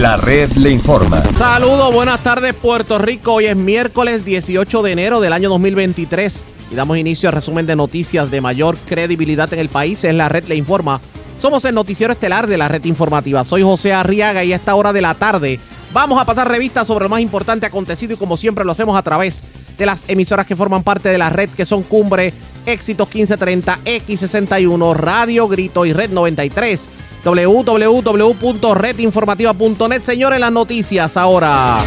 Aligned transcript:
La 0.00 0.16
red 0.16 0.50
le 0.52 0.70
informa. 0.70 1.22
Saludos, 1.36 1.92
buenas 1.92 2.22
tardes 2.22 2.54
Puerto 2.54 2.96
Rico. 2.96 3.34
Hoy 3.34 3.44
es 3.44 3.54
miércoles 3.54 4.24
18 4.24 4.82
de 4.82 4.92
enero 4.92 5.20
del 5.20 5.34
año 5.34 5.50
2023 5.50 6.46
y 6.72 6.74
damos 6.74 6.96
inicio 6.96 7.28
al 7.28 7.34
resumen 7.34 7.66
de 7.66 7.76
noticias 7.76 8.30
de 8.30 8.40
mayor 8.40 8.78
credibilidad 8.78 9.52
en 9.52 9.58
el 9.58 9.68
país. 9.68 10.02
Es 10.02 10.14
la 10.14 10.30
red 10.30 10.44
le 10.44 10.54
informa. 10.54 11.02
Somos 11.38 11.66
el 11.66 11.74
noticiero 11.74 12.14
estelar 12.14 12.46
de 12.46 12.56
la 12.56 12.68
red 12.68 12.82
informativa. 12.86 13.44
Soy 13.44 13.60
José 13.60 13.92
Arriaga 13.92 14.42
y 14.42 14.54
a 14.54 14.56
esta 14.56 14.74
hora 14.74 14.94
de 14.94 15.02
la 15.02 15.12
tarde 15.12 15.60
vamos 15.92 16.20
a 16.20 16.24
pasar 16.24 16.48
revistas 16.48 16.86
sobre 16.86 17.04
lo 17.04 17.08
más 17.08 17.20
importante 17.20 17.66
acontecido 17.66 18.14
y 18.14 18.16
como 18.16 18.36
siempre 18.36 18.64
lo 18.64 18.72
hacemos 18.72 18.96
a 18.96 19.02
través 19.02 19.42
de 19.76 19.86
las 19.86 20.08
emisoras 20.08 20.46
que 20.46 20.56
forman 20.56 20.82
parte 20.82 21.08
de 21.08 21.18
la 21.18 21.30
red 21.30 21.50
que 21.50 21.64
son 21.64 21.82
Cumbre, 21.82 22.32
Éxitos 22.66 23.08
1530, 23.08 23.78
X61, 23.84 24.94
Radio 24.94 25.48
Grito 25.48 25.86
y 25.86 25.92
Red 25.92 26.10
93 26.10 26.88
www.redinformativa.net. 27.24 30.02
Señores, 30.02 30.40
las 30.40 30.52
noticias 30.52 31.16
ahora. 31.16 31.78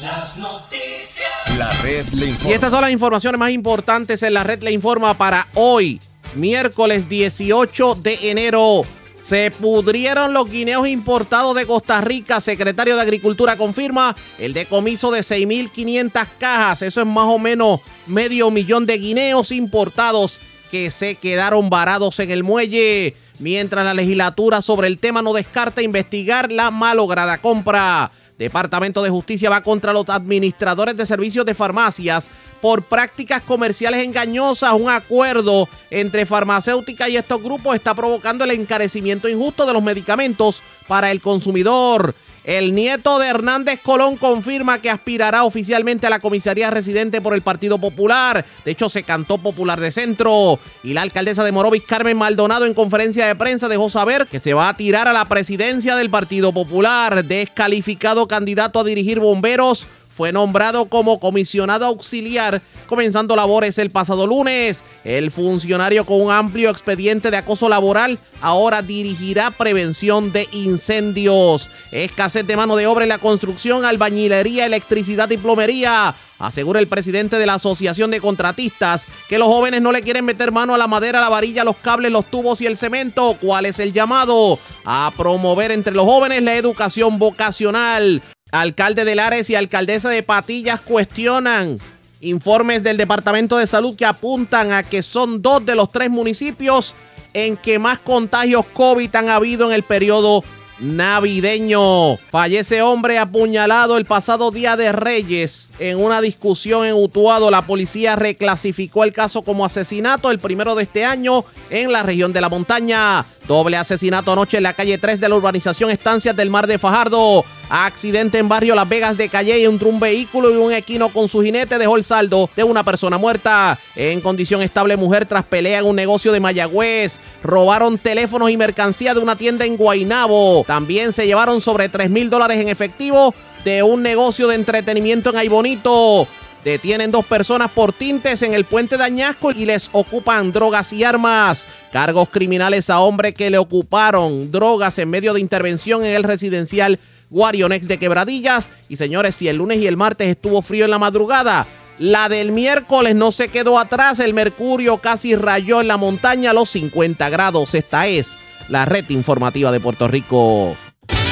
Las 0.00 0.36
noticias. 0.38 1.58
La 1.58 1.70
red 1.82 2.06
le 2.08 2.26
informa. 2.26 2.50
Y 2.50 2.54
estas 2.54 2.70
son 2.70 2.80
las 2.80 2.90
informaciones 2.90 3.38
más 3.38 3.50
importantes 3.50 4.22
en 4.22 4.34
la 4.34 4.44
red 4.44 4.62
le 4.62 4.72
informa 4.72 5.14
para 5.14 5.48
hoy, 5.54 6.00
miércoles 6.34 7.08
18 7.08 7.94
de 7.96 8.30
enero. 8.30 8.82
Se 9.24 9.50
pudrieron 9.50 10.34
los 10.34 10.50
guineos 10.50 10.86
importados 10.86 11.56
de 11.56 11.64
Costa 11.64 12.02
Rica. 12.02 12.42
Secretario 12.42 12.94
de 12.94 13.00
Agricultura 13.00 13.56
confirma 13.56 14.14
el 14.38 14.52
decomiso 14.52 15.10
de 15.10 15.20
6.500 15.20 16.26
cajas. 16.38 16.82
Eso 16.82 17.00
es 17.00 17.06
más 17.06 17.24
o 17.28 17.38
menos 17.38 17.80
medio 18.06 18.50
millón 18.50 18.84
de 18.84 18.98
guineos 18.98 19.50
importados 19.50 20.40
que 20.70 20.90
se 20.90 21.14
quedaron 21.14 21.70
varados 21.70 22.18
en 22.18 22.30
el 22.32 22.44
muelle 22.44 23.14
mientras 23.38 23.86
la 23.86 23.94
legislatura 23.94 24.60
sobre 24.60 24.88
el 24.88 24.98
tema 24.98 25.22
no 25.22 25.32
descarta 25.32 25.80
investigar 25.80 26.52
la 26.52 26.70
malograda 26.70 27.38
compra. 27.38 28.12
Departamento 28.38 29.02
de 29.02 29.10
Justicia 29.10 29.48
va 29.48 29.62
contra 29.62 29.92
los 29.92 30.08
administradores 30.08 30.96
de 30.96 31.06
servicios 31.06 31.46
de 31.46 31.54
farmacias 31.54 32.30
por 32.60 32.82
prácticas 32.82 33.42
comerciales 33.42 34.04
engañosas. 34.04 34.72
Un 34.72 34.90
acuerdo 34.90 35.68
entre 35.90 36.26
farmacéutica 36.26 37.08
y 37.08 37.16
estos 37.16 37.42
grupos 37.42 37.76
está 37.76 37.94
provocando 37.94 38.44
el 38.44 38.50
encarecimiento 38.50 39.28
injusto 39.28 39.66
de 39.66 39.72
los 39.72 39.82
medicamentos 39.82 40.62
para 40.88 41.12
el 41.12 41.20
consumidor. 41.20 42.14
El 42.44 42.74
nieto 42.74 43.18
de 43.18 43.28
Hernández 43.28 43.80
Colón 43.82 44.16
confirma 44.16 44.78
que 44.78 44.90
aspirará 44.90 45.44
oficialmente 45.44 46.06
a 46.06 46.10
la 46.10 46.20
comisaría 46.20 46.70
residente 46.70 47.22
por 47.22 47.32
el 47.32 47.40
Partido 47.40 47.78
Popular. 47.78 48.44
De 48.66 48.70
hecho, 48.70 48.90
se 48.90 49.02
cantó 49.02 49.38
Popular 49.38 49.80
de 49.80 49.90
Centro. 49.90 50.58
Y 50.82 50.92
la 50.92 51.00
alcaldesa 51.00 51.42
de 51.42 51.52
Morovis, 51.52 51.84
Carmen 51.84 52.18
Maldonado, 52.18 52.66
en 52.66 52.74
conferencia 52.74 53.26
de 53.26 53.34
prensa 53.34 53.66
dejó 53.66 53.88
saber 53.88 54.26
que 54.26 54.40
se 54.40 54.52
va 54.52 54.68
a 54.68 54.76
tirar 54.76 55.08
a 55.08 55.14
la 55.14 55.24
presidencia 55.24 55.96
del 55.96 56.10
Partido 56.10 56.52
Popular. 56.52 57.24
Descalificado 57.24 58.28
candidato 58.28 58.80
a 58.80 58.84
dirigir 58.84 59.20
bomberos 59.20 59.86
fue 60.14 60.32
nombrado 60.32 60.86
como 60.86 61.18
comisionado 61.18 61.86
auxiliar, 61.86 62.62
comenzando 62.86 63.34
labores 63.34 63.78
el 63.78 63.90
pasado 63.90 64.28
lunes. 64.28 64.84
El 65.04 65.32
funcionario 65.32 66.06
con 66.06 66.20
un 66.20 66.30
amplio 66.30 66.70
expediente 66.70 67.32
de 67.32 67.38
acoso 67.38 67.68
laboral 67.68 68.18
ahora 68.40 68.80
dirigirá 68.80 69.50
prevención 69.50 70.30
de 70.32 70.48
incendios. 70.52 71.68
Escasez 71.90 72.46
de 72.46 72.56
mano 72.56 72.76
de 72.76 72.86
obra 72.86 73.04
en 73.04 73.08
la 73.08 73.18
construcción, 73.18 73.84
albañilería, 73.84 74.66
electricidad 74.66 75.28
y 75.30 75.36
plomería. 75.36 76.14
Asegura 76.38 76.78
el 76.78 76.88
presidente 76.88 77.38
de 77.38 77.46
la 77.46 77.54
Asociación 77.54 78.10
de 78.10 78.20
Contratistas 78.20 79.06
que 79.28 79.38
los 79.38 79.48
jóvenes 79.48 79.82
no 79.82 79.92
le 79.92 80.02
quieren 80.02 80.24
meter 80.24 80.52
mano 80.52 80.74
a 80.74 80.78
la 80.78 80.86
madera, 80.86 81.20
la 81.20 81.28
varilla, 81.28 81.64
los 81.64 81.76
cables, 81.76 82.12
los 82.12 82.26
tubos 82.26 82.60
y 82.60 82.66
el 82.66 82.76
cemento. 82.76 83.36
¿Cuál 83.40 83.66
es 83.66 83.80
el 83.80 83.92
llamado? 83.92 84.58
A 84.84 85.12
promover 85.16 85.72
entre 85.72 85.94
los 85.94 86.04
jóvenes 86.04 86.42
la 86.42 86.54
educación 86.54 87.18
vocacional. 87.18 88.22
Alcalde 88.54 89.04
de 89.04 89.16
Lares 89.16 89.50
y 89.50 89.56
alcaldesa 89.56 90.08
de 90.10 90.22
Patillas 90.22 90.80
cuestionan 90.80 91.78
informes 92.20 92.84
del 92.84 92.96
Departamento 92.96 93.56
de 93.56 93.66
Salud 93.66 93.96
que 93.96 94.04
apuntan 94.04 94.72
a 94.72 94.84
que 94.84 95.02
son 95.02 95.42
dos 95.42 95.66
de 95.66 95.74
los 95.74 95.90
tres 95.90 96.08
municipios 96.08 96.94
en 97.32 97.56
que 97.56 97.80
más 97.80 97.98
contagios 97.98 98.64
COVID 98.66 99.12
han 99.16 99.28
habido 99.28 99.66
en 99.66 99.72
el 99.72 99.82
periodo 99.82 100.44
navideño. 100.78 102.16
Fallece 102.30 102.80
hombre 102.82 103.18
apuñalado 103.18 103.96
el 103.96 104.04
pasado 104.04 104.52
día 104.52 104.76
de 104.76 104.92
Reyes 104.92 105.68
en 105.80 106.00
una 106.00 106.20
discusión 106.20 106.86
en 106.86 106.94
Utuado. 106.94 107.50
La 107.50 107.62
policía 107.62 108.14
reclasificó 108.14 109.02
el 109.02 109.12
caso 109.12 109.42
como 109.42 109.64
asesinato 109.64 110.30
el 110.30 110.38
primero 110.38 110.76
de 110.76 110.84
este 110.84 111.04
año 111.04 111.44
en 111.70 111.90
la 111.90 112.04
región 112.04 112.32
de 112.32 112.40
la 112.40 112.48
montaña. 112.48 113.24
Doble 113.48 113.76
asesinato 113.76 114.32
anoche 114.32 114.58
en 114.58 114.62
la 114.62 114.74
calle 114.74 114.96
3 114.96 115.20
de 115.20 115.28
la 115.28 115.34
urbanización 115.34 115.90
Estancias 115.90 116.36
del 116.36 116.50
Mar 116.50 116.66
de 116.66 116.78
Fajardo. 116.78 117.44
Accidente 117.68 118.38
en 118.38 118.48
barrio 118.48 118.74
Las 118.74 118.88
Vegas 118.88 119.16
de 119.16 119.28
Calle 119.28 119.64
entre 119.64 119.88
un 119.88 119.98
vehículo 119.98 120.52
y 120.52 120.56
un 120.56 120.72
equino 120.72 121.08
con 121.08 121.28
su 121.28 121.42
jinete 121.42 121.78
dejó 121.78 121.96
el 121.96 122.04
saldo 122.04 122.50
de 122.54 122.64
una 122.64 122.84
persona 122.84 123.18
muerta. 123.18 123.78
En 123.96 124.20
condición 124.20 124.62
estable, 124.62 124.96
mujer 124.96 125.26
tras 125.26 125.46
pelea 125.46 125.80
en 125.80 125.86
un 125.86 125.96
negocio 125.96 126.32
de 126.32 126.40
Mayagüez. 126.40 127.18
Robaron 127.42 127.98
teléfonos 127.98 128.50
y 128.50 128.56
mercancía 128.56 129.14
de 129.14 129.20
una 129.20 129.36
tienda 129.36 129.64
en 129.64 129.76
Guainabo. 129.76 130.64
También 130.66 131.12
se 131.12 131.26
llevaron 131.26 131.60
sobre 131.60 131.88
3 131.88 132.10
mil 132.10 132.30
dólares 132.30 132.60
en 132.60 132.68
efectivo 132.68 133.34
de 133.64 133.82
un 133.82 134.02
negocio 134.02 134.46
de 134.48 134.56
entretenimiento 134.56 135.30
en 135.30 135.36
Aybonito. 135.36 136.28
Detienen 136.64 137.10
dos 137.10 137.26
personas 137.26 137.70
por 137.70 137.92
tintes 137.92 138.40
en 138.40 138.54
el 138.54 138.64
puente 138.64 138.96
de 138.96 139.04
Añasco 139.04 139.50
y 139.50 139.66
les 139.66 139.90
ocupan 139.92 140.50
drogas 140.50 140.94
y 140.94 141.04
armas. 141.04 141.66
Cargos 141.92 142.30
criminales 142.30 142.88
a 142.88 143.00
hombre 143.00 143.34
que 143.34 143.50
le 143.50 143.58
ocuparon 143.58 144.50
drogas 144.50 144.98
en 144.98 145.10
medio 145.10 145.34
de 145.34 145.40
intervención 145.40 146.06
en 146.06 146.14
el 146.14 146.22
residencial 146.22 146.98
Guarionex 147.28 147.86
de 147.86 147.98
Quebradillas. 147.98 148.70
Y 148.88 148.96
señores, 148.96 149.34
si 149.34 149.46
el 149.48 149.56
lunes 149.56 149.76
y 149.76 149.86
el 149.86 149.98
martes 149.98 150.28
estuvo 150.28 150.62
frío 150.62 150.86
en 150.86 150.90
la 150.90 150.98
madrugada, 150.98 151.66
la 151.98 152.30
del 152.30 152.50
miércoles 152.50 153.14
no 153.14 153.30
se 153.30 153.48
quedó 153.48 153.78
atrás. 153.78 154.18
El 154.18 154.32
mercurio 154.32 154.96
casi 154.96 155.34
rayó 155.34 155.82
en 155.82 155.88
la 155.88 155.98
montaña 155.98 156.52
a 156.52 156.54
los 156.54 156.70
50 156.70 157.28
grados. 157.28 157.74
Esta 157.74 158.06
es 158.06 158.38
la 158.70 158.86
red 158.86 159.04
informativa 159.10 159.70
de 159.70 159.80
Puerto 159.80 160.08
Rico. 160.08 160.74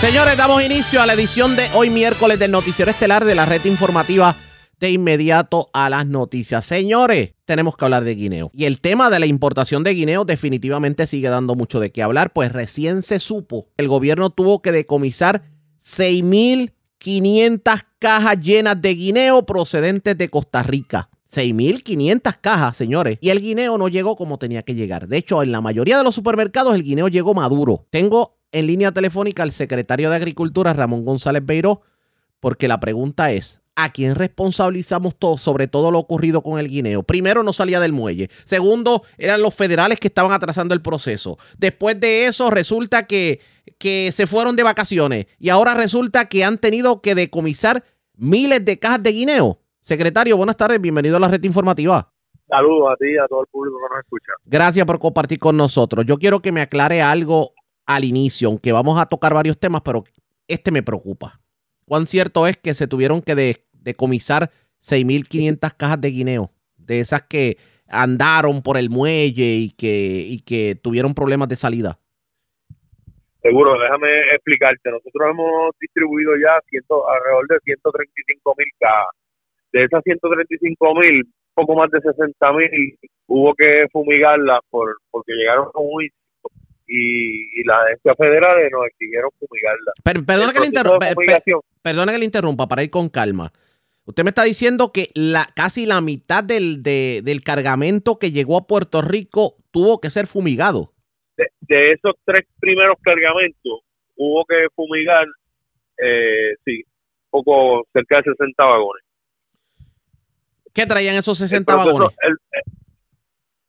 Señores, 0.03 0.37
damos 0.37 0.63
inicio 0.63 1.01
a 1.01 1.07
la 1.07 1.15
edición 1.15 1.57
de 1.57 1.71
hoy 1.73 1.89
miércoles 1.89 2.39
del 2.39 2.51
noticiero 2.51 2.91
estelar 2.91 3.25
de 3.25 3.35
la 3.35 3.47
red 3.47 3.65
informativa 3.65 4.37
de 4.83 4.91
inmediato 4.91 5.71
a 5.73 5.89
las 5.89 6.07
noticias. 6.09 6.67
Señores, 6.67 7.35
tenemos 7.45 7.77
que 7.77 7.85
hablar 7.85 8.03
de 8.03 8.17
guineo. 8.17 8.51
Y 8.53 8.65
el 8.65 8.81
tema 8.81 9.11
de 9.11 9.21
la 9.21 9.27
importación 9.27 9.85
de 9.85 9.95
guineo 9.95 10.25
definitivamente 10.25 11.07
sigue 11.07 11.29
dando 11.29 11.55
mucho 11.55 11.79
de 11.79 11.93
qué 11.93 12.03
hablar, 12.03 12.33
pues 12.33 12.51
recién 12.51 13.03
se 13.03 13.21
supo, 13.21 13.69
el 13.77 13.87
gobierno 13.87 14.31
tuvo 14.31 14.61
que 14.61 14.73
decomisar 14.73 15.45
6.500 15.81 17.85
cajas 18.01 18.41
llenas 18.41 18.83
de 18.83 18.95
guineo 18.95 19.47
procedentes 19.47 20.19
de 20.19 20.29
Costa 20.29 20.65
Rica. 20.65 21.11
6.500 21.33 22.39
cajas, 22.41 22.77
señores. 22.77 23.19
Y 23.21 23.31
el 23.31 23.41
guineo 23.41 23.79
no 23.79 23.87
llegó 23.87 24.17
como 24.17 24.41
tenía 24.41 24.65
que 24.65 24.75
llegar. 24.75 25.07
De 25.07 25.17
hecho, 25.17 25.45
en 25.45 25.53
la 25.53 25.61
mayoría 25.61 25.97
de 25.97 26.03
los 26.03 26.17
supermercados 26.17 26.75
el 26.75 26.83
guineo 26.83 27.07
llegó 27.07 27.35
maduro. 27.35 27.87
Tengo 27.91 28.41
en 28.51 28.67
línea 28.67 28.91
telefónica 28.91 29.45
al 29.45 29.53
secretario 29.53 30.11
de 30.11 30.17
Agricultura, 30.17 30.73
Ramón 30.73 31.05
González 31.05 31.47
Beiró, 31.47 31.83
porque 32.41 32.67
la 32.67 32.81
pregunta 32.81 33.31
es, 33.31 33.62
¿a 33.77 33.91
quién 33.91 34.15
responsabilizamos 34.15 35.17
todo, 35.17 35.39
sobre 35.39 35.69
todo 35.69 35.91
lo 35.91 35.99
ocurrido 35.99 36.43
con 36.43 36.59
el 36.59 36.69
guineo? 36.69 37.03
Primero, 37.03 37.43
no 37.43 37.53
salía 37.53 37.81
del 37.81 37.93
muelle. 37.93 38.29
Segundo, 38.45 39.03
eran 39.19 39.43
los 39.43 39.55
federales 39.55 39.99
que 39.99 40.09
estaban 40.09 40.33
atrasando 40.33 40.75
el 40.75 40.83
proceso. 40.83 41.39
Después 41.59 41.99
de 41.99 42.27
eso, 42.27 42.51
resulta 42.51 43.07
que, 43.07 43.41
que 43.79 44.11
se 44.13 44.27
fueron 44.27 44.57
de 44.57 44.63
vacaciones 44.63 45.27
y 45.39 45.49
ahora 45.49 45.75
resulta 45.75 46.29
que 46.29 46.45
han 46.45 46.59
tenido 46.59 47.01
que 47.01 47.15
decomisar 47.15 47.85
miles 48.17 48.65
de 48.65 48.79
cajas 48.79 49.03
de 49.03 49.13
guineo. 49.13 49.59
Secretario, 49.81 50.37
buenas 50.37 50.57
tardes, 50.57 50.81
bienvenido 50.81 51.17
a 51.17 51.21
la 51.21 51.29
red 51.29 51.43
informativa. 51.43 52.13
Saludos 52.49 52.93
a 52.93 52.97
ti 52.97 53.07
y 53.15 53.19
a 53.19 53.27
todo 53.27 53.41
el 53.41 53.47
público 53.47 53.79
que 53.79 53.95
nos 53.95 54.05
escucha. 54.05 54.33
Gracias 54.45 54.87
por 54.87 54.99
compartir 54.99 55.39
con 55.39 55.57
nosotros. 55.57 56.05
Yo 56.07 56.19
quiero 56.19 56.41
que 56.41 56.53
me 56.53 56.61
aclare 56.61 57.01
algo 57.01 57.53
al 57.87 58.05
inicio, 58.05 58.49
aunque 58.49 58.73
vamos 58.73 59.01
a 59.01 59.07
tocar 59.07 59.35
varios 59.35 59.59
temas, 59.59 59.81
pero 59.81 60.05
este 60.47 60.71
me 60.71 60.83
preocupa 60.83 61.42
cuán 61.93 62.07
cierto 62.07 62.47
es 62.47 62.57
que 62.57 62.73
se 62.73 62.89
tuvieron 62.89 63.21
que 63.21 63.35
decomisar 63.75 64.49
6.500 64.81 65.77
cajas 65.77 66.01
de 66.01 66.09
guineo, 66.09 66.51
de 66.79 67.01
esas 67.01 67.21
que 67.29 67.59
andaron 67.87 68.63
por 68.63 68.79
el 68.79 68.89
muelle 68.89 69.61
y 69.61 69.77
que, 69.77 70.25
y 70.27 70.41
que 70.41 70.75
tuvieron 70.75 71.13
problemas 71.13 71.51
de 71.51 71.57
salida. 71.57 71.99
Seguro, 73.43 73.79
déjame 73.79 74.09
explicarte. 74.33 74.91
Nosotros 74.91 75.33
hemos 75.33 75.77
distribuido 75.79 76.33
ya 76.41 76.59
ciento, 76.71 77.07
alrededor 77.11 77.47
de 77.49 77.59
135 77.63 78.55
mil 78.57 78.69
cajas. 78.81 79.13
De 79.75 79.85
esas 79.85 80.03
135 80.03 80.95
mil, 80.95 81.29
poco 81.53 81.77
más 81.77 81.91
de 81.91 82.01
60 82.01 82.53
mil 82.55 82.99
hubo 83.27 83.53
que 83.53 83.85
fumigarlas 83.93 84.61
por, 84.71 84.97
porque 85.11 85.33
llegaron 85.35 85.69
muy 85.75 86.09
y, 86.87 87.65
las 87.65 87.85
agencias 87.85 88.17
federales 88.17 88.73
nos 88.73 88.87
exigieron 88.87 89.31
fumigarla. 89.39 89.93
perdona, 90.03 90.53
que 90.55 90.61
le 90.61 90.67
interrumpa, 90.69 91.07
perdona 91.83 92.13
que 92.13 92.19
le 92.19 92.25
interrumpa 92.25 92.69
para 92.69 92.83
ir 92.83 92.91
con 92.91 93.09
calma. 93.09 93.53
Usted 94.05 94.25
me 94.25 94.31
está 94.31 94.43
diciendo 94.43 94.91
que 94.93 95.11
la, 95.15 95.49
casi 95.55 95.87
la 95.87 96.01
mitad 96.01 96.43
del, 96.43 96.83
del 96.83 97.41
cargamento 97.45 98.19
que 98.19 98.33
llegó 98.33 98.57
a 98.57 98.67
Puerto 98.67 99.01
Rico 99.01 99.57
tuvo 99.71 100.01
que 100.01 100.11
ser 100.11 100.27
fumigado. 100.27 100.93
De, 101.37 101.93
esos 101.93 102.15
tres 102.25 102.43
primeros 102.61 102.97
cargamentos, 103.01 103.81
hubo 104.17 104.45
que 104.45 104.67
fumigar, 104.75 105.27
eh, 105.99 106.55
sí, 106.65 106.83
poco 107.31 107.87
cerca 107.93 108.19
de 108.19 108.33
60 108.33 108.65
vagones. 108.65 109.05
¿Qué 110.75 110.87
traían 110.87 111.17
esos 111.17 111.39
60 111.39 111.75
vagones? 111.77 112.09
Eh, 112.11 112.71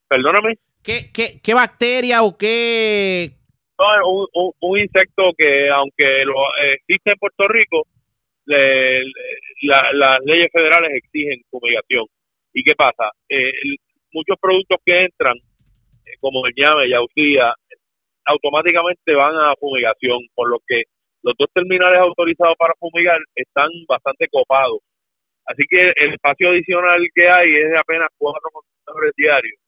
perdóname. 0.08 0.58
¿Qué, 0.82 1.10
qué, 1.12 1.40
qué 1.42 1.54
bacteria 1.54 2.22
o 2.22 2.36
qué? 2.36 3.36
No, 3.78 4.28
un, 4.32 4.52
un, 4.60 4.78
insecto 4.78 5.22
que, 5.36 5.70
aunque 5.70 6.24
lo 6.24 6.34
existe 6.74 7.12
en 7.12 7.18
Puerto 7.18 7.48
Rico, 7.48 7.86
las 8.46 10.20
leyes 10.24 10.50
federales 10.52 10.92
exigen 10.94 11.40
fumigación. 11.50 12.06
¿Y 12.52 12.62
qué 12.62 12.74
pasa? 12.74 13.10
Eh, 13.28 13.52
muchos 14.12 14.36
productos 14.40 14.78
que 14.84 15.04
entran, 15.04 15.36
eh, 15.36 16.16
como 16.20 16.46
el 16.46 16.52
llame, 16.56 16.88
yautía, 16.88 17.52
automáticamente 18.26 19.14
van 19.14 19.34
a 19.34 19.54
fumigación, 19.58 20.20
por 20.34 20.48
lo 20.48 20.58
que 20.66 20.84
los 21.22 21.34
dos 21.38 21.48
terminales 21.52 21.98
autorizados 22.00 22.54
para 22.56 22.74
fumigar 22.78 23.18
están 23.34 23.70
bastante 23.88 24.28
copados. 24.30 24.80
Así 25.46 25.64
que 25.68 25.92
el 25.96 26.14
espacio 26.14 26.50
adicional 26.50 27.00
que 27.14 27.28
hay 27.28 27.54
es 27.56 27.70
de 27.70 27.78
apenas 27.78 28.08
cuatro 28.16 28.48
contenedores 28.52 29.12
diarios. 29.16 29.58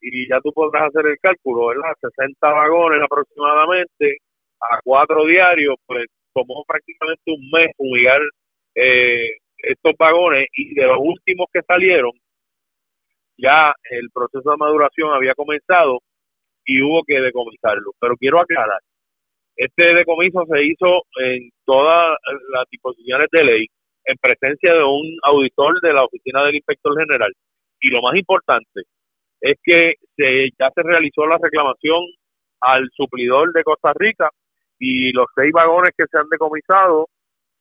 Y 0.00 0.28
ya 0.28 0.40
tú 0.40 0.52
podrás 0.52 0.88
hacer 0.88 1.06
el 1.06 1.18
cálculo, 1.20 1.68
¿verdad? 1.68 1.94
60 2.00 2.48
vagones 2.48 3.02
aproximadamente 3.02 4.18
a 4.60 4.80
cuatro 4.82 5.24
diarios, 5.26 5.76
pues 5.86 6.06
tomó 6.34 6.64
prácticamente 6.66 7.22
un 7.30 7.50
mes 7.50 7.70
fumigar 7.76 8.20
eh, 8.74 9.36
estos 9.58 9.94
vagones 9.98 10.48
y 10.56 10.74
de 10.74 10.86
los 10.86 10.98
últimos 11.00 11.46
que 11.52 11.62
salieron, 11.62 12.12
ya 13.38 13.74
el 13.90 14.10
proceso 14.12 14.50
de 14.50 14.56
maduración 14.56 15.12
había 15.12 15.34
comenzado 15.34 16.00
y 16.64 16.82
hubo 16.82 17.02
que 17.06 17.20
decomisarlo. 17.20 17.92
Pero 18.00 18.16
quiero 18.16 18.40
aclarar, 18.40 18.80
este 19.56 19.94
decomiso 19.94 20.44
se 20.46 20.64
hizo 20.64 21.02
en 21.20 21.50
todas 21.64 22.16
las 22.52 22.64
disposiciones 22.70 23.28
de 23.30 23.44
ley, 23.44 23.66
en 24.04 24.16
presencia 24.20 24.72
de 24.72 24.82
un 24.82 25.18
auditor 25.22 25.80
de 25.80 25.92
la 25.92 26.04
oficina 26.04 26.44
del 26.44 26.56
inspector 26.56 26.98
general. 26.98 27.32
Y 27.80 27.90
lo 27.90 28.02
más 28.02 28.16
importante 28.16 28.82
es 29.40 29.58
que 29.62 29.94
se, 30.16 30.50
ya 30.58 30.70
se 30.74 30.82
realizó 30.82 31.26
la 31.26 31.38
reclamación 31.40 32.02
al 32.60 32.88
suplidor 32.94 33.52
de 33.52 33.62
Costa 33.62 33.92
Rica 33.94 34.30
y 34.84 35.12
los 35.12 35.26
seis 35.34 35.50
vagones 35.52 35.90
que 35.96 36.04
se 36.10 36.18
han 36.18 36.28
decomisado 36.28 37.08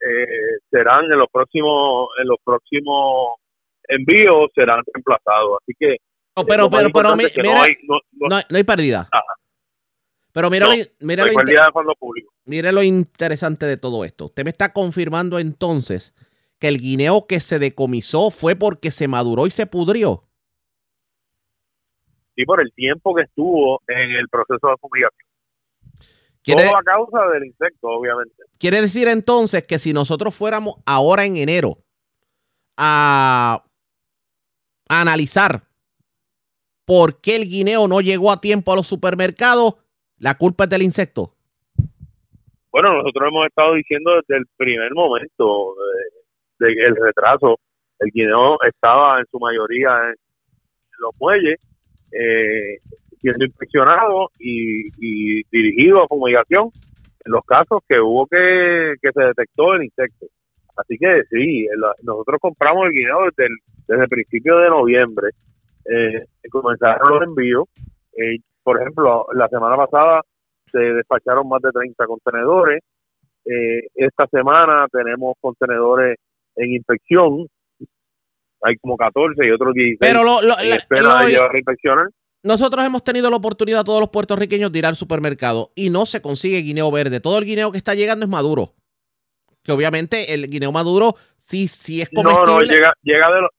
eh, 0.01 0.59
serán 0.69 1.05
en 1.05 1.17
los 1.17 1.27
próximos 1.31 2.09
en 2.21 2.27
los 2.27 2.37
próximos 2.43 3.35
envíos 3.87 4.51
serán 4.53 4.81
reemplazados. 4.93 5.59
Así 5.61 5.73
que 5.79 5.97
pero 6.47 6.69
pero 6.69 6.89
pero 6.93 7.15
mira, 7.15 7.29
no, 7.43 7.61
hay, 7.61 7.75
no, 8.11 8.35
hay 8.57 8.63
pérdida. 8.63 9.07
Pero 10.33 10.49
mira, 10.49 10.67
mira, 10.99 11.25
lo 11.25 11.93
mire 12.45 12.71
lo 12.71 12.83
interesante 12.83 13.67
de 13.67 13.77
todo 13.77 14.03
esto. 14.03 14.25
Usted 14.25 14.43
me 14.43 14.49
está 14.49 14.73
confirmando 14.73 15.37
entonces 15.37 16.13
que 16.59 16.67
el 16.67 16.79
guineo 16.79 17.27
que 17.27 17.39
se 17.39 17.59
decomisó 17.59 18.31
fue 18.31 18.55
porque 18.55 18.89
se 18.89 19.07
maduró 19.07 19.45
y 19.45 19.51
se 19.51 19.67
pudrió. 19.67 20.23
Sí 22.35 22.45
por 22.45 22.59
el 22.61 22.73
tiempo 22.73 23.13
que 23.13 23.21
estuvo 23.23 23.81
en 23.87 24.11
el 24.11 24.27
proceso 24.27 24.69
de 24.69 24.77
fumigación 24.81 25.22
todo 26.44 26.78
a 26.78 26.84
causa 26.84 27.25
del 27.34 27.45
insecto, 27.45 27.88
obviamente. 27.88 28.44
Quiere 28.57 28.81
decir 28.81 29.07
entonces 29.07 29.63
que 29.63 29.80
si 29.80 29.94
nosotros 29.94 30.36
fuéramos 30.36 30.75
ahora 30.86 31.25
en 31.25 31.38
enero 31.38 31.78
a, 32.78 33.63
analizar 34.90 35.63
por 36.86 37.22
qué 37.22 37.38
el 37.38 37.50
guineo 37.50 37.88
no 37.88 38.01
llegó 38.01 38.31
a 38.31 38.42
tiempo 38.42 38.74
a 38.74 38.75
los 38.75 38.88
supermercados, 38.88 39.75
la 40.18 40.38
culpa 40.38 40.66
es 40.66 40.69
del 40.69 40.84
insecto. 40.84 41.34
Bueno, 42.72 42.94
nosotros 42.94 43.28
hemos 43.28 43.48
estado 43.48 43.75
diciendo 43.75 44.12
desde 44.16 44.38
el 44.38 44.45
primer 44.57 44.92
momento 44.94 45.75
del 46.60 46.75
de, 46.75 47.01
retraso, 47.01 47.60
el 48.00 48.12
guineo 48.12 48.57
estaba 48.63 49.19
en 49.19 49.25
su 49.31 49.40
mayoría 49.40 50.10
en, 50.10 50.16
los 51.00 51.12
muelles, 51.19 51.60
eh, 52.12 52.80
siendo 53.23 53.45
inspeccionado 53.45 54.29
y, 54.37 55.43
dirigido 55.49 56.03
a 56.03 56.07
fumigación 56.07 56.69
en 57.25 57.31
los 57.31 57.43
casos 57.45 57.81
que 57.87 57.99
hubo 57.99 58.27
que, 58.27 58.95
que 59.01 59.11
se 59.13 59.23
detectó 59.23 59.75
el 59.75 59.85
insecto. 59.85 60.25
Así 60.75 60.97
que 60.97 61.23
sí, 61.29 61.67
nosotros 62.01 62.39
compramos 62.41 62.87
el 62.87 62.91
guineo 62.91 63.25
desde 63.25 63.45
el, 63.45 63.57
desde 63.87 64.03
el 64.03 64.09
principio 64.09 64.57
de 64.57 64.69
noviembre. 64.69 65.29
Eh, 65.85 66.25
comenzaron 66.51 67.13
los 67.13 67.23
envíos. 67.23 67.69
Eh, 68.17 68.39
por 68.61 68.81
ejemplo, 68.81 69.25
la 69.33 69.47
semana 69.47 69.77
pasada 69.77 70.21
se 70.69 70.79
despacharon 70.79 71.47
más 71.47 71.61
de 71.61 71.71
30 71.71 72.05
contenedores. 72.05 72.83
Eh, 73.45 73.87
esta 73.95 74.27
semana 74.27 74.87
tenemos 74.91 75.35
contenedores 75.39 76.17
en 76.57 76.73
inspección. 76.73 77.47
Hay 78.63 78.75
como 78.77 78.97
14 78.97 79.45
y 79.45 79.51
otros 79.51 79.73
16 79.73 79.97
Pero 79.99 80.23
lo, 80.23 80.41
lo, 80.41 80.55
llevar 80.57 81.25
a 81.25 81.57
inspeccionar 81.57 82.07
nosotros 82.44 82.86
hemos 82.86 83.04
tenido 83.04 83.30
la 83.30 83.38
oportunidad, 83.38 83.86
todos 83.86 84.01
los 84.01 84.10
puertorriqueños, 84.10 84.72
de 84.72 84.80
ir 84.80 84.86
al 84.86 84.98
supermercado 84.98 85.72
y 85.75 85.90
no 85.90 86.06
se 86.06 86.22
consigue 86.22 86.57
guineo 86.60 86.92
verde. 86.92 87.22
Todo 87.22 87.38
el 87.38 87.45
guineo 87.45 87.72
que 87.72 87.78
está 87.78 87.95
llegando 87.95 88.25
es 88.25 88.30
maduro. 88.30 88.74
Que 89.63 89.72
obviamente 89.72 90.34
el 90.34 90.50
guineo 90.50 90.74
maduro 90.74 91.16
sí, 91.38 91.69
sí 91.69 92.01
es 92.01 92.10
comestible. 92.10 92.45
No, 92.45 92.60
no, 92.60 92.66
llega, 92.66 92.94
llega, 93.01 93.34
de, 93.34 93.42
los, 93.42 93.50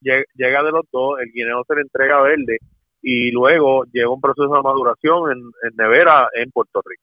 llega, 0.00 0.62
de 0.62 0.70
los 0.70 0.84
dos. 0.90 1.20
El 1.20 1.30
guineo 1.30 1.62
se 1.68 1.74
le 1.74 1.82
entrega 1.82 2.22
verde 2.22 2.56
y 3.02 3.30
luego 3.32 3.84
llega 3.92 4.08
un 4.08 4.20
proceso 4.20 4.54
de 4.54 4.62
maduración 4.62 5.30
en, 5.32 5.76
nevera 5.76 6.28
en 6.32 6.50
Puerto 6.50 6.80
Rico. 6.86 7.02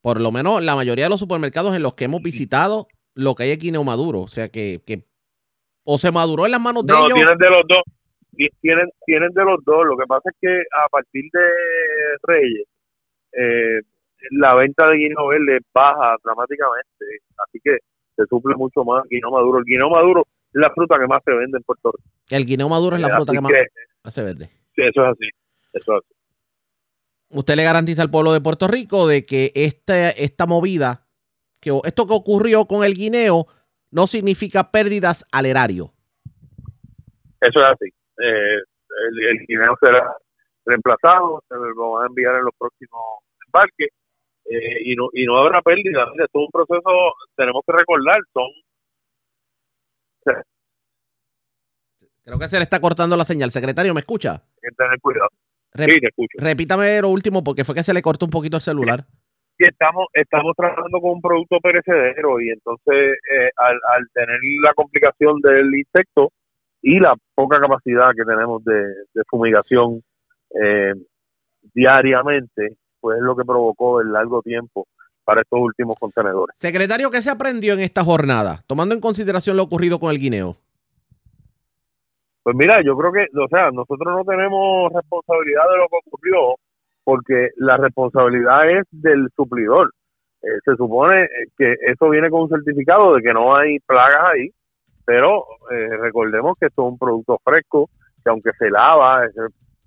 Por 0.00 0.20
lo 0.20 0.30
menos 0.30 0.62
la 0.62 0.76
mayoría 0.76 1.06
de 1.06 1.10
los 1.10 1.20
supermercados 1.20 1.74
en 1.74 1.82
los 1.82 1.94
que 1.94 2.04
hemos 2.04 2.22
visitado, 2.22 2.86
lo 3.14 3.34
que 3.34 3.42
hay 3.42 3.50
es 3.50 3.58
guineo 3.58 3.82
maduro. 3.82 4.20
O 4.20 4.28
sea 4.28 4.50
que, 4.50 4.80
que 4.86 5.04
o 5.82 5.98
se 5.98 6.12
maduró 6.12 6.46
en 6.46 6.52
las 6.52 6.60
manos 6.60 6.86
de 6.86 6.92
ellos. 6.92 7.08
No, 7.08 7.14
tienen 7.16 7.38
de 7.38 7.48
los 7.48 7.64
dos 7.66 7.82
tienen, 8.60 8.88
tienen 9.04 9.30
de 9.32 9.44
los 9.44 9.62
dos. 9.64 9.84
Lo 9.86 9.96
que 9.96 10.06
pasa 10.06 10.30
es 10.30 10.36
que 10.40 10.62
a 10.72 10.88
partir 10.88 11.24
de 11.32 11.48
Reyes, 12.22 12.66
eh, 13.32 13.80
la 14.30 14.54
venta 14.54 14.88
de 14.88 14.96
guineo 14.96 15.28
verde 15.28 15.60
baja 15.72 16.16
dramáticamente. 16.24 17.04
Así 17.46 17.58
que 17.62 17.78
se 18.16 18.24
suple 18.26 18.54
mucho 18.56 18.84
más 18.84 19.04
guineo 19.08 19.30
maduro. 19.30 19.58
El 19.58 19.64
guineo 19.64 19.90
maduro 19.90 20.22
es 20.22 20.60
la 20.60 20.70
fruta 20.70 20.98
que 20.98 21.06
más 21.06 21.22
se 21.24 21.32
vende 21.32 21.58
en 21.58 21.64
Puerto 21.64 21.92
Rico. 21.92 22.08
El 22.30 22.46
guineo 22.46 22.68
maduro 22.68 22.96
es 22.96 23.02
la 23.02 23.08
eh, 23.08 23.12
fruta 23.12 23.32
que 23.32 23.40
más 23.40 24.14
se 24.14 24.22
vende. 24.22 24.46
Sí, 24.74 24.82
eso 24.82 25.02
es 25.04 25.10
así. 25.10 25.28
Eso 25.72 25.96
es 25.96 26.04
así. 26.04 26.14
Usted 27.32 27.54
le 27.56 27.64
garantiza 27.64 28.02
al 28.02 28.10
pueblo 28.10 28.32
de 28.32 28.40
Puerto 28.40 28.66
Rico 28.66 29.06
de 29.06 29.24
que 29.24 29.52
esta, 29.54 30.10
esta 30.10 30.46
movida, 30.46 31.06
que 31.60 31.78
esto 31.84 32.06
que 32.06 32.14
ocurrió 32.14 32.66
con 32.66 32.82
el 32.84 32.94
guineo, 32.94 33.46
no 33.92 34.06
significa 34.08 34.72
pérdidas 34.72 35.24
al 35.30 35.46
erario. 35.46 35.92
Eso 37.40 37.60
es 37.60 37.70
así 37.70 37.99
eh, 38.22 38.58
el, 39.08 39.24
el, 39.28 39.46
dinero 39.46 39.76
será 39.80 40.16
reemplazado, 40.64 41.42
se 41.48 41.54
lo 41.54 41.92
van 41.92 42.04
a 42.04 42.06
enviar 42.08 42.36
en 42.36 42.44
los 42.44 42.54
próximos 42.58 43.02
embarques 43.46 43.88
eh, 44.44 44.82
y, 44.84 44.96
no, 44.96 45.08
y 45.12 45.24
no 45.26 45.38
habrá 45.38 45.62
pérdida. 45.62 46.10
Es 46.18 46.30
todo 46.32 46.44
un 46.44 46.50
proceso, 46.50 46.90
tenemos 47.36 47.62
que 47.66 47.72
recordar, 47.72 48.16
son... 48.32 48.48
Creo 52.24 52.38
que 52.38 52.48
se 52.48 52.58
le 52.58 52.62
está 52.62 52.80
cortando 52.80 53.16
la 53.16 53.24
señal. 53.24 53.50
Secretario, 53.50 53.94
¿me 53.94 54.00
escucha? 54.00 54.42
tener 54.76 55.00
cuidado. 55.00 55.30
sí, 55.74 56.00
te 56.00 56.08
escucho. 56.08 56.38
Repítame 56.38 57.00
lo 57.00 57.08
último 57.08 57.42
porque 57.42 57.64
fue 57.64 57.74
que 57.74 57.82
se 57.82 57.94
le 57.94 58.02
cortó 58.02 58.26
un 58.26 58.30
poquito 58.30 58.56
el 58.56 58.62
celular. 58.62 59.04
Sí, 59.56 59.64
estamos, 59.66 60.06
estamos 60.12 60.54
trabajando 60.56 61.00
con 61.00 61.10
un 61.12 61.20
producto 61.20 61.58
perecedero 61.60 62.40
y 62.40 62.50
entonces 62.50 63.18
eh, 63.30 63.50
al, 63.56 63.78
al 63.94 64.06
tener 64.12 64.38
la 64.64 64.74
complicación 64.74 65.40
del 65.40 65.74
insecto, 65.74 66.30
y 66.82 66.98
la 66.98 67.14
poca 67.34 67.58
capacidad 67.58 68.10
que 68.16 68.24
tenemos 68.24 68.64
de, 68.64 68.84
fumigación 69.28 70.02
eh, 70.60 70.94
diariamente, 71.74 72.76
pues 73.00 73.18
es 73.18 73.22
lo 73.22 73.36
que 73.36 73.44
provocó 73.44 74.00
el 74.00 74.12
largo 74.12 74.42
tiempo 74.42 74.86
para 75.24 75.42
estos 75.42 75.60
últimos 75.60 75.96
contenedores. 75.98 76.56
Secretario, 76.56 77.10
¿qué 77.10 77.22
se 77.22 77.30
aprendió 77.30 77.74
en 77.74 77.80
esta 77.80 78.02
jornada, 78.02 78.62
tomando 78.66 78.94
en 78.94 79.00
consideración 79.00 79.56
lo 79.56 79.64
ocurrido 79.64 79.98
con 79.98 80.10
el 80.10 80.18
guineo? 80.18 80.56
Pues 82.42 82.56
mira, 82.56 82.82
yo 82.82 82.96
creo 82.96 83.12
que, 83.12 83.26
o 83.38 83.48
sea, 83.48 83.70
nosotros 83.70 84.14
no 84.16 84.24
tenemos 84.24 84.92
responsabilidad 84.92 85.62
de 85.70 85.76
lo 85.76 85.88
que 85.88 85.96
ocurrió, 86.06 86.56
porque 87.04 87.50
la 87.56 87.76
responsabilidad 87.76 88.70
es 88.70 88.86
del 88.90 89.28
suplidor. 89.36 89.92
Eh, 90.42 90.58
se 90.64 90.74
supone 90.76 91.28
que 91.58 91.74
eso 91.86 92.08
viene 92.08 92.30
con 92.30 92.42
un 92.42 92.48
certificado 92.48 93.14
de 93.14 93.22
que 93.22 93.32
no 93.34 93.54
hay 93.54 93.78
plagas 93.80 94.24
ahí, 94.34 94.50
pero 95.04 95.44
eh, 95.70 95.96
recordemos 95.98 96.56
que 96.58 96.66
esto 96.66 96.86
es 96.86 96.92
un 96.92 96.98
producto 96.98 97.38
fresco, 97.44 97.88
que 98.22 98.30
aunque 98.30 98.50
se 98.58 98.70
lava, 98.70 99.22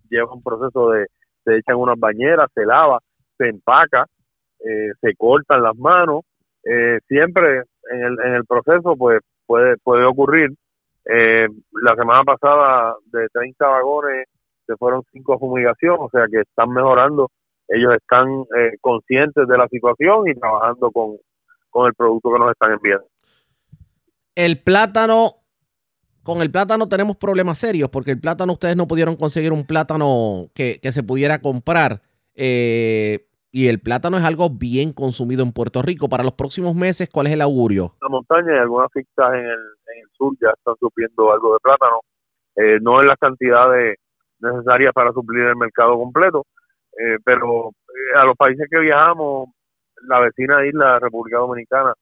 lleva 0.10 0.34
un 0.34 0.44
proceso 0.44 0.92
de, 0.92 1.08
se 1.44 1.58
echan 1.58 1.78
unas 1.78 2.00
bañeras, 2.00 2.50
se 2.54 2.66
lava, 2.66 3.00
se 3.38 3.50
empaca, 3.50 4.06
eh, 4.60 4.92
se 5.02 5.16
cortan 5.16 5.64
las 5.64 5.76
manos, 5.76 6.22
eh, 6.64 7.00
siempre 7.08 7.64
en 7.92 8.04
el, 8.04 8.18
en 8.26 8.34
el 8.34 8.46
proceso 8.46 8.96
pues 8.96 9.22
puede, 9.46 9.78
puede 9.84 10.06
ocurrir. 10.06 10.50
la 11.06 11.96
semana 11.96 12.24
pasada 12.24 12.96
de 13.12 13.28
30 13.34 13.68
vagones 13.68 14.28
se 14.66 14.76
fueron 14.78 15.04
5 15.12 15.34
a 15.34 15.40
fumigación, 15.40 15.98
o 16.00 16.10
sea 16.10 16.26
que 16.32 16.42
están 16.42 16.70
mejorando 16.72 17.30
ellos 17.68 17.94
están 17.96 18.28
eh, 18.58 18.78
conscientes 18.82 19.48
de 19.48 19.58
la 19.58 19.68
situación 19.68 20.28
y 20.28 20.36
trabajando 20.36 20.92
con, 20.92 21.18
con 21.70 21.88
el 21.88 21.94
producto 21.94 22.32
que 22.32 22.40
nos 22.40 22.52
están 22.52 22.74
enviando. 22.74 23.06
El 24.36 24.62
plátano, 24.62 25.36
con 26.24 26.42
el 26.42 26.52
plátano 26.52 26.90
tenemos 26.90 27.18
problemas 27.18 27.60
serios 27.60 27.90
porque 27.90 28.12
el 28.12 28.20
plátano 28.20 28.54
ustedes 28.54 28.76
no 28.76 28.88
pudieron 28.88 29.16
conseguir 29.16 29.54
un 29.54 29.66
plátano 29.66 30.48
que, 30.56 30.80
que 30.82 30.92
se 30.92 31.04
pudiera 31.04 31.40
comprar. 31.40 32.02
Eh, 32.36 33.28
y 33.52 33.68
el 33.68 33.80
plátano 33.80 34.18
es 34.18 34.24
algo 34.24 34.50
bien 34.50 34.94
consumido 34.94 35.44
en 35.44 35.52
Puerto 35.52 35.84
Rico. 35.84 36.10
Para 36.10 36.24
los 36.24 36.34
próximos 36.34 36.74
meses, 36.76 37.08
¿cuál 37.12 37.28
es 37.28 37.34
el 37.34 37.42
augurio? 37.42 37.94
La 38.02 38.10
montaña 38.10 38.56
y 38.56 38.58
algunas 38.58 38.92
fincas 38.92 39.34
en 39.34 39.46
el, 39.46 39.46
en 39.46 40.02
el 40.02 40.10
sur 40.18 40.34
ya 40.42 40.50
están 40.50 40.74
sufriendo 40.80 41.32
algo 41.32 41.54
de 41.54 41.60
plátano. 41.60 42.00
Eh, 42.56 42.80
no 42.82 43.00
en 43.00 43.08
las 43.08 43.18
cantidades 43.20 43.98
necesarias 44.40 44.92
para 44.94 45.12
suplir 45.14 45.44
el 45.46 45.56
mercado 45.56 45.96
completo, 45.98 46.48
eh, 46.98 47.18
pero 47.24 47.70
eh, 47.70 48.20
a 48.20 48.26
los 48.26 48.36
países 48.36 48.68
que 48.70 48.80
viajamos, 48.80 49.50
la 50.08 50.20
vecina 50.20 50.66
isla, 50.66 51.00
República 51.00 51.38
Dominicana, 51.38 51.94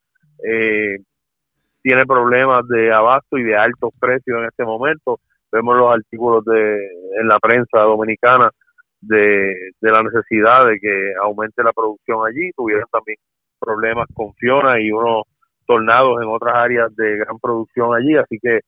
tiene 1.81 2.05
problemas 2.05 2.67
de 2.67 2.93
abasto 2.93 3.37
y 3.37 3.43
de 3.43 3.55
altos 3.55 3.91
precios 3.99 4.39
en 4.39 4.45
este 4.45 4.63
momento. 4.63 5.19
Vemos 5.51 5.75
los 5.75 5.93
artículos 5.93 6.45
de 6.45 6.75
en 7.19 7.27
la 7.27 7.39
prensa 7.39 7.79
dominicana 7.79 8.49
de, 9.01 9.71
la 9.81 10.03
necesidad 10.03 10.65
de 10.67 10.79
que 10.79 11.13
aumente 11.21 11.63
la 11.63 11.73
producción 11.73 12.25
allí. 12.25 12.51
Tuvieron 12.55 12.85
también 12.91 13.17
problemas 13.59 14.07
con 14.13 14.33
Fiona 14.35 14.79
y 14.79 14.91
unos 14.91 15.23
tornados 15.65 16.21
en 16.21 16.27
otras 16.29 16.55
áreas 16.55 16.95
de 16.95 17.17
gran 17.17 17.37
producción 17.39 17.95
allí, 17.95 18.15
así 18.15 18.37
que 18.41 18.59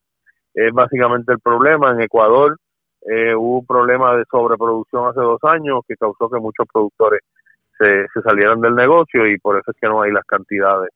es 0.53 0.73
básicamente 0.73 1.33
el 1.33 1.39
problema. 1.39 1.91
En 1.91 2.01
Ecuador 2.01 2.57
eh, 3.01 3.35
hubo 3.35 3.59
un 3.59 3.65
problema 3.65 4.15
de 4.15 4.23
sobreproducción 4.29 5.07
hace 5.07 5.19
dos 5.19 5.39
años 5.43 5.81
que 5.87 5.95
causó 5.95 6.29
que 6.29 6.39
muchos 6.39 6.65
productores 6.71 7.21
se, 7.77 8.07
se 8.13 8.21
salieran 8.21 8.61
del 8.61 8.75
negocio 8.75 9.27
y 9.27 9.37
por 9.39 9.57
eso 9.57 9.71
es 9.71 9.77
que 9.79 9.87
no 9.87 10.01
hay 10.01 10.11
las 10.11 10.25
cantidades 10.25 10.89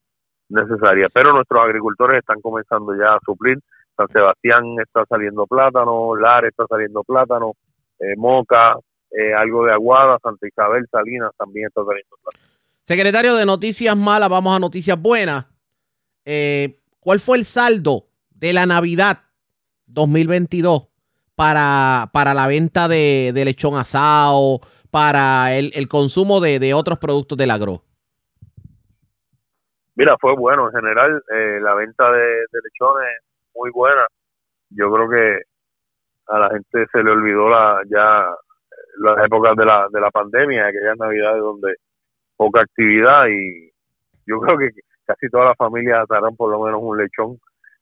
necesarias. 0.50 1.10
Pero 1.14 1.32
nuestros 1.32 1.64
agricultores 1.64 2.20
están 2.20 2.42
comenzando 2.42 2.96
ya 2.96 3.14
a 3.16 3.20
suplir. 3.26 3.60
San 3.96 4.08
Sebastián 4.10 4.64
está 4.80 5.06
saliendo 5.10 5.46
plátano, 5.48 6.16
Lar 6.16 6.46
está 6.46 6.66
saliendo 6.68 7.04
plátano, 7.04 7.54
eh, 8.00 8.16
Moca, 8.16 8.78
eh, 9.12 9.34
algo 9.34 9.66
de 9.66 9.74
Aguada, 9.74 10.18
Santa 10.22 10.48
Isabel, 10.48 10.86
Salinas 10.92 11.32
también 11.38 11.68
está 11.68 11.84
saliendo 11.84 12.16
Secretario 12.84 13.36
de 13.36 13.46
Noticias 13.46 13.98
Malas, 13.98 14.30
vamos 14.30 14.56
a 14.56 14.60
Noticias 14.60 15.02
Buenas. 15.02 15.46
Eh, 16.26 16.80
¿Cuál 17.00 17.20
fue 17.20 17.38
el 17.38 17.46
saldo 17.46 18.08
de 18.30 18.54
la 18.54 18.66
Navidad 18.66 19.24
2022 19.88 20.88
para, 21.36 22.10
para 22.14 22.34
la 22.34 22.48
venta 22.48 22.88
de, 22.88 23.32
lechón 23.34 23.76
asado, 23.76 24.62
para 24.92 25.56
el, 25.56 25.88
consumo 25.88 26.40
de, 26.40 26.74
otros 26.74 27.00
productos 27.00 27.38
del 27.38 27.52
agro? 27.52 27.84
Mira, 29.98 30.16
fue 30.22 30.36
bueno 30.36 30.68
en 30.68 30.76
general. 30.76 31.24
Eh, 31.34 31.60
la 31.60 31.74
venta 31.74 32.12
de, 32.12 32.46
lechones 32.64 33.20
muy 33.56 33.72
buena. 33.72 34.06
Yo 34.70 34.92
creo 34.92 35.10
que 35.10 35.42
a 36.28 36.40
la 36.40 36.50
gente 36.50 36.86
se 36.92 37.04
le 37.04 37.12
olvidó 37.12 37.50
la 37.50 37.82
ya 37.90 38.28
las 39.00 39.26
épocas 39.26 39.56
de 39.56 39.66
la, 39.66 39.88
de 39.92 40.00
la 40.00 40.12
pandemia, 40.12 40.68
aquellas 40.68 40.98
navidades 40.98 41.42
donde 41.42 41.76
poca 42.36 42.62
actividad 42.62 43.28
y 43.28 43.72
yo 44.28 44.40
creo 44.42 44.60
que 44.60 44.70
casi 45.06 45.30
todas 45.30 45.48
las 45.48 45.58
familias 45.58 46.04
atarán 46.04 46.36
por 46.36 46.52
lo 46.52 46.64
menos 46.64 46.80
un 46.84 46.98
lechón 46.98 47.40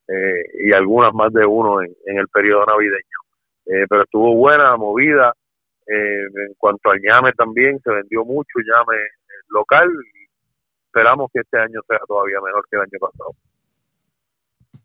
eh, 0.07 0.43
y 0.63 0.73
algunas 0.73 1.13
más 1.13 1.33
de 1.33 1.45
uno 1.45 1.81
en, 1.81 2.17
el 2.17 2.27
periodo 2.29 2.65
navideño. 2.65 3.19
Eh, 3.65 3.85
pero 3.89 4.03
estuvo 4.03 4.35
buena, 4.35 4.77
movida. 4.77 5.33
Eh, 5.87 6.23
en 6.23 6.53
cuanto 6.57 6.91
al 6.91 6.99
ñame 7.01 7.33
también, 7.33 7.79
se 7.79 7.91
vendió 7.91 8.23
mucho 8.23 8.59
ñame 8.59 8.97
local 9.49 9.89
y 9.89 10.24
esperamos 10.95 11.29
que 11.33 11.41
este 11.41 11.59
año 11.59 11.81
sea 11.87 11.99
todavía 12.07 12.37
mejor 12.41 12.65
que 12.69 12.77
el 12.77 12.83
año 12.83 12.99
pasado. 12.99 13.31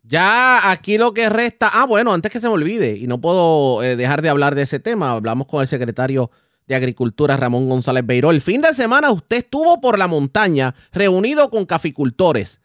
Ya 0.03 0.73
aquí 0.73 0.99
lo 0.99 1.15
que 1.15 1.29
resta, 1.29 1.71
ah, 1.73 1.87
bueno, 1.87 2.13
antes 2.13 2.33
que 2.33 2.41
se 2.41 2.49
me 2.49 2.55
olvide, 2.55 2.97
y 2.97 3.07
no 3.07 3.21
puedo 3.21 3.83
eh, 3.85 3.95
dejar 3.95 4.21
de 4.23 4.29
hablar 4.29 4.57
de 4.57 4.63
ese 4.63 4.81
tema, 4.81 5.13
hablamos 5.13 5.47
con 5.47 5.61
el 5.61 5.69
secretario 5.69 6.31
de 6.67 6.75
Agricultura, 6.75 7.37
Ramón 7.37 7.69
González 7.69 8.05
Beiró. 8.05 8.33
El 8.33 8.41
fin 8.41 8.61
de 8.61 8.75
semana 8.75 9.13
usted 9.13 9.37
estuvo 9.37 9.81
por 9.81 9.99
la 9.99 10.09
montaña 10.09 10.75
reunido 10.93 11.49
con 11.49 11.65
caficultores. 11.65 12.61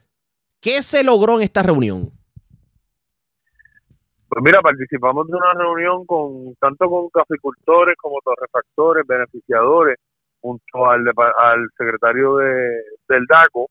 ¿Qué 0.59 0.81
se 0.81 1.03
logró 1.03 1.35
en 1.35 1.43
esta 1.43 1.61
reunión? 1.61 2.09
Pues 4.27 4.43
mira, 4.43 4.59
participamos 4.61 5.27
de 5.27 5.35
una 5.35 5.53
reunión 5.53 6.05
con 6.05 6.55
tanto 6.55 6.89
con 6.89 7.09
caficultores 7.09 7.95
como 7.97 8.17
torrefactores, 8.23 9.05
beneficiadores, 9.05 9.97
junto 10.45 10.87
al, 10.87 11.03
al 11.39 11.67
secretario 11.75 12.37
de, 12.37 12.83
del 13.09 13.25
DACO, 13.25 13.67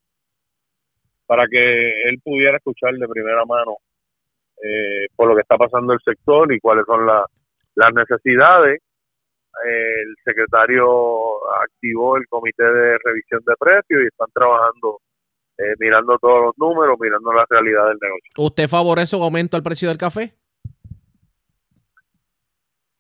para 1.25 1.47
que 1.47 2.09
él 2.09 2.19
pudiera 2.23 2.57
escuchar 2.57 2.95
de 2.95 3.07
primera 3.07 3.45
mano 3.47 3.77
eh, 4.61 5.07
por 5.15 5.29
lo 5.29 5.37
que 5.37 5.43
está 5.43 5.57
pasando 5.57 5.93
el 5.93 6.01
sector 6.05 6.53
y 6.53 6.59
cuáles 6.59 6.85
son 6.87 7.07
las 7.07 7.95
necesidades. 7.95 8.81
el 9.65 10.15
secretario 10.25 10.85
activó 11.63 12.17
el 12.17 12.27
comité 12.29 12.65
de 12.65 12.99
revisión 13.05 13.41
de 13.47 13.55
precios 13.57 14.03
y 14.03 14.07
están 14.07 14.29
trabajando 14.35 14.99
eh, 15.59 15.75
mirando 15.79 16.19
todos 16.19 16.47
los 16.47 16.59
números, 16.59 16.99
mirando 16.99 17.33
la 17.33 17.47
realidad 17.49 17.87
del 17.87 17.99
negocio. 18.03 18.33
¿Usted 18.37 18.69
favorece 18.69 19.15
un 19.15 19.23
aumento 19.23 19.57
al 19.57 19.63
precio 19.63 19.89
del 19.89 19.99
café? 19.99 20.35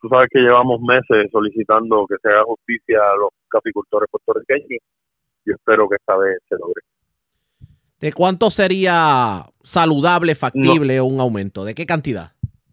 Tú 0.04 0.10
sabes 0.10 0.28
que 0.30 0.38
llevamos 0.38 0.82
meses 0.82 1.30
solicitando 1.32 2.04
que 2.06 2.16
se 2.20 2.28
haga 2.28 2.42
justicia 2.44 2.98
a 2.98 3.16
los 3.16 3.30
caficultores 3.48 4.06
puertorriqueños 4.10 4.82
y 5.46 5.50
espero 5.50 5.88
que 5.88 5.96
esta 5.96 6.14
vez 6.18 6.36
se 6.46 6.56
logre. 6.56 6.82
¿De 8.00 8.12
cuánto 8.12 8.50
sería 8.50 9.46
saludable, 9.62 10.34
factible 10.34 11.00
un 11.00 11.20
aumento? 11.20 11.64
¿De 11.64 11.74
qué 11.74 11.86
cantidad? 11.86 12.32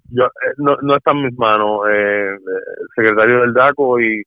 Yo, 0.10 0.26
eh, 0.26 0.56
no, 0.58 0.76
no 0.82 0.98
está 0.98 1.12
en 1.12 1.24
mis 1.24 1.38
manos. 1.40 1.88
Eh, 1.90 2.32
el 2.34 2.88
secretario 2.94 3.40
del 3.40 3.54
DACO 3.54 4.02
y 4.02 4.24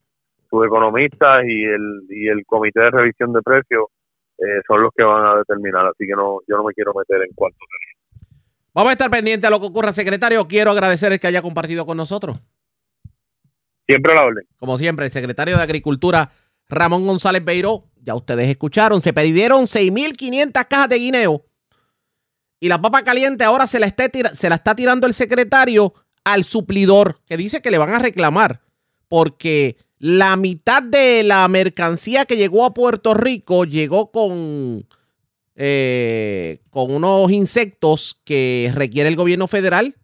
sus 0.48 0.64
economistas 0.64 1.44
y 1.44 1.62
el, 1.62 2.06
y 2.08 2.28
el 2.28 2.46
comité 2.46 2.80
de 2.80 2.90
revisión 2.90 3.34
de 3.34 3.42
precios 3.42 3.84
eh, 4.38 4.62
son 4.66 4.80
los 4.80 4.92
que 4.96 5.04
van 5.04 5.26
a 5.26 5.36
determinar. 5.36 5.84
Así 5.88 6.06
que 6.06 6.14
no, 6.14 6.38
yo 6.48 6.56
no 6.56 6.64
me 6.64 6.72
quiero 6.72 6.94
meter 6.94 7.20
en 7.20 7.34
cuánto 7.34 7.58
sería. 7.58 8.28
Vamos 8.72 8.88
a 8.88 8.92
estar 8.92 9.10
pendientes 9.10 9.46
a 9.46 9.50
lo 9.50 9.60
que 9.60 9.66
ocurra, 9.66 9.92
secretario. 9.92 10.48
Quiero 10.48 10.70
agradecer 10.70 11.12
el 11.12 11.20
que 11.20 11.26
haya 11.26 11.42
compartido 11.42 11.84
con 11.84 11.98
nosotros. 11.98 12.40
Siempre 13.86 14.12
a 14.12 14.16
la 14.16 14.24
orden. 14.24 14.46
Como 14.58 14.78
siempre, 14.78 15.06
el 15.06 15.10
secretario 15.10 15.56
de 15.56 15.62
Agricultura, 15.62 16.30
Ramón 16.68 17.06
González 17.06 17.44
Beiró, 17.44 17.90
ya 18.02 18.14
ustedes 18.14 18.48
escucharon, 18.48 19.00
se 19.00 19.12
pidieron 19.12 19.64
6.500 19.64 20.66
cajas 20.68 20.88
de 20.88 20.98
guineo. 20.98 21.44
Y 22.60 22.68
la 22.68 22.80
papa 22.80 23.02
caliente 23.02 23.44
ahora 23.44 23.66
se 23.66 23.78
la, 23.78 23.86
está 23.86 24.08
se 24.34 24.48
la 24.48 24.54
está 24.54 24.74
tirando 24.74 25.06
el 25.06 25.14
secretario 25.14 25.92
al 26.24 26.44
suplidor, 26.44 27.20
que 27.26 27.36
dice 27.36 27.60
que 27.60 27.70
le 27.70 27.78
van 27.78 27.92
a 27.94 27.98
reclamar, 27.98 28.62
porque 29.08 29.76
la 29.98 30.36
mitad 30.36 30.82
de 30.82 31.22
la 31.22 31.46
mercancía 31.48 32.24
que 32.24 32.36
llegó 32.36 32.64
a 32.64 32.74
Puerto 32.74 33.14
Rico 33.14 33.64
llegó 33.64 34.10
con, 34.10 34.86
eh, 35.56 36.60
con 36.70 36.90
unos 36.90 37.30
insectos 37.30 38.20
que 38.24 38.70
requiere 38.74 39.08
el 39.08 39.16
gobierno 39.16 39.46
federal 39.46 39.96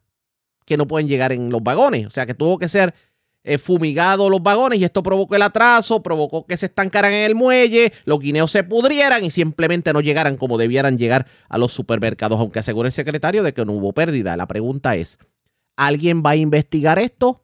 que 0.67 0.77
no 0.77 0.87
pueden 0.87 1.09
llegar 1.09 1.33
en 1.33 1.51
los 1.51 1.63
vagones. 1.63 2.07
O 2.07 2.11
sea 2.11 2.27
que 2.27 2.35
tuvo 2.35 2.59
que 2.59 2.69
ser 2.69 2.95
eh, 3.43 3.59
fumigado 3.59 4.29
los 4.29 4.43
vagones 4.43 4.79
y 4.79 4.85
esto 4.85 5.03
provocó 5.03 5.35
el 5.35 5.43
atraso, 5.43 6.03
provocó 6.03 6.47
que 6.47 6.57
se 6.57 6.67
estancaran 6.67 7.13
en 7.13 7.25
el 7.25 7.35
muelle, 7.35 7.93
los 8.05 8.21
guineos 8.21 8.51
se 8.51 8.65
pudrieran 8.65 9.25
y 9.25 9.31
simplemente 9.31 9.93
no 9.93 10.01
llegaran 10.01 10.37
como 10.37 10.59
debieran 10.59 10.99
llegar 10.99 11.27
a 11.49 11.57
los 11.57 11.73
supermercados, 11.73 12.39
aunque 12.39 12.59
asegura 12.59 12.89
el 12.89 12.93
secretario 12.93 13.43
de 13.43 13.55
que 13.55 13.65
no 13.65 13.73
hubo 13.73 13.93
pérdida. 13.93 14.37
La 14.37 14.47
pregunta 14.47 14.95
es, 14.97 15.19
¿alguien 15.77 16.23
va 16.25 16.31
a 16.31 16.37
investigar 16.37 16.99
esto? 16.99 17.43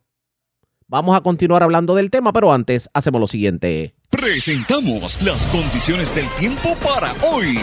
Vamos 0.88 1.16
a 1.16 1.20
continuar 1.20 1.62
hablando 1.62 1.94
del 1.94 2.10
tema, 2.10 2.32
pero 2.32 2.52
antes 2.52 2.88
hacemos 2.92 3.20
lo 3.20 3.26
siguiente. 3.26 3.94
Presentamos 4.10 5.20
las 5.22 5.44
condiciones 5.46 6.14
del 6.14 6.28
tiempo 6.38 6.76
para 6.76 7.12
hoy. 7.24 7.58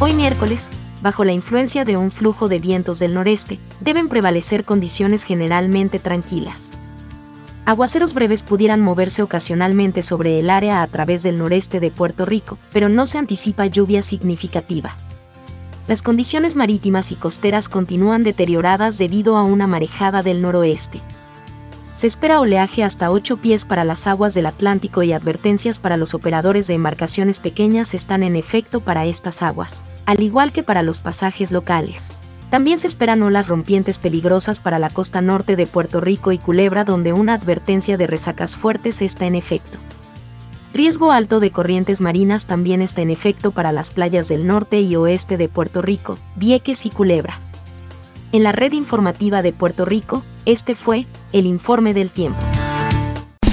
Hoy 0.00 0.12
miércoles 0.12 0.68
bajo 1.02 1.24
la 1.24 1.32
influencia 1.32 1.84
de 1.84 1.96
un 1.96 2.10
flujo 2.10 2.48
de 2.48 2.58
vientos 2.58 2.98
del 2.98 3.14
noreste, 3.14 3.58
deben 3.80 4.08
prevalecer 4.08 4.64
condiciones 4.64 5.24
generalmente 5.24 5.98
tranquilas. 5.98 6.72
Aguaceros 7.64 8.14
breves 8.14 8.42
pudieran 8.42 8.80
moverse 8.80 9.22
ocasionalmente 9.22 10.02
sobre 10.02 10.38
el 10.38 10.48
área 10.48 10.82
a 10.82 10.86
través 10.86 11.22
del 11.22 11.38
noreste 11.38 11.80
de 11.80 11.90
Puerto 11.90 12.24
Rico, 12.24 12.58
pero 12.72 12.88
no 12.88 13.04
se 13.04 13.18
anticipa 13.18 13.66
lluvia 13.66 14.00
significativa. 14.00 14.96
Las 15.86 16.02
condiciones 16.02 16.56
marítimas 16.56 17.12
y 17.12 17.14
costeras 17.14 17.68
continúan 17.68 18.22
deterioradas 18.22 18.98
debido 18.98 19.36
a 19.36 19.42
una 19.42 19.66
marejada 19.66 20.22
del 20.22 20.42
noroeste. 20.42 21.00
Se 21.98 22.06
espera 22.06 22.38
oleaje 22.38 22.84
hasta 22.84 23.10
8 23.10 23.38
pies 23.38 23.66
para 23.66 23.82
las 23.82 24.06
aguas 24.06 24.32
del 24.32 24.46
Atlántico 24.46 25.02
y 25.02 25.12
advertencias 25.12 25.80
para 25.80 25.96
los 25.96 26.14
operadores 26.14 26.68
de 26.68 26.74
embarcaciones 26.74 27.40
pequeñas 27.40 27.92
están 27.92 28.22
en 28.22 28.36
efecto 28.36 28.78
para 28.78 29.04
estas 29.04 29.42
aguas, 29.42 29.84
al 30.06 30.22
igual 30.22 30.52
que 30.52 30.62
para 30.62 30.84
los 30.84 31.00
pasajes 31.00 31.50
locales. 31.50 32.14
También 32.50 32.78
se 32.78 32.86
esperan 32.86 33.24
olas 33.24 33.48
rompientes 33.48 33.98
peligrosas 33.98 34.60
para 34.60 34.78
la 34.78 34.90
costa 34.90 35.20
norte 35.22 35.56
de 35.56 35.66
Puerto 35.66 36.00
Rico 36.00 36.30
y 36.30 36.38
Culebra 36.38 36.84
donde 36.84 37.12
una 37.12 37.34
advertencia 37.34 37.96
de 37.96 38.06
resacas 38.06 38.54
fuertes 38.54 39.02
está 39.02 39.26
en 39.26 39.34
efecto. 39.34 39.76
Riesgo 40.72 41.10
alto 41.10 41.40
de 41.40 41.50
corrientes 41.50 42.00
marinas 42.00 42.46
también 42.46 42.80
está 42.80 43.02
en 43.02 43.10
efecto 43.10 43.50
para 43.50 43.72
las 43.72 43.90
playas 43.90 44.28
del 44.28 44.46
norte 44.46 44.80
y 44.80 44.94
oeste 44.94 45.36
de 45.36 45.48
Puerto 45.48 45.82
Rico, 45.82 46.16
Vieques 46.36 46.86
y 46.86 46.90
Culebra. 46.90 47.40
En 48.30 48.44
la 48.44 48.52
red 48.52 48.72
informativa 48.72 49.42
de 49.42 49.52
Puerto 49.52 49.84
Rico, 49.84 50.22
este 50.48 50.74
fue 50.74 51.04
el 51.34 51.44
informe 51.44 51.92
del 51.92 52.10
tiempo. 52.10 52.40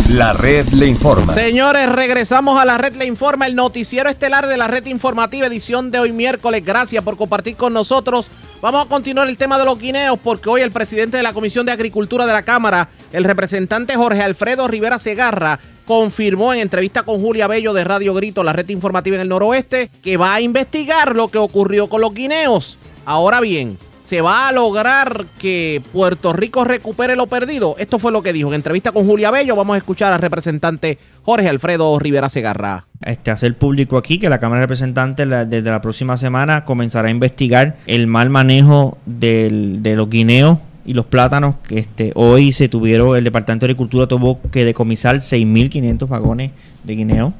La 0.09 0.31
red 0.31 0.65
le 0.69 0.87
informa. 0.87 1.33
Señores, 1.33 1.91
regresamos 1.91 2.57
a 2.57 2.63
la 2.63 2.77
red 2.77 2.95
le 2.95 3.05
informa, 3.05 3.47
el 3.47 3.55
noticiero 3.55 4.09
estelar 4.09 4.47
de 4.47 4.55
la 4.55 4.67
red 4.67 4.85
informativa 4.85 5.47
edición 5.47 5.91
de 5.91 5.99
hoy 5.99 6.13
miércoles. 6.13 6.63
Gracias 6.63 7.03
por 7.03 7.17
compartir 7.17 7.57
con 7.57 7.73
nosotros. 7.73 8.29
Vamos 8.61 8.85
a 8.85 8.87
continuar 8.87 9.27
el 9.27 9.35
tema 9.35 9.59
de 9.59 9.65
los 9.65 9.77
guineos 9.77 10.17
porque 10.23 10.47
hoy 10.47 10.61
el 10.61 10.71
presidente 10.71 11.17
de 11.17 11.23
la 11.23 11.33
Comisión 11.33 11.65
de 11.65 11.73
Agricultura 11.73 12.25
de 12.25 12.31
la 12.31 12.43
Cámara, 12.43 12.87
el 13.11 13.25
representante 13.25 13.97
Jorge 13.97 14.21
Alfredo 14.21 14.65
Rivera 14.69 14.97
Segarra, 14.97 15.59
confirmó 15.85 16.53
en 16.53 16.61
entrevista 16.61 17.03
con 17.03 17.19
Julia 17.19 17.47
Bello 17.47 17.73
de 17.73 17.83
Radio 17.83 18.13
Grito, 18.13 18.41
la 18.41 18.53
red 18.53 18.69
informativa 18.69 19.17
en 19.17 19.23
el 19.23 19.29
noroeste, 19.29 19.89
que 20.01 20.15
va 20.15 20.33
a 20.33 20.39
investigar 20.39 21.13
lo 21.13 21.27
que 21.27 21.39
ocurrió 21.39 21.87
con 21.87 21.99
los 21.99 22.13
guineos. 22.13 22.77
Ahora 23.05 23.41
bien, 23.41 23.77
¿se 24.05 24.21
va 24.21 24.47
a 24.47 24.51
lograr 24.51 25.25
que 25.39 25.81
Puerto 25.91 26.31
Rico 26.31 26.63
recupere 26.63 27.15
lo 27.15 27.27
perdido? 27.27 27.75
Esto 27.79 27.99
fue 27.99 28.11
lo 28.11 28.21
que 28.21 28.31
dijo 28.31 28.49
en 28.49 28.55
entrevista 28.55 28.91
con 28.91 29.05
Julia 29.05 29.31
Bello. 29.31 29.55
Vamos 29.55 29.73
a 29.73 29.77
escuchar 29.77 30.13
al 30.13 30.21
representante 30.21 30.99
Jorge 31.23 31.49
Alfredo 31.49 31.97
Rivera 31.99 32.29
Segarra. 32.29 32.85
Este, 33.03 33.31
hacer 33.31 33.57
público 33.57 33.97
aquí 33.97 34.19
que 34.19 34.29
la 34.29 34.39
Cámara 34.39 34.61
de 34.61 34.67
Representantes 34.67 35.27
desde 35.49 35.69
la 35.69 35.81
próxima 35.81 36.17
semana 36.17 36.65
comenzará 36.65 37.07
a 37.07 37.11
investigar 37.11 37.77
el 37.87 38.07
mal 38.07 38.29
manejo 38.29 38.97
del, 39.05 39.81
de 39.81 39.95
los 39.95 40.09
guineos 40.09 40.59
y 40.85 40.93
los 40.93 41.07
plátanos 41.07 41.55
que 41.67 41.79
este 41.79 42.11
hoy 42.13 42.51
se 42.51 42.69
tuvieron, 42.69 43.17
el 43.17 43.23
Departamento 43.23 43.65
de 43.65 43.71
Agricultura 43.71 44.07
tuvo 44.07 44.39
que 44.51 44.63
decomisar 44.63 45.17
6.500 45.17 46.07
vagones 46.07 46.51
de 46.83 46.95
guineo. 46.95 47.33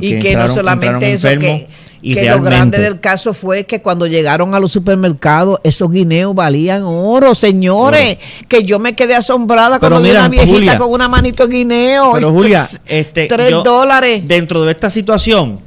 Y 0.00 0.18
que 0.18 0.36
no 0.36 0.48
solamente 0.48 1.12
eso, 1.12 1.28
que, 1.38 1.68
que 2.12 2.28
lo 2.28 2.42
grande 2.42 2.78
del 2.78 3.00
caso 3.00 3.32
fue 3.32 3.64
que 3.64 3.80
cuando 3.80 4.06
llegaron 4.06 4.54
a 4.54 4.60
los 4.60 4.72
supermercados, 4.72 5.60
esos 5.64 5.90
guineos 5.90 6.34
valían 6.34 6.82
oro, 6.84 7.34
señores. 7.34 8.18
Que 8.48 8.64
yo 8.64 8.78
me 8.78 8.94
quedé 8.94 9.14
asombrada 9.14 9.78
cuando 9.78 10.02
vi 10.02 10.10
una 10.10 10.28
viejita 10.28 10.76
con 10.76 10.92
una 10.92 11.08
manito 11.08 11.46
de 11.46 11.56
guineo. 11.56 12.12
Pero 12.12 12.32
Julia, 12.32 12.62
este, 12.86 13.26
tres 13.26 13.50
dólares. 13.64 14.22
Dentro 14.26 14.64
de 14.64 14.72
esta 14.72 14.90
situación, 14.90 15.60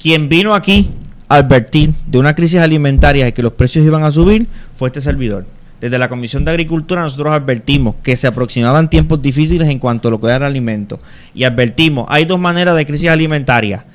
quien 0.00 0.28
vino 0.28 0.54
aquí 0.54 0.90
a 1.28 1.36
advertir 1.36 1.94
de 2.06 2.18
una 2.18 2.34
crisis 2.34 2.60
alimentaria 2.60 3.26
y 3.26 3.32
que 3.32 3.42
los 3.42 3.54
precios 3.54 3.84
iban 3.84 4.04
a 4.04 4.12
subir 4.12 4.46
fue 4.74 4.88
este 4.88 5.00
servidor. 5.00 5.46
Desde 5.80 5.98
la 5.98 6.08
Comisión 6.08 6.44
de 6.44 6.50
Agricultura 6.50 7.02
nosotros 7.02 7.32
advertimos 7.32 7.94
que 8.02 8.16
se 8.16 8.26
aproximaban 8.26 8.90
tiempos 8.90 9.22
difíciles 9.22 9.68
en 9.68 9.78
cuanto 9.78 10.08
a 10.08 10.10
lo 10.10 10.20
que 10.20 10.26
era 10.26 10.36
el 10.36 10.42
alimento. 10.42 11.00
Y 11.34 11.44
advertimos, 11.44 12.06
hay 12.08 12.26
dos 12.26 12.38
maneras 12.38 12.76
de 12.76 12.84
crisis 12.84 13.08
alimentaria. 13.08 13.86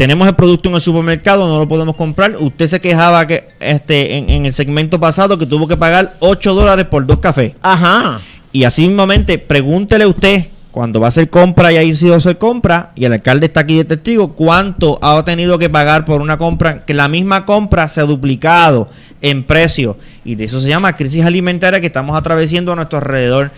Tenemos 0.00 0.26
el 0.26 0.34
producto 0.34 0.70
en 0.70 0.76
el 0.76 0.80
supermercado, 0.80 1.46
no 1.46 1.58
lo 1.58 1.68
podemos 1.68 1.94
comprar. 1.94 2.34
Usted 2.38 2.68
se 2.68 2.80
quejaba 2.80 3.26
que 3.26 3.48
este 3.60 4.16
en, 4.16 4.46
el 4.46 4.54
segmento 4.54 4.98
pasado 4.98 5.36
que 5.36 5.44
tuvo 5.44 5.68
que 5.68 5.76
pagar 5.76 6.14
8 6.20 6.54
dólares 6.54 6.86
por 6.86 7.04
dos 7.04 7.18
cafés. 7.18 7.52
Ajá. 7.60 8.18
Y 8.50 8.64
así 8.64 8.86
mismamente, 8.86 9.36
pregúntele 9.36 10.06
usted 10.06 10.46
cuando 10.70 11.00
va 11.00 11.08
a 11.08 11.10
hacer 11.10 11.28
compra 11.28 11.70
y 11.70 11.76
ahí 11.76 11.94
sido 11.94 12.14
hacer 12.14 12.38
compra, 12.38 12.92
y 12.94 13.04
el 13.04 13.12
alcalde 13.12 13.44
está 13.44 13.60
aquí 13.60 13.76
de 13.76 13.84
testigo, 13.84 14.32
cuánto 14.32 14.98
ha 15.02 15.22
tenido 15.22 15.58
que 15.58 15.68
pagar 15.68 16.06
por 16.06 16.22
una 16.22 16.38
compra, 16.38 16.86
que 16.86 16.94
la 16.94 17.08
misma 17.08 17.44
compra 17.44 17.86
se 17.86 18.00
ha 18.00 18.04
duplicado 18.04 18.88
en 19.20 19.44
precio. 19.44 19.98
Y 20.24 20.34
de 20.34 20.44
eso 20.44 20.62
se 20.62 20.70
llama 20.70 20.96
crisis 20.96 21.26
alimentaria 21.26 21.78
que 21.78 21.88
estamos 21.88 22.16
atravesando 22.16 22.72
a 22.72 22.76
nuestro 22.76 22.96
alrededor. 22.96 23.50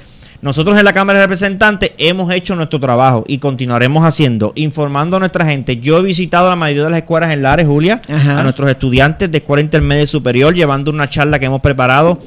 Nosotros 0.43 0.77
en 0.77 0.85
la 0.85 0.93
Cámara 0.93 1.21
de 1.21 1.27
Representantes 1.27 1.93
hemos 1.99 2.33
hecho 2.33 2.57
nuestro 2.57 2.81
trabajo 2.81 3.23
y 3.29 3.39
continuaremos 3.39 4.05
haciendo, 4.05 4.53
informando 4.57 5.17
a 5.17 5.21
nuestra 5.21 5.47
gente. 5.47 5.77
Yo 5.77 6.01
he 6.01 6.03
visitado 6.03 6.49
la 6.49 6.57
mayoría 6.57 6.83
de 6.83 6.91
las 6.91 6.99
escuelas 6.99 7.31
en 7.31 7.43
Lares, 7.43 7.65
Julia, 7.65 8.03
a 8.09 8.43
nuestros 8.43 8.69
estudiantes 8.69 9.31
de 9.31 9.39
escuela 9.39 9.63
intermedia 9.63 10.03
y 10.03 10.09
superior, 10.09 10.53
llevando 10.53 10.91
una 10.91 11.09
charla 11.09 11.39
que 11.39 11.47
hemos 11.47 11.61
preparado 11.61 12.21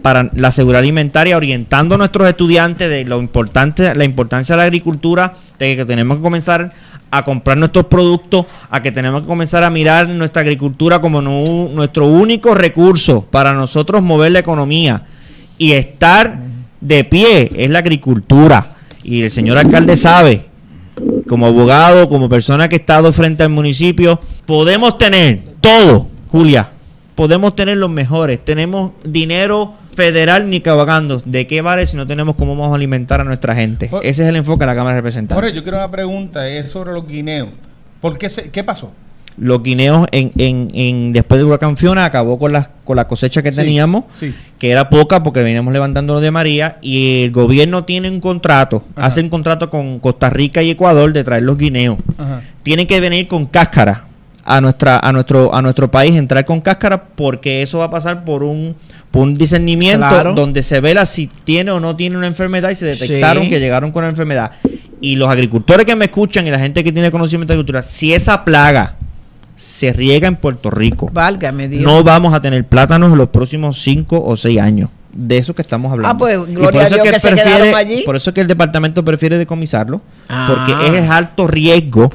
para 0.00 0.30
la 0.34 0.50
seguridad 0.50 0.80
alimentaria, 0.80 1.36
orientando 1.36 1.96
a 1.96 1.98
nuestros 1.98 2.26
estudiantes 2.26 2.88
de 2.88 3.04
lo 3.04 3.20
importante, 3.20 3.94
la 3.94 4.04
importancia 4.04 4.54
de 4.54 4.62
la 4.62 4.64
agricultura, 4.64 5.34
de 5.58 5.76
que 5.76 5.84
tenemos 5.84 6.16
que 6.16 6.22
comenzar 6.22 6.72
a 7.10 7.22
comprar 7.22 7.58
nuestros 7.58 7.84
productos, 7.84 8.46
a 8.70 8.80
que 8.80 8.92
tenemos 8.92 9.20
que 9.20 9.26
comenzar 9.26 9.62
a 9.62 9.68
mirar 9.68 10.08
nuestra 10.08 10.40
agricultura 10.40 11.02
como 11.02 11.20
nuestro 11.20 12.06
único 12.06 12.54
recurso 12.54 13.26
para 13.30 13.52
nosotros 13.52 14.02
mover 14.02 14.32
la 14.32 14.38
economía 14.38 15.02
y 15.58 15.72
estar 15.72 16.47
de 16.80 17.04
pie 17.04 17.50
es 17.56 17.70
la 17.70 17.80
agricultura. 17.80 18.74
Y 19.02 19.22
el 19.22 19.30
señor 19.30 19.58
alcalde 19.58 19.96
sabe, 19.96 20.46
como 21.26 21.46
abogado, 21.46 22.08
como 22.08 22.28
persona 22.28 22.68
que 22.68 22.76
ha 22.76 22.78
estado 22.78 23.12
frente 23.12 23.42
al 23.42 23.50
municipio, 23.50 24.20
podemos 24.44 24.98
tener 24.98 25.40
todo, 25.60 26.08
Julia, 26.30 26.70
podemos 27.14 27.56
tener 27.56 27.76
los 27.76 27.90
mejores, 27.90 28.44
tenemos 28.44 28.92
dinero 29.04 29.74
federal 29.94 30.48
ni 30.48 30.60
cabagando. 30.60 31.20
¿De 31.24 31.46
qué 31.46 31.60
vale 31.62 31.86
si 31.86 31.96
no 31.96 32.06
tenemos 32.06 32.36
cómo 32.36 32.54
vamos 32.54 32.72
a 32.72 32.76
alimentar 32.76 33.20
a 33.20 33.24
nuestra 33.24 33.54
gente? 33.54 33.90
Ese 34.02 34.22
es 34.22 34.28
el 34.28 34.36
enfoque 34.36 34.60
de 34.60 34.66
la 34.66 34.74
Cámara 34.74 34.96
de 34.96 35.00
Representantes. 35.00 35.34
Jorge, 35.34 35.54
yo 35.54 35.62
quiero 35.62 35.78
una 35.78 35.90
pregunta, 35.90 36.48
es 36.48 36.70
sobre 36.70 36.92
los 36.92 37.06
guineos. 37.06 37.48
¿Por 38.00 38.18
qué, 38.18 38.28
qué 38.52 38.62
pasó? 38.62 38.92
Los 39.40 39.62
guineos 39.62 40.06
en, 40.10 40.32
en, 40.36 40.68
en, 40.74 41.12
después 41.12 41.38
de 41.38 41.44
huracán 41.44 41.76
Fiona 41.76 42.04
acabó 42.04 42.38
con 42.38 42.52
la, 42.52 42.70
con 42.84 42.96
la 42.96 43.06
cosecha 43.06 43.42
que 43.42 43.52
teníamos, 43.52 44.04
que 44.58 44.70
era 44.70 44.90
poca 44.90 45.22
porque 45.22 45.42
veníamos 45.42 45.72
levantando 45.72 46.20
de 46.20 46.30
María 46.30 46.78
y 46.82 47.24
el 47.24 47.30
gobierno 47.30 47.84
tiene 47.84 48.10
un 48.10 48.20
contrato, 48.20 48.84
hace 48.96 49.20
un 49.20 49.28
contrato 49.28 49.70
con 49.70 50.00
Costa 50.00 50.30
Rica 50.30 50.62
y 50.62 50.70
Ecuador 50.70 51.12
de 51.12 51.24
traer 51.24 51.42
los 51.42 51.56
guineos. 51.56 51.98
Tienen 52.62 52.86
que 52.86 53.00
venir 53.00 53.28
con 53.28 53.46
cáscara 53.46 54.04
a 54.44 54.60
nuestra 54.60 54.98
a 54.98 55.12
nuestro 55.12 55.54
a 55.54 55.60
nuestro 55.60 55.90
país 55.90 56.16
entrar 56.16 56.44
con 56.46 56.62
cáscara 56.62 57.04
porque 57.04 57.60
eso 57.60 57.78
va 57.78 57.84
a 57.84 57.90
pasar 57.90 58.24
por 58.24 58.42
un 58.42 58.74
un 59.18 59.34
discernimiento 59.34 60.32
donde 60.34 60.62
se 60.62 60.80
vela 60.80 61.04
si 61.04 61.28
tiene 61.44 61.70
o 61.70 61.80
no 61.80 61.96
tiene 61.96 62.16
una 62.16 62.26
enfermedad 62.26 62.70
y 62.70 62.76
se 62.76 62.86
detectaron 62.86 63.48
que 63.48 63.58
llegaron 63.58 63.90
con 63.90 64.04
la 64.04 64.10
enfermedad. 64.10 64.52
Y 65.00 65.16
los 65.16 65.28
agricultores 65.28 65.86
que 65.86 65.94
me 65.96 66.06
escuchan 66.06 66.46
y 66.46 66.50
la 66.50 66.58
gente 66.58 66.82
que 66.84 66.92
tiene 66.92 67.10
conocimiento 67.10 67.52
de 67.52 67.56
agricultura, 67.56 67.82
si 67.82 68.14
esa 68.14 68.44
plaga 68.44 68.96
se 69.58 69.92
riega 69.92 70.28
en 70.28 70.36
Puerto 70.36 70.70
Rico, 70.70 71.10
no 71.80 72.04
vamos 72.04 72.32
a 72.32 72.40
tener 72.40 72.64
plátanos 72.64 73.10
en 73.10 73.18
los 73.18 73.28
próximos 73.28 73.82
5 73.82 74.22
o 74.24 74.36
6 74.36 74.60
años. 74.60 74.90
De 75.12 75.36
eso 75.36 75.52
que 75.52 75.62
estamos 75.62 75.90
hablando. 75.90 76.14
Ah, 76.14 76.16
pues, 76.16 76.38
gloria 76.46 76.82
a 76.82 76.88
Dios 76.88 77.00
que, 77.02 77.18
se 77.18 77.28
allí. 77.74 78.02
Por 78.02 78.14
eso 78.14 78.30
es 78.30 78.34
que 78.34 78.40
el 78.40 78.46
departamento 78.46 79.04
prefiere 79.04 79.36
decomisarlo, 79.36 80.00
porque 80.46 80.72
ah. 80.72 80.92
es 80.94 81.10
alto 81.10 81.48
riesgo 81.48 82.08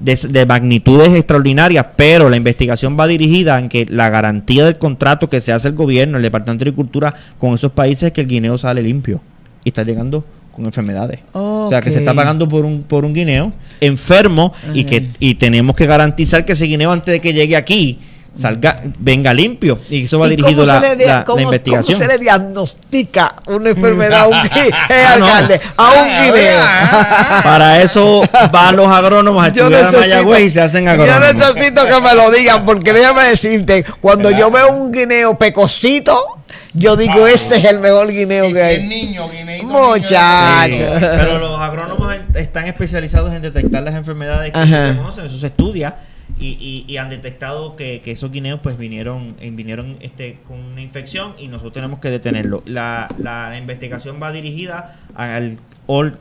de, 0.00 0.46
magnitudes 0.46 1.12
extraordinarias, 1.14 1.86
pero 1.96 2.28
la 2.28 2.36
investigación 2.36 2.96
va 2.98 3.06
dirigida 3.06 3.58
en 3.60 3.68
que 3.68 3.86
la 3.88 4.10
garantía 4.10 4.64
del 4.64 4.78
contrato 4.78 5.28
que 5.28 5.40
se 5.40 5.52
hace 5.52 5.68
el 5.68 5.74
gobierno, 5.74 6.16
el 6.16 6.24
Departamento 6.24 6.64
de 6.64 6.70
Agricultura, 6.70 7.14
con 7.38 7.54
esos 7.54 7.70
países 7.70 8.04
es 8.04 8.12
que 8.12 8.22
el 8.22 8.26
guineo 8.26 8.58
sale 8.58 8.82
limpio 8.82 9.20
y 9.62 9.68
está 9.68 9.84
llegando 9.84 10.24
con 10.54 10.64
enfermedades. 10.64 11.20
O 11.32 11.68
sea, 11.68 11.80
que 11.80 11.90
se 11.90 11.98
está 11.98 12.14
pagando 12.14 12.48
por 12.48 12.64
un, 12.64 12.82
por 12.82 13.04
un 13.04 13.12
guineo 13.12 13.52
enfermo 13.80 14.52
y 14.72 14.84
que 14.84 15.10
y 15.18 15.34
tenemos 15.34 15.76
que 15.76 15.86
garantizar 15.86 16.44
que 16.44 16.52
ese 16.52 16.66
guineo 16.66 16.90
antes 16.90 17.12
de 17.12 17.20
que 17.20 17.32
llegue 17.32 17.56
aquí 17.56 17.98
salga, 18.34 18.80
venga 18.98 19.32
limpio. 19.32 19.78
Y 19.88 20.04
eso 20.04 20.18
va 20.18 20.28
dirigido 20.28 20.64
la, 20.64 20.80
la, 20.80 21.42
investigación. 21.42 21.98
¿Cómo 21.98 21.98
se 21.98 22.06
le 22.06 22.18
diagnostica 22.18 23.36
una 23.46 23.70
enfermedad 23.70 24.22
a 24.22 24.28
un, 24.28 24.34
eh, 24.46 24.70
ah, 24.72 25.12
alcalde, 25.14 25.60
a 25.76 25.92
un 25.92 26.08
guineo? 26.24 27.42
Para 27.42 27.80
eso 27.80 28.22
van 28.52 28.76
los 28.76 28.88
agrónomos 28.88 29.44
a 29.44 29.48
estudiar 29.48 29.84
a 29.84 29.92
Mayagüez 29.92 30.40
y 30.42 30.50
se 30.50 30.60
hacen 30.60 30.88
agrónomos. 30.88 31.20
Yo 31.20 31.32
necesito 31.32 31.86
que 31.86 32.00
me 32.00 32.14
lo 32.14 32.30
digan, 32.30 32.64
porque 32.64 32.92
déjame 32.92 33.22
decirte, 33.22 33.84
cuando 34.00 34.30
yo 34.30 34.50
veo 34.50 34.72
un 34.72 34.90
guineo 34.90 35.38
pecosito, 35.38 36.38
yo 36.72 36.96
digo, 36.96 37.26
ese 37.26 37.58
es 37.58 37.64
el 37.66 37.78
mejor 37.78 38.10
guineo 38.10 38.52
que 38.52 38.62
hay. 38.62 38.86
niño, 38.86 39.30
guineo. 39.30 39.62
Muchachos. 39.64 41.00
pero 41.00 41.38
los 41.38 41.60
agrónomos 41.60 42.14
están 42.34 42.66
especializados 42.66 43.32
en 43.32 43.42
detectar 43.42 43.82
las 43.82 43.94
enfermedades 43.94 44.52
que 44.52 44.60
se 44.60 44.96
conocen, 44.96 45.26
eso 45.26 45.38
se 45.38 45.46
estudia 45.46 45.96
y, 46.38 46.84
y, 46.86 46.96
han 46.96 47.10
detectado 47.10 47.76
que, 47.76 48.02
esos 48.04 48.30
guineos 48.32 48.60
pues 48.60 48.76
vinieron 48.76 49.36
vinieron 49.52 49.96
este 50.00 50.38
con 50.46 50.58
una 50.58 50.82
infección 50.82 51.34
y 51.38 51.48
nosotros 51.48 51.74
tenemos 51.74 52.00
que 52.00 52.10
detenerlo. 52.10 52.62
La, 52.66 53.08
la 53.18 53.56
investigación 53.56 54.18
va 54.22 54.32
dirigida 54.32 54.96
al 55.14 55.58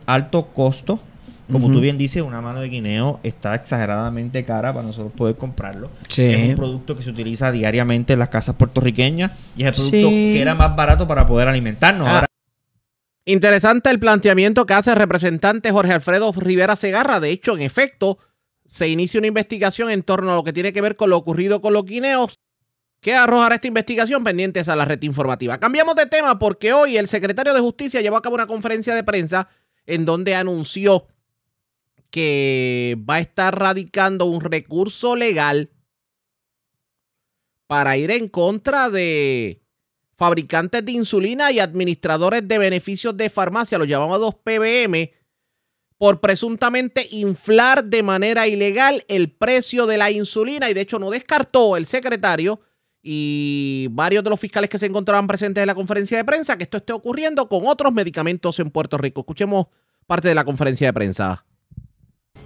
alto 0.06 0.48
costo. 0.48 1.00
Como 1.52 1.72
tú 1.72 1.82
bien 1.82 1.98
dices, 1.98 2.24
una 2.24 2.42
mano 2.42 2.62
de 2.62 2.70
guineo 2.70 3.20
está 3.22 3.54
exageradamente 3.54 4.44
cara 4.44 4.74
para 4.74 4.88
nosotros 4.88 5.12
poder 5.14 5.36
comprarlo. 5.36 5.92
Es 6.16 6.50
un 6.50 6.56
producto 6.56 6.96
que 6.96 7.04
se 7.04 7.10
utiliza 7.10 7.52
diariamente 7.52 8.14
en 8.14 8.20
las 8.20 8.30
casas 8.30 8.56
puertorriqueñas 8.56 9.32
y 9.56 9.64
es 9.64 9.68
el 9.68 9.74
producto 9.74 10.10
que 10.10 10.42
era 10.42 10.56
más 10.56 10.76
barato 10.76 11.08
para 11.08 11.26
poder 11.26 11.48
alimentarnos. 11.48 12.08
Ah. 12.10 12.26
Interesante 13.26 13.90
el 13.90 14.00
planteamiento 14.00 14.66
que 14.66 14.74
hace 14.74 14.92
el 14.92 14.98
representante 14.98 15.72
Jorge 15.72 15.94
Alfredo 15.94 16.32
Rivera 16.34 16.76
Segarra. 16.76 17.20
De 17.20 17.30
hecho, 17.30 17.56
en 17.56 17.62
efecto, 17.62 18.18
se 18.74 18.88
inicia 18.88 19.20
una 19.20 19.28
investigación 19.28 19.92
en 19.92 20.02
torno 20.02 20.32
a 20.32 20.36
lo 20.36 20.44
que 20.44 20.52
tiene 20.52 20.74
que 20.74 20.82
ver 20.82 20.96
con 20.96 21.12
lo 21.12 21.18
ocurrido 21.18 21.62
con 21.62 21.74
los 21.74 21.86
guineos. 21.86 22.40
¿Qué 23.02 23.14
arrojará 23.14 23.56
esta 23.56 23.68
investigación? 23.68 24.24
Pendientes 24.24 24.68
a 24.68 24.76
la 24.76 24.84
red 24.84 25.00
informativa. 25.04 25.60
Cambiamos 25.60 25.96
de 25.96 26.08
tema 26.08 26.40
porque 26.40 26.74
hoy 26.74 26.98
el 26.98 27.08
secretario 27.08 27.54
de 27.54 27.60
Justicia 27.60 28.02
llevó 28.02 28.18
a 28.18 28.24
cabo 28.24 28.34
una 28.34 28.48
conferencia 28.48 28.96
de 28.96 29.04
prensa 29.04 29.48
en 29.86 30.06
donde 30.06 30.34
anunció 30.34 31.06
que 32.10 32.98
va 33.08 33.16
a 33.16 33.20
estar 33.20 33.60
radicando 33.60 34.26
un 34.26 34.42
recurso 34.42 35.16
legal 35.16 35.70
para 37.68 37.96
ir 37.96 38.10
en 38.10 38.28
contra 38.28 38.90
de 38.90 39.62
fabricantes 40.18 40.84
de 40.84 40.94
insulina 40.94 41.52
y 41.52 41.60
administradores 41.60 42.48
de 42.48 42.58
beneficios 42.58 43.16
de 43.16 43.30
farmacia, 43.30 43.78
los 43.78 43.88
llamados 43.88 44.34
PBM, 44.34 45.12
por 46.04 46.20
presuntamente 46.20 47.08
inflar 47.12 47.86
de 47.86 48.04
manera 48.04 48.46
ilegal 48.46 49.06
el 49.08 49.32
precio 49.32 49.86
de 49.86 49.96
la 49.96 50.12
insulina. 50.12 50.70
Y 50.70 50.74
de 50.74 50.82
hecho 50.82 51.00
no 51.00 51.10
descartó 51.10 51.78
el 51.78 51.86
secretario 51.86 52.60
y 53.02 53.88
varios 53.90 54.22
de 54.22 54.30
los 54.30 54.38
fiscales 54.38 54.70
que 54.70 54.78
se 54.78 54.88
encontraban 54.88 55.28
presentes 55.28 55.62
en 55.62 55.68
la 55.68 55.76
conferencia 55.76 56.18
de 56.18 56.26
prensa 56.26 56.58
que 56.58 56.64
esto 56.64 56.76
esté 56.76 56.92
ocurriendo 56.92 57.48
con 57.48 57.66
otros 57.68 57.94
medicamentos 57.94 58.60
en 58.60 58.70
Puerto 58.70 58.98
Rico. 58.98 59.22
Escuchemos 59.22 59.68
parte 60.06 60.28
de 60.28 60.36
la 60.36 60.44
conferencia 60.44 60.88
de 60.88 60.92
prensa 60.92 61.46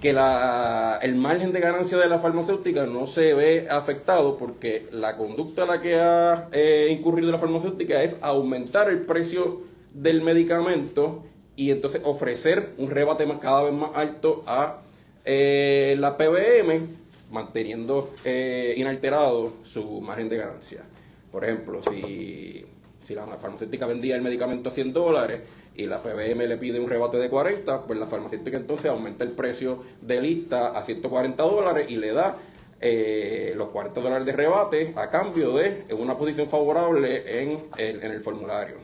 que 0.00 0.12
la, 0.12 1.00
el 1.02 1.16
margen 1.16 1.52
de 1.52 1.58
ganancia 1.58 1.98
de 1.98 2.06
la 2.06 2.20
farmacéutica 2.20 2.86
no 2.86 3.08
se 3.08 3.34
ve 3.34 3.66
afectado 3.68 4.36
porque 4.36 4.86
la 4.92 5.16
conducta 5.16 5.64
a 5.64 5.66
la 5.66 5.80
que 5.80 5.96
ha 5.96 6.48
eh, 6.52 6.96
incurrido 6.96 7.32
la 7.32 7.38
farmacéutica 7.38 8.04
es 8.04 8.14
aumentar 8.20 8.88
el 8.88 9.00
precio 9.00 9.62
del 9.92 10.22
medicamento 10.22 11.24
y 11.58 11.72
entonces 11.72 12.00
ofrecer 12.04 12.70
un 12.78 12.88
rebate 12.88 13.26
cada 13.40 13.64
vez 13.64 13.74
más 13.74 13.90
alto 13.94 14.44
a 14.46 14.78
eh, 15.24 15.96
la 15.98 16.16
PBM, 16.16 16.86
manteniendo 17.32 18.14
eh, 18.24 18.74
inalterado 18.76 19.54
su 19.64 20.00
margen 20.00 20.28
de 20.28 20.36
ganancia. 20.36 20.84
Por 21.32 21.44
ejemplo, 21.44 21.82
si, 21.82 22.64
si 23.04 23.14
la 23.14 23.26
farmacéutica 23.26 23.86
vendía 23.86 24.14
el 24.14 24.22
medicamento 24.22 24.68
a 24.68 24.72
100 24.72 24.92
dólares, 24.92 25.40
y 25.74 25.86
la 25.86 26.00
PBM 26.00 26.46
le 26.46 26.58
pide 26.58 26.78
un 26.78 26.88
rebate 26.88 27.16
de 27.16 27.28
40, 27.28 27.86
pues 27.86 27.98
la 27.98 28.06
farmacéutica 28.06 28.56
entonces 28.56 28.86
aumenta 28.86 29.24
el 29.24 29.32
precio 29.32 29.82
de 30.00 30.20
lista 30.20 30.78
a 30.78 30.84
140 30.84 31.42
dólares 31.42 31.86
y 31.88 31.96
le 31.96 32.12
da 32.12 32.36
eh, 32.80 33.52
los 33.56 33.70
40 33.70 34.00
dólares 34.00 34.26
de 34.26 34.32
rebate 34.32 34.92
a 34.94 35.10
cambio 35.10 35.56
de 35.56 35.86
una 35.98 36.16
posición 36.16 36.48
favorable 36.48 37.42
en 37.42 37.64
el, 37.78 38.02
en 38.04 38.12
el 38.12 38.20
formulario. 38.20 38.76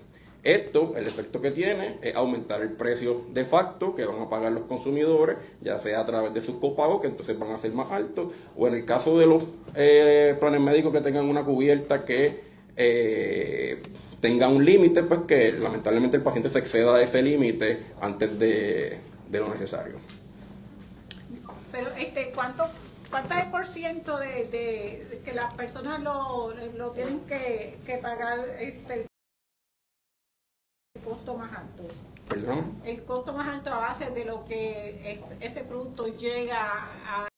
Esto, 0.44 0.92
el 0.94 1.06
efecto 1.06 1.40
que 1.40 1.50
tiene 1.50 1.96
es 2.02 2.14
aumentar 2.14 2.60
el 2.60 2.72
precio 2.72 3.22
de 3.30 3.46
facto 3.46 3.94
que 3.94 4.04
van 4.04 4.20
a 4.20 4.28
pagar 4.28 4.52
los 4.52 4.64
consumidores, 4.64 5.38
ya 5.62 5.78
sea 5.78 6.00
a 6.00 6.06
través 6.06 6.34
de 6.34 6.42
sus 6.42 6.56
copagos, 6.56 7.00
que 7.00 7.06
entonces 7.06 7.38
van 7.38 7.52
a 7.52 7.58
ser 7.58 7.72
más 7.72 7.90
altos, 7.90 8.30
o 8.54 8.68
en 8.68 8.74
el 8.74 8.84
caso 8.84 9.18
de 9.18 9.24
los 9.24 9.42
eh, 9.74 10.36
planes 10.38 10.60
médicos 10.60 10.92
que 10.92 11.00
tengan 11.00 11.24
una 11.24 11.44
cubierta 11.44 12.04
que 12.04 12.40
eh, 12.76 13.80
tenga 14.20 14.48
un 14.48 14.62
límite, 14.64 15.02
pues 15.04 15.20
que 15.26 15.52
lamentablemente 15.52 16.18
el 16.18 16.22
paciente 16.22 16.50
se 16.50 16.58
exceda 16.58 16.96
de 16.98 17.04
ese 17.04 17.22
límite 17.22 17.82
antes 18.02 18.38
de, 18.38 18.98
lo 19.30 19.48
necesario. 19.48 19.94
Pero, 21.72 21.88
este, 21.98 22.32
¿cuánto, 22.34 22.68
¿cuánto 23.10 23.34
es 23.34 23.44
por 23.46 23.66
ciento 23.66 24.18
de, 24.18 25.20
que 25.24 25.32
las 25.32 25.54
personas 25.54 26.02
lo, 26.02 26.52
tienen 26.90 27.20
que, 27.26 27.98
pagar 28.02 28.40
este, 28.60 29.06
el 30.94 31.02
costo 31.02 31.34
más 31.34 31.50
alto? 31.52 31.82
¿Perdón? 32.28 32.80
El 32.84 33.02
costo 33.02 33.32
más 33.32 33.48
alto 33.48 33.70
a 33.70 33.78
base 33.78 34.10
de 34.10 34.24
lo 34.24 34.44
que 34.44 35.20
ese 35.40 35.64
producto 35.64 36.06
llega 36.06 36.88
a 37.06 37.28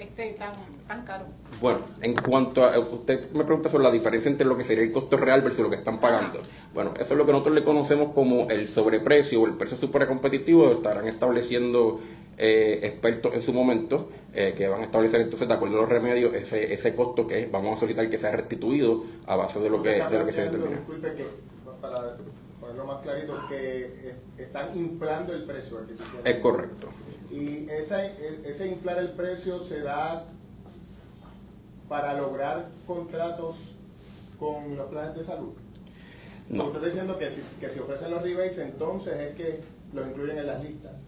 esté 0.00 0.32
tan, 0.38 0.54
tan 0.88 1.04
caro? 1.04 1.26
Bueno, 1.60 1.80
en 2.00 2.14
cuanto 2.14 2.64
a, 2.64 2.78
usted 2.78 3.30
me 3.32 3.44
pregunta 3.44 3.68
sobre 3.68 3.84
la 3.84 3.90
diferencia 3.90 4.30
entre 4.30 4.46
lo 4.46 4.56
que 4.56 4.64
sería 4.64 4.82
el 4.82 4.92
costo 4.92 5.18
real 5.18 5.42
versus 5.42 5.60
lo 5.60 5.68
que 5.68 5.76
están 5.76 6.00
pagando. 6.00 6.40
Bueno, 6.72 6.94
eso 6.94 7.12
es 7.12 7.18
lo 7.18 7.26
que 7.26 7.32
nosotros 7.32 7.54
le 7.54 7.64
conocemos 7.64 8.14
como 8.14 8.48
el 8.48 8.66
sobreprecio 8.66 9.42
o 9.42 9.46
el 9.46 9.54
precio 9.54 9.76
super 9.76 10.06
competitivo, 10.06 10.70
estarán 10.70 11.06
estableciendo 11.06 12.00
eh, 12.38 12.80
expertos 12.82 13.34
en 13.34 13.42
su 13.42 13.52
momento, 13.52 14.08
eh, 14.32 14.54
que 14.56 14.68
van 14.68 14.80
a 14.80 14.84
establecer 14.84 15.20
entonces, 15.20 15.46
de 15.46 15.54
acuerdo 15.54 15.76
a 15.76 15.80
los 15.82 15.90
remedios, 15.90 16.32
ese, 16.32 16.72
ese 16.72 16.94
costo 16.94 17.26
que 17.26 17.46
vamos 17.52 17.76
a 17.76 17.80
solicitar 17.80 18.08
que 18.08 18.16
sea 18.16 18.32
restituido 18.32 19.04
a 19.26 19.36
base 19.36 19.60
de 19.60 19.68
lo 19.68 19.82
que, 19.82 20.02
de 20.02 20.18
lo 20.18 20.24
que 20.24 20.32
se 20.32 20.44
determina. 20.44 20.76
Disculpe 20.76 21.12
que, 21.12 21.53
para 21.84 22.16
ponerlo 22.60 22.86
más 22.86 23.02
clarito, 23.02 23.46
que 23.48 24.14
están 24.38 24.76
inflando 24.76 25.32
el 25.32 25.44
precio 25.44 25.78
artificial. 25.78 26.22
Es 26.24 26.38
correcto. 26.38 26.88
Y 27.30 27.68
ese, 27.68 28.40
ese 28.44 28.68
inflar 28.68 28.98
el 28.98 29.10
precio 29.10 29.60
se 29.60 29.80
da 29.80 30.24
para 31.88 32.14
lograr 32.14 32.68
contratos 32.86 33.56
con 34.38 34.76
los 34.76 34.88
planes 34.88 35.16
de 35.16 35.24
salud. 35.24 35.52
No. 36.48 36.64
Usted 36.64 36.76
está 36.76 36.86
diciendo 36.86 37.18
que 37.18 37.30
si, 37.30 37.42
que 37.60 37.68
si 37.68 37.80
ofrecen 37.80 38.10
los 38.10 38.22
rebates, 38.22 38.58
entonces 38.58 39.14
es 39.18 39.34
que 39.34 39.60
los 39.92 40.06
incluyen 40.06 40.38
en 40.38 40.46
las 40.46 40.62
listas. 40.62 41.03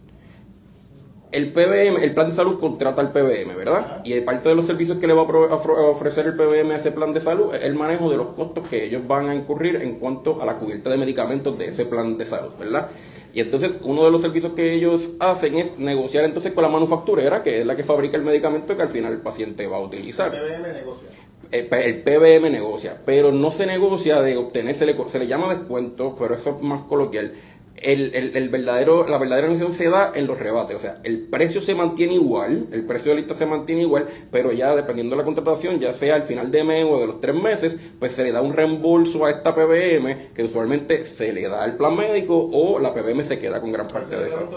El 1.29 1.51
PBM, 1.51 2.01
el 2.01 2.13
plan 2.13 2.29
de 2.29 2.35
salud 2.35 2.57
contrata 2.57 3.01
al 3.01 3.11
PBM, 3.11 3.53
¿verdad? 3.57 4.01
Y 4.05 4.19
parte 4.21 4.47
de 4.47 4.55
los 4.55 4.65
servicios 4.65 4.97
que 4.97 5.07
le 5.07 5.13
va 5.13 5.23
a 5.23 5.55
ofrecer 5.89 6.25
el 6.25 6.35
PBM 6.35 6.71
a 6.71 6.77
ese 6.77 6.91
plan 6.91 7.13
de 7.13 7.19
salud 7.19 7.53
es 7.53 7.63
el 7.63 7.75
manejo 7.75 8.09
de 8.09 8.15
los 8.15 8.27
costos 8.27 8.65
que 8.69 8.85
ellos 8.85 9.05
van 9.05 9.29
a 9.29 9.35
incurrir 9.35 9.75
en 9.77 9.95
cuanto 9.95 10.41
a 10.41 10.45
la 10.45 10.57
cubierta 10.57 10.89
de 10.89 10.95
medicamentos 10.95 11.57
de 11.57 11.65
ese 11.65 11.85
plan 11.85 12.17
de 12.17 12.25
salud, 12.25 12.51
¿verdad? 12.57 12.89
Y 13.33 13.41
entonces 13.41 13.73
uno 13.83 14.05
de 14.05 14.11
los 14.11 14.21
servicios 14.21 14.53
que 14.53 14.73
ellos 14.73 15.09
hacen 15.19 15.57
es 15.57 15.77
negociar 15.77 16.23
entonces 16.23 16.53
con 16.53 16.63
la 16.63 16.69
manufacturera, 16.69 17.43
que 17.43 17.59
es 17.59 17.65
la 17.65 17.75
que 17.75 17.83
fabrica 17.83 18.15
el 18.15 18.23
medicamento 18.23 18.77
que 18.77 18.83
al 18.83 18.89
final 18.89 19.11
el 19.11 19.19
paciente 19.19 19.67
va 19.67 19.77
a 19.77 19.81
utilizar. 19.81 20.33
El 20.33 20.41
PBM 20.41 20.73
negocia. 20.73 21.09
El, 21.51 22.03
PBM 22.03 22.51
negocia, 22.51 23.01
pero 23.05 23.33
no 23.33 23.51
se 23.51 23.65
negocia 23.65 24.21
de 24.21 24.37
obtener, 24.37 24.75
se 24.75 24.85
le, 24.85 24.95
se 25.09 25.19
le 25.19 25.27
llama 25.27 25.53
descuento, 25.53 26.15
pero 26.17 26.35
eso 26.35 26.55
es 26.57 26.61
más 26.63 26.81
coloquial 26.83 27.33
el, 27.77 28.13
el, 28.35 28.49
verdadero, 28.49 29.07
la 29.07 29.17
verdadera 29.17 29.47
negociación 29.47 29.77
se 29.77 29.89
da 29.89 30.11
en 30.15 30.27
los 30.27 30.39
rebates. 30.39 30.75
O 30.75 30.79
sea, 30.79 30.99
el 31.03 31.27
precio 31.27 31.61
se 31.61 31.75
mantiene 31.75 32.15
igual, 32.15 32.67
el 32.71 32.85
precio 32.85 33.11
de 33.11 33.17
lista 33.17 33.35
se 33.35 33.45
mantiene 33.45 33.81
igual, 33.81 34.07
pero 34.31 34.51
ya 34.51 34.75
dependiendo 34.75 35.15
de 35.15 35.21
la 35.21 35.25
contratación, 35.25 35.79
ya 35.79 35.93
sea 35.93 36.15
al 36.15 36.23
final 36.23 36.51
de 36.51 36.63
mes 36.63 36.85
o 36.89 36.99
de 36.99 37.07
los 37.07 37.21
tres 37.21 37.35
meses, 37.35 37.77
pues 37.99 38.13
se 38.13 38.23
le 38.23 38.31
da 38.31 38.41
un 38.41 38.53
reembolso 38.53 39.25
a 39.25 39.31
esta 39.31 39.53
PBM 39.55 40.33
que 40.33 40.43
usualmente 40.43 41.05
se 41.05 41.33
le 41.33 41.47
da 41.47 41.63
al 41.63 41.77
plan 41.77 41.95
médico 41.95 42.49
o 42.51 42.79
la 42.79 42.93
PBM 42.93 43.23
se 43.23 43.39
queda 43.39 43.61
con 43.61 43.71
gran 43.71 43.87
parte 43.87 44.15
de 44.15 44.27
eso. 44.27 44.49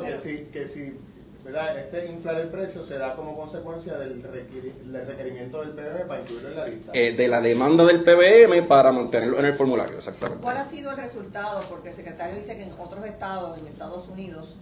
Este 1.77 2.07
inflar 2.07 2.41
el 2.41 2.49
precio 2.49 2.83
se 2.83 2.99
da 2.99 3.15
como 3.15 3.37
consecuencia 3.37 3.99
del, 3.99 4.23
requerimiento 4.23 5.61
del 5.61 5.71
PBM 5.71 6.07
para 6.07 6.21
incluirlo 6.21 6.49
en 6.51 6.57
la 6.57 6.67
lista. 6.67 6.93
Eh, 6.95 7.13
de 7.13 7.29
la 7.29 7.41
demanda 7.41 7.85
del 7.85 8.03
PBM 8.03 8.67
para 8.67 8.93
mantenerlo 8.93 9.39
en 9.39 9.47
el 9.47 9.55
formulario, 9.55 9.99
exactamente. 9.99 10.43
¿Cuál 10.43 10.57
ha 10.57 10.65
sido 10.65 10.91
el 10.91 10.97
resultado? 10.97 11.63
Porque 11.69 11.91
el 11.91 11.95
secretario 11.95 12.37
dice 12.37 12.57
que 12.57 12.65
en 12.65 12.73
otros 12.79 13.05
estados, 13.05 13.59
en 13.59 13.67
Estados 13.67 14.09
Unidos, 14.09 14.57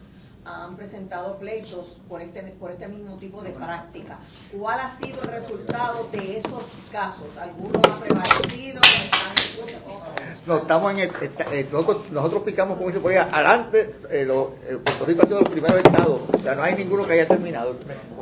han 0.48 0.76
presentado 0.76 1.38
pleitos 1.38 1.98
por 2.08 2.22
este, 2.22 2.42
por 2.42 2.70
este 2.70 2.88
mismo 2.88 3.16
tipo 3.18 3.42
de 3.42 3.50
práctica. 3.50 4.18
¿Cuál 4.56 4.80
ha 4.80 4.90
sido 4.90 5.20
el 5.22 5.28
resultado 5.28 6.08
de 6.10 6.38
esos 6.38 6.64
casos? 6.90 7.26
¿Alguno 7.38 7.80
ha 7.92 8.00
prevalecido? 8.00 8.80
No, 10.46 10.58
estamos 10.58 10.92
en 10.92 11.00
el, 11.00 11.10
eh, 11.52 11.66
nosotros, 11.70 12.42
picamos, 12.42 12.78
como 12.78 12.88
dice 12.88 13.00
por 13.00 13.12
adelante, 13.12 13.94
eh, 14.10 14.26
eh, 14.26 14.78
Puerto 14.82 15.04
Rico 15.04 15.22
ha 15.22 15.26
sido 15.26 15.40
los 15.40 15.48
primeros 15.50 15.78
estados, 15.78 16.20
o 16.32 16.38
sea, 16.38 16.54
no 16.54 16.62
hay 16.62 16.74
ninguno 16.74 17.06
que 17.06 17.12
haya 17.12 17.28
terminado. 17.28 17.76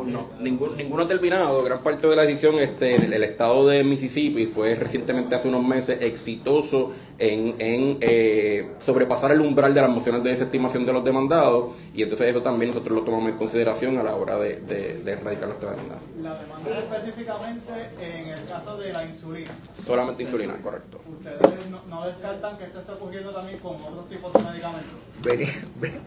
No, 0.04 0.30
ningún, 0.40 0.76
ninguno 0.76 1.04
ha 1.04 1.08
terminado, 1.08 1.62
gran 1.62 1.80
parte 1.80 2.08
de 2.08 2.16
la 2.16 2.24
edición, 2.24 2.58
este, 2.58 2.96
el, 2.96 3.12
el 3.12 3.22
estado 3.22 3.68
de 3.68 3.84
Mississippi 3.84 4.46
fue 4.46 4.74
recientemente, 4.74 5.36
hace 5.36 5.48
unos 5.48 5.64
meses, 5.64 5.98
exitoso 6.00 6.92
en, 7.18 7.54
en 7.58 7.98
eh, 8.00 8.72
sobrepasar 8.84 9.32
el 9.32 9.40
umbral 9.40 9.72
de 9.72 9.80
las 9.80 9.90
mociones 9.90 10.22
de 10.22 10.30
desestimación 10.30 10.84
de 10.84 10.92
los 10.92 11.04
demandados 11.04 11.74
y 11.94 12.02
entonces 12.02 12.28
eso 12.28 12.42
también 12.42 12.70
nosotros 12.70 12.98
lo 12.98 13.04
tomamos 13.04 13.30
en 13.30 13.38
consideración 13.38 13.96
a 13.98 14.02
la 14.02 14.14
hora 14.14 14.36
de, 14.38 14.60
de, 14.60 15.12
erradicar 15.12 15.48
nuestra 15.48 15.70
demanda. 15.70 15.96
La 16.20 16.38
demanda 16.38 16.78
específicamente 16.78 17.72
en 18.00 18.28
el 18.28 18.44
caso 18.44 18.76
de 18.76 18.92
la 18.92 19.04
insulina. 19.04 19.50
Solamente 19.86 20.24
insulina, 20.24 20.56
correcto. 20.62 21.00
¿Ustedes 21.10 21.40
no, 21.88 22.06
descartan 22.06 22.58
que 22.58 22.64
esto 22.64 22.80
está 22.80 22.92
ocurriendo 22.94 23.30
también 23.30 23.58
con 23.60 23.76
otros 23.76 24.08
tipos 24.08 24.32
de 24.32 24.40
medicamentos? 24.40 24.96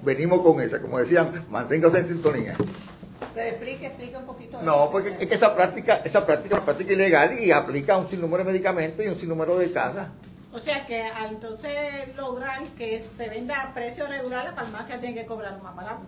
venimos 0.04 0.42
con 0.42 0.62
esa, 0.62 0.82
como 0.82 1.00
decían, 1.00 1.46
manténgase 1.50 2.00
en 2.00 2.08
sintonía. 2.08 2.56
Pero 3.34 3.50
explique, 3.50 3.86
explique 3.88 4.18
un 4.18 4.26
poquito. 4.26 4.62
No, 4.62 4.90
porque 4.92 5.16
es 5.20 5.28
que 5.28 5.36
esa 5.36 5.56
práctica, 5.56 6.02
esa 6.04 6.26
práctica 6.26 6.56
es 6.56 6.60
una 6.60 6.66
práctica 6.66 6.94
ilegal 6.94 7.40
y 7.40 7.52
aplica 7.52 7.96
a 7.96 7.98
un 7.98 8.08
sinnúmero 8.08 8.44
de 8.44 8.52
medicamentos 8.52 9.06
y 9.06 9.10
un 9.10 9.16
sinnúmero 9.16 9.58
de 9.58 9.72
casas. 9.72 10.08
O 10.52 10.58
sea 10.58 10.86
que 10.88 11.04
al 11.04 11.30
entonces 11.30 12.16
lograr 12.18 12.64
que 12.78 13.06
se 13.18 13.30
venda 13.30 13.62
a 13.62 13.74
precio 13.74 14.08
regular, 14.08 14.46
la 14.46 14.54
farmacia 14.54 15.00
tiene 15.00 15.14
que 15.14 15.26
cobrar 15.26 15.62
más 15.62 15.76
barato. 15.76 16.02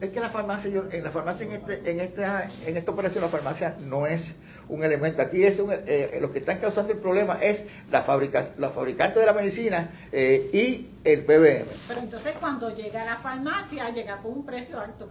Es 0.00 0.10
que 0.10 0.20
la 0.20 0.28
farmacia, 0.28 0.70
en 0.92 1.04
la 1.04 1.10
farmacia, 1.10 1.46
en, 1.46 1.52
este, 1.52 1.90
en, 1.90 2.00
esta, 2.00 2.48
en 2.66 2.76
esta 2.76 2.90
operación, 2.90 3.24
la 3.24 3.30
farmacia 3.30 3.76
no 3.80 4.06
es 4.06 4.36
un 4.68 4.84
elemento. 4.84 5.22
Aquí 5.22 5.42
es 5.42 5.58
un, 5.58 5.72
eh, 5.72 6.18
lo 6.20 6.32
que 6.32 6.40
están 6.40 6.58
causando 6.58 6.92
el 6.92 6.98
problema 6.98 7.38
es 7.40 7.64
la 7.90 8.02
fábrica, 8.02 8.44
los 8.58 8.72
fabricantes 8.72 9.18
de 9.18 9.26
la 9.26 9.32
medicina 9.32 9.90
eh, 10.12 10.50
y 10.52 10.90
el 11.02 11.24
PBM. 11.24 11.66
Pero 11.88 12.00
entonces 12.00 12.34
cuando 12.38 12.74
llega 12.74 13.02
a 13.02 13.06
la 13.06 13.16
farmacia, 13.16 13.88
llega 13.90 14.18
con 14.18 14.32
un 14.32 14.46
precio 14.46 14.78
alto. 14.78 15.08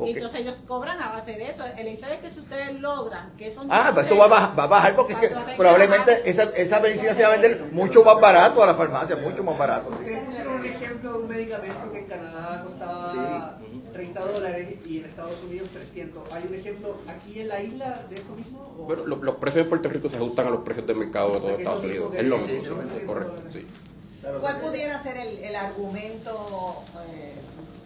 Y 0.00 0.10
entonces 0.10 0.40
ellos 0.40 0.56
cobran 0.66 1.00
a 1.00 1.10
base 1.10 1.32
de 1.32 1.48
eso. 1.48 1.64
El 1.76 1.88
hecho 1.88 2.06
de 2.06 2.18
que 2.18 2.30
si 2.30 2.40
ustedes 2.40 2.80
logran 2.80 3.32
que 3.36 3.46
eso 3.46 3.64
Ah, 3.68 3.90
pues 3.94 4.06
eso 4.06 4.16
va 4.16 4.26
a, 4.26 4.28
bajar, 4.28 4.58
va 4.58 4.64
a 4.64 4.66
bajar 4.66 4.96
porque 4.96 5.16
probablemente 5.56 6.28
esa, 6.28 6.44
esa 6.56 6.80
medicina 6.80 7.14
se 7.14 7.22
va 7.22 7.28
a 7.28 7.32
vender 7.32 7.64
mucho 7.72 8.04
más 8.04 8.20
barato 8.20 8.62
a 8.62 8.66
la 8.66 8.74
farmacia, 8.74 9.16
mucho 9.16 9.42
más 9.42 9.56
barato. 9.56 9.90
Ustedes 9.90 10.24
pusieron 10.24 10.56
un 10.56 10.66
ejemplo 10.66 11.12
de 11.12 11.18
un 11.18 11.28
medicamento 11.28 11.92
que 11.92 11.98
en 11.98 12.06
Canadá 12.06 12.62
costaba 12.64 13.58
30 13.96 14.20
dólares 14.20 14.74
y 14.84 14.98
en 14.98 15.04
Estados 15.06 15.42
Unidos 15.44 15.68
300. 15.70 16.32
¿Hay 16.32 16.44
un 16.48 16.54
ejemplo 16.54 16.96
aquí 17.08 17.40
en 17.40 17.48
la 17.48 17.62
isla 17.62 18.02
de 18.10 18.16
eso 18.16 18.34
mismo? 18.36 18.74
Bueno, 18.86 19.06
los, 19.06 19.36
precios 19.36 19.64
de 19.64 19.68
Puerto 19.70 19.88
Rico 19.88 20.08
se 20.08 20.16
ajustan 20.16 20.48
a 20.48 20.50
los 20.50 20.60
precios 20.60 20.86
de 20.86 20.94
mercado 20.94 21.32
de 21.34 21.40
todo 21.40 21.50
Estados 21.50 21.84
Unidos. 21.84 22.14
Es 22.14 22.24
lo 22.24 22.38
mismo, 22.38 22.76
correcto, 23.06 23.42
sí. 23.52 23.66
¿Cuál 24.40 24.60
pudiera 24.60 25.00
ser 25.02 25.16
el, 25.16 25.38
el 25.38 25.54
argumento, 25.54 26.82
eh, 27.08 27.34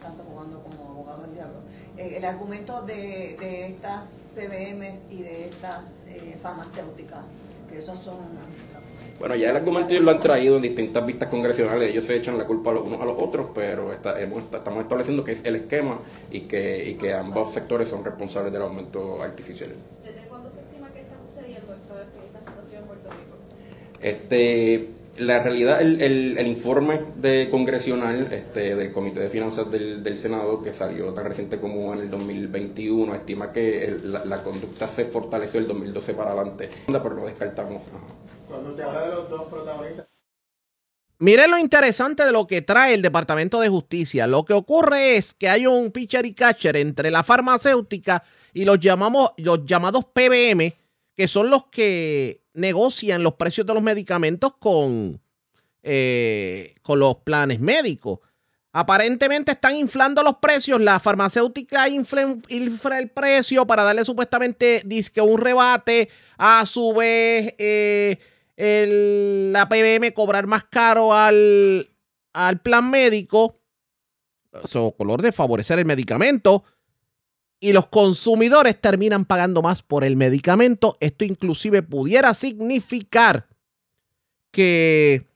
tanto 0.01 0.23
jugando 0.23 0.63
como 0.63 0.91
abogado 0.91 1.23
del 1.23 1.35
diablo, 1.35 1.59
eh, 1.90 1.90
el 2.01 2.25
argumento 2.25 2.83
de, 2.83 3.37
de, 3.39 3.67
estas 3.67 4.23
PBMs 4.35 5.07
y 5.11 5.23
de 5.23 5.45
estas 5.47 6.05
eh, 6.09 6.39
farmacéuticas? 6.43 7.25
Que 7.69 7.79
esos 7.79 7.99
son 8.01 8.19
bueno, 9.21 9.37
ya 9.37 9.51
el 9.51 9.57
argumento 9.57 9.93
ellos 9.93 10.05
lo 10.05 10.13
han 10.13 10.21
traído 10.21 10.57
en 10.57 10.63
distintas 10.63 11.05
vistas 11.05 11.29
congresionales, 11.29 11.91
ellos 11.91 12.05
se 12.07 12.17
echan 12.17 12.39
la 12.39 12.47
culpa 12.47 12.73
los 12.73 12.87
unos 12.87 13.03
a 13.03 13.05
los 13.05 13.19
otros, 13.19 13.49
pero 13.55 13.93
estamos 13.93 14.83
estableciendo 14.83 15.23
que 15.23 15.33
es 15.33 15.45
el 15.45 15.57
esquema 15.57 15.99
y 16.31 16.49
que, 16.49 16.89
y 16.89 16.95
que 16.95 17.13
ambos 17.13 17.53
sectores 17.53 17.89
son 17.91 18.03
responsables 18.03 18.51
del 18.51 18.63
aumento 18.63 19.23
artificial. 19.23 19.75
¿Desde 20.03 20.27
cuándo 20.27 20.51
se 20.51 20.61
estima 20.61 20.91
que 20.95 21.01
está 21.01 21.17
sucediendo 21.19 21.75
esto 21.75 22.01
esta 22.01 22.39
situación 22.39 22.81
en 22.81 22.87
Puerto 22.87 23.11
Rico? 23.11 23.37
Este, 24.01 24.89
la 25.21 25.43
realidad, 25.43 25.81
el, 25.81 26.01
el, 26.01 26.47
informe 26.47 27.01
de 27.17 27.49
congresional 27.51 28.33
este, 28.33 28.75
del 28.75 28.93
Comité 28.93 29.21
de 29.21 29.29
Finanzas 29.29 29.71
del, 29.71 30.03
del, 30.03 30.19
Senado, 30.19 30.63
que 30.63 30.73
salió 30.73 31.13
tan 31.13 31.27
reciente 31.27 31.61
como 31.61 31.93
en 31.93 32.01
el 32.01 32.11
2021, 32.11 33.15
estima 33.15 33.53
que 33.53 33.97
la, 34.03 34.43
conducta 34.43 34.89
se 34.89 35.05
fortaleció 35.05 35.61
el 35.61 35.69
2012 35.69 36.15
para 36.15 36.33
adelante, 36.33 36.71
pero 36.87 37.11
lo 37.11 37.27
descartamos. 37.27 37.83
Cuando 38.49 38.75
te 38.75 38.83
habla 38.83 39.03
de 39.03 39.09
los 39.09 39.31
dos 39.31 39.49
protagonistas. 39.49 40.07
Miren 41.19 41.51
lo 41.51 41.59
interesante 41.59 42.25
de 42.25 42.33
lo 42.33 42.47
que 42.47 42.63
trae 42.63 42.95
el 42.95 43.03
Departamento 43.03 43.61
de 43.61 43.69
Justicia. 43.69 44.27
Lo 44.27 44.47
que 44.47 44.55
ocurre 44.55 45.17
es 45.17 45.35
que 45.35 45.51
hay 45.51 45.67
un 45.67 45.91
pitcher 45.91 46.25
y 46.25 46.33
catcher 46.33 46.77
entre 46.77 47.11
la 47.11 47.23
farmacéutica 47.23 48.23
y 48.55 48.65
los, 48.65 48.81
llamamos, 48.81 49.33
los 49.37 49.67
llamados 49.67 50.07
PBM, 50.07 50.73
que 51.15 51.29
son 51.29 51.51
los 51.51 51.67
que 51.67 52.40
negocian 52.55 53.23
los 53.23 53.35
precios 53.35 53.67
de 53.67 53.75
los 53.75 53.83
medicamentos 53.83 54.55
con, 54.59 55.21
eh, 55.83 56.75
con 56.83 56.99
los 56.99 57.17
planes 57.17 57.61
médicos. 57.61 58.21
Aparentemente 58.73 59.53
están 59.53 59.75
inflando 59.75 60.23
los 60.23 60.37
precios. 60.37 60.81
La 60.81 61.01
farmacéutica 61.01 61.89
infla, 61.89 62.37
el 62.49 63.11
precio 63.11 63.67
para 63.67 63.83
darle 63.83 64.05
supuestamente 64.05 64.85
un 65.17 65.41
rebate. 65.41 66.09
A 66.39 66.65
su 66.67 66.95
vez, 66.95 67.55
eh, 67.59 68.19
el, 68.57 69.53
la 69.53 69.69
PBM 69.69 70.13
cobrar 70.13 70.47
más 70.47 70.65
caro 70.65 71.15
al, 71.15 71.91
al 72.33 72.61
plan 72.61 72.91
médico, 72.91 73.55
eso 74.63 74.95
color 74.97 75.23
de 75.23 75.33
favorecer 75.33 75.79
el 75.79 75.85
medicamento, 75.85 76.65
y 77.61 77.75
los 77.75 77.87
consumidores 77.89 78.81
terminan 78.81 79.27
pagando 79.27 79.61
más 79.61 79.83
por 79.83 80.03
el 80.03 80.17
medicamento. 80.17 80.97
Esto 80.99 81.27
inclusive 81.27 81.83
pudiera 81.83 82.33
significar 82.33 83.47
que 84.51 85.27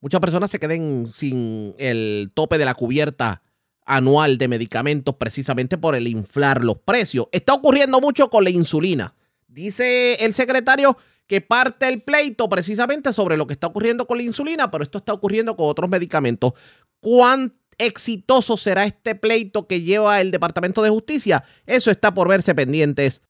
muchas 0.00 0.20
personas 0.20 0.50
se 0.50 0.60
queden 0.60 1.10
sin 1.12 1.74
el 1.78 2.30
tope 2.34 2.58
de 2.58 2.66
la 2.66 2.74
cubierta 2.74 3.42
anual 3.86 4.36
de 4.36 4.48
medicamentos 4.48 5.16
precisamente 5.16 5.78
por 5.78 5.94
el 5.94 6.06
inflar 6.06 6.62
los 6.62 6.76
precios. 6.76 7.26
Está 7.32 7.54
ocurriendo 7.54 8.00
mucho 8.00 8.28
con 8.28 8.44
la 8.44 8.50
insulina. 8.50 9.14
Dice 9.46 10.22
el 10.22 10.34
secretario 10.34 10.98
que 11.26 11.40
parte 11.40 11.88
el 11.88 12.02
pleito 12.02 12.48
precisamente 12.50 13.14
sobre 13.14 13.38
lo 13.38 13.46
que 13.46 13.54
está 13.54 13.66
ocurriendo 13.66 14.06
con 14.06 14.18
la 14.18 14.24
insulina, 14.24 14.70
pero 14.70 14.84
esto 14.84 14.98
está 14.98 15.14
ocurriendo 15.14 15.56
con 15.56 15.68
otros 15.68 15.88
medicamentos. 15.88 16.52
¿Cuán 17.00 17.54
exitoso 17.78 18.56
será 18.56 18.84
este 18.84 19.14
pleito 19.14 19.66
que 19.66 19.80
lleva 19.80 20.20
el 20.20 20.30
Departamento 20.30 20.82
de 20.82 20.90
Justicia? 20.90 21.44
Eso 21.66 21.90
está 21.90 22.12
por 22.12 22.28
verse 22.28 22.54
pendientes 22.54 23.22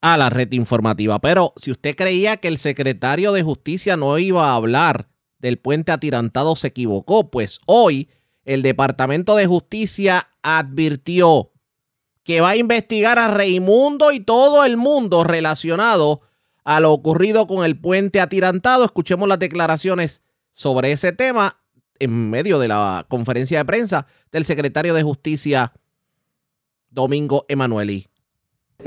a 0.00 0.16
la 0.16 0.30
red 0.30 0.50
informativa. 0.52 1.20
Pero 1.20 1.52
si 1.56 1.70
usted 1.70 1.94
creía 1.96 2.38
que 2.38 2.48
el 2.48 2.58
secretario 2.58 3.32
de 3.32 3.42
Justicia 3.42 3.96
no 3.96 4.18
iba 4.18 4.50
a 4.50 4.56
hablar 4.56 5.08
del 5.38 5.58
puente 5.58 5.92
atirantado, 5.92 6.56
se 6.56 6.68
equivocó, 6.68 7.30
pues 7.30 7.58
hoy 7.66 8.08
el 8.44 8.62
Departamento 8.62 9.36
de 9.36 9.46
Justicia 9.46 10.28
advirtió 10.42 11.52
que 12.22 12.40
va 12.40 12.50
a 12.50 12.56
investigar 12.56 13.18
a 13.18 13.28
Raimundo 13.28 14.10
y 14.12 14.20
todo 14.20 14.64
el 14.64 14.76
mundo 14.76 15.24
relacionado 15.24 16.22
a 16.64 16.80
lo 16.80 16.92
ocurrido 16.92 17.46
con 17.46 17.64
el 17.64 17.78
puente 17.78 18.20
atirantado. 18.20 18.84
Escuchemos 18.84 19.28
las 19.28 19.38
declaraciones 19.38 20.22
sobre 20.54 20.92
ese 20.92 21.12
tema 21.12 21.63
en 21.98 22.30
medio 22.30 22.58
de 22.58 22.68
la 22.68 23.04
conferencia 23.08 23.58
de 23.58 23.64
prensa 23.64 24.06
del 24.32 24.44
secretario 24.44 24.94
de 24.94 25.02
Justicia, 25.02 25.72
Domingo 26.90 27.44
Emanueli. 27.48 28.06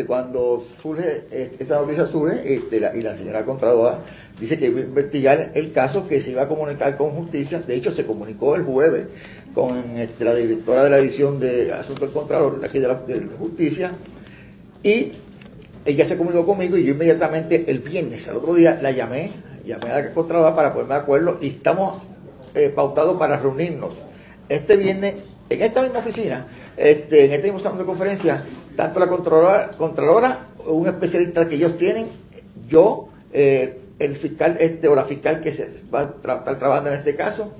Cuando 0.05 0.65
surge, 0.81 1.25
este, 1.31 1.63
esa 1.63 1.77
noticia 1.77 2.05
surge 2.05 2.53
este, 2.53 2.77
y 2.77 3.01
la 3.01 3.15
señora 3.15 3.45
Contralora 3.45 4.03
dice 4.39 4.59
que 4.59 4.67
iba 4.67 4.81
a 4.81 4.83
investigar 4.83 5.51
el 5.55 5.71
caso, 5.71 6.07
que 6.07 6.21
se 6.21 6.31
iba 6.31 6.43
a 6.43 6.47
comunicar 6.47 6.97
con 6.97 7.11
justicia. 7.11 7.61
De 7.61 7.75
hecho, 7.75 7.91
se 7.91 8.05
comunicó 8.05 8.55
el 8.55 8.63
jueves 8.63 9.07
con 9.53 9.77
este, 9.97 10.23
la 10.23 10.35
directora 10.35 10.83
de 10.83 10.89
la 10.89 10.97
edición 10.99 11.39
de 11.39 11.73
Asuntos 11.73 12.01
del 12.01 12.11
Contralor, 12.11 12.61
aquí 12.63 12.79
de 12.79 12.87
la 12.87 12.95
de 12.95 13.27
justicia, 13.39 13.93
y 14.83 15.13
ella 15.85 16.05
se 16.05 16.17
comunicó 16.17 16.45
conmigo 16.45 16.77
y 16.77 16.83
yo 16.83 16.93
inmediatamente 16.93 17.65
el 17.67 17.79
viernes, 17.79 18.27
al 18.27 18.37
otro 18.37 18.53
día, 18.53 18.77
la 18.81 18.91
llamé, 18.91 19.31
llamé 19.65 19.89
a 19.89 20.01
la 20.01 20.13
Contralora 20.13 20.55
para 20.55 20.73
ponerme 20.73 20.95
de 20.95 20.99
acuerdo 20.99 21.39
y 21.41 21.47
estamos 21.47 22.03
eh, 22.57 22.69
pautados 22.69 23.17
para 23.17 23.37
reunirnos. 23.37 23.93
Este 24.49 24.75
viernes, 24.75 25.15
en 25.49 25.61
esta 25.61 25.81
misma 25.81 25.99
oficina, 25.99 26.47
este, 26.75 27.25
en 27.25 27.31
este 27.31 27.43
mismo 27.43 27.59
salón 27.59 27.79
de 27.79 27.85
conferencia, 27.85 28.43
tanto 28.75 28.99
la 28.99 29.07
Contralora, 29.07 29.71
Contralora, 29.71 30.47
un 30.65 30.87
especialista 30.87 31.47
que 31.47 31.55
ellos 31.55 31.77
tienen, 31.77 32.07
yo, 32.67 33.09
eh, 33.33 33.79
el 33.99 34.17
fiscal 34.17 34.57
este, 34.59 34.87
o 34.87 34.95
la 34.95 35.05
fiscal 35.05 35.41
que 35.41 35.51
se 35.51 35.67
va 35.93 36.01
a 36.01 36.03
estar 36.03 36.59
trabajando 36.59 36.91
en 36.91 36.97
este 36.97 37.15
caso, 37.15 37.53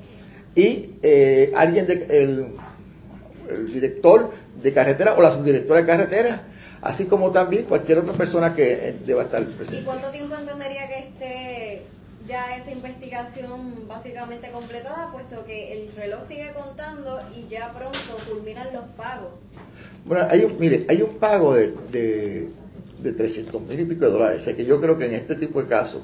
y 0.56 0.96
eh, 1.02 1.52
alguien 1.56 1.88
de, 1.88 1.94
el, 2.10 2.48
el 3.50 3.74
director 3.74 4.32
de 4.62 4.74
carretera 4.74 5.14
o 5.14 5.22
la 5.22 5.32
subdirectora 5.32 5.82
de 5.82 5.86
carretera 5.86 6.44
así 6.82 7.06
como 7.06 7.32
también 7.32 7.66
cualquier 7.66 8.00
otra 8.00 8.14
persona 8.14 8.54
que 8.54 8.72
eh, 8.72 8.96
deba 9.06 9.24
estar 9.24 9.44
presente. 9.44 9.82
¿Y 9.82 9.84
cuánto 9.84 10.10
tiempo 10.12 10.36
entendería 10.36 10.88
que 10.88 11.00
esté 11.00 11.82
ya 12.28 12.56
esa 12.56 12.72
investigación 12.72 13.88
básicamente 13.88 14.52
completada, 14.52 15.10
puesto 15.12 15.46
que 15.46 15.74
el 15.74 15.96
reloj 15.96 16.24
sigue 16.24 16.54
contando 16.54 17.22
y 17.36 17.48
ya 17.48 17.74
pronto 17.74 17.98
culminan 18.30 18.74
los 18.74 18.84
pagos? 18.98 19.46
Bueno, 20.06 20.28
hay 20.30 20.44
un, 20.44 20.60
mire, 20.60 20.86
hay 20.90 21.02
un 21.02 21.16
pago 21.16 21.56
de, 21.56 21.74
de, 21.92 22.50
de 23.02 23.14
300 23.14 23.62
mil 23.62 23.80
y 23.80 23.86
pico 23.86 24.06
de 24.06 24.12
dólares, 24.12 24.48
o 24.48 24.56
que 24.56 24.66
yo 24.66 24.80
creo 24.82 24.98
que 24.98 25.06
en 25.06 25.16
este 25.16 25.36
tipo 25.36 25.62
de 25.62 25.68
casos 25.68 26.02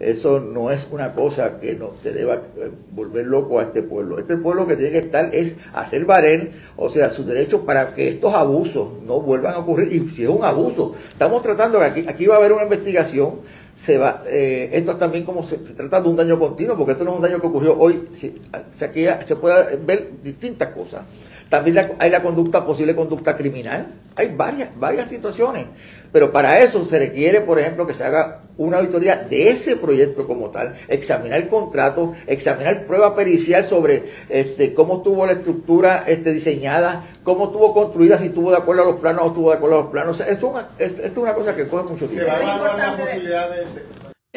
eso 0.00 0.38
no 0.38 0.70
es 0.70 0.86
una 0.92 1.12
cosa 1.12 1.58
que 1.58 1.74
no 1.74 1.88
te 2.02 2.12
deba 2.12 2.34
eh, 2.34 2.70
volver 2.92 3.26
loco 3.26 3.58
a 3.58 3.64
este 3.64 3.82
pueblo. 3.82 4.18
Este 4.18 4.36
pueblo 4.36 4.66
que 4.66 4.76
tiene 4.76 4.92
que 4.92 4.98
estar 4.98 5.34
es 5.34 5.56
hacer 5.74 6.04
valer, 6.04 6.52
o 6.76 6.88
sea, 6.88 7.10
sus 7.10 7.26
derechos 7.26 7.62
para 7.62 7.94
que 7.94 8.08
estos 8.08 8.32
abusos 8.32 8.90
no 9.04 9.20
vuelvan 9.20 9.54
a 9.54 9.58
ocurrir. 9.58 9.92
Y 9.92 10.10
si 10.10 10.22
es 10.22 10.28
un 10.28 10.44
abuso, 10.44 10.94
estamos 11.10 11.42
tratando 11.42 11.80
que 11.80 11.84
aquí, 11.84 12.04
aquí 12.06 12.26
va 12.26 12.36
a 12.36 12.38
haber 12.38 12.52
una 12.52 12.62
investigación. 12.62 13.40
Se 13.78 13.96
va, 13.96 14.24
eh, 14.26 14.70
esto 14.72 14.96
también 14.96 15.24
como 15.24 15.46
se, 15.46 15.56
trata 15.58 16.00
de 16.00 16.08
un 16.08 16.16
daño 16.16 16.36
continuo, 16.36 16.76
porque 16.76 16.92
esto 16.92 17.04
no 17.04 17.12
es 17.12 17.16
un 17.18 17.22
daño 17.22 17.40
que 17.40 17.46
ocurrió 17.46 17.78
hoy. 17.78 18.08
Se, 18.12 18.34
se 18.72 19.36
puede 19.36 19.76
ver 19.76 20.10
distintas 20.20 20.70
cosas. 20.74 21.02
También 21.48 21.92
hay 21.98 22.10
la 22.10 22.22
conducta, 22.22 22.66
posible 22.66 22.94
conducta 22.94 23.36
criminal. 23.36 23.86
Hay 24.16 24.34
varias, 24.34 24.68
varias 24.78 25.08
situaciones. 25.08 25.66
Pero 26.12 26.32
para 26.32 26.60
eso 26.60 26.84
se 26.86 26.98
requiere, 26.98 27.40
por 27.40 27.58
ejemplo, 27.58 27.86
que 27.86 27.94
se 27.94 28.04
haga 28.04 28.40
una 28.56 28.78
auditoría 28.78 29.16
de 29.16 29.50
ese 29.50 29.76
proyecto 29.76 30.26
como 30.26 30.50
tal, 30.50 30.74
examinar 30.88 31.40
el 31.40 31.48
contrato, 31.48 32.14
examinar 32.26 32.86
prueba 32.86 33.14
pericial 33.14 33.62
sobre 33.62 34.04
este, 34.28 34.74
cómo 34.74 35.02
tuvo 35.02 35.26
la 35.26 35.32
estructura 35.32 36.04
este, 36.06 36.32
diseñada, 36.32 37.04
cómo 37.22 37.46
estuvo 37.46 37.72
construida, 37.72 38.18
si 38.18 38.26
estuvo 38.26 38.50
de 38.50 38.56
acuerdo 38.56 38.82
a 38.82 38.86
los 38.86 38.96
planos 38.96 39.22
o 39.22 39.26
estuvo 39.28 39.50
de 39.50 39.56
acuerdo 39.56 39.78
a 39.78 39.80
los 39.82 39.90
planos. 39.90 40.20
es 40.20 40.42
una, 40.42 40.68
esto 40.78 41.02
es 41.02 41.16
una 41.16 41.32
cosa 41.32 41.54
que 41.54 41.68
coge 41.68 41.88
mucho 41.88 42.06
tiempo. 42.08 42.32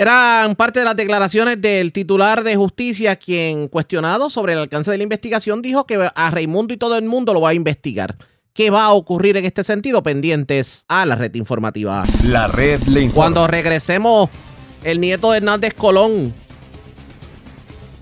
Eran 0.02 0.56
parte 0.56 0.80
de 0.80 0.86
las 0.86 0.96
declaraciones 0.96 1.62
del 1.62 1.94
titular 1.94 2.44
de 2.44 2.56
justicia, 2.56 3.18
quien 3.18 3.68
cuestionado 3.68 4.32
sobre 4.32 4.54
el 4.54 4.58
alcance 4.58 4.90
de 4.90 4.98
la 4.98 5.04
investigación 5.04 5.62
dijo 5.62 5.86
que 5.86 6.10
a 6.16 6.32
Raimundo 6.32 6.74
y 6.74 6.78
todo 6.78 6.98
el 6.98 7.06
mundo 7.06 7.36
lo 7.36 7.42
va 7.42 7.50
a 7.50 7.54
investigar. 7.54 8.18
¿Qué 8.52 8.72
va 8.72 8.86
a 8.86 8.94
ocurrir 8.94 9.38
en 9.38 9.46
este 9.46 9.64
sentido? 9.64 10.02
Pendientes 10.02 10.86
a 10.88 11.06
la 11.06 11.16
red 11.16 11.36
informativa. 11.36 12.02
La 12.24 12.48
red 12.48 12.82
le 12.86 13.02
informa. 13.02 13.14
Cuando 13.14 13.46
regresemos, 13.46 14.32
el 14.84 15.00
nieto 15.00 15.30
de 15.30 15.38
Hernández 15.38 15.76
Colón 15.76 16.34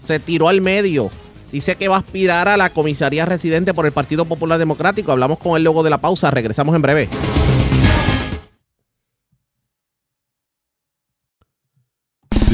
se 0.05 0.21
tiró 0.21 0.47
al 0.47 0.61
medio 0.61 1.09
dice 1.51 1.75
que 1.75 1.89
va 1.89 1.97
a 1.97 1.99
aspirar 1.99 2.47
a 2.47 2.55
la 2.55 2.69
comisaría 2.69 3.25
residente 3.25 3.73
por 3.73 3.85
el 3.85 3.91
Partido 3.91 4.23
Popular 4.23 4.57
Democrático. 4.57 5.11
Hablamos 5.11 5.37
con 5.39 5.57
el 5.57 5.63
luego 5.63 5.83
de 5.83 5.89
la 5.89 5.97
pausa, 5.97 6.31
regresamos 6.31 6.73
en 6.75 6.81
breve. 6.81 7.09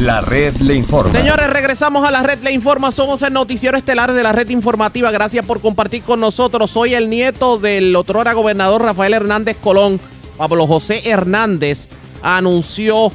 La 0.05 0.21
red 0.21 0.55
le 0.57 0.75
informa. 0.75 1.11
Señores, 1.11 1.49
regresamos 1.49 2.05
a 2.05 2.11
la 2.11 2.21
red 2.21 2.37
le 2.43 2.51
informa. 2.51 2.91
Somos 2.91 3.23
el 3.23 3.33
noticiero 3.33 3.75
estelar 3.75 4.13
de 4.13 4.21
la 4.21 4.33
red 4.33 4.47
informativa. 4.49 5.09
Gracias 5.09 5.43
por 5.43 5.61
compartir 5.61 6.03
con 6.03 6.19
nosotros. 6.19 6.69
Soy 6.69 6.93
el 6.93 7.09
nieto 7.09 7.57
del 7.57 7.95
otrora 7.95 8.33
gobernador 8.33 8.83
Rafael 8.83 9.15
Hernández 9.15 9.57
Colón. 9.59 9.99
Pablo 10.37 10.67
José 10.67 11.09
Hernández 11.09 11.89
anunció 12.21 13.11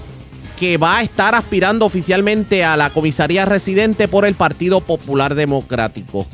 que 0.59 0.79
va 0.79 0.96
a 0.96 1.03
estar 1.03 1.37
aspirando 1.37 1.87
oficialmente 1.87 2.64
a 2.64 2.76
la 2.76 2.90
comisaría 2.90 3.44
residente 3.44 4.09
por 4.09 4.24
el 4.24 4.35
Partido 4.35 4.81
Popular 4.81 5.37
Democrático. 5.37 6.26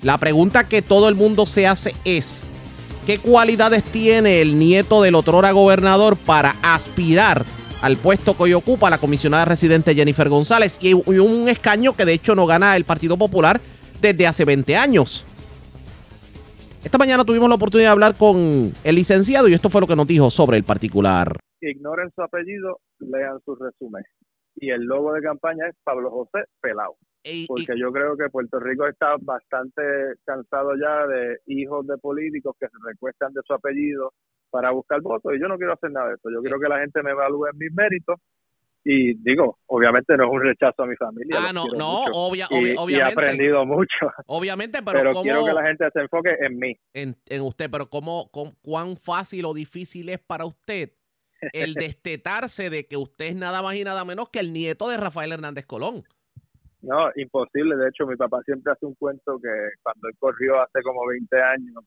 La 0.00 0.16
pregunta 0.16 0.68
que 0.68 0.80
todo 0.80 1.06
el 1.10 1.16
mundo 1.16 1.44
se 1.44 1.66
hace 1.66 1.94
es, 2.06 2.46
¿qué 3.04 3.18
cualidades 3.18 3.84
tiene 3.84 4.40
el 4.40 4.58
nieto 4.58 5.02
del 5.02 5.16
otrora 5.16 5.50
gobernador 5.50 6.16
para 6.16 6.56
aspirar 6.62 7.44
al 7.82 7.96
puesto 7.96 8.36
que 8.36 8.42
hoy 8.44 8.54
ocupa 8.54 8.90
la 8.90 8.98
comisionada 8.98 9.44
residente 9.44 9.94
Jennifer 9.94 10.28
González 10.28 10.78
y 10.82 10.94
un 10.94 11.48
escaño 11.48 11.94
que 11.96 12.04
de 12.04 12.14
hecho 12.14 12.34
no 12.34 12.46
gana 12.46 12.76
el 12.76 12.84
Partido 12.84 13.16
Popular 13.16 13.60
desde 14.00 14.26
hace 14.26 14.44
20 14.44 14.76
años. 14.76 15.24
Esta 16.82 16.98
mañana 16.98 17.24
tuvimos 17.24 17.48
la 17.48 17.56
oportunidad 17.56 17.90
de 17.90 17.92
hablar 17.92 18.16
con 18.16 18.72
el 18.84 18.94
licenciado 18.94 19.48
y 19.48 19.54
esto 19.54 19.68
fue 19.68 19.80
lo 19.80 19.86
que 19.86 19.96
nos 19.96 20.06
dijo 20.06 20.30
sobre 20.30 20.56
el 20.56 20.64
particular. 20.64 21.36
Ignoren 21.60 22.10
su 22.14 22.22
apellido, 22.22 22.80
lean 23.00 23.40
su 23.44 23.54
resumen. 23.56 24.04
Y 24.56 24.70
el 24.70 24.82
logo 24.82 25.12
de 25.12 25.22
campaña 25.22 25.68
es 25.68 25.76
Pablo 25.84 26.10
José 26.10 26.44
Pelao. 26.60 26.96
Porque 27.46 27.78
yo 27.78 27.92
creo 27.92 28.16
que 28.16 28.30
Puerto 28.30 28.58
Rico 28.58 28.86
está 28.86 29.16
bastante 29.20 29.82
cansado 30.24 30.70
ya 30.80 31.06
de 31.06 31.38
hijos 31.46 31.86
de 31.86 31.98
políticos 31.98 32.56
que 32.58 32.66
se 32.66 32.76
recuestan 32.84 33.32
de 33.34 33.40
su 33.44 33.52
apellido 33.52 34.14
para 34.50 34.70
buscar 34.70 35.00
votos 35.00 35.32
y 35.34 35.40
yo 35.40 35.48
no 35.48 35.56
quiero 35.56 35.74
hacer 35.74 35.90
nada 35.90 36.08
de 36.08 36.14
eso. 36.14 36.30
Yo 36.30 36.40
quiero 36.40 36.58
que 36.58 36.68
la 36.68 36.80
gente 36.80 37.02
me 37.02 37.10
evalúe 37.10 37.46
en 37.52 37.58
mis 37.58 37.72
méritos 37.72 38.20
y 38.84 39.14
digo, 39.14 39.58
obviamente 39.66 40.16
no 40.16 40.24
es 40.24 40.30
un 40.30 40.40
rechazo 40.40 40.82
a 40.82 40.86
mi 40.86 40.96
familia. 40.96 41.36
Ah, 41.38 41.52
no, 41.52 41.66
no, 41.76 42.04
obviamente. 42.12 42.74
Y 42.88 42.94
he 42.94 43.02
aprendido 43.02 43.66
mucho. 43.66 43.88
Obviamente, 44.26 44.78
pero, 44.82 45.10
quiero 45.22 45.44
que 45.44 45.52
la 45.52 45.66
gente 45.66 45.84
se 45.92 46.00
enfoque 46.00 46.36
en 46.40 46.58
mí. 46.58 46.74
En, 46.94 47.14
usted, 47.42 47.70
pero 47.70 47.90
¿cómo, 47.90 48.30
cuán 48.62 48.96
fácil 48.96 49.44
o 49.44 49.52
difícil 49.52 50.08
es 50.08 50.20
para 50.20 50.46
usted 50.46 50.90
el 51.52 51.74
destetarse 51.74 52.70
de 52.70 52.86
que 52.86 52.96
usted 52.96 53.26
es 53.26 53.36
nada 53.36 53.62
más 53.62 53.74
y 53.74 53.84
nada 53.84 54.04
menos 54.04 54.30
que 54.30 54.40
el 54.40 54.52
nieto 54.52 54.88
de 54.88 54.96
Rafael 54.96 55.32
Hernández 55.32 55.66
Colón? 55.66 56.04
No, 56.80 57.10
imposible. 57.16 57.76
De 57.76 57.88
hecho, 57.88 58.06
mi 58.06 58.16
papá 58.16 58.40
siempre 58.44 58.72
hace 58.72 58.86
un 58.86 58.94
cuento 58.94 59.38
que 59.38 59.50
cuando 59.82 60.08
él 60.08 60.14
corrió 60.18 60.62
hace 60.62 60.80
como 60.82 61.06
20 61.06 61.42
años, 61.42 61.84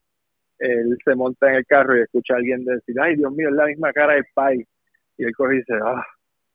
él 0.62 0.98
se 1.04 1.16
monta 1.16 1.50
en 1.50 1.56
el 1.56 1.66
carro 1.66 1.98
y 1.98 2.02
escucha 2.02 2.36
a 2.36 2.38
alguien 2.38 2.64
decir, 2.64 2.96
ay 3.02 3.16
Dios 3.16 3.32
mío, 3.34 3.50
es 3.50 3.56
la 3.56 3.66
misma 3.66 3.92
cara 3.92 4.14
del 4.14 4.26
pai. 4.34 4.66
Y 5.18 5.24
él 5.24 5.34
corre 5.36 5.56
y 5.56 5.58
dice, 5.60 5.74
ah, 5.84 6.06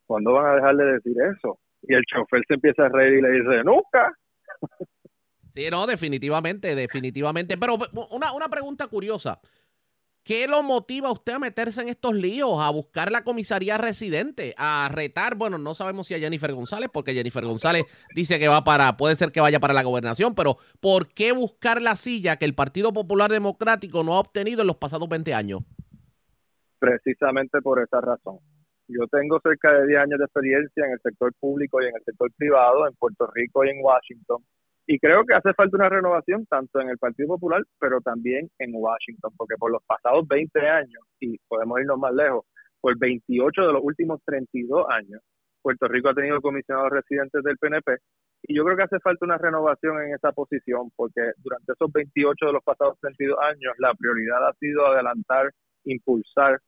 ¿cuándo 0.07 0.33
van 0.33 0.47
a 0.47 0.55
dejar 0.57 0.77
de 0.77 0.85
decir 0.92 1.16
eso? 1.37 1.59
Y 1.83 1.95
el 1.95 2.03
chofer 2.05 2.42
se 2.47 2.55
empieza 2.55 2.87
a 2.87 2.88
reír 2.88 3.19
y 3.19 3.23
le 3.23 3.31
dice, 3.31 3.64
nunca. 3.64 4.12
Sí, 5.55 5.69
no, 5.71 5.87
definitivamente, 5.87 6.75
definitivamente. 6.75 7.57
Pero 7.57 7.77
una, 8.11 8.33
una 8.33 8.49
pregunta 8.49 8.87
curiosa. 8.88 9.40
¿Qué 10.26 10.48
lo 10.48 10.64
motiva 10.64 11.06
a 11.06 11.12
usted 11.12 11.34
a 11.34 11.38
meterse 11.38 11.80
en 11.80 11.88
estos 11.88 12.12
líos, 12.12 12.60
a 12.60 12.68
buscar 12.70 13.12
la 13.12 13.22
comisaría 13.22 13.78
residente, 13.78 14.54
a 14.58 14.90
retar? 14.92 15.36
Bueno, 15.36 15.56
no 15.56 15.72
sabemos 15.76 16.08
si 16.08 16.14
a 16.14 16.18
Jennifer 16.18 16.52
González, 16.52 16.90
porque 16.92 17.14
Jennifer 17.14 17.44
González 17.44 17.84
dice 18.12 18.40
que 18.40 18.48
va 18.48 18.64
para, 18.64 18.96
puede 18.96 19.14
ser 19.14 19.30
que 19.30 19.40
vaya 19.40 19.60
para 19.60 19.72
la 19.72 19.84
gobernación, 19.84 20.34
pero 20.34 20.56
¿por 20.80 21.06
qué 21.14 21.30
buscar 21.30 21.80
la 21.80 21.94
silla 21.94 22.38
que 22.38 22.44
el 22.44 22.56
Partido 22.56 22.92
Popular 22.92 23.30
Democrático 23.30 24.02
no 24.02 24.14
ha 24.14 24.18
obtenido 24.18 24.62
en 24.62 24.66
los 24.66 24.78
pasados 24.78 25.08
20 25.08 25.32
años? 25.32 25.60
Precisamente 26.80 27.62
por 27.62 27.80
esa 27.80 28.00
razón. 28.00 28.40
Yo 28.88 29.06
tengo 29.06 29.38
cerca 29.38 29.70
de 29.74 29.86
10 29.86 30.00
años 30.00 30.18
de 30.18 30.24
experiencia 30.24 30.86
en 30.86 30.90
el 30.90 31.00
sector 31.04 31.32
público 31.38 31.80
y 31.80 31.86
en 31.86 31.94
el 31.94 32.02
sector 32.04 32.32
privado, 32.36 32.88
en 32.88 32.94
Puerto 32.96 33.28
Rico 33.32 33.64
y 33.64 33.68
en 33.68 33.76
Washington 33.80 34.42
y 34.87 34.99
creo 34.99 35.25
que 35.25 35.35
hace 35.35 35.53
falta 35.55 35.77
una 35.77 35.88
renovación 35.88 36.46
tanto 36.46 36.81
en 36.81 36.88
el 36.88 36.99
Partido 36.99 37.29
Popular, 37.29 37.62
pero 37.81 38.01
también 38.01 38.49
en 38.59 38.70
Washington, 38.72 39.33
porque 39.37 39.57
por 39.59 39.72
los 39.72 39.83
pasados 39.85 40.27
20 40.29 40.61
años, 40.61 41.03
y 41.20 41.38
podemos 41.49 41.81
irnos 41.81 41.99
más 41.99 42.14
lejos, 42.14 42.44
por 42.81 42.96
28 42.96 43.62
de 43.62 43.72
los 43.72 43.83
últimos 43.83 44.20
32 44.25 44.87
años, 44.88 45.20
Puerto 45.61 45.88
Rico 45.88 46.11
ha 46.11 46.14
tenido 46.14 46.40
comisionados 46.40 46.90
residentes 46.90 47.42
del 47.42 47.59
PNP, 47.59 47.96
y 48.42 48.55
yo 48.55 48.64
creo 48.64 48.77
que 48.77 48.85
hace 48.85 49.01
falta 49.01 49.25
una 49.25 49.38
renovación 49.38 50.01
en 50.03 50.14
esa 50.14 50.31
posición, 50.31 50.90
porque 50.94 51.33
durante 51.38 51.72
esos 51.72 51.90
28 51.90 52.46
de 52.46 52.53
los 52.53 52.62
pasados 52.62 52.96
32 53.01 53.37
años, 53.40 53.75
la 53.79 53.92
prioridad 53.94 54.49
ha 54.49 54.53
sido 54.55 54.87
adelantar, 54.87 55.51
impulsar 55.85 56.61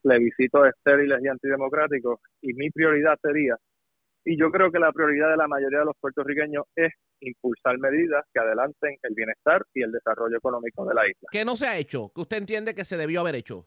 plebiscitos 0.00 0.68
estériles 0.68 1.24
y 1.24 1.28
antidemocráticos, 1.28 2.20
y 2.40 2.52
mi 2.54 2.70
prioridad 2.70 3.18
sería 3.20 3.56
y 4.24 4.38
yo 4.38 4.50
creo 4.50 4.70
que 4.70 4.78
la 4.78 4.92
prioridad 4.92 5.30
de 5.30 5.36
la 5.36 5.48
mayoría 5.48 5.80
de 5.80 5.84
los 5.84 5.96
puertorriqueños 6.00 6.64
es 6.74 6.92
impulsar 7.20 7.78
medidas 7.78 8.24
que 8.32 8.40
adelanten 8.40 8.96
el 9.02 9.14
bienestar 9.14 9.62
y 9.74 9.82
el 9.82 9.92
desarrollo 9.92 10.36
económico 10.36 10.84
de 10.86 10.94
la 10.94 11.06
isla. 11.06 11.28
¿Qué 11.30 11.44
no 11.44 11.56
se 11.56 11.66
ha 11.66 11.76
hecho? 11.76 12.10
¿Qué 12.14 12.22
usted 12.22 12.38
entiende 12.38 12.74
que 12.74 12.84
se 12.84 12.96
debió 12.96 13.20
haber 13.20 13.34
hecho? 13.34 13.66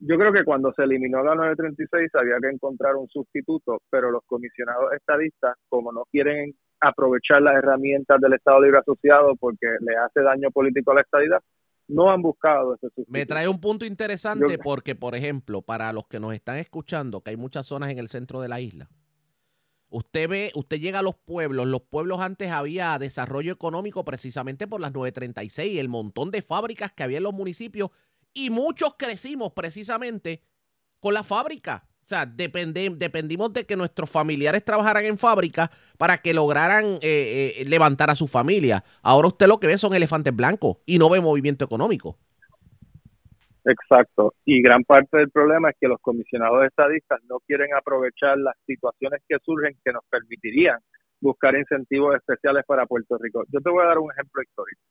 Yo 0.00 0.18
creo 0.18 0.32
que 0.32 0.44
cuando 0.44 0.70
se 0.74 0.82
eliminó 0.82 1.22
la 1.24 1.34
936 1.34 2.10
había 2.14 2.36
que 2.38 2.54
encontrar 2.54 2.94
un 2.96 3.08
sustituto, 3.08 3.80
pero 3.88 4.10
los 4.10 4.22
comisionados 4.26 4.92
estadistas, 4.92 5.56
como 5.68 5.92
no 5.92 6.04
quieren 6.10 6.52
aprovechar 6.80 7.40
las 7.40 7.56
herramientas 7.56 8.20
del 8.20 8.34
Estado 8.34 8.60
Libre 8.60 8.80
Asociado 8.80 9.34
porque 9.36 9.66
le 9.80 9.96
hace 9.96 10.20
daño 10.20 10.50
político 10.50 10.90
a 10.90 10.96
la 10.96 11.00
estadidad, 11.00 11.40
no 11.88 12.10
han 12.10 12.22
buscado 12.22 12.74
ese 12.74 12.86
sustituto. 12.86 13.12
Me 13.12 13.26
trae 13.26 13.48
un 13.48 13.60
punto 13.60 13.84
interesante 13.84 14.58
porque, 14.58 14.94
por 14.94 15.14
ejemplo, 15.14 15.62
para 15.62 15.92
los 15.92 16.06
que 16.06 16.20
nos 16.20 16.34
están 16.34 16.56
escuchando, 16.56 17.22
que 17.22 17.30
hay 17.30 17.36
muchas 17.36 17.66
zonas 17.66 17.90
en 17.90 17.98
el 17.98 18.08
centro 18.08 18.40
de 18.40 18.48
la 18.48 18.60
isla, 18.60 18.88
usted 19.88 20.28
ve, 20.28 20.52
usted 20.54 20.80
llega 20.80 21.00
a 21.00 21.02
los 21.02 21.16
pueblos, 21.16 21.66
los 21.66 21.82
pueblos 21.82 22.20
antes 22.20 22.50
había 22.50 22.98
desarrollo 22.98 23.52
económico 23.52 24.04
precisamente 24.04 24.66
por 24.66 24.80
las 24.80 24.92
936, 24.92 25.78
el 25.78 25.88
montón 25.88 26.30
de 26.30 26.42
fábricas 26.42 26.92
que 26.92 27.02
había 27.02 27.18
en 27.18 27.24
los 27.24 27.34
municipios 27.34 27.90
y 28.32 28.50
muchos 28.50 28.94
crecimos 28.98 29.52
precisamente 29.52 30.42
con 30.98 31.14
la 31.14 31.22
fábrica. 31.22 31.86
O 32.04 32.06
sea, 32.06 32.26
dependimos 32.26 33.52
de 33.54 33.64
que 33.64 33.76
nuestros 33.76 34.10
familiares 34.10 34.62
trabajaran 34.62 35.06
en 35.06 35.16
fábrica 35.16 35.70
para 35.96 36.18
que 36.18 36.34
lograran 36.34 36.98
eh, 37.00 37.54
eh, 37.56 37.64
levantar 37.66 38.10
a 38.10 38.14
su 38.14 38.28
familia. 38.28 38.84
Ahora 39.02 39.28
usted 39.28 39.46
lo 39.46 39.58
que 39.58 39.68
ve 39.68 39.78
son 39.78 39.94
elefantes 39.94 40.36
blancos 40.36 40.76
y 40.84 40.98
no 40.98 41.08
ve 41.08 41.22
movimiento 41.22 41.64
económico. 41.64 42.18
Exacto. 43.64 44.34
Y 44.44 44.60
gran 44.60 44.84
parte 44.84 45.16
del 45.16 45.30
problema 45.30 45.70
es 45.70 45.76
que 45.80 45.88
los 45.88 45.98
comisionados 46.02 46.66
estadistas 46.66 47.22
no 47.24 47.38
quieren 47.46 47.72
aprovechar 47.74 48.36
las 48.36 48.54
situaciones 48.66 49.22
que 49.26 49.38
surgen 49.42 49.74
que 49.82 49.90
nos 49.90 50.04
permitirían 50.10 50.78
buscar 51.22 51.56
incentivos 51.56 52.16
especiales 52.16 52.64
para 52.66 52.84
Puerto 52.84 53.16
Rico. 53.16 53.44
Yo 53.48 53.60
te 53.60 53.70
voy 53.70 53.82
a 53.82 53.86
dar 53.86 53.98
un 53.98 54.12
ejemplo 54.12 54.42
histórico. 54.42 54.82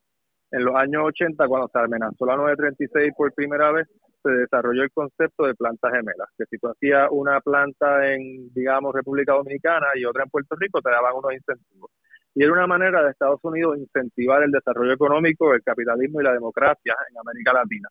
En 0.50 0.64
los 0.64 0.74
años 0.74 1.04
80, 1.06 1.46
cuando 1.46 1.68
se 1.68 1.78
amenazó 1.78 2.26
la 2.26 2.34
936 2.34 3.12
por 3.16 3.32
primera 3.32 3.70
vez, 3.70 3.86
se 4.24 4.30
desarrolló 4.30 4.82
el 4.82 4.90
concepto 4.90 5.44
de 5.44 5.54
plantas 5.54 5.92
gemelas, 5.92 6.28
que 6.38 6.46
si 6.46 6.58
tú 6.58 6.68
hacías 6.68 7.08
una 7.10 7.40
planta 7.40 8.12
en, 8.12 8.52
digamos, 8.54 8.94
República 8.94 9.34
Dominicana 9.34 9.88
y 9.94 10.04
otra 10.06 10.24
en 10.24 10.30
Puerto 10.30 10.56
Rico, 10.56 10.80
te 10.80 10.90
daban 10.90 11.14
unos 11.14 11.34
incentivos. 11.34 11.90
Y 12.34 12.42
era 12.42 12.52
una 12.52 12.66
manera 12.66 13.02
de 13.02 13.10
Estados 13.10 13.40
Unidos 13.44 13.78
incentivar 13.78 14.42
el 14.42 14.50
desarrollo 14.50 14.94
económico, 14.94 15.54
el 15.54 15.62
capitalismo 15.62 16.20
y 16.20 16.24
la 16.24 16.32
democracia 16.32 16.96
en 17.10 17.18
América 17.18 17.52
Latina. 17.52 17.88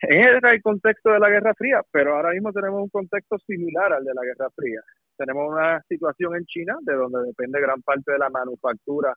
Ese 0.00 0.36
era 0.36 0.52
el 0.52 0.60
contexto 0.60 1.10
de 1.10 1.20
la 1.20 1.30
Guerra 1.30 1.54
Fría, 1.54 1.80
pero 1.90 2.16
ahora 2.16 2.32
mismo 2.32 2.52
tenemos 2.52 2.82
un 2.82 2.90
contexto 2.90 3.38
similar 3.38 3.92
al 3.94 4.04
de 4.04 4.12
la 4.12 4.22
Guerra 4.22 4.50
Fría. 4.54 4.80
Tenemos 5.16 5.50
una 5.50 5.80
situación 5.88 6.36
en 6.36 6.44
China, 6.44 6.76
de 6.82 6.94
donde 6.94 7.20
depende 7.26 7.60
gran 7.60 7.80
parte 7.80 8.12
de 8.12 8.18
la 8.18 8.28
manufactura 8.28 9.14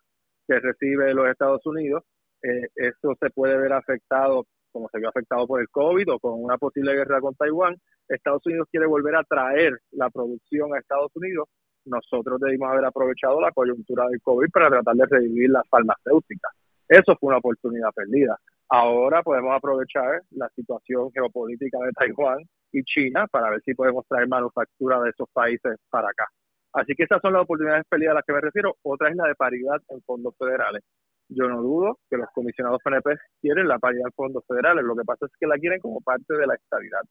que 0.48 0.60
recibe 0.60 1.14
los 1.14 1.28
Estados 1.28 1.66
Unidos. 1.66 2.04
Eh, 2.42 2.70
eso 2.76 3.16
se 3.20 3.30
puede 3.32 3.58
ver 3.58 3.74
afectado 3.74 4.46
como 4.72 4.90
se 4.90 5.00
vio 5.00 5.10
afectado 5.10 5.46
por 5.48 5.62
el 5.62 5.70
COVID 5.70 6.14
o 6.14 6.20
con 6.20 6.44
una 6.44 6.58
posible 6.58 6.94
guerra 6.94 7.22
con 7.22 7.36
Taiwán, 7.36 7.76
Estados 8.08 8.46
Unidos 8.46 8.68
quiere 8.72 8.88
volver 8.88 9.16
a 9.16 9.24
traer 9.24 9.78
la 9.92 10.10
producción 10.10 10.74
a 10.74 10.80
Estados 10.80 11.12
Unidos. 11.16 11.48
Nosotros 11.86 12.40
debimos 12.40 12.70
haber 12.70 12.86
aprovechado 12.86 13.40
la 13.40 13.52
coyuntura 13.52 14.08
del 14.08 14.22
COVID 14.22 14.50
para 14.52 14.70
tratar 14.70 14.96
de 14.96 15.06
revivir 15.06 15.50
las 15.50 15.68
farmacéuticas. 15.70 16.54
Eso 16.88 17.16
fue 17.20 17.30
una 17.30 17.38
oportunidad 17.38 17.90
perdida. 17.96 18.38
Ahora 18.70 19.24
podemos 19.24 19.56
aprovechar 19.56 20.22
la 20.32 20.50
situación 20.50 21.12
geopolítica 21.12 21.78
de 21.80 21.92
Taiwán 21.92 22.40
y 22.72 22.84
China 22.84 23.26
para 23.32 23.52
ver 23.52 23.62
si 23.64 23.74
podemos 23.74 24.06
traer 24.08 24.28
manufactura 24.28 25.00
de 25.02 25.10
esos 25.10 25.28
países 25.34 25.78
para 25.90 26.10
acá. 26.10 26.28
Así 26.74 26.94
que 26.96 27.04
esas 27.04 27.22
son 27.22 27.34
las 27.34 27.44
oportunidades 27.44 27.86
perdidas 27.90 28.12
a 28.12 28.16
las 28.16 28.26
que 28.26 28.34
me 28.34 28.42
refiero. 28.42 28.76
Otra 28.84 29.10
es 29.10 29.16
la 29.16 29.28
de 29.28 29.36
paridad 29.36 29.82
en 29.90 30.02
fondos 30.02 30.36
federales. 30.38 30.84
Yo 31.30 31.48
no 31.48 31.62
dudo 31.62 32.00
que 32.10 32.18
los 32.18 32.28
comisionados 32.34 32.82
PNP 32.84 33.16
quieren 33.42 33.68
la 33.68 33.78
paridad 33.78 34.08
en 34.08 34.14
fondos 34.14 34.44
federales. 34.48 34.84
Lo 34.84 34.96
que 34.96 35.04
pasa 35.06 35.28
es 35.28 35.32
que 35.40 35.48
la 35.48 35.58
quieren 35.58 35.80
como 35.80 36.02
parte 36.02 36.34
de 36.34 36.48
la 36.48 36.56
estabilidad. 36.56 37.02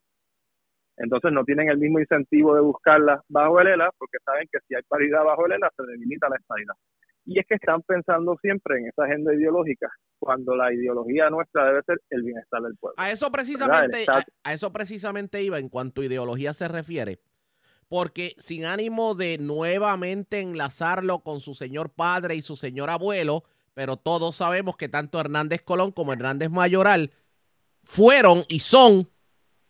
Entonces 0.96 1.32
no 1.32 1.44
tienen 1.44 1.68
el 1.68 1.78
mismo 1.78 2.00
incentivo 2.00 2.54
de 2.54 2.60
buscarla 2.60 3.22
bajo 3.28 3.60
el 3.60 3.68
ELA 3.68 3.90
porque 3.96 4.18
saben 4.24 4.48
que 4.50 4.58
si 4.66 4.74
hay 4.74 4.82
paridad 4.88 5.24
bajo 5.24 5.46
el 5.46 5.52
ELA 5.52 5.70
se 5.76 5.84
debilita 5.84 6.28
la 6.28 6.36
estabilidad. 6.36 6.74
Y 7.24 7.38
es 7.38 7.46
que 7.46 7.54
están 7.54 7.82
pensando 7.82 8.36
siempre 8.40 8.78
en 8.78 8.86
esa 8.86 9.04
agenda 9.04 9.34
ideológica 9.34 9.88
cuando 10.18 10.56
la 10.56 10.72
ideología 10.72 11.30
nuestra 11.30 11.66
debe 11.66 11.82
ser 11.82 12.00
el 12.10 12.22
bienestar 12.22 12.62
del 12.62 12.76
pueblo. 12.76 12.94
A 12.96 13.12
eso 13.12 13.30
precisamente, 13.30 14.04
a, 14.08 14.52
eso 14.52 14.72
precisamente 14.72 15.42
iba 15.42 15.58
en 15.58 15.68
cuanto 15.68 16.00
a 16.00 16.06
ideología 16.06 16.54
se 16.54 16.66
refiere 16.66 17.20
porque 17.88 18.34
sin 18.38 18.64
ánimo 18.64 19.14
de 19.14 19.38
nuevamente 19.38 20.40
enlazarlo 20.40 21.20
con 21.20 21.40
su 21.40 21.54
señor 21.54 21.90
padre 21.90 22.34
y 22.34 22.42
su 22.42 22.56
señor 22.56 22.90
abuelo, 22.90 23.44
pero 23.78 23.96
todos 23.96 24.34
sabemos 24.34 24.76
que 24.76 24.88
tanto 24.88 25.20
Hernández 25.20 25.62
Colón 25.62 25.92
como 25.92 26.12
Hernández 26.12 26.50
Mayoral 26.50 27.12
fueron 27.84 28.44
y 28.48 28.58
son 28.58 29.08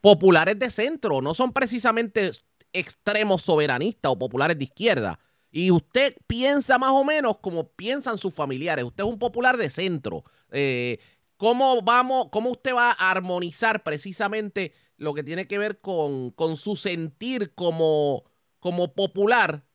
populares 0.01 0.59
de 0.59 0.71
centro, 0.71 1.21
no 1.21 1.35
son 1.35 1.53
precisamente 1.53 2.31
extremos 2.73 3.43
soberanistas 3.43 4.11
o 4.11 4.19
populares 4.19 4.57
de 4.57 4.65
izquierda. 4.65 5.19
Y 5.51 5.71
usted 5.71 6.17
piensa 6.27 6.79
más 6.79 6.93
o 6.93 7.05
menos 7.05 7.37
como 7.37 7.69
piensan 7.69 8.17
sus 8.17 8.33
familiares. 8.33 8.87
Usted 8.87 9.05
es 9.05 9.11
un 9.11 9.19
popular 9.19 9.59
de 9.59 9.69
centro. 9.69 10.25
Eh, 10.53 11.01
¿Cómo 11.37 11.83
vamos, 11.83 12.29
cómo 12.33 12.49
usted 12.49 12.75
va 12.75 12.93
a 12.93 13.11
armonizar 13.11 13.83
precisamente 13.83 14.73
lo 14.97 15.13
que 15.13 15.23
tiene 15.23 15.47
que 15.47 15.59
ver 15.59 15.83
con, 15.83 16.33
su 16.57 16.77
sentir 16.77 17.55
como, 17.55 18.25
como 18.59 18.95
popular, 18.95 19.67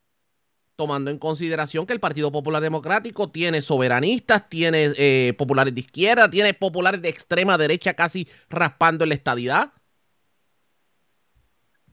tomando 0.75 1.11
en 1.11 1.19
consideración 1.19 1.85
que 1.85 1.93
el 1.93 1.99
Partido 1.99 2.31
Popular 2.31 2.61
Democrático 2.61 3.29
tiene 3.29 3.61
soberanistas, 3.61 4.49
tiene 4.49 4.91
eh, 4.97 5.33
populares 5.37 5.73
de 5.73 5.81
izquierda, 5.81 6.29
tiene 6.29 6.53
populares 6.53 7.01
de 7.01 7.09
extrema 7.09 7.57
derecha 7.57 7.93
casi 7.93 8.27
raspando 8.49 9.03
en 9.03 9.09
la 9.09 9.15
estadidad. 9.15 9.73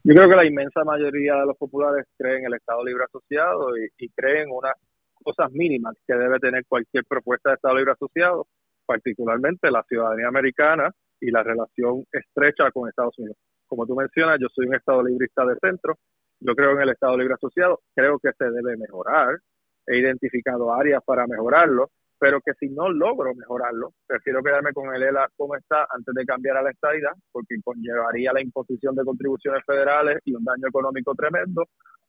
Yo 0.03 0.14
creo 0.14 0.31
que 0.31 0.37
la 0.37 0.47
inmensa 0.47 0.83
mayoría 0.85 1.35
de 1.35 1.47
los 1.47 1.57
populares 1.59 2.07
creen 2.16 2.39
en 2.39 2.47
el 2.47 2.55
Estado 2.55 2.83
Libre 2.85 3.05
Asociado 3.05 3.76
y, 3.76 3.89
y 3.99 4.09
creen 4.11 4.49
unas 4.51 4.74
cosas 5.22 5.53
mínimas 5.53 5.95
que 6.07 6.14
debe 6.14 6.39
tener 6.39 6.64
cualquier 6.66 7.05
propuesta 7.05 7.51
de 7.51 7.57
Estado 7.57 7.76
Libre 7.76 7.93
Asociado, 7.93 8.47
particularmente 8.87 9.70
la 9.70 9.83
ciudadanía 9.83 10.28
americana, 10.28 10.91
y 11.20 11.31
la 11.31 11.43
relación 11.43 12.05
estrecha 12.12 12.70
con 12.72 12.89
Estados 12.89 13.18
Unidos. 13.18 13.37
Como 13.66 13.87
tú 13.87 13.95
mencionas, 13.95 14.39
yo 14.41 14.49
soy 14.55 14.66
un 14.66 14.74
Estado 14.74 15.03
librista 15.05 15.45
de 15.45 15.57
centro, 15.61 15.97
yo 16.41 16.55
creo 16.55 16.72
en 16.72 16.82
el 16.82 16.91
Estado 16.91 17.16
libre 17.16 17.34
asociado, 17.34 17.80
creo 17.95 18.18
que 18.18 18.30
se 18.36 18.45
debe 18.51 18.76
mejorar, 18.76 19.38
he 19.86 19.99
identificado 19.99 20.72
áreas 20.72 21.03
para 21.05 21.26
mejorarlo, 21.26 21.91
pero 22.18 22.41
que 22.41 22.53
si 22.55 22.68
no 22.68 22.91
logro 22.91 23.34
mejorarlo, 23.34 23.93
prefiero 24.07 24.43
quedarme 24.43 24.72
con 24.72 24.95
el 24.95 25.03
ELA 25.03 25.28
como 25.36 25.57
está 25.57 25.86
antes 25.91 26.14
de 26.14 26.24
cambiar 26.26 26.59
a 26.59 26.62
la 26.62 26.70
estadidad, 26.70 27.12
porque 27.32 27.57
conllevaría 27.64 28.32
la 28.32 28.43
imposición 28.43 28.95
de 28.95 29.05
contribuciones 29.05 29.64
federales 29.64 30.18
y 30.24 30.34
un 30.34 30.45
daño 30.45 30.68
económico 30.68 31.14
tremendo, 31.14 31.64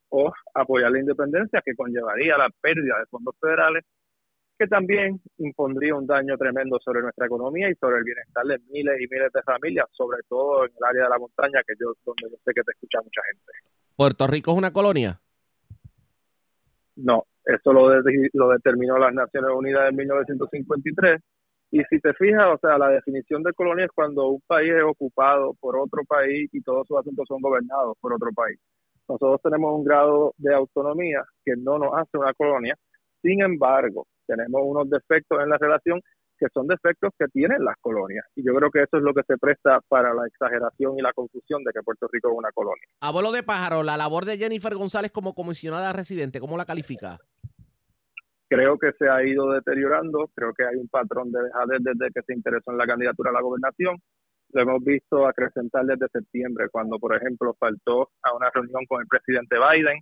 o 0.10 0.32
apoyar 0.54 0.92
la 0.92 1.00
independencia, 1.00 1.62
que 1.64 1.76
conllevaría 1.76 2.38
la 2.38 2.50
pérdida 2.62 3.00
de 3.00 3.06
fondos 3.06 3.36
federales 3.40 3.86
que 4.62 4.68
también 4.68 5.20
impondría 5.40 5.96
un 5.96 6.06
daño 6.06 6.38
tremendo 6.38 6.78
sobre 6.86 7.02
nuestra 7.02 7.26
economía 7.26 7.68
y 7.68 7.74
sobre 7.82 7.98
el 7.98 8.04
bienestar 8.04 8.46
de 8.46 8.60
miles 8.70 8.94
y 9.02 9.08
miles 9.10 9.34
de 9.34 9.42
familias, 9.42 9.88
sobre 9.90 10.20
todo 10.30 10.66
en 10.66 10.72
el 10.78 10.84
área 10.84 11.04
de 11.06 11.10
la 11.10 11.18
montaña, 11.18 11.64
que 11.66 11.74
yo 11.80 11.94
donde 12.06 12.30
yo 12.30 12.38
sé 12.46 12.54
que 12.54 12.62
te 12.62 12.72
escucha 12.74 13.00
mucha 13.02 13.22
gente. 13.32 13.52
¿Puerto 14.02 14.26
Rico 14.26 14.50
es 14.50 14.58
una 14.58 14.74
colonia? 14.74 15.22
No, 16.96 17.24
eso 17.46 17.72
lo, 17.72 17.88
lo 17.88 18.50
determinó 18.50 18.98
las 18.98 19.14
Naciones 19.14 19.52
Unidas 19.56 19.92
en 19.92 19.96
1953. 19.96 21.22
Y 21.70 21.84
si 21.84 22.00
te 22.00 22.12
fijas, 22.16 22.48
o 22.52 22.58
sea, 22.58 22.80
la 22.80 22.90
definición 22.90 23.44
de 23.44 23.54
colonia 23.54 23.86
es 23.86 23.92
cuando 23.94 24.30
un 24.30 24.42
país 24.48 24.74
es 24.74 24.82
ocupado 24.82 25.54
por 25.60 25.78
otro 25.78 26.02
país 26.08 26.50
y 26.52 26.64
todos 26.64 26.88
sus 26.88 26.98
asuntos 26.98 27.28
son 27.28 27.42
gobernados 27.42 27.96
por 28.02 28.12
otro 28.16 28.32
país. 28.36 28.58
Nosotros 29.08 29.40
tenemos 29.44 29.72
un 29.78 29.84
grado 29.84 30.34
de 30.38 30.52
autonomía 30.52 31.24
que 31.46 31.54
no 31.56 31.78
nos 31.78 31.94
hace 31.94 32.18
una 32.18 32.34
colonia. 32.34 32.74
Sin 33.22 33.44
embargo, 33.44 34.08
tenemos 34.26 34.64
unos 34.66 34.90
defectos 34.90 35.44
en 35.44 35.50
la 35.50 35.60
relación 35.60 36.02
que 36.42 36.48
son 36.52 36.66
defectos 36.66 37.14
que 37.20 37.28
tienen 37.28 37.64
las 37.64 37.76
colonias. 37.80 38.26
Y 38.36 38.44
yo 38.44 38.56
creo 38.56 38.72
que 38.72 38.82
eso 38.82 38.98
es 38.98 39.04
lo 39.04 39.14
que 39.14 39.22
se 39.28 39.38
presta 39.38 39.80
para 39.88 40.12
la 40.12 40.26
exageración 40.26 40.98
y 40.98 41.02
la 41.04 41.14
confusión 41.14 41.64
de 41.64 41.72
que 41.72 41.84
Puerto 41.84 42.08
Rico 42.12 42.32
es 42.32 42.36
una 42.36 42.52
colonia. 42.52 42.84
Abuelo 43.00 43.32
de 43.32 43.44
pájaro, 43.44 43.84
la 43.84 43.96
labor 43.96 44.26
de 44.26 44.40
Jennifer 44.40 44.74
González 44.74 45.12
como 45.12 45.36
comisionada 45.36 45.94
residente, 45.94 46.40
¿cómo 46.40 46.58
la 46.58 46.66
califica? 46.66 47.20
Creo 48.50 48.80
que 48.80 48.92
se 48.98 49.08
ha 49.08 49.24
ido 49.24 49.52
deteriorando, 49.52 50.32
creo 50.34 50.52
que 50.54 50.66
hay 50.66 50.78
un 50.78 50.88
patrón 50.88 51.32
de 51.32 51.44
dejadez 51.44 51.80
desde 51.82 52.12
que 52.12 52.22
se 52.26 52.34
interesó 52.34 52.72
en 52.72 52.80
la 52.80 52.88
candidatura 52.88 53.30
a 53.30 53.34
la 53.34 53.42
gobernación. 53.42 53.98
Lo 54.54 54.62
hemos 54.64 54.84
visto 54.84 55.28
acrecentar 55.28 55.86
desde 55.86 56.08
septiembre, 56.12 56.70
cuando, 56.72 56.98
por 56.98 57.16
ejemplo, 57.16 57.56
faltó 57.60 58.10
a 58.24 58.36
una 58.36 58.50
reunión 58.50 58.84
con 58.90 59.00
el 59.00 59.08
presidente 59.08 59.58
Biden. 59.58 60.02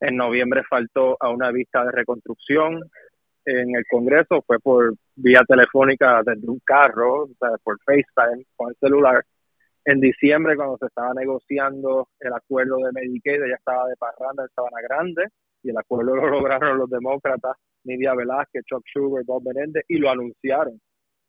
En 0.00 0.16
noviembre 0.16 0.62
faltó 0.68 1.16
a 1.18 1.30
una 1.30 1.50
vista 1.50 1.84
de 1.84 1.90
reconstrucción 1.90 2.82
en 3.44 3.76
el 3.76 3.84
Congreso 3.90 4.42
fue 4.46 4.58
por 4.58 4.94
vía 5.16 5.42
telefónica 5.46 6.22
desde 6.24 6.48
un 6.48 6.60
carro, 6.64 7.24
o 7.24 7.30
sea, 7.38 7.50
por 7.62 7.78
FaceTime 7.84 8.44
con 8.56 8.70
el 8.70 8.76
celular. 8.76 9.24
En 9.84 10.00
diciembre, 10.00 10.56
cuando 10.56 10.78
se 10.78 10.86
estaba 10.86 11.12
negociando 11.14 12.08
el 12.20 12.32
acuerdo 12.32 12.78
de 12.78 12.92
Medicaid, 12.92 13.42
ella 13.42 13.56
estaba 13.56 13.86
de 13.86 13.96
parranda 13.96 14.44
en 14.44 14.48
Sabana 14.54 14.80
Grande 14.88 15.28
y 15.62 15.70
el 15.70 15.78
acuerdo 15.78 16.16
lo 16.16 16.26
lograron 16.30 16.78
los 16.78 16.88
demócratas, 16.88 17.56
Nidia 17.84 18.14
Velázquez, 18.14 18.64
Chuck 18.64 18.84
Schumer, 18.86 19.24
Bob 19.24 19.42
Menéndez, 19.44 19.84
y 19.88 19.98
lo 19.98 20.10
anunciaron 20.10 20.80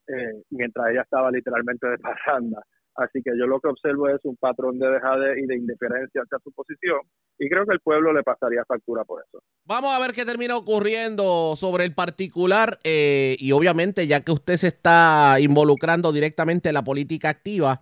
eh, 0.07 0.41
mientras 0.51 0.89
ella 0.91 1.01
estaba 1.01 1.31
literalmente 1.31 1.87
de 1.87 1.97
parranda. 1.97 2.61
Así 2.95 3.21
que 3.21 3.31
yo 3.37 3.45
lo 3.45 3.59
que 3.59 3.67
observo 3.67 4.07
es 4.07 4.23
un 4.23 4.37
patrón 4.37 4.79
de 4.79 4.89
dejade 4.89 5.41
y 5.41 5.45
de 5.45 5.57
indiferencia 5.57 6.21
hacia 6.21 6.39
su 6.43 6.51
posición 6.53 6.99
y 7.37 7.49
creo 7.49 7.65
que 7.65 7.73
el 7.73 7.81
pueblo 7.81 8.13
le 8.13 8.23
pasaría 8.23 8.63
factura 8.65 9.03
por 9.03 9.21
eso. 9.27 9.39
Vamos 9.65 9.91
a 9.91 9.99
ver 9.99 10.13
qué 10.13 10.23
termina 10.23 10.55
ocurriendo 10.55 11.55
sobre 11.57 11.83
el 11.83 11.93
particular 11.93 12.79
eh, 12.85 13.35
y 13.39 13.51
obviamente 13.51 14.07
ya 14.07 14.21
que 14.21 14.31
usted 14.31 14.55
se 14.55 14.67
está 14.67 15.37
involucrando 15.41 16.13
directamente 16.13 16.69
en 16.69 16.75
la 16.75 16.83
política 16.83 17.29
activa, 17.29 17.81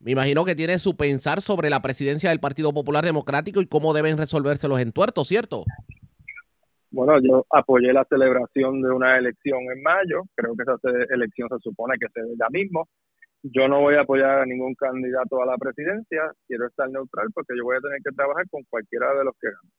me 0.00 0.12
imagino 0.12 0.44
que 0.44 0.56
tiene 0.56 0.78
su 0.78 0.96
pensar 0.96 1.42
sobre 1.42 1.70
la 1.70 1.82
presidencia 1.82 2.30
del 2.30 2.40
Partido 2.40 2.72
Popular 2.72 3.04
Democrático 3.04 3.60
y 3.60 3.66
cómo 3.66 3.92
deben 3.92 4.16
resolverse 4.16 4.66
los 4.66 4.80
entuertos, 4.80 5.28
¿cierto? 5.28 5.64
Bueno, 6.90 7.20
yo 7.22 7.46
apoyé 7.50 7.92
la 7.92 8.04
celebración 8.06 8.82
de 8.82 8.90
una 8.90 9.16
elección 9.16 9.60
en 9.70 9.80
mayo, 9.82 10.22
creo 10.34 10.56
que 10.56 10.62
esa 10.62 11.14
elección 11.14 11.48
se 11.50 11.58
supone 11.60 11.94
que 12.00 12.08
se 12.12 12.20
ya 12.36 12.48
mismo 12.50 12.88
yo 13.42 13.68
no 13.68 13.80
voy 13.80 13.94
a 13.94 14.02
apoyar 14.02 14.40
a 14.40 14.46
ningún 14.46 14.74
candidato 14.74 15.42
a 15.42 15.46
la 15.46 15.56
presidencia, 15.56 16.32
quiero 16.46 16.66
estar 16.66 16.88
neutral 16.90 17.28
porque 17.34 17.54
yo 17.56 17.64
voy 17.64 17.76
a 17.76 17.80
tener 17.80 17.98
que 18.04 18.12
trabajar 18.14 18.44
con 18.50 18.62
cualquiera 18.64 19.14
de 19.14 19.24
los 19.24 19.34
que 19.40 19.48
ganen. 19.48 19.72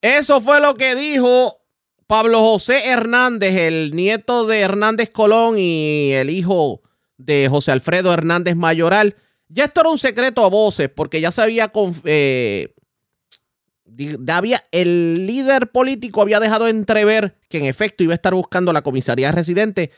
Eso 0.00 0.40
fue 0.40 0.60
lo 0.60 0.74
que 0.74 0.94
dijo 0.94 1.58
Pablo 2.06 2.40
José 2.40 2.88
Hernández, 2.88 3.56
el 3.56 3.94
nieto 3.94 4.46
de 4.46 4.60
Hernández 4.60 5.10
Colón 5.10 5.56
y 5.58 6.12
el 6.12 6.30
hijo 6.30 6.82
de 7.16 7.48
José 7.48 7.72
Alfredo 7.72 8.12
Hernández 8.12 8.54
Mayoral. 8.54 9.16
Ya 9.48 9.64
esto 9.64 9.80
era 9.80 9.90
un 9.90 9.98
secreto 9.98 10.44
a 10.44 10.50
voces 10.50 10.90
porque 10.90 11.20
ya 11.20 11.32
se 11.32 11.42
había, 11.42 11.72
eh, 12.04 12.74
el 14.70 15.26
líder 15.26 15.70
político 15.70 16.22
había 16.22 16.40
dejado 16.40 16.68
entrever 16.68 17.36
que 17.48 17.58
en 17.58 17.64
efecto 17.64 18.04
iba 18.04 18.12
a 18.12 18.16
estar 18.16 18.34
buscando 18.34 18.72
la 18.72 18.82
comisaría 18.82 19.32
residente, 19.32 19.90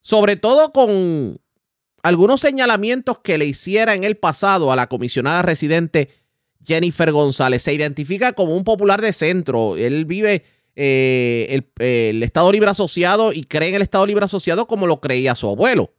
sobre 0.00 0.36
todo 0.36 0.72
con 0.72 1.38
algunos 2.04 2.42
señalamientos 2.42 3.20
que 3.20 3.38
le 3.38 3.46
hiciera 3.46 3.94
en 3.94 4.04
el 4.04 4.18
pasado 4.18 4.70
a 4.70 4.76
la 4.76 4.88
comisionada 4.88 5.40
residente 5.40 6.10
Jennifer 6.62 7.10
González. 7.10 7.62
Se 7.62 7.72
identifica 7.72 8.34
como 8.34 8.54
un 8.54 8.62
popular 8.62 9.00
de 9.00 9.14
centro. 9.14 9.78
Él 9.78 10.04
vive 10.04 10.44
eh, 10.76 11.46
el, 11.48 11.66
el, 11.78 12.22
Estado 12.22 12.52
Libre 12.52 12.68
Asociado 12.68 13.32
y 13.32 13.44
cree 13.44 13.70
en 13.70 13.76
el 13.76 13.82
Estado 13.82 14.04
Libre 14.04 14.26
Asociado 14.26 14.66
como 14.66 14.86
lo 14.86 15.00
creía 15.00 15.34
su 15.34 15.48
abuelo. 15.48 15.92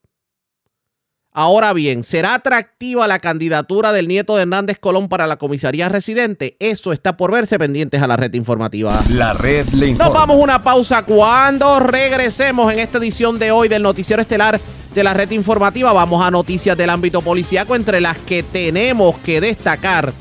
Ahora 1.38 1.74
bien, 1.74 2.06
¿será 2.06 2.36
atractiva 2.36 3.10
la 3.10 3.20
candidatura 3.20 3.92
del 3.92 4.08
nieto 4.08 4.38
de 4.38 4.44
Hernández 4.44 4.80
Colón 4.80 5.10
para 5.10 5.28
la 5.28 5.36
comisaría 5.36 5.90
residente? 5.90 6.56
Eso 6.62 6.94
está 6.94 7.18
por 7.18 7.34
verse 7.34 7.60
pendientes 7.60 8.02
a 8.02 8.08
la 8.08 8.16
red 8.16 8.34
informativa. 8.36 9.04
La 9.10 9.34
red 9.34 9.68
le 9.74 9.88
informa. 9.88 10.06
Nos 10.06 10.14
vamos 10.14 10.38
a 10.38 10.40
una 10.40 10.64
pausa 10.64 11.04
cuando 11.04 11.82
regresemos 11.82 12.72
en 12.72 12.80
esta 12.80 13.00
edición 13.00 13.38
de 13.38 13.52
hoy 13.52 13.68
del 13.68 13.84
Noticiero 13.84 14.22
Estelar 14.22 14.62
de 14.94 15.04
la 15.04 15.14
red 15.14 15.30
informativa. 15.32 15.92
Vamos 15.92 16.26
a 16.26 16.32
noticias 16.32 16.78
del 16.78 16.90
ámbito 16.90 17.22
policíaco, 17.22 17.76
entre 17.76 18.00
las 18.00 18.18
que 18.20 18.42
tenemos 18.42 19.18
que 19.18 19.42
destacar. 19.42 20.14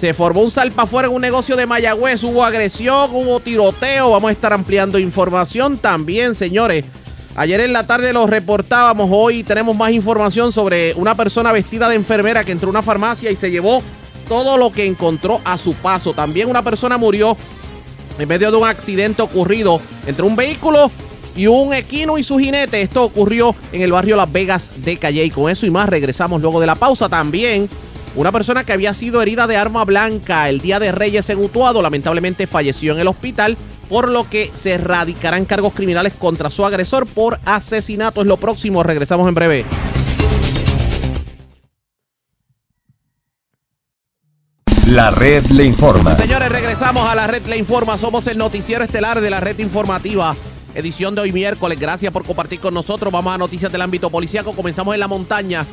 Se 0.00 0.12
formó 0.12 0.40
un 0.40 0.50
salpa 0.50 0.88
en 1.04 1.10
un 1.10 1.20
negocio 1.20 1.54
de 1.54 1.66
Mayagüez, 1.66 2.24
hubo 2.24 2.44
agresión, 2.44 3.10
hubo 3.12 3.38
tiroteo. 3.38 4.10
Vamos 4.10 4.30
a 4.30 4.32
estar 4.32 4.52
ampliando 4.52 4.98
información 4.98 5.78
también, 5.78 6.34
señores. 6.34 6.84
Ayer 7.36 7.60
en 7.60 7.72
la 7.72 7.84
tarde 7.84 8.12
lo 8.12 8.28
reportábamos, 8.28 9.08
hoy 9.12 9.42
tenemos 9.42 9.76
más 9.76 9.90
información 9.90 10.52
sobre 10.52 10.94
una 10.94 11.16
persona 11.16 11.50
vestida 11.50 11.88
de 11.88 11.96
enfermera 11.96 12.44
que 12.44 12.52
entró 12.52 12.68
a 12.68 12.70
una 12.70 12.82
farmacia 12.82 13.28
y 13.28 13.34
se 13.34 13.50
llevó 13.50 13.82
todo 14.28 14.56
lo 14.56 14.70
que 14.70 14.86
encontró 14.86 15.40
a 15.44 15.58
su 15.58 15.74
paso. 15.74 16.14
También 16.14 16.48
una 16.48 16.62
persona 16.62 16.96
murió 16.96 17.36
en 18.20 18.28
medio 18.28 18.52
de 18.52 18.56
un 18.56 18.68
accidente 18.68 19.20
ocurrido 19.22 19.80
entre 20.06 20.24
un 20.24 20.36
vehículo 20.36 20.92
y 21.34 21.48
un 21.48 21.74
equino 21.74 22.18
y 22.18 22.22
su 22.22 22.38
jinete. 22.38 22.80
Esto 22.80 23.02
ocurrió 23.02 23.52
en 23.72 23.82
el 23.82 23.90
barrio 23.90 24.14
Las 24.14 24.30
Vegas 24.30 24.70
de 24.76 24.96
Calle. 24.96 25.24
Y 25.24 25.30
con 25.30 25.50
eso 25.50 25.66
y 25.66 25.70
más 25.70 25.88
regresamos 25.88 26.40
luego 26.40 26.60
de 26.60 26.68
la 26.68 26.76
pausa. 26.76 27.08
También 27.08 27.68
Una 28.16 28.30
persona 28.30 28.62
que 28.62 28.72
había 28.72 28.94
sido 28.94 29.20
herida 29.20 29.48
de 29.48 29.56
arma 29.56 29.84
blanca 29.84 30.48
el 30.48 30.60
día 30.60 30.78
de 30.78 30.92
Reyes 30.92 31.28
en 31.30 31.38
Utuado 31.38 31.82
lamentablemente 31.82 32.46
falleció 32.46 32.92
en 32.92 33.00
el 33.00 33.08
hospital, 33.08 33.56
por 33.84 34.08
lo 34.08 34.28
que 34.28 34.50
se 34.54 34.78
radicarán 34.78 35.44
cargos 35.44 35.74
criminales 35.74 36.12
contra 36.14 36.50
su 36.50 36.64
agresor 36.64 37.06
por 37.06 37.38
asesinato. 37.44 38.22
Es 38.22 38.26
lo 38.26 38.36
próximo, 38.36 38.82
regresamos 38.82 39.28
en 39.28 39.34
breve. 39.34 39.64
La 44.86 45.10
red 45.10 45.46
le 45.46 45.64
informa. 45.64 46.14
Señores, 46.16 46.50
regresamos 46.50 47.08
a 47.08 47.14
la 47.14 47.26
red 47.26 47.44
le 47.46 47.56
informa. 47.56 47.96
Somos 47.96 48.26
el 48.26 48.36
noticiero 48.36 48.84
estelar 48.84 49.20
de 49.20 49.30
la 49.30 49.40
red 49.40 49.58
informativa. 49.58 50.36
Edición 50.74 51.14
de 51.14 51.22
hoy 51.22 51.32
miércoles. 51.32 51.80
Gracias 51.80 52.12
por 52.12 52.24
compartir 52.24 52.60
con 52.60 52.74
nosotros. 52.74 53.12
Vamos 53.12 53.34
a 53.34 53.38
noticias 53.38 53.72
del 53.72 53.80
ámbito 53.80 54.10
policíaco. 54.10 54.52
Comenzamos 54.52 54.92
en 54.94 55.00
la 55.00 55.08
montaña. 55.08 55.64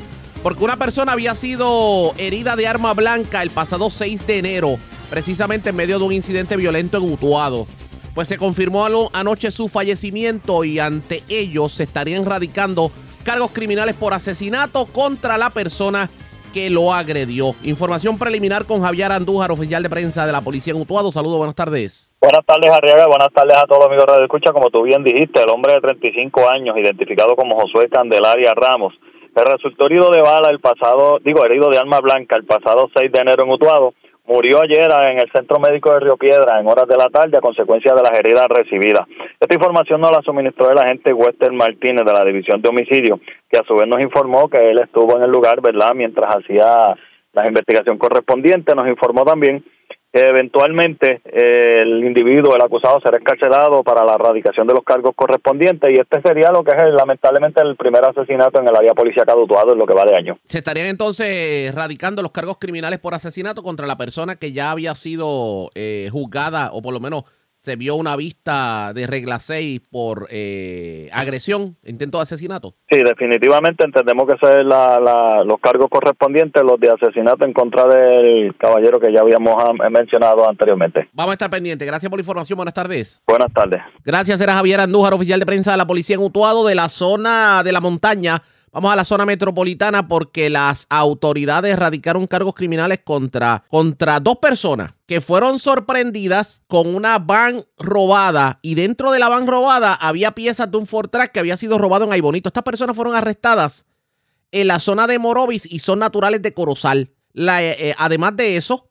Porque 0.42 0.64
una 0.64 0.78
persona 0.78 1.12
había 1.12 1.36
sido 1.36 2.14
herida 2.18 2.56
de 2.56 2.68
arma 2.68 2.94
blanca 2.94 3.44
el 3.44 3.52
pasado 3.52 3.90
6 3.90 4.26
de 4.26 4.40
enero, 4.40 4.78
precisamente 5.10 5.70
en 5.70 5.76
medio 5.76 6.00
de 6.00 6.06
un 6.06 6.14
incidente 6.14 6.56
violento 6.56 6.98
en 6.98 7.04
Utuado. 7.04 7.68
Pues 8.14 8.28
se 8.28 8.38
confirmó 8.38 8.86
anoche 9.14 9.52
su 9.52 9.70
fallecimiento 9.70 10.64
y 10.64 10.80
ante 10.80 11.24
ellos 11.30 11.72
se 11.74 11.84
estarían 11.84 12.26
radicando 12.26 12.92
cargos 13.24 13.52
criminales 13.52 13.96
por 13.96 14.14
asesinato 14.14 14.86
contra 14.86 15.38
la 15.38 15.50
persona 15.50 16.10
que 16.54 16.70
lo 16.70 16.94
agredió. 16.94 17.56
Información 17.64 18.20
preliminar 18.20 18.66
con 18.66 18.82
Javier 18.82 19.14
Andújar, 19.14 19.52
oficial 19.52 19.82
de 19.82 19.90
prensa 19.90 20.26
de 20.26 20.34
la 20.34 20.42
policía 20.42 20.74
en 20.74 20.82
Utuado. 20.82 21.12
Saludos, 21.12 21.38
buenas 21.38 21.56
tardes. 21.56 22.12
Buenas 22.20 22.46
tardes, 22.46 22.70
Arriaga. 22.70 23.08
Buenas 23.08 23.32
tardes 23.34 23.56
a 23.56 23.66
todos 23.66 23.80
los 23.80 23.88
amigos 23.88 24.06
de 24.06 24.12
Radio 24.12 24.26
Escucha. 24.26 24.52
Como 24.52 24.70
tú 24.70 24.84
bien 24.84 25.04
dijiste, 25.04 25.42
el 25.42 25.50
hombre 25.50 25.74
de 25.74 25.82
35 25.82 26.50
años, 26.50 26.78
identificado 26.78 27.36
como 27.38 27.60
Josué 27.60 27.88
Candelaria 27.90 28.54
Ramos, 28.54 28.94
resultó 29.34 29.86
herido 29.86 30.10
de 30.10 30.22
bala 30.22 30.50
el 30.50 30.60
pasado, 30.60 31.20
digo, 31.24 31.46
herido 31.46 31.70
de 31.70 31.78
arma 31.78 32.02
blanca 32.02 32.36
el 32.36 32.46
pasado 32.46 32.90
6 32.94 33.12
de 33.12 33.20
enero 33.20 33.44
en 33.44 33.52
Utuado. 33.52 33.94
Murió 34.26 34.62
ayer 34.62 34.90
en 35.10 35.20
el 35.20 35.32
Centro 35.32 35.60
Médico 35.60 35.92
de 35.94 36.00
Río 36.00 36.16
Piedra 36.16 36.60
en 36.60 36.68
horas 36.68 36.88
de 36.88 36.96
la 36.96 37.10
tarde 37.10 37.38
a 37.38 37.42
consecuencia 37.42 37.94
de 37.96 38.04
las 38.04 38.18
heridas 38.18 38.48
recibidas. 38.48 39.08
Esta 39.40 39.56
información 39.56 40.00
nos 40.00 40.12
la 40.12 40.22
suministró 40.22 40.72
el 40.72 40.78
agente 40.78 41.12
Wester 41.12 41.52
Martínez 41.52 42.06
de 42.06 42.14
la 42.14 42.24
División 42.24 42.62
de 42.62 42.70
Homicidio, 42.70 43.20
que 43.50 43.58
a 43.58 43.64
su 43.64 43.76
vez 43.76 43.88
nos 43.88 44.00
informó 44.00 44.48
que 44.48 44.70
él 44.70 44.80
estuvo 44.80 45.18
en 45.18 45.24
el 45.24 45.32
lugar, 45.32 45.60
¿verdad?, 45.62 45.94
mientras 45.96 46.36
hacía 46.36 46.96
la 47.34 47.48
investigación 47.48 47.98
correspondiente. 47.98 48.76
Nos 48.76 48.88
informó 48.88 49.26
también 49.26 49.66
eventualmente 50.14 51.22
eh, 51.26 51.82
el 51.84 52.04
individuo, 52.04 52.56
el 52.56 52.62
acusado, 52.62 53.00
será 53.02 53.18
encarcelado 53.18 53.84
para 53.84 54.04
la 54.04 54.16
erradicación 54.16 54.68
de 54.68 54.74
los 54.74 54.84
cargos 54.84 55.16
correspondientes 55.16 55.92
y 55.92 55.98
este 55.98 56.22
sería 56.22 56.52
lo 56.52 56.64
que 56.64 56.72
es 56.72 56.94
lamentablemente 56.94 57.62
el 57.62 57.76
primer 57.76 58.04
asesinato 58.04 58.60
en 58.60 58.68
el 58.68 58.76
área 58.76 58.94
policía 58.94 59.24
cadutuado 59.26 59.74
en 59.74 59.80
lo 59.80 59.86
que 59.86 59.94
va 59.94 60.06
de 60.06 60.16
año. 60.16 60.38
Se 60.46 60.58
estarían 60.58 60.88
entonces 60.88 61.74
radicando 61.74 62.22
los 62.22 62.32
cargos 62.32 62.58
criminales 62.58 63.00
por 63.00 63.14
asesinato 63.14 63.64
contra 63.64 63.88
la 63.88 63.98
persona 63.98 64.36
que 64.36 64.52
ya 64.52 64.72
había 64.72 64.96
sido 64.96 65.70
eh, 65.76 66.10
juzgada 66.12 66.72
o 66.74 66.82
por 66.82 66.94
lo 66.94 67.00
menos 67.00 67.24
se 67.62 67.76
vio 67.76 67.96
una 67.96 68.16
vista 68.16 68.92
de 68.94 69.06
regla 69.08 69.40
6 69.40 69.82
por 69.90 70.28
eh, 70.32 71.10
agresión, 71.14 71.78
intento 71.84 72.18
de 72.18 72.24
asesinato. 72.24 72.74
Sí, 72.90 73.04
definitivamente 73.04 73.86
entendemos 73.86 74.28
que 74.28 74.34
esos 74.34 74.50
son 74.50 74.68
los 75.48 75.60
cargos 75.62 75.88
correspondientes, 75.90 76.64
los 76.64 76.80
de 76.80 76.90
asesinato 76.90 77.46
en 77.46 77.54
contra 77.54 77.86
del 77.86 78.56
caballero 78.58 79.00
que 79.00 79.14
ya 79.14 79.22
habíamos 79.22 79.56
mencionado 79.92 80.50
anteriormente. 80.50 81.10
Vamos 81.14 81.32
a 81.32 81.34
estar 81.34 81.50
pendientes. 81.50 81.88
Gracias 81.88 82.10
por 82.10 82.18
la 82.18 82.22
información. 82.22 82.58
Buenas 82.58 82.74
tardes. 82.74 83.22
Buenas 83.28 83.54
tardes. 83.54 83.82
Gracias, 84.04 84.42
era 84.42 84.54
Javier 84.54 84.80
Andújar, 84.80 85.14
oficial 85.14 85.40
de 85.40 85.46
prensa 85.46 85.72
de 85.72 85.78
la 85.78 85.88
Policía 85.88 86.16
en 86.16 86.22
Utuado 86.22 86.66
de 86.66 86.76
la 86.76 86.90
zona 86.90 87.64
de 87.64 87.72
la 87.72 87.80
montaña. 87.80 88.42
Vamos 88.74 88.94
a 88.94 88.96
la 88.96 89.04
zona 89.04 89.26
metropolitana 89.26 90.08
porque 90.08 90.50
las 90.50 90.88
autoridades 90.90 91.78
radicaron 91.78 92.26
cargos 92.26 92.56
criminales 92.56 93.00
contra, 93.04 93.66
contra 93.68 94.22
dos 94.22 94.38
personas 94.38 94.94
que 95.06 95.20
fueron 95.20 95.60
sorprendidas 95.60 96.64
con 96.68 96.96
una 96.96 97.20
van 97.20 97.66
robada 97.78 98.60
y 98.62 98.76
dentro 98.76 99.12
de 99.12 99.20
la 99.20 99.28
van 99.28 99.46
robada 99.46 99.94
había 99.94 100.32
piezas 100.32 100.72
de 100.72 100.78
un 100.78 100.88
Ford 100.88 101.10
que 101.34 101.40
había 101.42 101.58
sido 101.58 101.80
robado 101.80 102.06
en 102.06 102.14
Aibonito. 102.14 102.48
Estas 102.48 102.64
personas 102.64 102.96
fueron 102.96 103.14
arrestadas 103.14 103.86
en 104.52 104.68
la 104.68 104.80
zona 104.80 105.06
de 105.06 105.20
Morovis 105.20 105.66
y 105.66 105.80
son 105.80 106.00
naturales 106.00 106.42
de 106.42 106.54
Corozal. 106.54 107.12
Eh, 107.34 107.76
eh, 107.78 107.96
además 107.98 108.38
de 108.38 108.56
eso, 108.56 108.88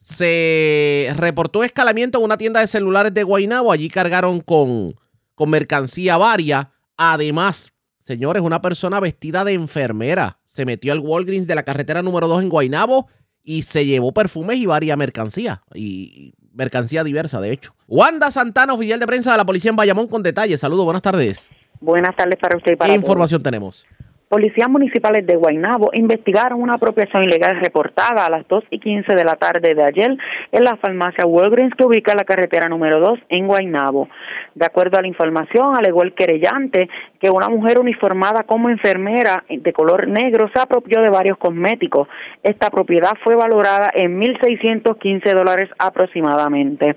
se 0.00 1.12
reportó 1.16 1.62
escalamiento 1.62 2.18
en 2.18 2.24
una 2.24 2.38
tienda 2.38 2.58
de 2.58 2.66
celulares 2.66 3.14
de 3.14 3.22
Guaynabo. 3.22 3.70
Allí 3.70 3.88
cargaron 3.88 4.40
con, 4.40 4.96
con 5.36 5.50
mercancía 5.50 6.16
varia. 6.16 6.72
Además, 6.96 7.72
Señores, 8.06 8.40
una 8.42 8.62
persona 8.62 9.00
vestida 9.00 9.44
de 9.44 9.54
enfermera 9.54 10.38
se 10.44 10.64
metió 10.64 10.92
al 10.92 11.00
Walgreens 11.00 11.48
de 11.48 11.56
la 11.56 11.64
carretera 11.64 12.02
número 12.02 12.28
2 12.28 12.44
en 12.44 12.48
Guaynabo 12.48 13.08
y 13.42 13.64
se 13.64 13.84
llevó 13.84 14.12
perfumes 14.12 14.58
y 14.58 14.66
varias 14.66 14.96
mercancía. 14.96 15.62
Y 15.74 16.32
mercancía 16.52 17.02
diversa, 17.02 17.40
de 17.40 17.50
hecho. 17.50 17.74
Wanda 17.88 18.30
Santana, 18.30 18.74
oficial 18.74 19.00
de 19.00 19.08
prensa 19.08 19.32
de 19.32 19.38
la 19.38 19.44
policía 19.44 19.70
en 19.70 19.76
Bayamón, 19.76 20.06
con 20.06 20.22
detalles. 20.22 20.60
Saludos, 20.60 20.84
buenas 20.84 21.02
tardes. 21.02 21.50
Buenas 21.80 22.14
tardes 22.14 22.38
para 22.40 22.56
usted 22.56 22.72
y 22.72 22.76
para 22.76 22.92
¿Qué 22.92 22.96
información 22.96 23.42
tenemos? 23.42 23.84
Policías 24.28 24.68
municipales 24.68 25.24
de 25.24 25.36
Guaynabo 25.36 25.90
investigaron 25.92 26.60
una 26.60 26.74
apropiación 26.74 27.22
ilegal 27.22 27.60
reportada 27.60 28.26
a 28.26 28.30
las 28.30 28.48
2 28.48 28.64
y 28.70 28.80
15 28.80 29.14
de 29.14 29.24
la 29.24 29.36
tarde 29.36 29.76
de 29.76 29.84
ayer 29.84 30.18
en 30.50 30.64
la 30.64 30.76
farmacia 30.78 31.24
Walgreens 31.24 31.76
que 31.76 31.84
ubica 31.84 32.12
la 32.16 32.24
carretera 32.24 32.68
número 32.68 32.98
2 32.98 33.20
en 33.28 33.46
Guaynabo. 33.46 34.08
De 34.56 34.66
acuerdo 34.66 34.98
a 34.98 35.02
la 35.02 35.06
información, 35.06 35.76
alegó 35.76 36.02
el 36.02 36.12
querellante 36.12 36.88
que 37.20 37.30
una 37.30 37.48
mujer 37.48 37.78
uniformada 37.78 38.42
como 38.42 38.68
enfermera 38.68 39.44
de 39.48 39.72
color 39.72 40.08
negro 40.08 40.50
se 40.52 40.60
apropió 40.60 41.02
de 41.02 41.10
varios 41.10 41.38
cosméticos. 41.38 42.08
Esta 42.42 42.70
propiedad 42.70 43.12
fue 43.22 43.36
valorada 43.36 43.92
en 43.94 44.20
1.615 44.20 45.34
dólares 45.34 45.70
aproximadamente. 45.78 46.96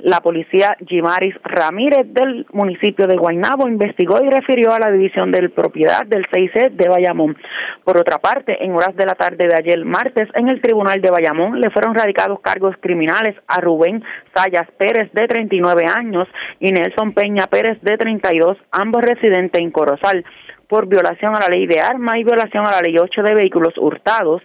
La 0.00 0.20
policía 0.20 0.76
Jimaris 0.86 1.36
Ramírez 1.42 2.06
del 2.12 2.44
municipio 2.52 3.06
de 3.06 3.16
Guaynabo 3.16 3.66
investigó 3.66 4.22
y 4.22 4.28
refirió 4.28 4.74
a 4.74 4.78
la 4.78 4.92
división 4.92 5.32
de 5.32 5.48
propiedad 5.48 6.04
del 6.04 6.26
6 6.30 6.50
de 6.72 6.88
Bayamón. 6.88 7.36
Por 7.84 7.98
otra 7.98 8.18
parte, 8.18 8.64
en 8.64 8.74
horas 8.74 8.96
de 8.96 9.06
la 9.06 9.14
tarde 9.14 9.46
de 9.48 9.54
ayer 9.54 9.84
martes, 9.84 10.28
en 10.34 10.48
el 10.48 10.60
Tribunal 10.60 11.00
de 11.00 11.10
Bayamón 11.10 11.60
le 11.60 11.70
fueron 11.70 11.94
radicados 11.94 12.40
cargos 12.40 12.76
criminales 12.80 13.34
a 13.46 13.60
Rubén 13.60 14.02
Sayas 14.34 14.70
Pérez, 14.78 15.12
de 15.12 15.26
39 15.26 15.84
años, 15.86 16.28
y 16.60 16.72
Nelson 16.72 17.12
Peña 17.12 17.46
Pérez, 17.46 17.78
de 17.82 17.96
32, 17.96 18.58
ambos 18.70 19.02
residentes 19.02 19.60
en 19.60 19.70
Corozal, 19.70 20.24
por 20.68 20.86
violación 20.86 21.34
a 21.34 21.40
la 21.40 21.48
ley 21.48 21.66
de 21.66 21.80
armas 21.80 22.16
y 22.16 22.24
violación 22.24 22.66
a 22.66 22.72
la 22.72 22.80
ley 22.80 22.96
8 22.98 23.22
de 23.22 23.34
vehículos 23.34 23.74
hurtados. 23.78 24.42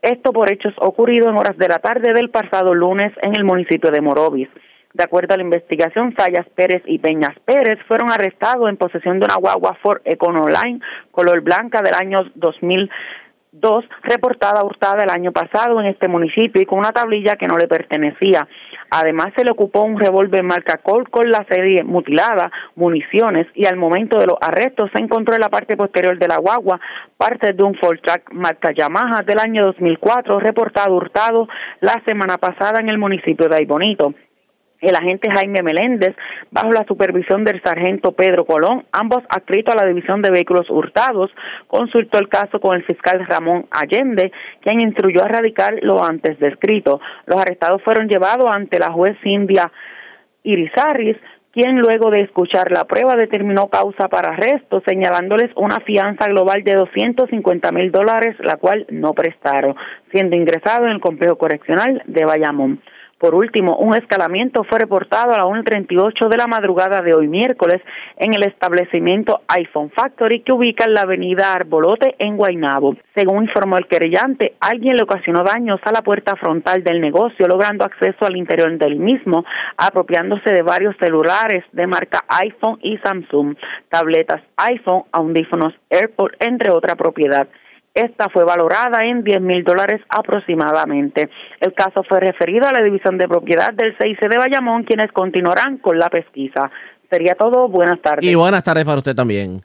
Esto 0.00 0.32
por 0.32 0.52
hechos 0.52 0.74
ocurridos 0.78 1.28
en 1.28 1.36
horas 1.36 1.58
de 1.58 1.68
la 1.68 1.78
tarde 1.78 2.12
del 2.12 2.30
pasado 2.30 2.74
lunes 2.74 3.12
en 3.22 3.36
el 3.36 3.44
municipio 3.44 3.90
de 3.90 4.00
Morovis. 4.00 4.48
De 4.94 5.04
acuerdo 5.04 5.34
a 5.34 5.36
la 5.36 5.42
investigación, 5.42 6.14
Sayas 6.16 6.48
Pérez 6.54 6.82
y 6.86 6.98
Peñas 6.98 7.38
Pérez 7.44 7.78
fueron 7.86 8.10
arrestados 8.10 8.68
en 8.70 8.78
posesión 8.78 9.18
de 9.18 9.26
una 9.26 9.36
guagua 9.36 9.76
Ford 9.82 10.00
Econoline 10.04 10.80
color 11.10 11.42
blanca 11.42 11.82
del 11.82 11.94
año 11.94 12.24
2002, 12.36 13.84
reportada 14.02 14.64
hurtada 14.64 15.04
el 15.04 15.10
año 15.10 15.30
pasado 15.32 15.78
en 15.80 15.86
este 15.88 16.08
municipio 16.08 16.62
y 16.62 16.64
con 16.64 16.78
una 16.78 16.92
tablilla 16.92 17.36
que 17.36 17.46
no 17.46 17.58
le 17.58 17.68
pertenecía. 17.68 18.48
Además, 18.90 19.28
se 19.36 19.44
le 19.44 19.50
ocupó 19.50 19.82
un 19.82 20.00
revólver 20.00 20.42
marca 20.42 20.78
Colt 20.78 21.10
con 21.10 21.30
la 21.30 21.44
serie 21.50 21.84
mutilada, 21.84 22.50
municiones 22.74 23.46
y 23.54 23.66
al 23.66 23.76
momento 23.76 24.18
de 24.18 24.26
los 24.26 24.38
arrestos 24.40 24.90
se 24.94 25.02
encontró 25.02 25.34
en 25.34 25.42
la 25.42 25.50
parte 25.50 25.76
posterior 25.76 26.18
de 26.18 26.28
la 26.28 26.38
guagua 26.38 26.80
parte 27.18 27.52
de 27.52 27.62
un 27.62 27.74
Ford 27.74 27.98
Track 28.00 28.32
marca 28.32 28.72
Yamaha 28.72 29.20
del 29.20 29.38
año 29.38 29.64
2004 29.64 30.40
reportado 30.40 30.94
hurtado 30.94 31.46
la 31.80 32.00
semana 32.06 32.38
pasada 32.38 32.80
en 32.80 32.88
el 32.88 32.96
municipio 32.96 33.48
de 33.48 33.56
Aybonito 33.56 34.14
el 34.80 34.94
agente 34.94 35.30
Jaime 35.30 35.62
Meléndez, 35.62 36.14
bajo 36.50 36.70
la 36.70 36.84
supervisión 36.86 37.44
del 37.44 37.62
sargento 37.62 38.12
Pedro 38.12 38.44
Colón, 38.44 38.84
ambos 38.92 39.22
adscritos 39.28 39.74
a 39.74 39.82
la 39.82 39.88
División 39.88 40.22
de 40.22 40.30
Vehículos 40.30 40.70
Hurtados, 40.70 41.30
consultó 41.66 42.18
el 42.18 42.28
caso 42.28 42.60
con 42.60 42.76
el 42.76 42.84
fiscal 42.84 43.26
Ramón 43.26 43.66
Allende, 43.70 44.32
quien 44.60 44.80
instruyó 44.80 45.24
a 45.24 45.28
radicar 45.28 45.78
lo 45.82 46.04
antes 46.04 46.38
descrito. 46.38 47.00
Los 47.26 47.40
arrestados 47.40 47.82
fueron 47.82 48.08
llevados 48.08 48.50
ante 48.50 48.78
la 48.78 48.92
juez 48.92 49.16
Cindia 49.22 49.70
Irizarris, 50.44 51.16
quien 51.50 51.80
luego 51.80 52.10
de 52.10 52.20
escuchar 52.20 52.70
la 52.70 52.84
prueba 52.84 53.16
determinó 53.16 53.68
causa 53.68 54.08
para 54.08 54.34
arresto, 54.34 54.80
señalándoles 54.86 55.50
una 55.56 55.80
fianza 55.80 56.26
global 56.26 56.62
de 56.62 56.74
250 56.74 57.72
mil 57.72 57.90
dólares, 57.90 58.36
la 58.38 58.56
cual 58.56 58.86
no 58.90 59.12
prestaron, 59.12 59.74
siendo 60.12 60.36
ingresado 60.36 60.84
en 60.84 60.92
el 60.92 61.00
complejo 61.00 61.36
correccional 61.36 62.02
de 62.06 62.24
Bayamón. 62.24 62.80
Por 63.18 63.34
último, 63.34 63.76
un 63.78 63.96
escalamiento 63.96 64.62
fue 64.62 64.78
reportado 64.78 65.34
a 65.34 65.38
la 65.38 65.44
1.38 65.44 66.28
de 66.28 66.36
la 66.36 66.46
madrugada 66.46 67.02
de 67.02 67.14
hoy 67.14 67.26
miércoles 67.26 67.82
en 68.16 68.32
el 68.32 68.44
establecimiento 68.44 69.40
iPhone 69.48 69.90
Factory 69.90 70.42
que 70.42 70.52
ubica 70.52 70.84
en 70.84 70.94
la 70.94 71.00
avenida 71.00 71.52
Arbolote 71.52 72.14
en 72.20 72.36
Guaynabo. 72.36 72.96
Según 73.16 73.44
informó 73.44 73.76
el 73.76 73.88
querellante, 73.88 74.54
alguien 74.60 74.96
le 74.96 75.02
ocasionó 75.02 75.42
daños 75.42 75.80
a 75.82 75.90
la 75.90 76.02
puerta 76.02 76.36
frontal 76.36 76.84
del 76.84 77.00
negocio, 77.00 77.48
logrando 77.48 77.84
acceso 77.84 78.24
al 78.24 78.36
interior 78.36 78.78
del 78.78 78.96
mismo, 78.96 79.44
apropiándose 79.76 80.50
de 80.50 80.62
varios 80.62 80.94
celulares 80.98 81.64
de 81.72 81.88
marca 81.88 82.24
iPhone 82.28 82.78
y 82.82 82.98
Samsung, 82.98 83.56
tabletas 83.88 84.42
iPhone, 84.58 85.02
audífonos 85.10 85.74
AirPods, 85.90 86.36
entre 86.38 86.70
otra 86.70 86.94
propiedad. 86.94 87.48
Esta 87.98 88.28
fue 88.28 88.44
valorada 88.44 89.04
en 89.04 89.24
10 89.24 89.40
mil 89.40 89.64
dólares 89.64 90.00
aproximadamente. 90.08 91.28
El 91.58 91.74
caso 91.74 92.04
fue 92.08 92.20
referido 92.20 92.68
a 92.68 92.72
la 92.72 92.80
División 92.80 93.18
de 93.18 93.26
Propiedad 93.26 93.72
del 93.74 93.96
CIC 93.98 94.20
de 94.20 94.38
Bayamón, 94.38 94.84
quienes 94.84 95.10
continuarán 95.10 95.78
con 95.78 95.98
la 95.98 96.08
pesquisa. 96.08 96.70
Sería 97.10 97.34
todo. 97.34 97.68
Buenas 97.68 98.00
tardes. 98.00 98.24
Y 98.24 98.36
buenas 98.36 98.62
tardes 98.62 98.84
para 98.84 98.98
usted 98.98 99.16
también. 99.16 99.62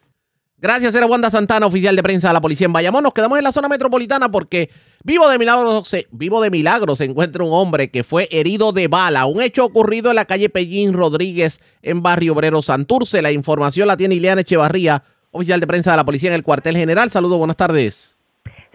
Gracias, 0.58 0.96
era 0.96 1.06
Wanda 1.06 1.30
Santana, 1.30 1.68
oficial 1.68 1.96
de 1.96 2.02
prensa 2.02 2.30
de 2.30 2.34
la 2.34 2.42
policía 2.42 2.66
en 2.66 2.74
Bayamón. 2.74 3.04
Nos 3.04 3.14
quedamos 3.14 3.38
en 3.38 3.44
la 3.44 3.52
zona 3.52 3.68
metropolitana 3.68 4.32
porque 4.32 4.72
vivo 5.04 5.30
de 5.30 5.38
milagro 5.38 5.84
se, 5.84 6.08
vivo 6.10 6.42
de 6.42 6.50
milagro 6.50 6.96
se 6.96 7.04
encuentra 7.04 7.44
un 7.44 7.54
hombre 7.54 7.92
que 7.92 8.04
fue 8.04 8.28
herido 8.32 8.72
de 8.72 8.88
bala. 8.88 9.28
Un 9.28 9.44
hecho 9.44 9.64
ocurrido 9.64 10.10
en 10.10 10.16
la 10.16 10.26
calle 10.26 10.50
Pellín 10.50 10.94
Rodríguez 10.94 11.60
en 11.84 12.02
Barrio 12.02 12.34
Obrero 12.34 12.64
Santurce. 12.64 13.22
La 13.22 13.32
información 13.32 13.88
la 13.88 13.98
tiene 13.98 14.16
Ileana 14.16 14.42
Echevarría, 14.42 15.04
oficial 15.30 15.60
de 15.60 15.68
prensa 15.68 15.92
de 15.92 15.98
la 15.98 16.06
policía 16.06 16.30
en 16.30 16.36
el 16.36 16.44
cuartel 16.44 16.76
general. 16.76 17.12
Saludos, 17.12 17.38
buenas 17.38 17.58
tardes. 17.58 18.13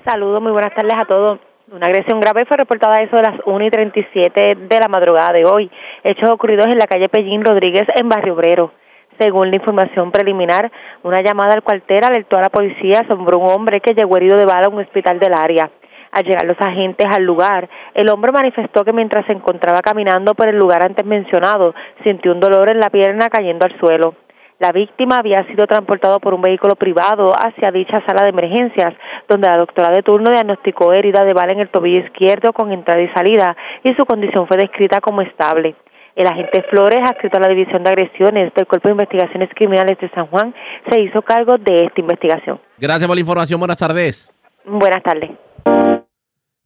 Saludos, 0.05 0.41
muy 0.41 0.53
buenas 0.53 0.73
tardes 0.75 0.97
a 0.97 1.05
todos. 1.07 1.41
Una 1.73 1.87
agresión 1.87 2.21
grave 2.21 2.45
fue 2.47 2.57
reportada 2.57 2.97
a 2.97 3.03
eso 3.03 3.17
de 3.17 3.23
las 3.23 3.41
1 3.45 3.65
y 3.65 3.71
37 3.71 4.55
de 4.55 4.81
la 4.81 4.87
madrugada 4.87 5.33
de 5.33 5.45
hoy. 5.45 5.69
Hechos 6.05 6.31
ocurridos 6.31 6.67
en 6.69 6.79
la 6.79 6.87
calle 6.87 7.09
Pellín 7.09 7.45
Rodríguez 7.45 7.83
en 7.97 8.09
Barrio 8.09 8.35
Obrero. 8.35 8.73
Según 9.19 9.51
la 9.51 9.57
información 9.57 10.13
preliminar, 10.13 10.71
una 11.03 11.21
llamada 11.21 11.55
al 11.55 11.65
cuartel 11.65 12.05
alertó 12.05 12.39
a 12.39 12.43
la 12.43 12.49
policía 12.49 13.05
sobre 13.09 13.37
un 13.37 13.51
hombre 13.51 13.81
que 13.81 13.93
llegó 13.93 14.17
herido 14.17 14.37
de 14.37 14.47
bala 14.47 14.69
a 14.69 14.71
un 14.71 14.81
hospital 14.81 15.19
del 15.19 15.35
área. 15.35 15.69
Al 16.13 16.25
llegar 16.25 16.47
los 16.47 16.61
agentes 16.61 17.07
al 17.11 17.25
lugar, 17.25 17.69
el 17.93 18.09
hombre 18.09 18.31
manifestó 18.31 18.85
que 18.85 18.93
mientras 18.93 19.27
se 19.27 19.33
encontraba 19.33 19.81
caminando 19.81 20.35
por 20.35 20.49
el 20.49 20.57
lugar 20.57 20.85
antes 20.85 21.05
mencionado, 21.05 21.75
sintió 22.05 22.33
un 22.33 22.41
dolor 22.41 22.71
en 22.71 22.79
la 22.79 22.89
pierna 22.89 23.29
cayendo 23.29 23.67
al 23.67 23.77
suelo. 23.81 24.15
La 24.59 24.73
víctima 24.73 25.19
había 25.19 25.47
sido 25.47 25.69
transportado 25.69 26.19
por 26.19 26.35
un 26.35 26.43
vehículo 26.43 26.75
privado 26.75 27.33
hacia 27.33 27.71
dicha 27.71 28.03
sala 28.05 28.25
de 28.25 28.31
emergencias, 28.31 28.93
donde 29.29 29.47
la 29.47 29.57
doctora 29.57 29.91
de 29.91 30.03
turno 30.03 30.31
diagnosticó 30.31 30.93
herida 30.93 31.25
de 31.25 31.33
bala 31.33 31.53
en 31.53 31.61
el 31.61 31.69
tobillo 31.69 32.01
izquierdo 32.01 32.53
con 32.53 32.73
entrada 32.73 33.01
y 33.01 33.09
salida, 33.11 33.57
y 33.85 33.95
su 33.95 34.05
condición 34.05 34.49
fue 34.49 34.57
descrita 34.57 35.01
como 35.01 35.23
estable. 35.23 35.77
El 36.17 36.27
agente 36.27 36.65
Flores, 36.71 37.01
adscrito 37.05 37.37
a 37.37 37.41
la 37.41 37.49
División 37.49 37.85
de 37.85 37.91
Agresiones 37.91 38.53
del 38.53 38.67
Cuerpo 38.67 38.89
de 38.89 38.95
Investigaciones 38.95 39.51
Criminales 39.55 39.97
de 40.01 40.11
San 40.11 40.27
Juan, 40.27 40.53
se 40.91 41.01
hizo 41.01 41.23
cargo 41.23 41.57
de 41.59 41.85
esta 41.85 42.01
investigación. 42.01 42.59
Gracias 42.79 43.07
por 43.07 43.15
la 43.17 43.21
información. 43.21 43.61
Buenas 43.61 43.77
tardes. 43.77 44.35
Buenas 44.65 45.05
tardes. 45.05 45.31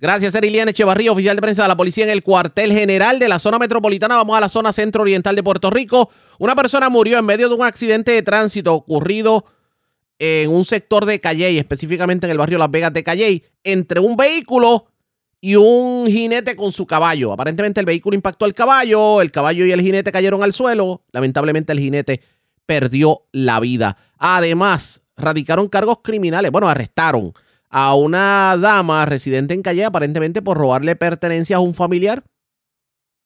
Gracias, 0.02 0.34
Eriliana 0.34 0.72
Echevarría, 0.72 1.12
oficial 1.12 1.36
de 1.36 1.42
prensa 1.42 1.62
de 1.62 1.68
la 1.68 1.76
policía 1.76 2.02
en 2.02 2.10
el 2.10 2.24
cuartel 2.24 2.72
general 2.72 3.20
de 3.20 3.28
la 3.28 3.38
zona 3.38 3.60
metropolitana. 3.60 4.16
Vamos 4.16 4.36
a 4.36 4.40
la 4.40 4.48
zona 4.48 4.72
centro-oriental 4.72 5.36
de 5.36 5.44
Puerto 5.44 5.70
Rico. 5.70 6.10
Una 6.40 6.56
persona 6.56 6.88
murió 6.88 7.20
en 7.20 7.24
medio 7.24 7.48
de 7.48 7.54
un 7.54 7.62
accidente 7.62 8.10
de 8.10 8.20
tránsito 8.22 8.74
ocurrido 8.74 9.44
en 10.18 10.50
un 10.50 10.64
sector 10.64 11.06
de 11.06 11.20
Calley, 11.20 11.56
específicamente 11.56 12.26
en 12.26 12.32
el 12.32 12.38
barrio 12.38 12.58
Las 12.58 12.72
Vegas 12.72 12.92
de 12.92 13.04
Calley, 13.04 13.44
entre 13.62 14.00
un 14.00 14.16
vehículo 14.16 14.86
y 15.40 15.54
un 15.54 16.08
jinete 16.08 16.56
con 16.56 16.72
su 16.72 16.84
caballo. 16.84 17.32
Aparentemente 17.32 17.78
el 17.78 17.86
vehículo 17.86 18.16
impactó 18.16 18.44
al 18.44 18.54
caballo, 18.54 19.22
el 19.22 19.30
caballo 19.30 19.64
y 19.66 19.70
el 19.70 19.82
jinete 19.82 20.10
cayeron 20.10 20.42
al 20.42 20.52
suelo. 20.52 21.04
Lamentablemente 21.12 21.70
el 21.70 21.78
jinete 21.78 22.22
perdió 22.66 23.22
la 23.30 23.60
vida. 23.60 23.96
Además, 24.18 25.00
radicaron 25.16 25.68
cargos 25.68 25.98
criminales. 26.02 26.50
Bueno, 26.50 26.68
arrestaron 26.68 27.32
a 27.72 27.94
una 27.94 28.56
dama 28.58 29.06
residente 29.06 29.54
en 29.54 29.62
Calle 29.62 29.86
aparentemente 29.86 30.42
por 30.42 30.58
robarle 30.58 30.94
pertenencias 30.94 31.56
a 31.56 31.60
un 31.60 31.74
familiar. 31.74 32.22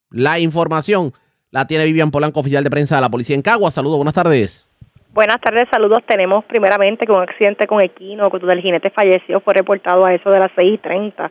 La 0.09 0.39
información 0.39 1.11
la 1.51 1.67
tiene 1.67 1.83
Vivian 1.83 2.11
Polanco, 2.11 2.39
oficial 2.39 2.63
de 2.63 2.69
prensa 2.69 2.95
de 2.95 3.01
la 3.01 3.09
policía 3.09 3.35
en 3.35 3.41
Cagua. 3.41 3.71
Saludos, 3.71 3.97
buenas 3.97 4.13
tardes. 4.13 4.69
Buenas 5.13 5.41
tardes, 5.41 5.67
saludos. 5.69 5.99
Tenemos 6.07 6.45
primeramente 6.45 7.05
que 7.05 7.11
un 7.11 7.21
accidente 7.21 7.67
con 7.67 7.81
equino, 7.81 8.29
donde 8.29 8.53
el 8.53 8.61
jinete 8.61 8.89
falleció, 8.89 9.41
fue 9.41 9.53
reportado 9.53 10.05
a 10.05 10.13
eso 10.13 10.29
de 10.29 10.39
las 10.39 10.51
6.30 10.51 11.29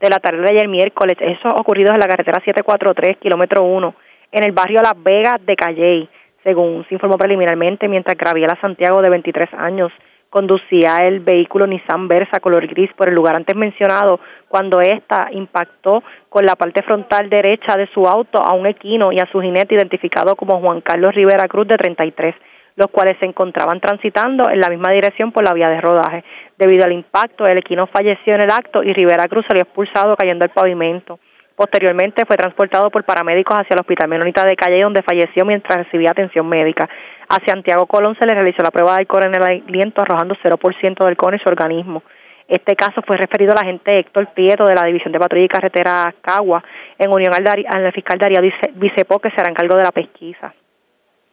de 0.00 0.10
la 0.10 0.18
tarde 0.18 0.42
de 0.42 0.50
ayer 0.50 0.68
miércoles. 0.68 1.16
Eso 1.20 1.48
ocurrido 1.56 1.92
en 1.92 2.00
la 2.00 2.06
carretera 2.06 2.42
743, 2.44 3.16
kilómetro 3.18 3.62
1, 3.62 3.94
en 4.32 4.44
el 4.44 4.52
barrio 4.52 4.82
Las 4.82 5.02
Vegas 5.02 5.38
de 5.46 5.56
Calley, 5.56 6.08
según 6.44 6.84
se 6.88 6.94
informó 6.94 7.16
preliminarmente, 7.16 7.88
mientras 7.88 8.16
Graviela 8.16 8.58
Santiago, 8.60 9.00
de 9.00 9.08
23 9.08 9.48
años, 9.54 9.90
conducía 10.30 10.98
el 11.06 11.20
vehículo 11.20 11.66
Nissan 11.66 12.08
Versa 12.08 12.40
color 12.40 12.66
gris 12.66 12.90
por 12.94 13.08
el 13.08 13.14
lugar 13.14 13.36
antes 13.36 13.56
mencionado 13.56 14.20
cuando 14.48 14.80
ésta 14.80 15.28
impactó 15.32 16.02
con 16.28 16.44
la 16.44 16.56
parte 16.56 16.82
frontal 16.82 17.30
derecha 17.30 17.76
de 17.76 17.88
su 17.94 18.06
auto 18.06 18.42
a 18.42 18.54
un 18.54 18.66
equino 18.66 19.12
y 19.12 19.18
a 19.18 19.30
su 19.30 19.40
jinete 19.40 19.74
identificado 19.74 20.36
como 20.36 20.60
Juan 20.60 20.80
Carlos 20.80 21.14
Rivera 21.14 21.48
Cruz 21.48 21.68
de 21.68 21.76
33 21.76 22.34
los 22.78 22.86
cuales 22.92 23.16
se 23.18 23.26
encontraban 23.26 23.80
transitando 23.80 24.48
en 24.48 24.60
la 24.60 24.68
misma 24.68 24.90
dirección 24.90 25.32
por 25.32 25.42
la 25.42 25.52
vía 25.52 25.68
de 25.68 25.80
rodaje. 25.80 26.22
Debido 26.56 26.84
al 26.84 26.92
impacto, 26.92 27.44
el 27.44 27.58
equino 27.58 27.88
falleció 27.88 28.36
en 28.36 28.42
el 28.42 28.52
acto 28.52 28.84
y 28.84 28.92
Rivera 28.92 29.26
Cruz 29.26 29.44
salió 29.48 29.64
expulsado 29.64 30.14
cayendo 30.16 30.44
al 30.44 30.50
pavimento. 30.50 31.18
Posteriormente 31.58 32.24
fue 32.24 32.36
transportado 32.36 32.88
por 32.88 33.02
paramédicos 33.02 33.58
hacia 33.58 33.74
el 33.74 33.80
Hospital 33.80 34.06
Menonita 34.06 34.44
de 34.44 34.54
Calle, 34.54 34.80
donde 34.80 35.02
falleció 35.02 35.44
mientras 35.44 35.76
recibía 35.76 36.12
atención 36.12 36.48
médica. 36.48 36.88
A 37.28 37.44
Santiago 37.44 37.86
Colón 37.86 38.16
se 38.16 38.26
le 38.26 38.34
realizó 38.34 38.62
la 38.62 38.70
prueba 38.70 38.92
de 38.92 39.00
alcohol 39.00 39.24
en 39.24 39.34
el 39.34 39.42
aliento, 39.42 40.00
arrojando 40.00 40.36
0% 40.40 40.98
de 41.02 41.08
alcohol 41.08 41.34
en 41.34 41.40
su 41.40 41.48
organismo. 41.48 42.04
Este 42.46 42.76
caso 42.76 43.02
fue 43.04 43.16
referido 43.16 43.50
al 43.50 43.58
agente 43.58 43.98
Héctor 43.98 44.28
Prieto 44.34 44.68
de 44.68 44.76
la 44.76 44.84
División 44.84 45.12
de 45.12 45.18
Patrulla 45.18 45.46
y 45.46 45.48
Carretera 45.48 46.14
Cagua, 46.20 46.62
en 46.96 47.10
unión 47.10 47.34
al, 47.34 47.66
al 47.66 47.92
fiscal 47.92 48.20
Darío 48.20 48.40
Vicepo, 48.76 49.18
que 49.18 49.30
será 49.30 49.48
en 49.48 49.56
cargo 49.56 49.76
de 49.76 49.82
la 49.82 49.90
pesquisa. 49.90 50.54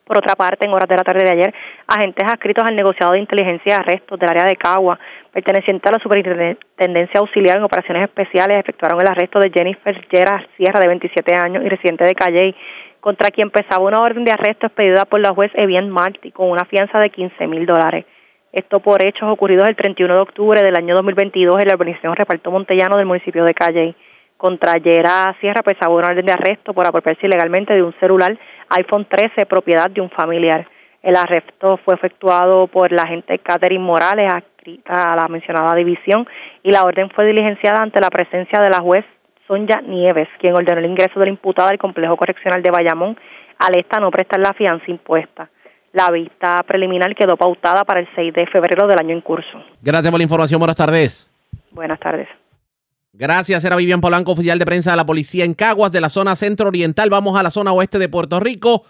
Por 0.06 0.20
otra 0.20 0.36
parte, 0.36 0.68
en 0.68 0.72
horas 0.72 0.88
de 0.88 0.97
la 0.97 1.03
tarde 1.03 1.24
de 1.24 1.32
ayer, 1.32 1.53
agentes 1.88 2.24
adscritos 2.24 2.64
al 2.64 2.76
negociado 2.76 3.14
de 3.14 3.20
inteligencia 3.20 3.74
de 3.74 3.82
arrestos 3.82 4.20
del 4.20 4.30
área 4.30 4.45
de 4.45 4.56
Cagua, 4.56 4.99
perteneciente 5.34 5.89
a 5.89 5.93
la 5.93 5.99
Superintendencia 5.99 7.20
Auxiliar 7.20 7.58
en 7.58 7.64
Operaciones 7.64 8.03
Especiales, 8.03 8.60
efectuaron 8.60 9.01
el 9.01 9.08
arresto 9.08 9.39
de 9.39 9.49
Jennifer 9.49 9.99
Gerard 10.12 10.45
Sierra, 10.58 10.80
de 10.80 10.88
27 10.89 11.36
años 11.36 11.66
y 11.66 11.70
residente 11.70 12.03
de 12.03 12.14
Calley, 12.14 12.56
contra 12.99 13.32
quien 13.32 13.49
pesaba 13.49 13.84
una 13.84 13.99
orden 13.99 14.24
de 14.26 14.32
arresto 14.32 14.68
expedida 14.68 15.06
por 15.06 15.22
la 15.22 15.34
juez 15.34 15.51
Evian 15.56 15.89
Marty 15.89 16.32
con 16.32 16.51
una 16.51 16.66
fianza 16.66 16.99
de 16.99 17.10
15 17.10 17.47
mil 17.47 17.66
dólares. 17.66 18.06
Esto 18.53 18.80
por 18.80 19.03
hechos 19.03 19.28
ocurridos 19.28 19.68
el 19.68 19.76
31 19.76 20.14
de 20.14 20.22
octubre 20.22 20.62
del 20.62 20.76
año 20.76 20.93
2022 20.93 21.62
en 21.62 21.68
la 21.68 21.74
organización 21.74 22.16
Reparto 22.16 22.51
Montellano 22.51 22.97
del 22.97 23.08
municipio 23.08 23.43
de 23.43 23.56
Calley. 23.56 23.95
Contra 24.38 24.74
Yera 24.74 25.36
Sierra 25.39 25.64
pesaba 25.64 25.95
una 25.95 26.08
orden 26.08 26.26
de 26.26 26.32
arresto 26.32 26.74
por 26.74 26.86
apropiarse 26.86 27.26
ilegalmente 27.26 27.74
de 27.74 27.82
un 27.82 27.93
celular 27.99 28.38
iPhone 28.70 29.05
13 29.09 29.45
propiedad 29.45 29.89
de 29.89 30.01
un 30.01 30.09
familiar. 30.09 30.68
El 31.01 31.16
arresto 31.16 31.78
fue 31.86 31.95
efectuado 31.95 32.68
por 32.68 32.91
la 32.91 33.03
agente 33.03 33.38
Catherine 33.39 33.84
Morales, 33.84 34.32
adscrita 34.34 35.13
a 35.13 35.16
la 35.16 35.28
mencionada 35.28 35.76
división, 35.76 36.28
y 36.63 36.72
la 36.72 36.84
orden 36.84 37.09
fue 37.11 37.26
diligenciada 37.26 37.82
ante 37.82 38.01
la 38.01 38.09
presencia 38.09 38.59
de 38.59 38.70
la 38.70 38.80
juez 38.80 39.05
Sonja 39.47 39.82
Nieves, 39.82 40.28
quien 40.39 40.55
ordenó 40.55 40.80
el 40.80 40.86
ingreso 40.86 41.20
del 41.20 41.30
imputado 41.30 41.70
al 41.70 41.78
complejo 41.78 42.18
correccional 42.18 42.63
de 42.63 42.72
Bayamón 42.72 43.18
al 43.59 43.78
esta 43.78 43.99
no 43.99 44.11
prestar 44.11 44.39
la 44.39 44.53
fianza 44.53 44.86
impuesta. 44.88 45.49
La 45.93 46.11
vista 46.11 46.61
preliminar 46.68 47.16
quedó 47.16 47.38
pautada 47.38 47.86
para 47.86 48.01
el 48.01 48.07
6 48.16 48.34
de 48.34 48.47
febrero 48.47 48.88
del 48.88 48.99
año 48.99 49.13
en 49.13 49.22
curso. 49.22 49.63
Gracias 49.82 50.11
por 50.11 50.20
la 50.20 50.24
información. 50.24 50.59
Buenas 50.59 50.76
tardes. 50.76 51.32
Buenas 51.72 51.99
tardes. 51.99 52.28
Gracias, 53.18 53.63
era 53.63 53.78
Vivian 53.78 54.01
Polanco, 54.01 54.34
oficial 54.34 54.59
de 54.59 54.66
prensa 54.66 54.91
de 54.91 54.97
la 54.97 55.05
policía 55.05 55.45
en 55.45 55.53
Caguas, 55.53 55.89
de 55.93 56.01
la 56.01 56.09
zona 56.09 56.36
centro-oriental. 56.36 57.09
Vamos 57.09 57.39
a 57.39 57.43
la 57.43 57.51
zona 57.51 57.72
oeste 57.72 57.97
de 57.97 58.09
Puerto 58.09 58.41
Rico, 58.41 58.84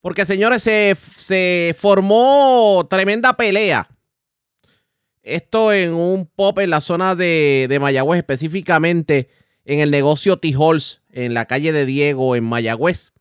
porque 0.00 0.24
señores, 0.24 0.62
se, 0.62 0.96
se 1.18 1.76
formó 1.78 2.86
tremenda 2.88 3.36
pelea. 3.36 3.90
Esto 5.22 5.74
en 5.74 5.92
un 5.92 6.24
pop 6.24 6.58
en 6.60 6.70
la 6.70 6.80
zona 6.80 7.14
de, 7.14 7.66
de 7.68 7.78
Mayagüez, 7.78 8.16
específicamente 8.16 9.28
en 9.66 9.80
el 9.80 9.90
negocio 9.90 10.38
Tijols, 10.38 11.02
en 11.10 11.34
la 11.34 11.44
calle 11.44 11.70
de 11.70 11.84
Diego, 11.84 12.36
en 12.36 12.44
Mayagüez. 12.44 13.12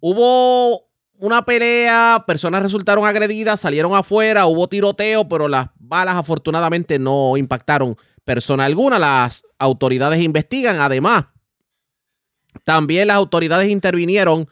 Hubo 0.00 0.86
una 1.14 1.46
pelea, 1.46 2.24
personas 2.26 2.62
resultaron 2.62 3.06
agredidas, 3.06 3.60
salieron 3.60 3.94
afuera, 3.94 4.44
hubo 4.44 4.68
tiroteo, 4.68 5.26
pero 5.30 5.48
las 5.48 5.68
balas 5.78 6.16
afortunadamente 6.16 6.98
no 6.98 7.38
impactaron 7.38 7.96
persona 8.28 8.66
alguna. 8.66 8.98
Las 8.98 9.42
autoridades 9.58 10.20
investigan. 10.20 10.80
Además, 10.82 11.24
también 12.62 13.08
las 13.08 13.16
autoridades 13.16 13.70
intervinieron 13.70 14.46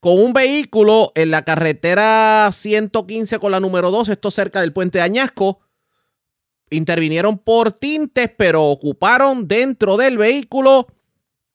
con 0.00 0.18
un 0.18 0.32
vehículo 0.32 1.12
en 1.14 1.30
la 1.30 1.44
carretera 1.44 2.50
115 2.52 3.38
con 3.38 3.52
la 3.52 3.60
número 3.60 3.90
2, 3.90 4.08
esto 4.08 4.30
cerca 4.30 4.62
del 4.62 4.72
puente 4.72 4.98
de 4.98 5.04
Añasco. 5.04 5.60
Intervinieron 6.70 7.36
por 7.38 7.70
tintes, 7.72 8.30
pero 8.36 8.64
ocuparon 8.64 9.46
dentro 9.46 9.98
del 9.98 10.16
vehículo 10.16 10.86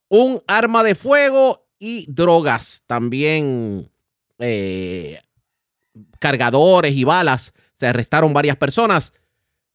un 0.10 0.39
arma 0.45 0.84
de 0.84 0.93
fuego 0.93 1.68
y 1.80 2.05
drogas. 2.08 2.84
También 2.86 3.91
eh, 4.38 5.20
cargadores 6.20 6.93
y 6.93 7.03
balas. 7.03 7.51
Se 7.74 7.88
arrestaron 7.88 8.32
varias 8.32 8.58
personas. 8.58 9.12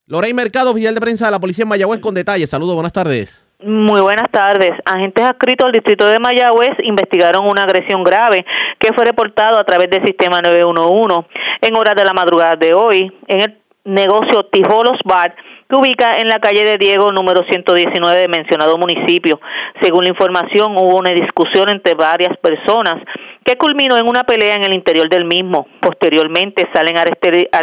Lorey 0.07 0.35
Mercado, 0.35 0.73
oficial 0.73 0.95
de 0.95 1.01
prensa 1.01 1.27
de 1.27 1.31
la 1.31 1.39
policía 1.39 1.63
en 1.63 1.69
Mayagüez, 1.69 2.01
con 2.01 2.13
detalles. 2.13 2.51
Saludos, 2.51 2.75
buenas 2.75 2.93
tardes. 2.93 3.47
Muy 3.65 4.01
buenas 4.01 4.29
tardes. 4.33 4.73
Agentes 4.85 5.25
adscritos 5.25 5.67
al 5.67 5.73
distrito 5.73 6.07
de 6.07 6.19
Mayagüez 6.19 6.73
investigaron 6.83 7.49
una 7.49 7.63
agresión 7.63 8.03
grave 8.03 8.45
que 8.81 8.93
fue 8.93 9.05
reportado 9.05 9.59
a 9.59 9.65
través 9.65 9.89
del 9.91 10.05
sistema 10.05 10.41
911 10.43 11.29
en 11.61 11.77
horas 11.77 11.95
de 11.95 12.05
la 12.05 12.13
madrugada 12.13 12.57
de 12.57 12.75
hoy 12.75 13.13
en 13.29 13.41
el 13.43 13.59
negocio 13.85 14.45
Tijolos 14.47 14.99
Bar 15.05 15.37
que 15.71 15.77
ubica 15.77 16.19
en 16.19 16.27
la 16.27 16.41
calle 16.41 16.65
de 16.65 16.79
Diego 16.79 17.13
número 17.13 17.43
119 17.49 18.21
de 18.21 18.29
mencionado 18.29 18.77
municipio. 18.77 19.41
Según 19.81 20.03
la 20.03 20.11
información, 20.11 20.77
hubo 20.77 20.99
una 20.99 21.13
discusión 21.13 21.69
entre 21.69 21.95
varias 21.95 22.37
personas 22.39 22.97
que 23.45 23.57
culminó 23.57 23.97
en 23.97 24.09
una 24.09 24.25
pelea 24.25 24.55
en 24.55 24.65
el 24.65 24.75
interior 24.75 25.09
del 25.09 25.25
mismo. 25.25 25.67
Posteriormente 25.81 26.69
salen 26.73 26.97
al 26.97 27.09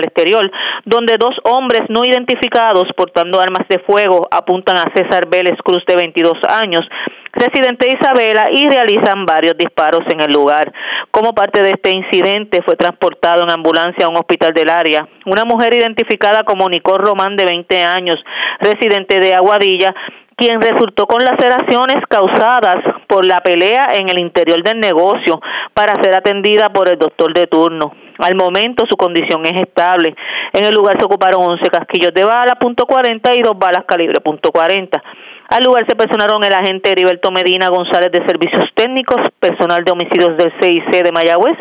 exterior, 0.04 0.52
donde 0.86 1.18
dos 1.18 1.36
hombres 1.44 1.84
no 1.90 2.06
identificados 2.06 2.86
portando 2.96 3.40
armas 3.40 3.68
de 3.70 3.80
fuego 3.80 4.28
apuntan 4.32 4.78
a 4.78 4.92
César 4.96 5.28
Vélez 5.28 5.58
Cruz 5.64 5.84
de 5.88 5.96
22 5.96 6.38
años, 6.48 6.86
residente 7.34 7.88
de 7.88 7.94
Isabela, 7.94 8.48
y 8.52 8.68
realizan 8.68 9.26
varios 9.26 9.58
disparos 9.58 10.02
en 10.12 10.22
el 10.22 10.32
lugar. 10.32 10.72
Como 11.12 11.34
parte 11.34 11.62
de 11.62 11.72
este 11.72 11.92
incidente 11.92 12.62
fue 12.64 12.76
transportado 12.76 13.44
en 13.44 13.52
ambulancia 13.52 14.06
a 14.06 14.10
un 14.10 14.18
hospital 14.18 14.54
del 14.54 14.70
área. 14.70 15.08
Una 15.26 15.46
mujer 15.46 15.74
identificada 15.74 16.44
como 16.44 16.70
Nicole 16.70 17.04
Román 17.04 17.36
de 17.36 17.46
20 17.46 17.84
años, 17.84 18.18
residente 18.60 19.20
de 19.20 19.34
Aguadilla, 19.34 19.94
quien 20.40 20.62
resultó 20.62 21.06
con 21.06 21.24
laceraciones 21.24 21.98
causadas 22.08 22.78
por 23.08 23.26
la 23.26 23.42
pelea 23.42 23.90
en 23.96 24.08
el 24.08 24.20
interior 24.20 24.64
del 24.64 24.80
negocio 24.80 25.42
para 25.74 26.02
ser 26.02 26.16
atendida 26.16 26.70
por 26.70 26.88
el 26.88 26.98
doctor 26.98 27.34
de 27.34 27.46
turno. 27.48 27.92
Al 28.20 28.36
momento 28.36 28.86
su 28.90 28.96
condición 28.96 29.46
es 29.46 29.62
estable. 29.62 30.16
En 30.54 30.64
el 30.64 30.74
lugar 30.74 30.98
se 30.98 31.06
ocuparon 31.06 31.44
11 31.44 31.70
casquillos 31.70 32.14
de 32.14 32.24
bala 32.24 32.58
.40 32.58 33.38
y 33.38 33.42
dos 33.42 33.58
balas 33.60 33.84
calibre 33.86 34.16
.40. 34.24 35.02
Al 35.50 35.64
lugar 35.64 35.86
se 35.88 35.96
personaron 35.96 36.44
el 36.44 36.54
agente 36.54 36.92
Heriberto 36.92 37.32
Medina 37.32 37.70
González 37.70 38.12
de 38.12 38.26
Servicios 38.26 38.66
Técnicos, 38.76 39.18
personal 39.40 39.84
de 39.84 39.92
homicidios 39.92 40.38
del 40.38 40.54
CIC 40.62 41.04
de 41.04 41.12
Mayagüez, 41.12 41.58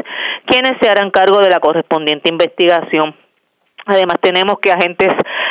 quienes 0.47 0.74
se 0.81 0.89
harán 0.89 1.11
cargo 1.11 1.41
de 1.41 1.51
la 1.51 1.59
correspondiente 1.59 2.29
investigación. 2.29 3.14
Además, 3.87 4.18
tenemos 4.20 4.59
que 4.61 4.70
agentes 4.70 5.09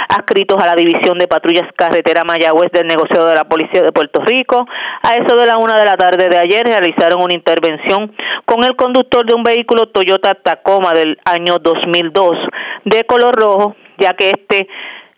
adscritos 0.10 0.62
a 0.62 0.68
la 0.68 0.76
División 0.76 1.18
de 1.18 1.28
Patrullas 1.28 1.68
Carretera 1.76 2.24
Mayagüez 2.24 2.72
del 2.72 2.88
negocio 2.88 3.26
de 3.26 3.36
la 3.36 3.46
Policía 3.46 3.82
de 3.82 3.92
Puerto 3.92 4.22
Rico, 4.22 4.66
a 5.04 5.14
eso 5.16 5.36
de 5.36 5.46
la 5.46 5.58
una 5.58 5.78
de 5.78 5.86
la 5.86 5.98
tarde 5.98 6.30
de 6.30 6.38
ayer, 6.38 6.66
realizaron 6.66 7.22
una 7.22 7.34
intervención 7.34 8.16
con 8.46 8.64
el 8.64 8.76
conductor 8.76 9.26
de 9.26 9.34
un 9.34 9.44
vehículo 9.44 9.88
Toyota 9.88 10.36
Tacoma 10.36 10.94
del 10.94 11.20
año 11.26 11.60
2002 11.60 12.38
de 12.86 13.04
color 13.06 13.36
rojo, 13.36 13.76
ya 13.98 14.14
que 14.14 14.30
este 14.30 14.68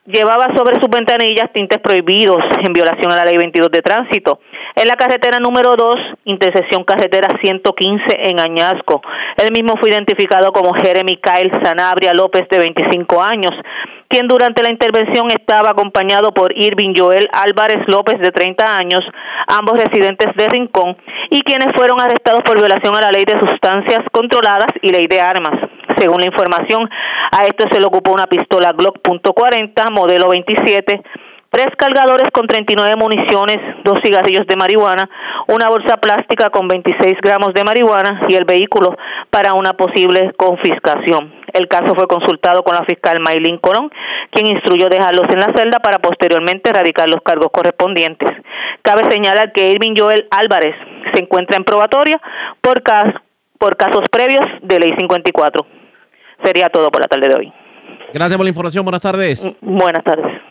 llevaba 0.10 0.48
sobre 0.56 0.80
sus 0.80 0.90
ventanillas 0.90 1.54
tintes 1.54 1.78
prohibidos 1.80 2.44
en 2.66 2.74
violación 2.74 3.12
a 3.12 3.18
la 3.18 3.26
ley 3.26 3.38
22 3.38 3.70
de 3.70 3.82
tránsito. 3.82 4.40
En 4.76 4.88
la 4.88 4.96
carretera 4.96 5.40
número 5.40 5.76
2, 5.76 5.96
intersección 6.26 6.84
carretera 6.84 7.28
115 7.42 8.04
en 8.30 8.40
Añasco. 8.40 9.02
Él 9.38 9.52
mismo 9.52 9.76
fue 9.80 9.90
identificado 9.90 10.52
como 10.52 10.74
Jeremy 10.74 11.18
Kyle 11.18 11.52
Sanabria 11.64 12.14
López, 12.14 12.48
de 12.50 12.58
25 12.58 13.22
años, 13.22 13.52
quien 14.10 14.28
durante 14.28 14.64
la 14.64 14.72
intervención 14.72 15.30
estaba 15.30 15.72
acompañado 15.72 16.32
por 16.32 16.52
Irving 16.58 16.94
Joel 16.98 17.30
Álvarez 17.32 17.78
López, 17.88 18.20
de 18.20 18.32
30 18.32 18.78
años, 18.78 19.02
ambos 19.48 19.80
residentes 19.80 20.36
de 20.36 20.50
Rincón, 20.50 20.98
y 21.30 21.42
quienes 21.42 21.68
fueron 21.76 22.02
arrestados 22.02 22.42
por 22.44 22.58
violación 22.58 22.96
a 22.96 23.02
la 23.02 23.12
ley 23.12 23.24
de 23.24 23.40
sustancias 23.40 24.02
controladas 24.12 24.70
y 24.82 24.92
ley 24.92 25.06
de 25.08 25.22
armas. 25.22 25.54
Según 25.98 26.22
la 26.22 26.26
información, 26.26 26.90
a 27.32 27.44
esto 27.44 27.66
se 27.72 27.80
le 27.80 27.86
ocupó 27.86 28.12
una 28.12 28.26
pistola 28.26 28.72
Glock 28.72 28.98
.40, 29.04 29.92
modelo 29.92 30.30
27, 30.30 31.02
tres 31.50 31.68
cargadores 31.78 32.30
con 32.32 32.48
39 32.48 32.96
municiones, 32.96 33.58
dos 33.84 34.00
cigarrillos 34.04 34.46
de 34.48 34.56
marihuana, 34.56 35.10
una 35.48 35.70
bolsa 35.70 35.98
plástica 35.98 36.50
con 36.50 36.68
26 36.68 37.16
gramos 37.22 37.54
de 37.54 37.64
marihuana 37.64 38.22
y 38.28 38.36
el 38.36 38.46
vehículo 38.46 38.96
para 39.30 39.54
una 39.54 39.74
posible 39.74 40.32
confiscación. 40.38 41.34
El 41.54 41.68
caso 41.68 41.96
fue 41.96 42.08
consultado 42.08 42.64
con 42.64 42.76
la 42.76 42.84
fiscal 42.84 43.20
Maylin 43.20 43.58
Colón, 43.58 43.92
quien 44.32 44.48
instruyó 44.48 44.90
dejarlos 44.90 45.28
en 45.30 45.40
la 45.40 45.52
celda 45.56 45.80
para 45.80 46.00
posteriormente 46.00 46.70
erradicar 46.70 47.10
los 47.10 47.22
cargos 47.24 47.50
correspondientes. 47.52 48.30
Cabe 48.84 49.10
señalar 49.10 49.52
que 49.52 49.72
Irving 49.72 49.96
Joel 49.98 50.28
Álvarez 50.32 50.76
se 51.14 51.22
encuentra 51.22 51.58
en 51.58 51.64
probatoria 51.64 52.22
por, 52.62 52.84
por 53.58 53.78
casos 53.78 54.04
previos 54.12 54.46
de 54.62 54.80
Ley 54.80 54.94
54. 54.98 55.66
Sería 56.44 56.70
todo 56.70 56.90
por 56.90 57.02
la 57.02 57.08
tarde 57.08 57.28
de 57.28 57.36
hoy. 57.36 57.54
Gracias 58.14 58.38
por 58.38 58.46
la 58.46 58.50
información. 58.50 58.86
Buenas 58.86 59.02
tardes. 59.02 59.44
Buenas 59.62 60.04
tardes. 60.04 60.49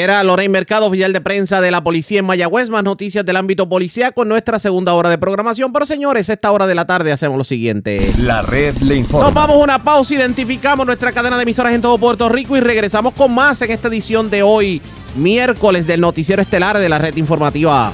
Era 0.00 0.24
Lorraine 0.24 0.50
Mercado, 0.50 0.86
oficial 0.86 1.12
de 1.12 1.20
prensa 1.20 1.60
de 1.60 1.70
la 1.70 1.84
policía 1.84 2.20
en 2.20 2.24
Mayagüez. 2.24 2.70
Más 2.70 2.82
noticias 2.82 3.22
del 3.22 3.36
ámbito 3.36 3.68
policía 3.68 4.12
con 4.12 4.30
nuestra 4.30 4.58
segunda 4.58 4.94
hora 4.94 5.10
de 5.10 5.18
programación. 5.18 5.74
Pero 5.74 5.84
señores, 5.84 6.30
esta 6.30 6.50
hora 6.52 6.66
de 6.66 6.74
la 6.74 6.86
tarde 6.86 7.12
hacemos 7.12 7.36
lo 7.36 7.44
siguiente. 7.44 8.10
La 8.16 8.40
red 8.40 8.74
le 8.78 8.96
informa. 8.96 9.26
Nos 9.26 9.34
vamos 9.34 9.56
a 9.56 9.58
una 9.58 9.82
pausa, 9.84 10.14
identificamos 10.14 10.86
nuestra 10.86 11.12
cadena 11.12 11.36
de 11.36 11.42
emisoras 11.42 11.74
en 11.74 11.82
todo 11.82 11.98
Puerto 11.98 12.30
Rico 12.30 12.56
y 12.56 12.60
regresamos 12.60 13.12
con 13.12 13.34
más 13.34 13.60
en 13.60 13.72
esta 13.72 13.88
edición 13.88 14.30
de 14.30 14.42
hoy, 14.42 14.80
miércoles 15.16 15.86
del 15.86 16.00
noticiero 16.00 16.40
estelar 16.40 16.78
de 16.78 16.88
la 16.88 16.98
red 16.98 17.14
informativa. 17.18 17.92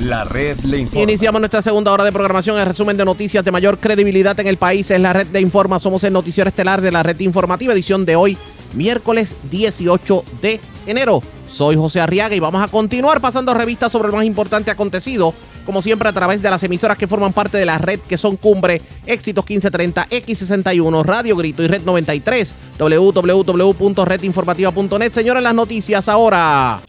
La 0.00 0.24
red 0.24 0.58
le 0.60 0.78
informa. 0.78 1.02
Iniciamos 1.02 1.40
nuestra 1.40 1.60
segunda 1.60 1.92
hora 1.92 2.04
de 2.04 2.12
programación. 2.12 2.56
El 2.56 2.66
resumen 2.66 2.96
de 2.96 3.04
noticias 3.04 3.44
de 3.44 3.50
mayor 3.50 3.78
credibilidad 3.78 4.38
en 4.38 4.46
el 4.46 4.56
país 4.56 4.88
es 4.90 5.00
la 5.00 5.12
red 5.12 5.26
de 5.26 5.40
Informa. 5.40 5.80
Somos 5.80 6.04
el 6.04 6.12
noticiero 6.12 6.48
estelar 6.48 6.80
de 6.80 6.92
la 6.92 7.02
red 7.02 7.18
informativa, 7.20 7.72
edición 7.72 8.04
de 8.04 8.14
hoy, 8.14 8.38
miércoles 8.74 9.34
18 9.50 10.22
de 10.40 10.60
enero. 10.86 11.20
Soy 11.50 11.74
José 11.74 12.00
Arriaga 12.00 12.36
y 12.36 12.40
vamos 12.40 12.62
a 12.62 12.68
continuar 12.68 13.20
pasando 13.20 13.52
revistas 13.54 13.90
sobre 13.90 14.08
lo 14.08 14.16
más 14.16 14.24
importante 14.24 14.70
acontecido, 14.70 15.34
como 15.66 15.82
siempre 15.82 16.08
a 16.08 16.12
través 16.12 16.42
de 16.42 16.50
las 16.50 16.62
emisoras 16.62 16.96
que 16.96 17.08
forman 17.08 17.32
parte 17.32 17.58
de 17.58 17.66
la 17.66 17.78
red, 17.78 17.98
que 18.00 18.16
son 18.16 18.36
Cumbre, 18.36 18.80
Éxitos 19.04 19.44
1530, 19.44 20.06
X61, 20.10 21.04
Radio 21.04 21.34
Grito 21.36 21.64
y 21.64 21.66
Red 21.66 21.82
93, 21.82 22.54
www.redinformativa.net. 22.78 25.12
Señores, 25.12 25.42
las 25.42 25.54
noticias 25.54 26.08
ahora. 26.08 26.82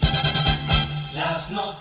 Las 1.16 1.51
noticias. 1.51 1.79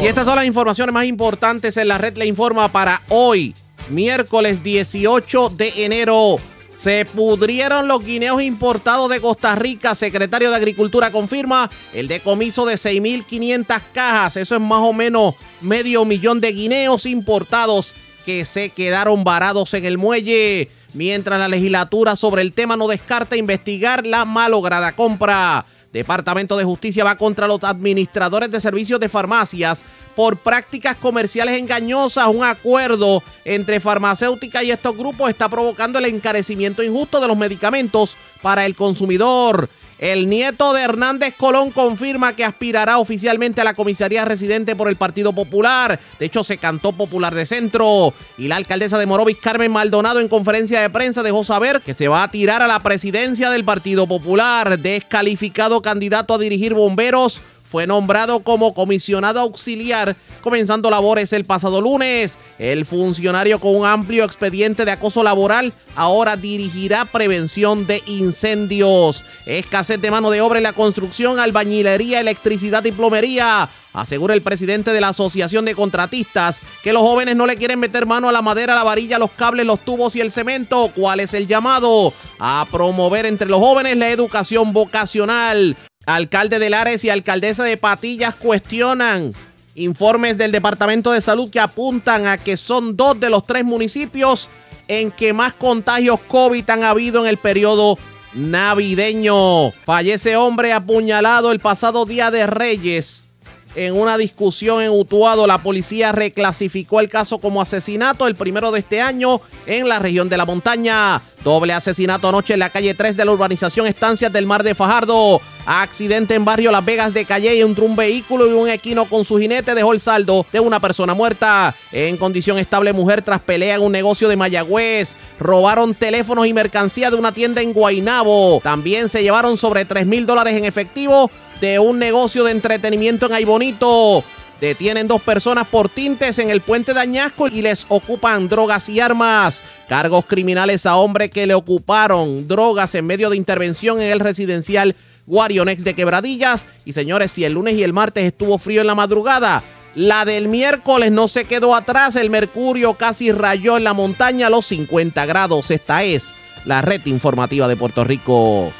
Y 0.00 0.06
estas 0.06 0.24
son 0.24 0.36
las 0.36 0.44
informaciones 0.44 0.94
más 0.94 1.04
importantes 1.04 1.76
en 1.76 1.88
la 1.88 1.98
red 1.98 2.16
le 2.16 2.26
informa 2.26 2.70
para 2.70 3.02
hoy, 3.08 3.54
miércoles 3.88 4.62
18 4.62 5.50
de 5.50 5.84
enero. 5.84 6.36
Se 6.76 7.04
pudrieron 7.04 7.88
los 7.88 8.04
guineos 8.04 8.40
importados 8.40 9.10
de 9.10 9.20
Costa 9.20 9.54
Rica. 9.54 9.94
Secretario 9.94 10.50
de 10.50 10.56
Agricultura 10.56 11.10
confirma 11.10 11.68
el 11.92 12.08
decomiso 12.08 12.64
de 12.64 12.76
6.500 12.76 13.80
cajas. 13.92 14.36
Eso 14.36 14.54
es 14.54 14.60
más 14.60 14.80
o 14.80 14.92
menos 14.92 15.34
medio 15.60 16.04
millón 16.04 16.40
de 16.40 16.52
guineos 16.52 17.04
importados 17.04 17.94
que 18.24 18.44
se 18.44 18.70
quedaron 18.70 19.24
varados 19.24 19.74
en 19.74 19.84
el 19.84 19.98
muelle. 19.98 20.70
Mientras 20.94 21.38
la 21.38 21.48
legislatura 21.48 22.16
sobre 22.16 22.42
el 22.42 22.52
tema 22.52 22.76
no 22.76 22.88
descarta 22.88 23.36
investigar 23.36 24.06
la 24.06 24.24
malograda 24.24 24.92
compra. 24.92 25.66
Departamento 25.92 26.56
de 26.56 26.64
Justicia 26.64 27.02
va 27.02 27.18
contra 27.18 27.48
los 27.48 27.64
administradores 27.64 28.50
de 28.50 28.60
servicios 28.60 29.00
de 29.00 29.08
farmacias 29.08 29.84
por 30.14 30.36
prácticas 30.36 30.96
comerciales 30.96 31.58
engañosas. 31.58 32.28
Un 32.28 32.44
acuerdo 32.44 33.22
entre 33.44 33.80
farmacéutica 33.80 34.62
y 34.62 34.70
estos 34.70 34.96
grupos 34.96 35.30
está 35.30 35.48
provocando 35.48 35.98
el 35.98 36.04
encarecimiento 36.04 36.82
injusto 36.82 37.20
de 37.20 37.26
los 37.26 37.36
medicamentos 37.36 38.16
para 38.40 38.66
el 38.66 38.76
consumidor. 38.76 39.68
El 40.00 40.30
nieto 40.30 40.72
de 40.72 40.80
Hernández 40.80 41.34
Colón 41.36 41.70
confirma 41.70 42.34
que 42.34 42.42
aspirará 42.42 42.96
oficialmente 42.96 43.60
a 43.60 43.64
la 43.64 43.74
comisaría 43.74 44.24
residente 44.24 44.74
por 44.74 44.88
el 44.88 44.96
Partido 44.96 45.34
Popular. 45.34 46.00
De 46.18 46.24
hecho, 46.24 46.42
se 46.42 46.56
cantó 46.56 46.92
Popular 46.92 47.34
de 47.34 47.44
Centro. 47.44 48.14
Y 48.38 48.48
la 48.48 48.56
alcaldesa 48.56 48.96
de 48.98 49.04
Morovis, 49.04 49.36
Carmen 49.36 49.70
Maldonado, 49.70 50.20
en 50.20 50.28
conferencia 50.28 50.80
de 50.80 50.88
prensa 50.88 51.22
dejó 51.22 51.44
saber 51.44 51.82
que 51.82 51.92
se 51.92 52.08
va 52.08 52.22
a 52.22 52.30
tirar 52.30 52.62
a 52.62 52.66
la 52.66 52.82
presidencia 52.82 53.50
del 53.50 53.64
Partido 53.64 54.06
Popular. 54.06 54.78
Descalificado 54.78 55.82
candidato 55.82 56.32
a 56.32 56.38
dirigir 56.38 56.72
bomberos 56.72 57.42
fue 57.70 57.86
nombrado 57.86 58.40
como 58.40 58.74
comisionado 58.74 59.38
auxiliar, 59.38 60.16
comenzando 60.40 60.90
labores 60.90 61.32
el 61.32 61.44
pasado 61.44 61.80
lunes. 61.80 62.36
El 62.58 62.84
funcionario 62.84 63.60
con 63.60 63.76
un 63.76 63.86
amplio 63.86 64.24
expediente 64.24 64.84
de 64.84 64.90
acoso 64.90 65.22
laboral 65.22 65.72
ahora 65.94 66.36
dirigirá 66.36 67.04
prevención 67.04 67.86
de 67.86 68.02
incendios. 68.06 69.24
Escasez 69.46 70.00
de 70.00 70.10
mano 70.10 70.30
de 70.30 70.40
obra 70.40 70.58
en 70.58 70.64
la 70.64 70.72
construcción, 70.72 71.38
albañilería, 71.38 72.18
electricidad 72.18 72.84
y 72.84 72.90
plomería. 72.90 73.68
Asegura 73.92 74.34
el 74.34 74.42
presidente 74.42 74.92
de 74.92 75.00
la 75.00 75.08
Asociación 75.08 75.64
de 75.64 75.76
Contratistas 75.76 76.60
que 76.82 76.92
los 76.92 77.02
jóvenes 77.02 77.36
no 77.36 77.46
le 77.46 77.56
quieren 77.56 77.78
meter 77.78 78.04
mano 78.04 78.28
a 78.28 78.32
la 78.32 78.42
madera, 78.42 78.74
la 78.74 78.84
varilla, 78.84 79.18
los 79.18 79.30
cables, 79.30 79.64
los 79.64 79.80
tubos 79.80 80.16
y 80.16 80.20
el 80.20 80.32
cemento. 80.32 80.90
¿Cuál 80.94 81.20
es 81.20 81.34
el 81.34 81.46
llamado? 81.46 82.12
A 82.40 82.66
promover 82.68 83.26
entre 83.26 83.48
los 83.48 83.60
jóvenes 83.60 83.96
la 83.96 84.10
educación 84.10 84.72
vocacional. 84.72 85.76
Alcalde 86.14 86.58
de 86.58 86.70
Lares 86.70 87.04
y 87.04 87.10
alcaldesa 87.10 87.64
de 87.64 87.76
Patillas 87.76 88.34
cuestionan 88.34 89.32
informes 89.74 90.36
del 90.36 90.52
Departamento 90.52 91.12
de 91.12 91.20
Salud 91.20 91.50
que 91.50 91.60
apuntan 91.60 92.26
a 92.26 92.36
que 92.36 92.56
son 92.56 92.96
dos 92.96 93.18
de 93.20 93.30
los 93.30 93.46
tres 93.46 93.64
municipios 93.64 94.48
en 94.88 95.12
que 95.12 95.32
más 95.32 95.52
contagios 95.52 96.18
COVID 96.26 96.68
han 96.68 96.82
habido 96.82 97.22
en 97.22 97.28
el 97.28 97.36
periodo 97.36 97.96
navideño. 98.34 99.70
Fallece 99.84 100.36
hombre 100.36 100.72
apuñalado 100.72 101.52
el 101.52 101.60
pasado 101.60 102.04
día 102.04 102.30
de 102.30 102.46
Reyes. 102.46 103.29
En 103.76 103.96
una 103.96 104.18
discusión 104.18 104.82
en 104.82 104.90
Utuado, 104.90 105.46
la 105.46 105.58
policía 105.58 106.10
reclasificó 106.10 106.98
el 106.98 107.08
caso 107.08 107.38
como 107.38 107.62
asesinato 107.62 108.26
el 108.26 108.34
primero 108.34 108.72
de 108.72 108.80
este 108.80 109.00
año 109.00 109.40
en 109.66 109.88
la 109.88 110.00
región 110.00 110.28
de 110.28 110.36
la 110.36 110.44
montaña. 110.44 111.20
Doble 111.44 111.72
asesinato 111.72 112.28
anoche 112.28 112.54
en 112.54 112.58
la 112.58 112.70
calle 112.70 112.94
3 112.94 113.16
de 113.16 113.24
la 113.24 113.32
urbanización 113.32 113.86
Estancias 113.86 114.32
del 114.32 114.44
Mar 114.46 114.64
de 114.64 114.74
Fajardo. 114.74 115.40
Accidente 115.66 116.34
en 116.34 116.44
barrio 116.44 116.72
Las 116.72 116.84
Vegas 116.84 117.14
de 117.14 117.24
Calle 117.24 117.60
entre 117.60 117.84
un 117.84 117.94
vehículo 117.94 118.50
y 118.50 118.54
un 118.54 118.68
equino 118.68 119.04
con 119.04 119.24
su 119.24 119.38
jinete 119.38 119.74
dejó 119.74 119.92
el 119.92 120.00
saldo 120.00 120.44
de 120.52 120.58
una 120.58 120.80
persona 120.80 121.14
muerta. 121.14 121.74
En 121.92 122.16
condición 122.16 122.58
estable, 122.58 122.92
mujer 122.92 123.22
tras 123.22 123.40
pelea 123.40 123.76
en 123.76 123.82
un 123.82 123.92
negocio 123.92 124.28
de 124.28 124.36
Mayagüez. 124.36 125.14
Robaron 125.38 125.94
teléfonos 125.94 126.46
y 126.46 126.52
mercancía 126.52 127.08
de 127.08 127.16
una 127.16 127.32
tienda 127.32 127.62
en 127.62 127.72
Guainabo. 127.72 128.60
También 128.62 129.08
se 129.08 129.22
llevaron 129.22 129.56
sobre 129.56 129.84
3 129.84 130.06
mil 130.06 130.26
dólares 130.26 130.56
en 130.56 130.64
efectivo 130.64 131.30
de 131.60 131.78
un 131.78 131.98
negocio 131.98 132.44
de 132.44 132.52
entretenimiento 132.52 133.26
en 133.26 133.34
Aybonito. 133.34 134.24
Detienen 134.60 135.08
dos 135.08 135.22
personas 135.22 135.66
por 135.68 135.88
tintes 135.88 136.38
en 136.38 136.50
el 136.50 136.60
puente 136.60 136.92
de 136.92 137.00
Añasco 137.00 137.48
y 137.48 137.62
les 137.62 137.86
ocupan 137.88 138.48
drogas 138.48 138.88
y 138.90 139.00
armas. 139.00 139.62
Cargos 139.88 140.26
criminales 140.26 140.84
a 140.84 140.96
hombre 140.96 141.30
que 141.30 141.46
le 141.46 141.54
ocuparon 141.54 142.46
drogas 142.46 142.94
en 142.94 143.06
medio 143.06 143.30
de 143.30 143.38
intervención 143.38 144.02
en 144.02 144.10
el 144.10 144.20
residencial 144.20 144.94
Guarionex 145.26 145.82
de 145.82 145.94
Quebradillas. 145.94 146.66
Y 146.84 146.92
señores, 146.92 147.32
si 147.32 147.44
el 147.44 147.54
lunes 147.54 147.74
y 147.74 147.82
el 147.82 147.94
martes 147.94 148.24
estuvo 148.24 148.58
frío 148.58 148.82
en 148.82 148.86
la 148.86 148.94
madrugada, 148.94 149.62
la 149.94 150.26
del 150.26 150.48
miércoles 150.48 151.10
no 151.10 151.26
se 151.26 151.46
quedó 151.46 151.74
atrás. 151.74 152.14
El 152.16 152.28
mercurio 152.28 152.94
casi 152.94 153.32
rayó 153.32 153.78
en 153.78 153.84
la 153.84 153.94
montaña 153.94 154.48
a 154.48 154.50
los 154.50 154.66
50 154.66 155.24
grados. 155.24 155.70
Esta 155.70 156.04
es 156.04 156.32
la 156.66 156.82
red 156.82 157.00
informativa 157.06 157.66
de 157.66 157.76
Puerto 157.76 158.04
Rico. 158.04 158.70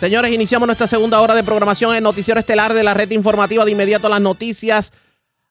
Señores, 0.00 0.32
iniciamos 0.32 0.66
nuestra 0.66 0.86
segunda 0.86 1.20
hora 1.20 1.34
de 1.34 1.42
programación 1.42 1.94
en 1.94 2.02
Noticiero 2.02 2.38
Estelar 2.40 2.74
de 2.74 2.82
la 2.82 2.94
red 2.94 3.10
informativa 3.10 3.64
de 3.64 3.70
inmediato 3.70 4.08
las 4.08 4.20
noticias. 4.20 4.92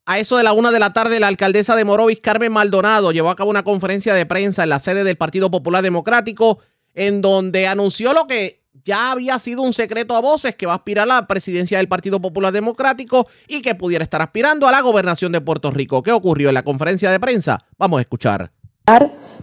A 0.06 0.20
eso 0.20 0.38
de 0.38 0.44
la 0.44 0.54
una 0.54 0.72
de 0.72 0.80
la 0.80 0.92
tarde, 0.92 1.20
la 1.20 1.28
alcaldesa 1.28 1.76
de 1.76 1.86
Morovis, 1.86 2.20
Carmen 2.20 2.52
Maldonado, 2.52 3.12
llevó 3.12 3.30
a 3.30 3.36
cabo 3.36 3.50
una 3.50 3.64
conferencia 3.64 4.14
de 4.14 4.26
prensa 4.26 4.64
en 4.64 4.70
la 4.70 4.80
sede 4.80 5.04
del 5.04 5.16
Partido 5.16 5.50
Popular 5.50 5.82
Democrático, 5.82 6.60
en 6.94 7.22
donde 7.22 7.68
anunció 7.68 8.14
lo 8.14 8.28
que 8.28 8.64
ya 8.84 9.12
había 9.12 9.40
sido 9.40 9.62
un 9.62 9.74
secreto 9.74 10.16
a 10.16 10.20
voces, 10.20 10.56
que 10.56 10.66
va 10.66 10.74
a 10.74 10.78
aspirar 10.78 11.04
a 11.04 11.22
la 11.22 11.28
presidencia 11.28 11.78
del 11.78 11.88
Partido 11.88 12.20
Popular 12.20 12.52
Democrático 12.52 13.28
y 13.48 13.62
que 13.62 13.76
pudiera 13.76 14.04
estar 14.04 14.22
aspirando 14.22 14.68
a 14.68 14.72
la 14.72 14.82
gobernación 14.82 15.32
de 15.32 15.42
Puerto 15.42 15.72
Rico. 15.72 16.04
¿Qué 16.04 16.12
ocurrió 16.12 16.50
en 16.50 16.56
la 16.56 16.64
conferencia 16.64 17.10
de 17.10 17.20
prensa? 17.20 17.60
Vamos 17.78 18.00
a 18.00 18.02
escuchar 18.02 18.52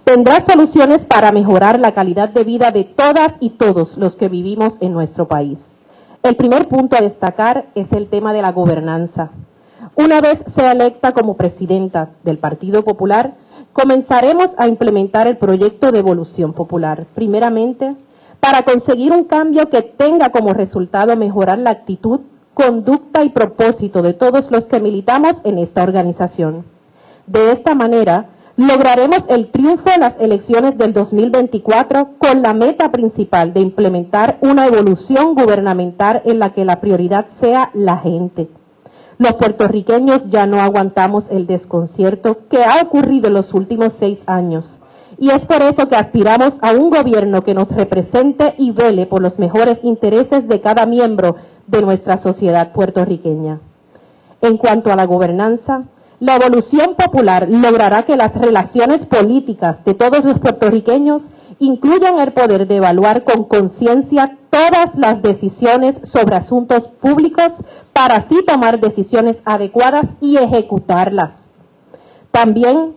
tendrá 0.05 0.45
soluciones 0.47 1.05
para 1.05 1.33
mejorar 1.33 1.79
la 1.79 1.93
calidad 1.93 2.29
de 2.29 2.45
vida 2.45 2.71
de 2.71 2.85
todas 2.85 3.35
y 3.41 3.51
todos 3.51 3.97
los 3.97 4.17
que 4.17 4.29
vivimos 4.29 4.75
en 4.81 4.93
nuestro 4.93 5.29
país. 5.29 5.59
El 6.23 6.37
primer 6.37 6.69
punto 6.69 6.97
a 6.97 7.01
destacar 7.01 7.67
es 7.75 7.91
el 7.93 8.09
tema 8.09 8.33
de 8.33 8.43
la 8.43 8.53
gobernanza. 8.53 9.31
Una 9.95 10.21
vez 10.21 10.43
sea 10.57 10.73
electa 10.73 11.13
como 11.13 11.37
presidenta 11.37 12.11
del 12.25 12.39
Partido 12.39 12.85
Popular, 12.85 13.35
comenzaremos 13.73 14.49
a 14.59 14.69
implementar 14.69 15.27
el 15.27 15.39
proyecto 15.39 15.93
de 15.93 16.01
evolución 16.01 16.53
popular, 16.53 17.07
primeramente 17.15 17.97
para 18.41 18.63
conseguir 18.63 19.13
un 19.13 19.25
cambio 19.25 19.69
que 19.69 19.83
tenga 19.83 20.31
como 20.31 20.53
resultado 20.55 21.17
mejorar 21.17 21.59
la 21.59 21.71
actitud, 21.71 22.21
conducta 22.55 23.23
y 23.25 23.31
propósito 23.31 24.03
de 24.03 24.15
todos 24.15 24.51
los 24.51 24.65
que 24.65 24.81
militamos 24.81 25.35
en 25.45 25.59
esta 25.59 25.83
organización. 25.83 26.65
De 27.27 27.53
esta 27.53 27.75
manera, 27.75 28.27
lograremos 28.61 29.25
el 29.29 29.51
triunfo 29.51 29.89
en 29.95 30.03
las 30.03 30.21
elecciones 30.21 30.77
del 30.77 30.93
2024 30.93 32.11
con 32.19 32.43
la 32.43 32.53
meta 32.53 32.93
principal 32.93 33.55
de 33.55 33.61
implementar 33.61 34.37
una 34.43 34.67
evolución 34.67 35.35
gubernamental 35.35 36.21
en 36.27 36.39
la 36.39 36.53
que 36.53 36.67
la 36.67 36.79
prioridad 36.79 37.25
sea 37.41 37.71
la 37.73 37.97
gente. 37.97 38.51
Los 39.17 39.33
puertorriqueños 39.35 40.29
ya 40.29 40.47
no 40.47 40.61
aguantamos 40.61 41.25
el 41.31 41.47
desconcierto 41.47 42.49
que 42.51 42.63
ha 42.63 42.83
ocurrido 42.83 43.29
en 43.29 43.35
los 43.35 43.55
últimos 43.55 43.95
seis 43.99 44.19
años. 44.27 44.67
Y 45.17 45.31
es 45.31 45.41
por 45.41 45.63
eso 45.63 45.89
que 45.89 45.97
aspiramos 45.97 46.53
a 46.61 46.73
un 46.73 46.91
gobierno 46.91 47.43
que 47.43 47.55
nos 47.55 47.69
represente 47.69 48.55
y 48.59 48.73
vele 48.73 49.07
por 49.07 49.23
los 49.23 49.39
mejores 49.39 49.79
intereses 49.85 50.47
de 50.49 50.61
cada 50.61 50.85
miembro 50.85 51.37
de 51.67 51.81
nuestra 51.81 52.19
sociedad 52.19 52.73
puertorriqueña. 52.73 53.61
En 54.43 54.59
cuanto 54.59 54.93
a 54.93 54.97
la 54.97 55.07
gobernanza, 55.07 55.85
la 56.21 56.37
evolución 56.37 56.95
popular 56.97 57.49
logrará 57.51 58.03
que 58.03 58.17
las 58.17 58.35
relaciones 58.35 59.07
políticas 59.07 59.83
de 59.87 59.95
todos 59.95 60.23
los 60.23 60.39
puertorriqueños 60.39 61.23
incluyan 61.59 62.21
el 62.21 62.33
poder 62.33 62.69
de 62.69 62.77
evaluar 62.77 63.25
con 63.25 63.45
conciencia 63.45 64.37
todas 64.51 64.95
las 64.97 65.23
decisiones 65.23 65.97
sobre 66.13 66.37
asuntos 66.37 66.89
públicos 67.01 67.49
para 67.95 68.17
así 68.17 68.45
tomar 68.47 68.81
decisiones 68.81 69.37
adecuadas 69.47 70.07
y 70.21 70.37
ejecutarlas. 70.37 71.33
También 72.31 72.95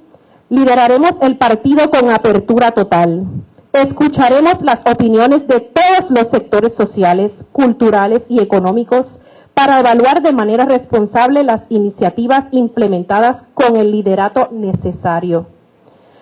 lideraremos 0.50 1.14
el 1.22 1.38
partido 1.38 1.90
con 1.90 2.10
apertura 2.10 2.72
total. 2.72 3.24
Escucharemos 3.72 4.62
las 4.62 4.80
opiniones 4.86 5.48
de 5.48 5.62
todos 5.62 6.10
los 6.10 6.28
sectores 6.30 6.74
sociales, 6.74 7.32
culturales 7.54 8.24
y 8.28 8.42
económicos 8.42 9.06
para 9.54 9.80
evaluar 9.80 10.22
de 10.22 10.34
manera 10.34 10.66
responsable 10.66 11.44
las 11.44 11.62
iniciativas 11.70 12.46
implementadas 12.52 13.44
con 13.54 13.76
el 13.76 13.92
liderato 13.92 14.50
necesario. 14.52 15.48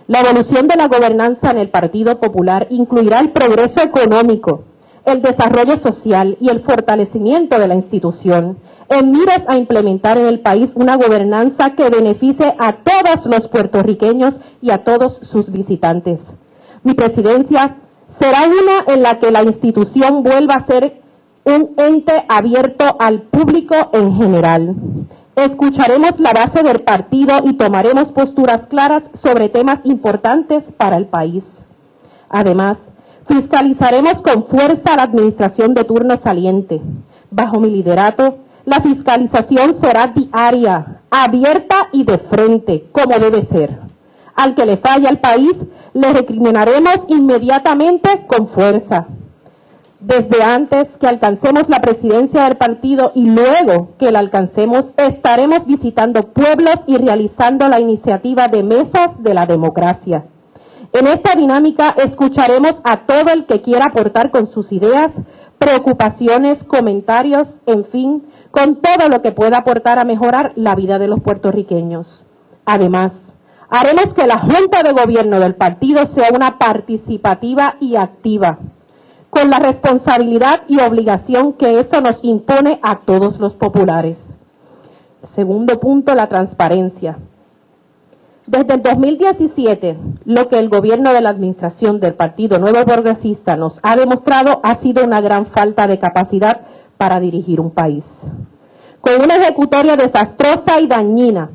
La 0.07 0.19
evolución 0.19 0.67
de 0.67 0.75
la 0.75 0.87
gobernanza 0.87 1.51
en 1.51 1.57
el 1.57 1.69
Partido 1.69 2.19
Popular 2.19 2.67
incluirá 2.69 3.19
el 3.19 3.31
progreso 3.31 3.81
económico, 3.81 4.63
el 5.05 5.21
desarrollo 5.21 5.77
social 5.77 6.37
y 6.41 6.49
el 6.49 6.61
fortalecimiento 6.61 7.57
de 7.57 7.67
la 7.67 7.75
institución, 7.75 8.57
en 8.89 9.11
miras 9.11 9.43
a 9.47 9.57
implementar 9.57 10.17
en 10.17 10.27
el 10.27 10.41
país 10.41 10.69
una 10.75 10.97
gobernanza 10.97 11.75
que 11.75 11.89
beneficie 11.89 12.53
a 12.59 12.73
todos 12.73 13.25
los 13.25 13.47
puertorriqueños 13.47 14.33
y 14.61 14.71
a 14.71 14.83
todos 14.83 15.19
sus 15.23 15.49
visitantes. 15.49 16.19
Mi 16.83 16.93
presidencia 16.93 17.77
será 18.19 18.39
una 18.43 18.93
en 18.93 19.01
la 19.01 19.19
que 19.19 19.31
la 19.31 19.43
institución 19.43 20.23
vuelva 20.23 20.55
a 20.55 20.65
ser 20.65 21.00
un 21.43 21.73
ente 21.77 22.23
abierto 22.29 22.95
al 22.99 23.23
público 23.23 23.75
en 23.93 24.15
general. 24.17 24.75
Escucharemos 25.35 26.19
la 26.19 26.33
base 26.33 26.61
del 26.61 26.81
partido 26.81 27.39
y 27.45 27.53
tomaremos 27.53 28.05
posturas 28.05 28.67
claras 28.67 29.03
sobre 29.23 29.49
temas 29.49 29.79
importantes 29.83 30.63
para 30.77 30.97
el 30.97 31.05
país. 31.05 31.43
Además, 32.29 32.77
fiscalizaremos 33.27 34.21
con 34.21 34.45
fuerza 34.45 34.95
la 34.95 35.03
administración 35.03 35.73
de 35.73 35.83
turno 35.83 36.19
saliente. 36.23 36.81
Bajo 37.31 37.59
mi 37.59 37.71
liderato, 37.71 38.39
la 38.65 38.81
fiscalización 38.81 39.77
será 39.81 40.07
diaria, 40.07 41.01
abierta 41.09 41.89
y 41.91 42.03
de 42.03 42.19
frente, 42.19 42.87
como 42.91 43.17
debe 43.17 43.45
ser. 43.45 43.79
Al 44.35 44.53
que 44.53 44.65
le 44.65 44.77
falle 44.77 45.07
al 45.07 45.19
país, 45.19 45.55
le 45.93 46.13
recriminaremos 46.13 46.99
inmediatamente 47.07 48.25
con 48.27 48.49
fuerza 48.49 49.07
desde 50.01 50.41
antes 50.41 50.87
que 50.99 51.07
alcancemos 51.07 51.69
la 51.69 51.79
presidencia 51.79 52.45
del 52.45 52.57
partido 52.57 53.11
y 53.13 53.29
luego 53.29 53.89
que 53.99 54.11
la 54.11 54.17
alcancemos, 54.17 54.85
estaremos 54.97 55.65
visitando 55.67 56.23
pueblos 56.23 56.77
y 56.87 56.97
realizando 56.97 57.69
la 57.69 57.79
iniciativa 57.79 58.47
de 58.47 58.63
mesas 58.63 59.11
de 59.19 59.33
la 59.35 59.45
democracia. 59.45 60.25
En 60.93 61.05
esta 61.05 61.35
dinámica 61.35 61.95
escucharemos 62.03 62.75
a 62.83 62.97
todo 63.05 63.31
el 63.31 63.45
que 63.45 63.61
quiera 63.61 63.85
aportar 63.85 64.31
con 64.31 64.51
sus 64.51 64.71
ideas, 64.71 65.11
preocupaciones, 65.59 66.63
comentarios, 66.63 67.47
en 67.67 67.85
fin, 67.85 68.25
con 68.49 68.77
todo 68.77 69.07
lo 69.07 69.21
que 69.21 69.31
pueda 69.31 69.59
aportar 69.59 69.99
a 69.99 70.03
mejorar 70.03 70.51
la 70.55 70.73
vida 70.73 70.97
de 70.97 71.07
los 71.07 71.19
puertorriqueños. 71.19 72.25
Además, 72.65 73.11
haremos 73.69 74.15
que 74.15 74.25
la 74.25 74.39
Junta 74.39 74.81
de 74.81 74.93
Gobierno 74.93 75.39
del 75.39 75.53
partido 75.53 76.07
sea 76.07 76.29
una 76.33 76.57
participativa 76.57 77.75
y 77.79 77.95
activa 77.97 78.57
con 79.31 79.49
la 79.49 79.59
responsabilidad 79.59 80.63
y 80.67 80.81
obligación 80.81 81.53
que 81.53 81.79
eso 81.79 82.01
nos 82.01 82.17
impone 82.21 82.79
a 82.83 82.99
todos 82.99 83.39
los 83.39 83.55
populares. 83.55 84.19
Segundo 85.33 85.79
punto, 85.79 86.13
la 86.13 86.27
transparencia. 86.27 87.17
Desde 88.45 88.73
el 88.73 88.83
2017, 88.83 89.97
lo 90.25 90.49
que 90.49 90.59
el 90.59 90.67
gobierno 90.67 91.13
de 91.13 91.21
la 91.21 91.29
administración 91.29 92.01
del 92.01 92.13
Partido 92.13 92.59
Nuevo 92.59 92.83
Progresista 92.83 93.55
nos 93.55 93.79
ha 93.83 93.95
demostrado 93.95 94.59
ha 94.63 94.75
sido 94.75 95.05
una 95.05 95.21
gran 95.21 95.45
falta 95.45 95.87
de 95.87 95.97
capacidad 95.97 96.61
para 96.97 97.21
dirigir 97.21 97.61
un 97.61 97.71
país. 97.71 98.03
Con 98.99 99.21
una 99.23 99.37
ejecutoria 99.37 99.95
desastrosa 99.95 100.81
y 100.81 100.87
dañina 100.87 101.51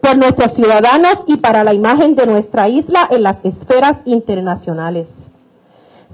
por 0.00 0.18
nuestros 0.18 0.52
ciudadanos 0.54 1.20
y 1.28 1.36
para 1.36 1.62
la 1.62 1.74
imagen 1.74 2.16
de 2.16 2.26
nuestra 2.26 2.68
isla 2.68 3.06
en 3.10 3.22
las 3.22 3.36
esferas 3.44 3.98
internacionales 4.04 5.19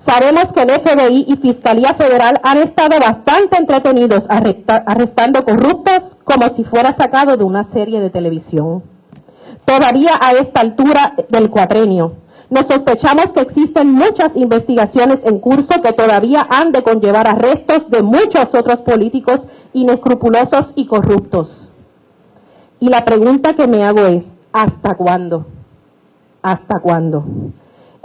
Sabemos 0.07 0.52
que 0.52 0.62
el 0.62 0.70
FBI 0.70 1.24
y 1.26 1.36
Fiscalía 1.38 1.94
Federal 1.94 2.40
han 2.44 2.59
estado 2.59 3.00
bastante 3.00 3.57
entretenidos 3.57 4.22
arrestando 4.28 5.44
corruptos 5.44 6.16
como 6.22 6.48
si 6.54 6.62
fuera 6.62 6.94
sacado 6.94 7.36
de 7.36 7.42
una 7.42 7.64
serie 7.64 8.00
de 8.00 8.11
televisión. 8.11 8.84
Todavía 9.64 10.12
a 10.20 10.32
esta 10.32 10.61
altura 10.61 11.14
del 11.28 11.50
cuatrenio, 11.50 12.12
nos 12.50 12.66
sospechamos 12.66 13.32
que 13.32 13.40
existen 13.40 13.92
muchas 13.92 14.30
investigaciones 14.36 15.18
en 15.24 15.40
curso 15.40 15.82
que 15.82 15.92
todavía 15.92 16.46
han 16.48 16.70
de 16.70 16.84
conllevar 16.84 17.26
arrestos 17.26 17.90
de 17.90 18.04
muchos 18.04 18.46
otros 18.54 18.76
políticos 18.76 19.40
inescrupulosos 19.72 20.66
y 20.76 20.86
corruptos. 20.86 21.68
Y 22.78 22.90
la 22.90 23.04
pregunta 23.04 23.54
que 23.54 23.66
me 23.66 23.82
hago 23.82 24.07
es, 24.07 24.24
¿hasta 24.52 24.94
cuándo? 24.94 25.46
¿Hasta 26.42 26.78
cuándo? 26.78 27.24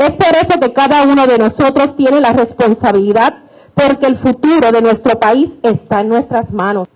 Es 0.01 0.09
por 0.13 0.35
eso 0.35 0.59
que 0.59 0.73
cada 0.73 1.03
uno 1.03 1.27
de 1.27 1.37
nosotros 1.37 1.95
tiene 1.95 2.21
la 2.21 2.33
responsabilidad 2.33 3.35
porque 3.75 4.07
el 4.07 4.17
futuro 4.17 4.71
de 4.71 4.81
nuestro 4.81 5.19
país 5.19 5.51
está 5.61 6.01
en 6.01 6.09
nuestras 6.09 6.51
manos. 6.51 6.87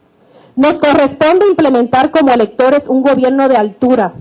Nos 0.55 0.73
corresponde 0.79 1.45
implementar 1.47 2.09
como 2.09 2.33
electores 2.33 2.87
un 2.87 3.03
gobierno 3.03 3.47
de 3.47 3.57
altura, 3.57 4.13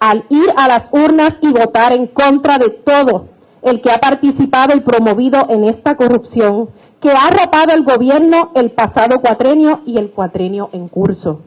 al 0.00 0.24
ir 0.30 0.52
a 0.56 0.66
las 0.66 0.88
urnas 0.90 1.36
y 1.42 1.52
votar 1.52 1.92
en 1.92 2.08
contra 2.08 2.58
de 2.58 2.70
todo 2.70 3.26
el 3.62 3.80
que 3.80 3.92
ha 3.92 3.98
participado 3.98 4.76
y 4.76 4.80
promovido 4.80 5.46
en 5.48 5.62
esta 5.62 5.96
corrupción 5.96 6.70
que 7.00 7.12
ha 7.12 7.28
arropado 7.28 7.72
el 7.72 7.84
gobierno 7.84 8.50
el 8.56 8.72
pasado 8.72 9.20
cuatrenio 9.20 9.82
y 9.86 9.96
el 9.96 10.10
cuatrenio 10.10 10.70
en 10.72 10.88
curso. 10.88 11.40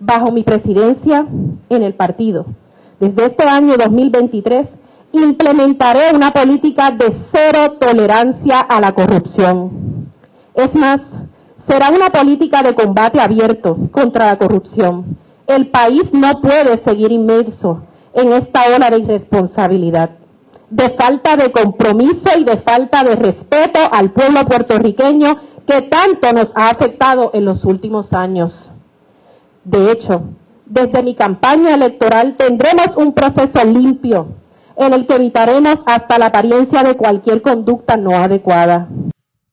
Bajo 0.00 0.32
mi 0.32 0.42
presidencia 0.42 1.28
en 1.68 1.82
el 1.84 1.94
partido, 1.94 2.46
desde 2.98 3.26
este 3.26 3.44
año 3.44 3.76
2023, 3.76 4.79
implementaré 5.12 6.14
una 6.14 6.30
política 6.30 6.90
de 6.90 7.14
cero 7.32 7.76
tolerancia 7.80 8.60
a 8.60 8.80
la 8.80 8.92
corrupción. 8.92 10.10
Es 10.54 10.74
más, 10.74 11.00
será 11.68 11.90
una 11.90 12.10
política 12.10 12.62
de 12.62 12.74
combate 12.74 13.20
abierto 13.20 13.76
contra 13.90 14.26
la 14.26 14.38
corrupción. 14.38 15.16
El 15.46 15.68
país 15.68 16.04
no 16.12 16.40
puede 16.40 16.82
seguir 16.84 17.12
inmerso 17.12 17.82
en 18.14 18.32
esta 18.32 18.62
ola 18.74 18.90
de 18.90 18.98
irresponsabilidad 18.98 20.10
de 20.70 20.88
falta 20.90 21.36
de 21.36 21.50
compromiso 21.50 22.38
y 22.38 22.44
de 22.44 22.56
falta 22.58 23.02
de 23.02 23.16
respeto 23.16 23.80
al 23.90 24.12
pueblo 24.12 24.44
puertorriqueño 24.46 25.36
que 25.66 25.82
tanto 25.82 26.32
nos 26.32 26.48
ha 26.54 26.70
afectado 26.70 27.32
en 27.34 27.44
los 27.44 27.64
últimos 27.64 28.12
años. 28.12 28.52
De 29.64 29.90
hecho, 29.90 30.22
desde 30.64 31.02
mi 31.02 31.16
campaña 31.16 31.74
electoral 31.74 32.36
tendremos 32.36 32.96
un 32.96 33.12
proceso 33.12 33.64
limpio 33.64 34.28
en 34.86 34.94
el 34.94 35.06
que 35.06 35.16
evitaremos 35.16 35.76
hasta 35.86 36.18
la 36.18 36.26
apariencia 36.26 36.82
de 36.82 36.96
cualquier 36.96 37.42
conducta 37.42 37.96
no 37.96 38.16
adecuada. 38.16 38.88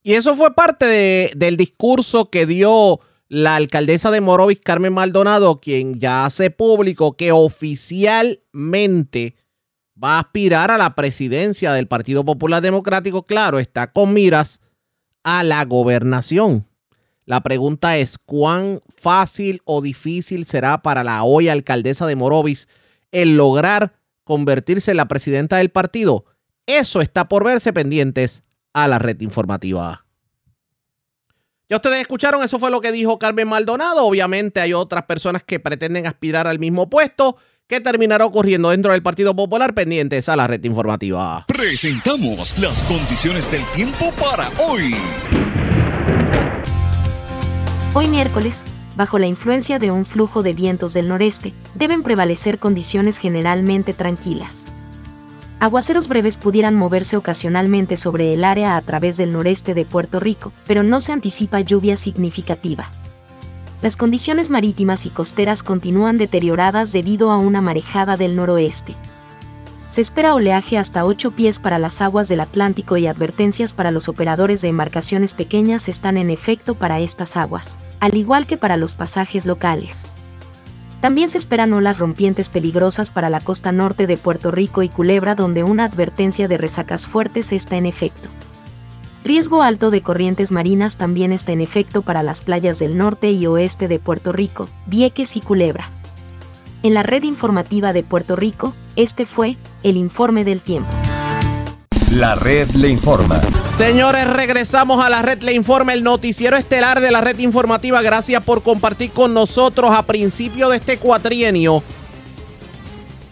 Y 0.03 0.13
eso 0.13 0.36
fue 0.36 0.55
parte 0.55 1.32
del 1.36 1.57
discurso 1.57 2.30
que 2.30 2.45
dio 2.45 3.01
la 3.28 3.57
alcaldesa 3.57 4.09
de 4.09 4.21
Morovis, 4.21 4.61
Carmen 4.63 4.93
Maldonado, 4.93 5.59
quien 5.59 5.99
ya 5.99 6.25
hace 6.25 6.49
público 6.49 7.17
que 7.17 7.34
oficialmente 7.34 9.36
va 10.01 10.15
a 10.15 10.19
aspirar 10.19 10.71
a 10.71 10.78
la 10.78 10.95
presidencia 10.95 11.73
del 11.73 11.88
Partido 11.88 12.23
Popular 12.23 12.61
Democrático, 12.61 13.23
claro, 13.23 13.59
está 13.59 13.91
con 13.91 14.13
miras 14.13 14.61
a 15.23 15.43
la 15.43 15.65
gobernación. 15.65 16.65
La 17.25 17.41
pregunta 17.41 17.97
es, 17.97 18.17
¿cuán 18.17 18.80
fácil 18.95 19.61
o 19.65 19.82
difícil 19.82 20.45
será 20.45 20.82
para 20.82 21.03
la 21.03 21.23
hoy 21.23 21.49
alcaldesa 21.49 22.07
de 22.07 22.15
Morovis 22.15 22.69
el 23.11 23.36
lograr 23.36 23.93
convertirse 24.28 24.91
en 24.91 24.97
la 24.97 25.07
presidenta 25.07 25.57
del 25.57 25.71
partido? 25.71 26.25
Eso 26.67 27.01
está 27.01 27.28
por 27.28 27.43
verse 27.43 27.73
pendientes 27.73 28.43
a 28.73 28.88
la 28.88 28.99
red 28.99 29.19
informativa. 29.21 30.05
Ya 31.69 31.78
ustedes 31.78 32.01
escucharon, 32.01 32.43
eso 32.43 32.59
fue 32.59 32.69
lo 32.69 32.80
que 32.80 32.91
dijo 32.91 33.19
Carmen 33.19 33.47
Maldonado. 33.47 34.05
Obviamente 34.05 34.61
hay 34.61 34.73
otras 34.73 35.03
personas 35.03 35.43
que 35.43 35.59
pretenden 35.59 36.05
aspirar 36.05 36.47
al 36.47 36.59
mismo 36.59 36.89
puesto. 36.89 37.38
¿Qué 37.67 37.82
terminará 37.82 38.25
ocurriendo 38.25 38.69
dentro 38.69 38.93
del 38.93 39.03
Partido 39.03 39.36
Popular 39.36 39.73
pendientes 39.73 40.30
a 40.30 40.38
la 40.38 40.47
red 40.47 40.63
informativa? 40.63 41.43
Presentamos 41.47 42.57
las 42.59 42.82
condiciones 42.84 43.51
del 43.51 43.63
tiempo 43.75 44.13
para 44.13 44.47
hoy. 44.59 44.95
Hoy 47.93 48.07
miércoles, 48.07 48.63
bajo 48.97 49.19
la 49.19 49.27
influencia 49.27 49.79
de 49.79 49.91
un 49.91 50.03
flujo 50.05 50.43
de 50.43 50.53
vientos 50.53 50.93
del 50.93 51.07
noreste, 51.07 51.53
deben 51.75 52.03
prevalecer 52.03 52.59
condiciones 52.59 53.17
generalmente 53.17 53.93
tranquilas. 53.93 54.65
Aguaceros 55.61 56.09
breves 56.09 56.35
pudieran 56.35 56.75
moverse 56.75 57.15
ocasionalmente 57.15 57.95
sobre 57.95 58.33
el 58.33 58.43
área 58.43 58.75
a 58.75 58.81
través 58.81 59.15
del 59.15 59.31
noreste 59.31 59.73
de 59.73 59.85
Puerto 59.85 60.19
Rico, 60.19 60.51
pero 60.65 60.83
no 60.83 60.99
se 60.99 61.13
anticipa 61.13 61.61
lluvia 61.61 61.95
significativa 61.95 62.91
las 63.81 63.95
condiciones 63.95 64.49
marítimas 64.49 65.05
y 65.05 65.11
costeras 65.11 65.61
continúan 65.61 66.17
deterioradas 66.17 66.91
debido 66.91 67.29
a 67.29 67.37
una 67.37 67.61
marejada 67.61 68.17
del 68.17 68.35
noroeste. 68.35 68.95
Se 69.89 70.01
espera 70.01 70.35
oleaje 70.35 70.77
hasta 70.77 71.05
8 71.05 71.31
pies 71.31 71.59
para 71.59 71.79
las 71.79 72.01
aguas 72.01 72.27
del 72.27 72.41
Atlántico 72.41 72.97
y 72.97 73.07
advertencias 73.07 73.73
para 73.73 73.89
los 73.89 74.09
operadores 74.09 74.61
de 74.61 74.67
embarcaciones 74.67 75.33
pequeñas 75.33 75.88
están 75.88 76.17
en 76.17 76.29
efecto 76.29 76.75
para 76.75 76.99
estas 76.99 77.38
aguas, 77.38 77.79
al 78.01 78.15
igual 78.15 78.45
que 78.47 78.57
para 78.57 78.75
los 78.75 78.95
pasajes 78.95 79.45
locales. 79.45 80.09
También 80.99 81.29
se 81.29 81.38
esperan 81.38 81.71
olas 81.71 81.99
rompientes 81.99 82.49
peligrosas 82.49 83.11
para 83.11 83.29
la 83.29 83.39
costa 83.39 83.71
norte 83.71 84.07
de 84.07 84.17
Puerto 84.17 84.51
Rico 84.51 84.83
y 84.83 84.89
Culebra 84.89 85.35
donde 85.35 85.63
una 85.63 85.85
advertencia 85.85 86.49
de 86.49 86.57
resacas 86.57 87.07
fuertes 87.07 87.53
está 87.53 87.77
en 87.77 87.85
efecto. 87.85 88.27
Riesgo 89.23 89.63
alto 89.63 89.89
de 89.89 90.01
corrientes 90.01 90.51
marinas 90.51 90.97
también 90.97 91.31
está 91.31 91.53
en 91.53 91.61
efecto 91.61 92.01
para 92.01 92.23
las 92.23 92.41
playas 92.41 92.77
del 92.79 92.97
norte 92.97 93.31
y 93.31 93.45
oeste 93.45 93.88
de 93.88 93.99
Puerto 93.99 94.33
Rico, 94.33 94.69
Vieques 94.85 95.38
y 95.38 95.41
Culebra. 95.41 95.91
En 96.84 96.93
la 96.93 97.03
red 97.03 97.23
informativa 97.23 97.93
de 97.93 98.03
Puerto 98.03 98.36
Rico, 98.36 98.73
este 98.95 99.25
fue 99.25 99.57
el 99.84 99.97
informe 99.97 100.43
del 100.43 100.61
tiempo. 100.61 100.89
La 102.11 102.36
red 102.36 102.69
le 102.71 102.89
informa. 102.89 103.41
Señores, 103.78 104.28
regresamos 104.28 105.03
a 105.03 105.09
la 105.09 105.21
red 105.21 105.41
le 105.41 105.53
informa, 105.53 105.93
el 105.93 106.03
noticiero 106.03 106.55
estelar 106.55 107.01
de 107.01 107.11
la 107.11 107.21
red 107.21 107.38
informativa. 107.39 108.01
Gracias 108.01 108.41
por 108.43 108.63
compartir 108.63 109.11
con 109.11 109.34
nosotros 109.34 109.91
a 109.91 110.03
principio 110.03 110.69
de 110.69 110.78
este 110.78 110.97
cuatrienio 110.97 111.84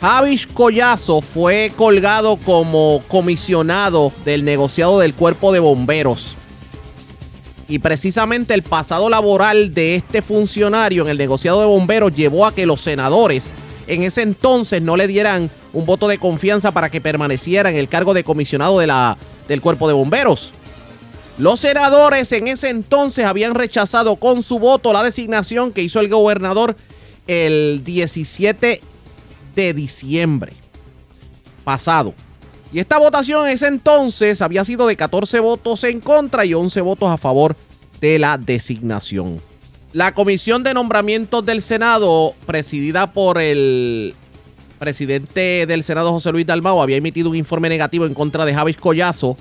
Javis 0.06 0.46
Collazo 0.46 1.20
fue 1.22 1.72
colgado 1.76 2.38
como 2.38 3.02
comisionado 3.08 4.12
del 4.24 4.46
negociado 4.46 5.00
del 5.00 5.16
cuerpo 5.16 5.52
de 5.52 5.60
bomberos. 5.60 6.36
Y 7.68 7.80
precisamente 7.80 8.54
el 8.54 8.64
pasado 8.64 9.10
laboral 9.10 9.74
de 9.74 9.96
este 9.96 10.22
funcionario 10.22 11.04
en 11.04 11.10
el 11.10 11.18
negociado 11.18 11.62
de 11.62 11.66
bomberos 11.66 12.16
llevó 12.16 12.46
a 12.46 12.54
que 12.54 12.66
los 12.66 12.82
senadores 12.82 13.52
en 13.88 14.04
ese 14.04 14.22
entonces 14.22 14.82
no 14.82 14.98
le 14.98 15.08
dieran 15.08 15.50
un 15.74 15.86
voto 15.86 16.08
de 16.08 16.18
confianza 16.18 16.72
para 16.72 16.90
que 16.90 17.02
permaneciera 17.02 17.70
en 17.70 17.76
el 17.76 17.88
cargo 17.88 18.14
de 18.14 18.24
comisionado 18.24 18.80
de 18.80 18.88
la, 18.88 19.18
del 19.48 19.62
cuerpo 19.62 19.88
de 19.88 19.94
bomberos. 19.94 20.54
Los 21.38 21.60
senadores 21.60 22.32
en 22.32 22.48
ese 22.48 22.70
entonces 22.70 23.26
habían 23.26 23.56
rechazado 23.56 24.16
con 24.16 24.42
su 24.42 24.58
voto 24.58 24.94
la 24.94 25.04
designación 25.04 25.74
que 25.74 25.82
hizo 25.82 26.00
el 26.00 26.08
gobernador 26.08 26.78
el 27.28 27.82
17 27.84 28.80
de 29.56 29.74
diciembre 29.74 30.54
pasado. 31.64 32.14
Y 32.72 32.80
esta 32.80 32.98
votación 32.98 33.46
en 33.46 33.54
ese 33.54 33.68
entonces 33.68 34.42
había 34.42 34.66
sido 34.66 34.88
de 34.88 34.96
14 34.96 35.40
votos 35.40 35.84
en 35.84 36.02
contra 36.02 36.46
y 36.46 36.54
11 36.54 36.82
votos 36.82 37.10
a 37.10 37.18
favor 37.18 37.56
de 38.02 38.20
la 38.20 38.38
designación. 38.38 39.40
La 39.94 40.14
comisión 40.14 40.64
de 40.64 40.74
nombramientos 40.74 41.46
del 41.46 41.62
Senado, 41.62 42.36
presidida 42.46 43.12
por 43.12 43.40
el 43.40 44.14
presidente 44.78 45.66
del 45.66 45.84
Senado 45.84 46.12
José 46.12 46.32
Luis 46.34 46.46
Dalmao, 46.46 46.82
había 46.82 46.98
emitido 46.98 47.30
un 47.30 47.38
informe 47.38 47.70
negativo 47.70 48.06
en 48.06 48.14
contra 48.14 48.44
de 48.44 48.54
Javis 48.54 48.76
Collazo. 48.76 49.38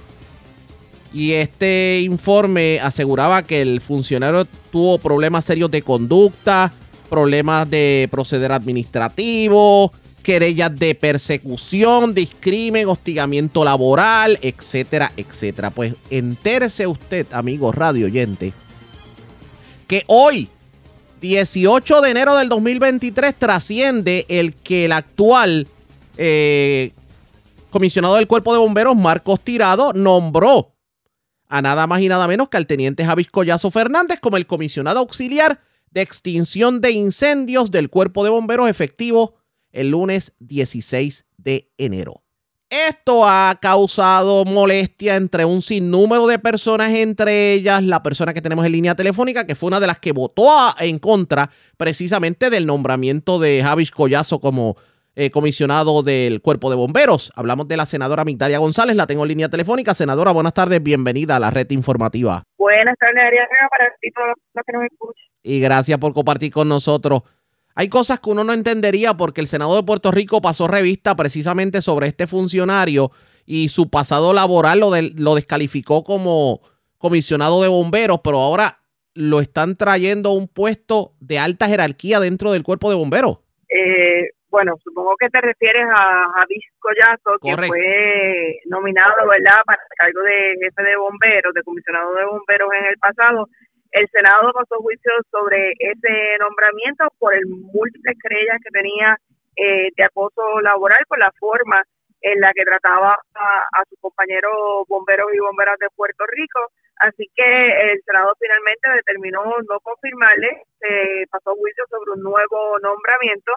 Y 1.13 1.33
este 1.33 2.01
informe 2.03 2.79
aseguraba 2.81 3.43
que 3.43 3.63
el 3.63 3.81
funcionario 3.81 4.47
tuvo 4.71 4.99
problemas 4.99 5.45
serios 5.45 5.71
de 5.71 5.83
conducta, 5.83 6.73
problemas 7.09 7.69
de 7.69 8.09
proceder 8.11 8.53
administrativo, 8.53 9.93
querellas 10.25 10.77
de 10.77 10.97
persecución, 10.97 12.15
discrimen, 12.15 12.89
hostigamiento 12.89 13.63
laboral, 13.63 14.39
etcétera, 14.43 15.13
etcétera. 15.17 15.71
Pues 15.71 15.95
entérese 16.11 16.89
usted, 16.89 17.27
amigo 17.31 17.71
radio 17.71 18.07
oyente, 18.07 18.53
que 19.87 20.03
hoy, 20.09 20.49
18 21.21 22.01
de 22.01 22.11
enero 22.11 22.37
del 22.37 22.49
2023, 22.49 23.35
trasciende 23.35 24.25
el 24.29 24.55
que 24.55 24.87
el 24.87 24.93
actual 24.93 25.69
eh, 26.17 26.93
comisionado 27.71 28.17
del 28.17 28.27
Cuerpo 28.27 28.53
de 28.55 28.59
Bomberos, 28.59 28.97
Marcos 28.97 29.41
Tirado, 29.41 29.93
nombró 29.93 30.73
a 31.49 31.61
nada 31.61 31.87
más 31.87 32.01
y 32.01 32.09
nada 32.09 32.27
menos 32.27 32.49
que 32.49 32.57
al 32.57 32.67
teniente 32.67 33.05
Javis 33.05 33.31
Collazo 33.31 33.71
Fernández 33.71 34.21
como 34.21 34.39
el 34.39 34.47
comisionado 34.47 35.01
auxiliar 35.01 35.61
de 35.91 36.01
extinción 36.01 36.81
de 36.81 36.93
incendios 36.93 37.71
del 37.71 37.91
Cuerpo 37.91 38.25
de 38.25 38.31
Bomberos 38.31 38.71
efectivo 38.71 39.35
el 39.75 39.91
lunes 39.91 40.35
16 40.39 41.27
de 41.37 41.69
enero. 41.77 42.23
Esto 42.71 43.25
ha 43.25 43.57
causado 43.61 44.45
molestia 44.45 45.17
entre 45.17 45.45
un 45.45 45.63
sinnúmero 45.63 46.27
de 46.27 46.39
personas, 46.39 46.93
entre 46.93 47.53
ellas 47.53 47.85
la 47.85 48.03
persona 48.03 48.33
que 48.33 48.43
tenemos 48.43 48.65
en 48.67 48.73
línea 48.73 48.95
telefónica, 48.95 49.47
que 49.47 49.55
fue 49.55 49.69
una 49.69 49.79
de 49.79 49.87
las 49.87 49.99
que 49.99 50.13
votó 50.13 50.49
en 50.81 50.99
contra 50.99 51.51
precisamente 51.77 52.51
del 52.51 52.67
nombramiento 52.67 53.39
de 53.39 53.63
Javis 53.63 53.91
Collazo 53.91 54.41
como 54.41 54.77
eh, 55.15 55.31
comisionado 55.31 56.03
del 56.03 56.41
Cuerpo 56.41 56.69
de 56.71 56.75
Bomberos. 56.77 57.33
Hablamos 57.37 57.69
de 57.69 57.77
la 57.77 57.87
senadora 57.87 58.25
Migdalia 58.25 58.59
González, 58.59 58.97
la 58.97 59.07
tengo 59.07 59.23
en 59.23 59.29
línea 59.29 59.49
telefónica. 59.49 59.95
Senadora, 59.95 60.33
buenas 60.33 60.55
tardes, 60.55 60.83
bienvenida 60.83 61.37
a 61.37 61.41
la 61.41 61.53
red 61.53 61.71
informativa. 61.71 62.43
Buenas 62.59 62.97
tardes, 62.99 63.25
Ariana, 63.25 63.69
para 63.71 63.93
todos 64.13 64.35
los 64.55 64.65
que 64.67 64.73
nos 64.73 64.85
escuchan. 64.85 65.25
Y 65.45 65.61
gracias 65.61 65.99
por 66.01 66.13
compartir 66.13 66.51
con 66.51 66.69
nosotros. 66.69 67.23
Hay 67.75 67.89
cosas 67.89 68.21
que 68.21 68.31
uno 68.31 68.45
no 68.45 68.53
entendería 68.53 69.15
porque 69.15 69.41
el 69.41 69.49
Senado 69.49 69.75
de 69.77 69.83
Puerto 69.83 70.13
Rico 70.13 70.41
pasó 70.41 70.69
revista 70.69 71.17
precisamente 71.17 71.83
sobre 71.83 72.07
este 72.07 72.27
funcionario 72.27 73.11
y 73.47 73.69
su 73.69 73.91
pasado 73.91 74.33
laboral 74.33 74.81
lo, 74.81 74.91
lo 75.17 75.35
descalificó 75.35 76.05
como 76.05 76.61
comisionado 76.99 77.61
de 77.63 77.69
bomberos, 77.69 78.21
pero 78.23 78.41
ahora 78.41 78.79
lo 79.15 79.41
están 79.41 79.77
trayendo 79.77 80.31
a 80.31 80.35
un 80.35 80.49
puesto 80.49 81.13
de 81.21 81.39
alta 81.39 81.67
jerarquía 81.67 82.21
dentro 82.21 82.53
del 82.53 82.63
cuerpo 82.63 82.91
de 82.91 82.97
bomberos. 82.97 83.39
Eh, 83.69 84.31
bueno, 84.49 84.77
supongo 84.83 85.17
que 85.19 85.29
te 85.31 85.41
refieres 85.41 85.85
a 85.91 86.31
Javis 86.33 86.65
Collazo, 86.79 87.39
que 87.43 87.67
fue 87.67 88.61
nominado, 88.67 89.27
¿verdad?, 89.29 89.63
para 89.67 89.83
el 89.83 89.97
cargo 89.99 90.23
de 90.23 90.55
jefe 90.63 90.83
de 90.83 90.97
bomberos, 90.97 91.55
de 91.55 91.63
comisionado 91.63 92.15
de 92.15 92.25
bomberos 92.25 92.69
en 92.79 92.85
el 92.85 92.97
pasado. 92.99 93.49
El 93.95 94.09
Senado 94.11 94.53
pasó 94.53 94.83
juicio 94.83 95.13
sobre 95.31 95.71
ese 95.79 96.37
nombramiento 96.41 97.07
por 97.21 97.33
el 97.33 97.47
múltiples 97.47 98.19
querellas 98.21 98.59
que 98.59 98.75
tenía 98.75 99.17
eh, 99.55 99.89
de 99.95 100.03
acoso 100.03 100.61
laboral 100.63 100.99
por 101.07 101.21
la 101.21 101.31
forma 101.39 101.81
en 102.21 102.41
la 102.41 102.53
que 102.53 102.65
trataba 102.65 103.15
a, 103.15 103.83
sus 103.89 103.97
compañeros 104.01 104.83
bomberos 104.89 105.31
y 105.33 105.39
bomberas 105.39 105.79
de 105.79 105.87
Puerto 105.95 106.25
Rico. 106.27 106.59
Así 106.97 107.31
que 107.37 107.93
el 107.93 108.03
Senado 108.05 108.35
finalmente 108.41 108.91
determinó 108.91 109.45
no 109.63 109.79
confirmarle, 109.79 110.63
se 110.81 111.27
pasó 111.31 111.55
juicio 111.55 111.85
sobre 111.89 112.19
un 112.19 112.23
nuevo 112.23 112.79
nombramiento 112.81 113.53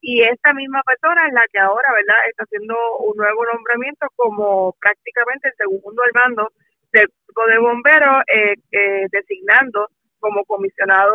y 0.00 0.24
esta 0.24 0.52
misma 0.52 0.82
persona 0.82 1.28
es 1.28 1.32
la 1.32 1.44
que 1.52 1.60
ahora, 1.60 1.92
¿verdad?, 1.92 2.26
está 2.28 2.42
haciendo 2.42 2.74
un 3.06 3.16
nuevo 3.16 3.44
nombramiento 3.54 4.08
como 4.16 4.74
prácticamente 4.80 5.46
el 5.46 5.54
segundo 5.54 6.02
al 6.02 6.12
mando 6.12 6.50
del 6.92 7.08
grupo 7.26 7.46
de 7.46 7.58
bomberos, 7.58 8.22
eh, 8.32 8.54
eh, 8.72 9.06
designando 9.10 9.88
como 10.18 10.44
comisionado 10.44 11.14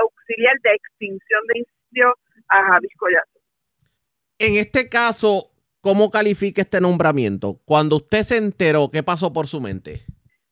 auxiliar 0.00 0.56
de 0.62 0.70
extinción 0.74 1.40
de 1.48 1.58
incendios 1.60 2.14
a 2.48 2.64
Javis 2.64 2.92
Collazo. 2.96 3.40
En 4.38 4.56
este 4.56 4.88
caso, 4.88 5.50
¿cómo 5.80 6.10
califica 6.10 6.62
este 6.62 6.80
nombramiento? 6.80 7.60
Cuando 7.64 7.96
usted 7.96 8.22
se 8.22 8.36
enteró, 8.38 8.90
¿qué 8.90 9.02
pasó 9.02 9.32
por 9.32 9.46
su 9.46 9.60
mente? 9.60 10.04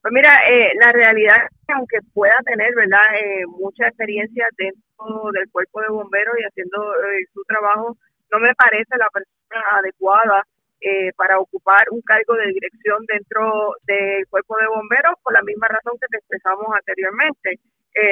Pues 0.03 0.13
mira, 0.13 0.35
eh, 0.51 0.73
la 0.85 0.93
realidad 0.93 1.37
es 1.45 1.67
que 1.67 1.73
aunque 1.75 1.99
pueda 2.13 2.35
tener, 2.45 2.75
¿verdad?, 2.75 3.07
eh, 3.23 3.47
mucha 3.47 3.87
experiencia 3.87 4.47
dentro 4.59 5.31
del 5.33 5.49
cuerpo 5.51 5.81
de 5.81 5.89
bomberos 5.89 6.35
y 6.41 6.43
haciendo 6.43 6.93
eh, 6.95 7.25
su 7.33 7.43
trabajo, 7.45 7.97
no 8.33 8.41
me 8.41 8.53
parece 8.55 8.97
la 8.99 9.09
persona 9.13 9.63
adecuada 9.79 10.43
eh, 10.83 11.13
para 11.17 11.39
ocupar 11.39 11.87
un 11.91 12.01
cargo 12.03 12.35
de 12.35 12.49
dirección 12.49 13.05
dentro 13.07 13.75
del 13.85 14.27
cuerpo 14.29 14.57
de 14.59 14.67
bomberos 14.67 15.15
por 15.23 15.33
la 15.33 15.43
misma 15.43 15.69
razón 15.69 15.95
que 16.01 16.09
te 16.11 16.19
expresamos 16.19 16.67
anteriormente. 16.75 17.59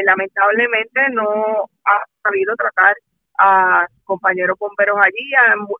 lamentablemente 0.04 1.00
no 1.10 1.70
ha 1.84 2.04
sabido 2.22 2.54
tratar 2.54 2.94
a 3.40 3.86
compañeros 4.04 4.58
bomberos 4.58 4.98
allí, 5.00 5.32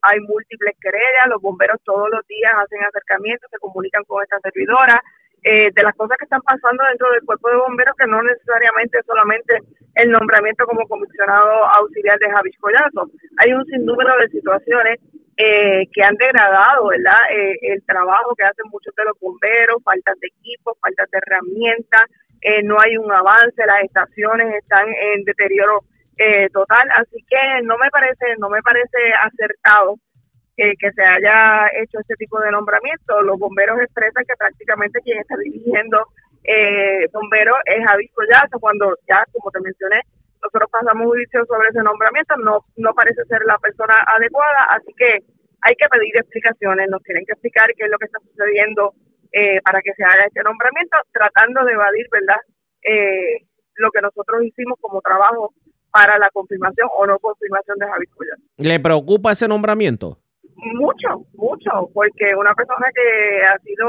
hay, 0.02 0.20
múltiples 0.20 0.74
querellas, 0.80 1.28
los 1.28 1.42
bomberos 1.42 1.78
todos 1.84 2.08
los 2.10 2.26
días 2.26 2.52
hacen 2.56 2.82
acercamientos, 2.82 3.50
se 3.50 3.58
comunican 3.58 4.02
con 4.04 4.22
esta 4.22 4.40
servidora, 4.40 5.02
eh, 5.42 5.70
de 5.74 5.82
las 5.82 5.94
cosas 5.96 6.18
que 6.18 6.24
están 6.24 6.42
pasando 6.42 6.84
dentro 6.84 7.10
del 7.10 7.24
cuerpo 7.24 7.48
de 7.48 7.56
bomberos, 7.56 7.96
que 7.96 8.06
no 8.06 8.22
necesariamente 8.22 8.98
solamente 9.06 9.58
el 9.94 10.10
nombramiento 10.10 10.66
como 10.66 10.86
comisionado 10.86 11.64
auxiliar 11.78 12.18
de 12.18 12.30
Javis 12.30 12.58
Collazo. 12.60 13.10
Hay 13.38 13.52
un 13.52 13.64
sinnúmero 13.64 14.16
de 14.18 14.28
situaciones 14.28 15.00
eh, 15.36 15.88
que 15.92 16.02
han 16.02 16.14
degradado 16.16 16.88
¿verdad? 16.88 17.24
Eh, 17.32 17.56
el 17.72 17.82
trabajo 17.86 18.34
que 18.36 18.44
hacen 18.44 18.68
muchos 18.70 18.94
de 18.94 19.04
los 19.04 19.18
bomberos, 19.18 19.82
falta 19.82 20.12
de 20.20 20.28
equipos, 20.28 20.76
falta 20.80 21.04
de 21.10 21.18
herramientas, 21.18 22.04
no 22.64 22.76
hay 22.82 22.96
un 22.96 23.12
avance, 23.12 23.66
las 23.66 23.84
estaciones 23.84 24.54
están 24.54 24.88
en 24.88 25.24
deterioro 25.24 25.84
total, 26.52 26.88
así 26.96 27.22
que 27.28 27.62
no 27.64 27.76
me 27.76 27.90
parece, 27.90 28.36
no 28.38 28.48
me 28.48 28.62
parece 28.62 28.96
acertado 29.22 29.96
que 30.78 30.92
se 30.92 31.02
haya 31.02 31.68
hecho 31.80 32.00
este 32.00 32.14
tipo 32.16 32.38
de 32.40 32.50
nombramiento. 32.50 33.22
Los 33.22 33.38
bomberos 33.38 33.80
expresan 33.80 34.24
que 34.26 34.36
prácticamente 34.36 35.00
quien 35.00 35.18
está 35.18 35.36
dirigiendo 35.36 36.06
eh, 36.44 37.08
bomberos 37.12 37.56
es 37.66 37.84
Javis 37.84 38.10
Collazo, 38.14 38.58
cuando 38.60 38.96
ya, 39.08 39.24
como 39.32 39.50
te 39.50 39.60
mencioné, 39.60 40.00
nosotros 40.42 40.70
pasamos 40.72 41.06
juicio 41.08 41.44
sobre 41.44 41.68
ese 41.68 41.82
nombramiento, 41.82 42.36
no, 42.38 42.64
no 42.76 42.94
parece 42.94 43.24
ser 43.24 43.42
la 43.44 43.58
persona 43.58 43.94
adecuada, 44.16 44.72
así 44.72 44.92
que 44.96 45.18
hay 45.60 45.74
que 45.76 45.88
pedir 45.88 46.16
explicaciones, 46.16 46.88
nos 46.88 47.02
tienen 47.02 47.26
que 47.26 47.32
explicar 47.32 47.68
qué 47.76 47.84
es 47.84 47.90
lo 47.90 47.98
que 47.98 48.06
está 48.06 48.18
sucediendo 48.20 48.94
eh, 49.32 49.60
para 49.62 49.82
que 49.82 49.92
se 49.92 50.02
haga 50.02 50.24
este 50.26 50.42
nombramiento, 50.42 50.96
tratando 51.12 51.64
de 51.64 51.72
evadir, 51.72 52.06
¿verdad?, 52.10 52.40
eh, 52.82 53.44
lo 53.76 53.90
que 53.90 54.00
nosotros 54.00 54.42
hicimos 54.44 54.78
como 54.80 55.00
trabajo 55.02 55.52
para 55.92 56.18
la 56.18 56.30
confirmación 56.30 56.88
o 56.96 57.06
no 57.06 57.18
confirmación 57.18 57.76
de 57.78 57.86
Javis 57.86 58.10
Collazo. 58.14 58.42
¿Le 58.56 58.80
preocupa 58.80 59.32
ese 59.32 59.46
nombramiento? 59.46 60.18
Mucho, 60.62 61.24
mucho, 61.34 61.90
porque 61.94 62.34
una 62.34 62.54
persona 62.54 62.86
que 62.94 63.42
ha 63.44 63.58
sido 63.60 63.86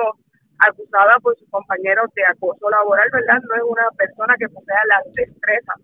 acusada 0.61 1.13
por 1.21 1.37
sus 1.37 1.49
compañeros 1.49 2.09
de 2.15 2.23
acoso 2.25 2.69
laboral, 2.69 3.09
¿verdad? 3.11 3.41
No 3.49 3.55
es 3.55 3.63
una 3.65 3.87
persona 3.97 4.35
que 4.37 4.47
posea 4.49 4.79
las 4.87 5.03
destrezas 5.13 5.77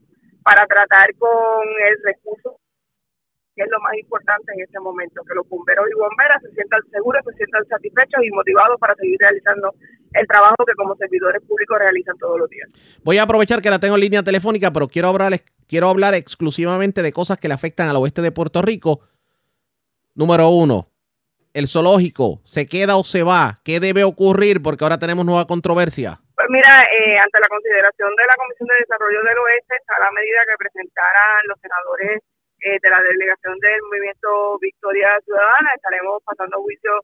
para 0.44 0.66
tratar 0.66 1.10
con 1.18 1.66
el 1.66 1.96
recurso, 2.04 2.56
que 3.56 3.64
es 3.64 3.70
lo 3.70 3.80
más 3.82 3.98
importante 3.98 4.54
en 4.54 4.62
este 4.62 4.80
momento, 4.80 5.24
que 5.28 5.34
los 5.34 5.50
bomberos 5.50 5.86
y 5.90 5.98
bomberas 5.98 6.42
se 6.44 6.52
sientan 6.54 6.80
seguros, 6.92 7.26
se 7.26 7.34
sientan 7.34 7.66
satisfechos 7.66 8.22
y 8.24 8.30
motivados 8.30 8.80
para 8.80 8.94
seguir 8.96 9.18
realizando 9.20 9.74
el 10.14 10.28
trabajo 10.28 10.64
que 10.66 10.74
como 10.76 10.96
servidores 10.96 11.42
públicos 11.42 11.78
realizan 11.80 12.18
todos 12.18 12.40
los 12.40 12.50
días. 12.50 12.70
Voy 13.04 13.18
a 13.18 13.24
aprovechar 13.24 13.62
que 13.62 13.70
la 13.70 13.80
tengo 13.80 13.96
en 13.96 14.02
línea 14.02 14.24
telefónica, 14.24 14.72
pero 14.72 14.88
quiero 14.88 15.10
hablar, 15.10 15.42
quiero 15.68 15.90
hablar 15.90 16.14
exclusivamente 16.14 17.02
de 17.02 17.12
cosas 17.12 17.40
que 17.40 17.48
le 17.48 17.56
afectan 17.56 17.90
al 17.90 17.98
oeste 17.98 18.22
de 18.22 18.32
Puerto 18.32 18.62
Rico 18.62 19.02
Número 20.18 20.50
uno, 20.50 20.90
el 21.54 21.70
zoológico, 21.70 22.42
¿se 22.42 22.66
queda 22.66 22.98
o 22.98 23.06
se 23.06 23.22
va? 23.22 23.62
¿Qué 23.62 23.78
debe 23.78 24.02
ocurrir? 24.02 24.66
Porque 24.66 24.82
ahora 24.82 24.98
tenemos 24.98 25.22
nueva 25.22 25.46
controversia. 25.46 26.18
Pues 26.34 26.50
mira, 26.50 26.74
eh, 26.90 27.22
ante 27.22 27.38
la 27.38 27.46
consideración 27.46 28.10
de 28.18 28.26
la 28.26 28.34
Comisión 28.34 28.66
de 28.66 28.82
Desarrollo 28.82 29.22
del 29.22 29.38
Oeste 29.38 29.78
está 29.78 29.94
la 30.02 30.10
medida 30.10 30.42
que 30.50 30.58
presentaran 30.58 31.46
los 31.46 31.62
senadores 31.62 32.18
eh, 32.66 32.82
de 32.82 32.90
la 32.90 32.98
delegación 32.98 33.62
del 33.62 33.78
Movimiento 33.86 34.58
Victoria 34.58 35.22
Ciudadana. 35.22 35.70
Estaremos 35.78 36.18
pasando 36.26 36.66
juicio 36.66 36.98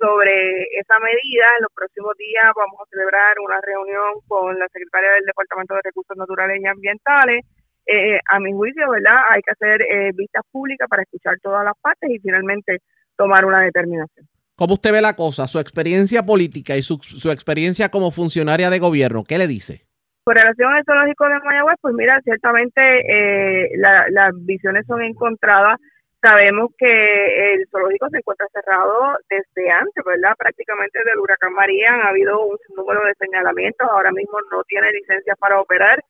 sobre 0.00 0.64
esa 0.80 0.96
medida. 1.04 1.44
En 1.60 1.68
los 1.68 1.72
próximos 1.76 2.16
días 2.16 2.48
vamos 2.56 2.80
a 2.80 2.88
celebrar 2.88 3.36
una 3.44 3.60
reunión 3.60 4.24
con 4.24 4.56
la 4.56 4.72
secretaria 4.72 5.20
del 5.20 5.28
Departamento 5.28 5.76
de 5.76 5.84
Recursos 5.84 6.16
Naturales 6.16 6.64
y 6.64 6.66
Ambientales 6.66 7.44
eh, 7.86 8.18
a 8.30 8.40
mi 8.40 8.52
juicio, 8.52 8.90
¿verdad? 8.90 9.20
Hay 9.30 9.42
que 9.42 9.52
hacer 9.52 9.82
eh, 9.82 10.12
vistas 10.14 10.42
públicas 10.50 10.88
para 10.88 11.02
escuchar 11.02 11.34
todas 11.42 11.64
las 11.64 11.74
partes 11.80 12.10
y 12.10 12.18
finalmente 12.18 12.78
tomar 13.16 13.44
una 13.44 13.60
determinación. 13.60 14.26
¿Cómo 14.56 14.74
usted 14.74 14.92
ve 14.92 15.02
la 15.02 15.16
cosa? 15.16 15.46
Su 15.46 15.58
experiencia 15.58 16.24
política 16.24 16.76
y 16.76 16.82
su, 16.82 16.98
su 16.98 17.30
experiencia 17.30 17.88
como 17.88 18.10
funcionaria 18.10 18.70
de 18.70 18.78
gobierno, 18.78 19.24
¿qué 19.24 19.36
le 19.38 19.46
dice? 19.46 19.86
Con 20.24 20.36
relación 20.36 20.72
al 20.72 20.84
zoológico 20.84 21.28
de 21.28 21.38
Mayagüez, 21.40 21.76
pues 21.82 21.94
mira, 21.94 22.18
ciertamente 22.24 22.80
eh, 22.80 23.76
las 23.76 24.32
visiones 24.46 24.86
son 24.86 25.02
encontradas. 25.02 25.78
Sabemos 26.22 26.70
que 26.78 27.54
el 27.54 27.68
zoológico 27.70 28.08
se 28.08 28.16
encuentra 28.16 28.46
cerrado 28.54 29.18
desde 29.28 29.70
antes, 29.70 30.02
¿verdad? 30.02 30.32
Prácticamente 30.38 30.98
del 31.04 31.18
huracán 31.18 31.52
María 31.52 31.92
han 31.92 32.06
habido 32.06 32.40
un 32.42 32.56
número 32.74 33.04
de 33.04 33.12
señalamientos. 33.20 33.86
Ahora 33.90 34.12
mismo 34.12 34.38
no 34.50 34.64
tiene 34.64 34.90
licencia 34.92 35.34
para 35.36 35.60
operar 35.60 36.02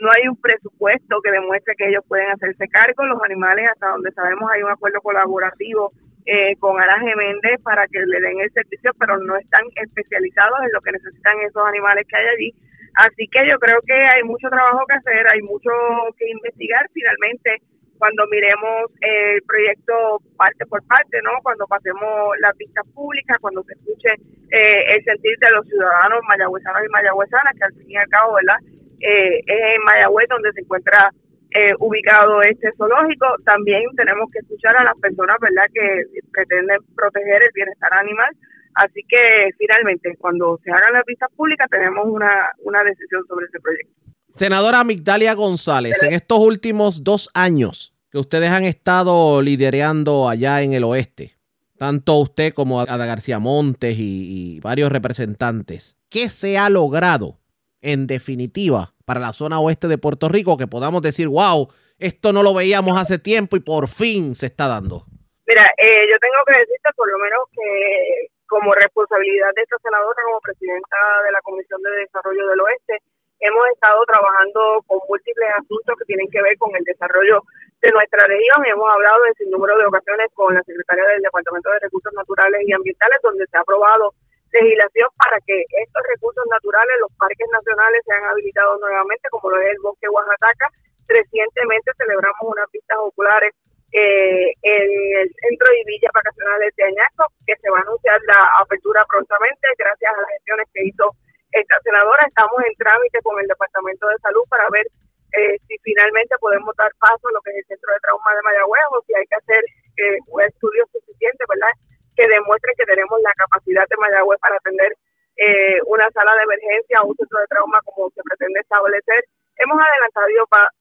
no 0.00 0.08
hay 0.10 0.28
un 0.28 0.36
presupuesto 0.36 1.20
que 1.22 1.30
demuestre 1.30 1.74
que 1.76 1.88
ellos 1.88 2.04
pueden 2.08 2.30
hacerse 2.30 2.68
cargo. 2.68 3.04
Los 3.04 3.22
animales, 3.22 3.68
hasta 3.70 3.88
donde 3.88 4.10
sabemos, 4.12 4.50
hay 4.50 4.62
un 4.62 4.70
acuerdo 4.70 5.00
colaborativo 5.00 5.92
eh, 6.26 6.56
con 6.58 6.80
Araje 6.80 7.14
Méndez 7.16 7.60
para 7.62 7.86
que 7.86 8.00
le 8.00 8.20
den 8.20 8.40
el 8.40 8.50
servicio, 8.52 8.92
pero 8.98 9.18
no 9.18 9.36
están 9.36 9.64
especializados 9.76 10.58
en 10.62 10.72
lo 10.72 10.80
que 10.80 10.92
necesitan 10.92 11.40
esos 11.40 11.64
animales 11.66 12.06
que 12.08 12.16
hay 12.16 12.26
allí. 12.26 12.54
Así 12.96 13.28
que 13.28 13.46
yo 13.46 13.58
creo 13.58 13.80
que 13.86 13.94
hay 13.94 14.22
mucho 14.24 14.48
trabajo 14.48 14.84
que 14.88 14.96
hacer, 14.96 15.26
hay 15.32 15.42
mucho 15.42 15.70
que 16.18 16.28
investigar. 16.30 16.88
Finalmente, 16.92 17.62
cuando 17.98 18.26
miremos 18.28 18.90
el 19.00 19.42
proyecto 19.42 20.18
parte 20.36 20.64
por 20.66 20.82
parte, 20.86 21.20
¿no? 21.22 21.30
Cuando 21.42 21.66
pasemos 21.66 22.32
las 22.40 22.56
vistas 22.56 22.86
públicas, 22.94 23.36
cuando 23.40 23.62
se 23.64 23.74
escuche 23.74 24.08
eh, 24.50 24.96
el 24.96 25.04
sentir 25.04 25.36
de 25.38 25.50
los 25.52 25.66
ciudadanos 25.68 26.20
mayagüezanos 26.26 26.82
y 26.84 26.88
mayagüezanas, 26.88 27.52
que 27.56 27.64
al 27.64 27.74
fin 27.74 27.90
y 27.90 27.96
al 27.96 28.08
cabo, 28.08 28.34
¿verdad? 28.34 28.56
Eh, 29.00 29.38
es 29.46 29.76
en 29.76 29.82
Mayagüez 29.84 30.28
donde 30.28 30.52
se 30.52 30.60
encuentra 30.60 31.10
eh, 31.52 31.74
ubicado 31.80 32.42
este 32.42 32.70
zoológico. 32.76 33.26
También 33.44 33.82
tenemos 33.96 34.30
que 34.30 34.38
escuchar 34.38 34.76
a 34.76 34.84
las 34.84 34.96
personas, 34.98 35.36
¿verdad?, 35.40 35.66
que 35.72 36.04
pretenden 36.32 36.78
proteger 36.94 37.42
el 37.42 37.50
bienestar 37.54 37.92
animal. 37.94 38.30
Así 38.74 39.02
que 39.08 39.50
finalmente, 39.58 40.16
cuando 40.18 40.60
se 40.62 40.70
hagan 40.70 40.92
las 40.92 41.04
vistas 41.04 41.28
públicas, 41.34 41.68
tenemos 41.70 42.06
una, 42.06 42.52
una 42.62 42.84
decisión 42.84 43.26
sobre 43.26 43.46
este 43.46 43.58
proyecto. 43.60 43.92
Senadora 44.34 44.84
Migdalia 44.84 45.34
González, 45.34 46.00
en 46.04 46.12
estos 46.12 46.38
últimos 46.38 47.02
dos 47.02 47.28
años 47.34 47.94
que 48.12 48.18
ustedes 48.18 48.50
han 48.50 48.64
estado 48.64 49.42
liderando 49.42 50.28
allá 50.28 50.62
en 50.62 50.72
el 50.72 50.84
oeste, 50.84 51.32
tanto 51.76 52.16
usted 52.18 52.54
como 52.54 52.80
Ada 52.80 53.06
García 53.06 53.40
Montes 53.40 53.96
y 53.98 54.60
varios 54.60 54.92
representantes, 54.92 55.96
¿qué 56.08 56.28
se 56.28 56.58
ha 56.58 56.70
logrado 56.70 57.39
en 57.82 58.06
definitiva 58.06 58.92
para 59.04 59.20
la 59.20 59.32
zona 59.32 59.60
oeste 59.60 59.88
de 59.88 59.98
Puerto 59.98 60.28
Rico 60.28 60.56
que 60.56 60.66
podamos 60.66 61.02
decir, 61.02 61.28
wow, 61.28 61.68
esto 61.98 62.32
no 62.32 62.42
lo 62.42 62.54
veíamos 62.54 63.00
hace 63.00 63.18
tiempo 63.18 63.56
y 63.56 63.60
por 63.60 63.88
fin 63.88 64.34
se 64.34 64.46
está 64.46 64.68
dando? 64.68 65.04
Mira, 65.46 65.66
eh, 65.76 66.06
yo 66.08 66.16
tengo 66.18 66.40
que 66.46 66.58
decirte 66.58 66.88
por 66.96 67.10
lo 67.10 67.18
menos 67.18 67.40
que 67.52 68.30
como 68.46 68.74
responsabilidad 68.74 69.54
de 69.54 69.62
esta 69.62 69.78
senadora, 69.78 70.22
como 70.24 70.40
presidenta 70.40 70.96
de 71.24 71.32
la 71.32 71.40
Comisión 71.42 71.80
de 71.82 71.90
Desarrollo 72.02 72.48
del 72.48 72.60
Oeste, 72.60 72.98
hemos 73.38 73.64
estado 73.72 74.04
trabajando 74.04 74.82
con 74.86 74.98
múltiples 75.08 75.48
asuntos 75.56 75.96
que 75.98 76.04
tienen 76.04 76.28
que 76.30 76.42
ver 76.42 76.58
con 76.58 76.74
el 76.76 76.84
desarrollo 76.84 77.42
de 77.80 77.90
nuestra 77.90 78.26
región. 78.26 78.66
Hemos 78.66 78.90
hablado 78.90 79.26
en 79.26 79.34
sin 79.34 79.50
número 79.50 79.78
de 79.78 79.86
ocasiones 79.86 80.28
con 80.34 80.54
la 80.54 80.62
secretaria 80.62 81.04
del 81.04 81.22
Departamento 81.22 81.70
de 81.70 81.78
Recursos 81.78 82.12
Naturales 82.12 82.60
y 82.66 82.72
Ambientales, 82.72 83.18
donde 83.22 83.46
se 83.46 83.56
ha 83.56 83.60
aprobado 83.60 84.14
legislación 84.52 85.08
para 85.16 85.38
que 85.46 85.62
estos 85.62 86.02
recursos 86.08 86.44
naturales, 86.50 86.94
los 87.00 87.12
parques 87.16 87.46
nacionales, 87.52 88.02
sean 88.04 88.24
habilitados 88.24 88.80
nuevamente, 88.80 89.28
como 89.30 89.50
lo 89.50 89.60
es 89.60 89.70
el 89.70 89.82
bosque 89.82 90.08
Oaxaca. 90.08 90.68
Recientemente 91.06 91.90
celebramos 91.98 92.42
unas 92.42 92.70
pistas 92.70 92.98
oculares 92.98 93.52
eh, 93.92 94.54
en 94.62 94.88
el 95.18 95.28
centro 95.34 95.66
de 95.66 95.82
villas 95.86 96.12
vacacionales 96.14 96.70
de 96.76 96.84
Añasco, 96.84 97.26
que 97.46 97.56
se 97.58 97.70
va 97.70 97.78
a 97.78 97.82
anunciar 97.82 98.20
la 98.26 98.38
apertura 98.62 99.04
prontamente 99.10 99.66
gracias 99.78 100.14
a 100.14 100.20
las 100.20 100.30
gestiones 100.38 100.66
que 100.72 100.86
hizo 100.86 101.10
esta 101.50 101.76
senadora. 101.82 102.22
Estamos 102.26 102.58
en 102.62 102.74
trámite 102.78 103.18
con 103.22 103.40
el 103.40 103.46
Departamento 103.46 104.06
de 104.06 104.18
Salud 104.22 104.46
para 104.48 104.70
ver 104.70 104.86
eh, 105.32 105.58
si 105.66 105.78
finalmente 105.82 106.34
podemos 106.38 106.74
dar 106.76 106.90
paso 106.98 107.26
a 107.26 107.32
lo 107.32 107.40
que 107.42 107.50
es 107.50 107.58
el 107.58 107.74
Centro 107.74 107.92
de 107.94 108.00
Trauma 108.00 108.34
de 108.34 108.42
Mayagüez 108.42 108.86
o 108.90 109.02
si 109.06 109.14
hay 109.14 109.26
que 109.26 109.38
hacer 109.38 109.62
eh, 109.98 110.18
un 110.26 110.42
estudio 110.42 110.86
suficiente, 110.92 111.44
¿verdad? 111.50 111.74
Que 112.20 112.28
demuestre 112.28 112.76
que 112.76 112.84
tenemos 112.84 113.16
la 113.22 113.32
capacidad 113.32 113.88
de 113.88 113.96
Mayagüez 113.96 114.38
para 114.40 114.56
atender 114.56 114.92
eh, 115.40 115.80
una 115.86 116.04
sala 116.10 116.36
de 116.36 116.42
emergencia 116.44 117.00
o 117.00 117.08
un 117.08 117.16
centro 117.16 117.40
de 117.40 117.46
trauma 117.48 117.80
como 117.80 118.10
se 118.10 118.20
pretende 118.20 118.60
establecer. 118.60 119.24
Hemos 119.56 119.80
adelantado 119.80 120.28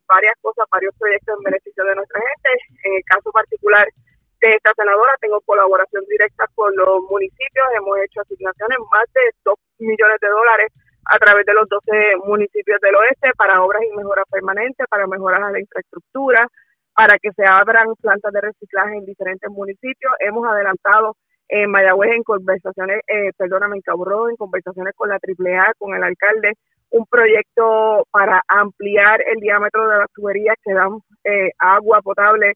varias 0.04 0.36
cosas, 0.42 0.68
varios 0.70 0.92
proyectos 1.00 1.40
en 1.40 1.44
beneficio 1.48 1.86
de 1.86 1.96
nuestra 1.96 2.20
gente. 2.20 2.50
En 2.84 2.94
el 3.00 3.04
caso 3.08 3.32
particular 3.32 3.88
de 3.88 4.52
esta 4.52 4.74
senadora, 4.76 5.16
tengo 5.22 5.40
colaboración 5.48 6.04
directa 6.12 6.44
con 6.56 6.76
los 6.76 7.08
municipios. 7.08 7.68
Hemos 7.72 7.98
hecho 8.04 8.20
asignaciones 8.20 8.80
más 8.92 9.08
de 9.16 9.32
2 9.48 9.56
millones 9.80 10.20
de 10.20 10.28
dólares 10.28 10.68
a 11.08 11.18
través 11.20 11.46
de 11.46 11.54
los 11.54 11.70
12 11.70 12.20
municipios 12.28 12.82
del 12.82 12.96
oeste 12.96 13.32
para 13.38 13.64
obras 13.64 13.84
y 13.88 13.96
mejoras 13.96 14.26
permanentes, 14.30 14.86
para 14.92 15.08
mejorar 15.08 15.40
la 15.40 15.60
infraestructura, 15.60 16.52
para 16.92 17.16
que 17.16 17.32
se 17.32 17.48
abran 17.48 17.96
plantas 17.96 18.34
de 18.34 18.42
reciclaje 18.42 18.98
en 18.98 19.06
diferentes 19.06 19.50
municipios. 19.50 20.12
Hemos 20.20 20.46
adelantado 20.46 21.16
en 21.50 21.72
Mayagüez 21.72 22.12
en 22.12 22.24
conversaciones, 22.24 23.02
eh, 23.08 23.32
perdóname, 23.36 23.76
en 23.76 23.82
Cabo 23.82 24.30
en 24.30 24.36
conversaciones 24.36 24.94
con 24.96 25.10
la 25.10 25.18
AAA, 25.18 25.74
con 25.80 25.96
el 25.96 26.04
alcalde, 26.04 26.54
un 26.92 27.06
proyecto 27.08 28.06
para 28.12 28.42
ampliar 28.48 29.22
el 29.28 29.40
diámetro 29.40 29.88
de 29.88 29.98
las 29.98 30.12
tuberías 30.14 30.56
que 30.64 30.74
dan 30.74 31.00
eh, 31.24 31.52
agua 31.58 32.02
potable 32.02 32.54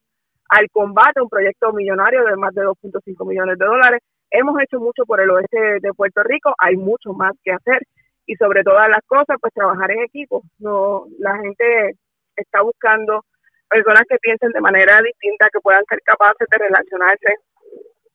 al 0.49 0.69
combate, 0.71 1.21
un 1.21 1.29
proyecto 1.29 1.73
millonario 1.73 2.23
de 2.23 2.35
más 2.35 2.53
de 2.53 2.63
2.5 2.63 3.27
millones 3.27 3.57
de 3.57 3.65
dólares. 3.65 3.99
Hemos 4.29 4.55
hecho 4.61 4.79
mucho 4.79 5.05
por 5.05 5.19
el 5.19 5.29
oeste 5.31 5.79
de 5.81 5.93
Puerto 5.95 6.21
Rico, 6.23 6.53
hay 6.59 6.75
mucho 6.75 7.13
más 7.13 7.33
que 7.43 7.51
hacer 7.51 7.81
y 8.25 8.35
sobre 8.35 8.63
todas 8.63 8.89
las 8.89 9.01
cosas, 9.07 9.37
pues 9.41 9.53
trabajar 9.53 9.91
en 9.91 10.01
equipo. 10.01 10.43
No, 10.59 11.05
la 11.17 11.35
gente 11.37 11.95
está 12.35 12.61
buscando 12.61 13.25
personas 13.69 14.03
que 14.07 14.17
piensen 14.17 14.51
de 14.51 14.61
manera 14.61 14.99
distinta, 15.03 15.49
que 15.51 15.59
puedan 15.59 15.83
ser 15.89 15.99
capaces 16.03 16.47
de 16.49 16.57
relacionarse 16.57 17.35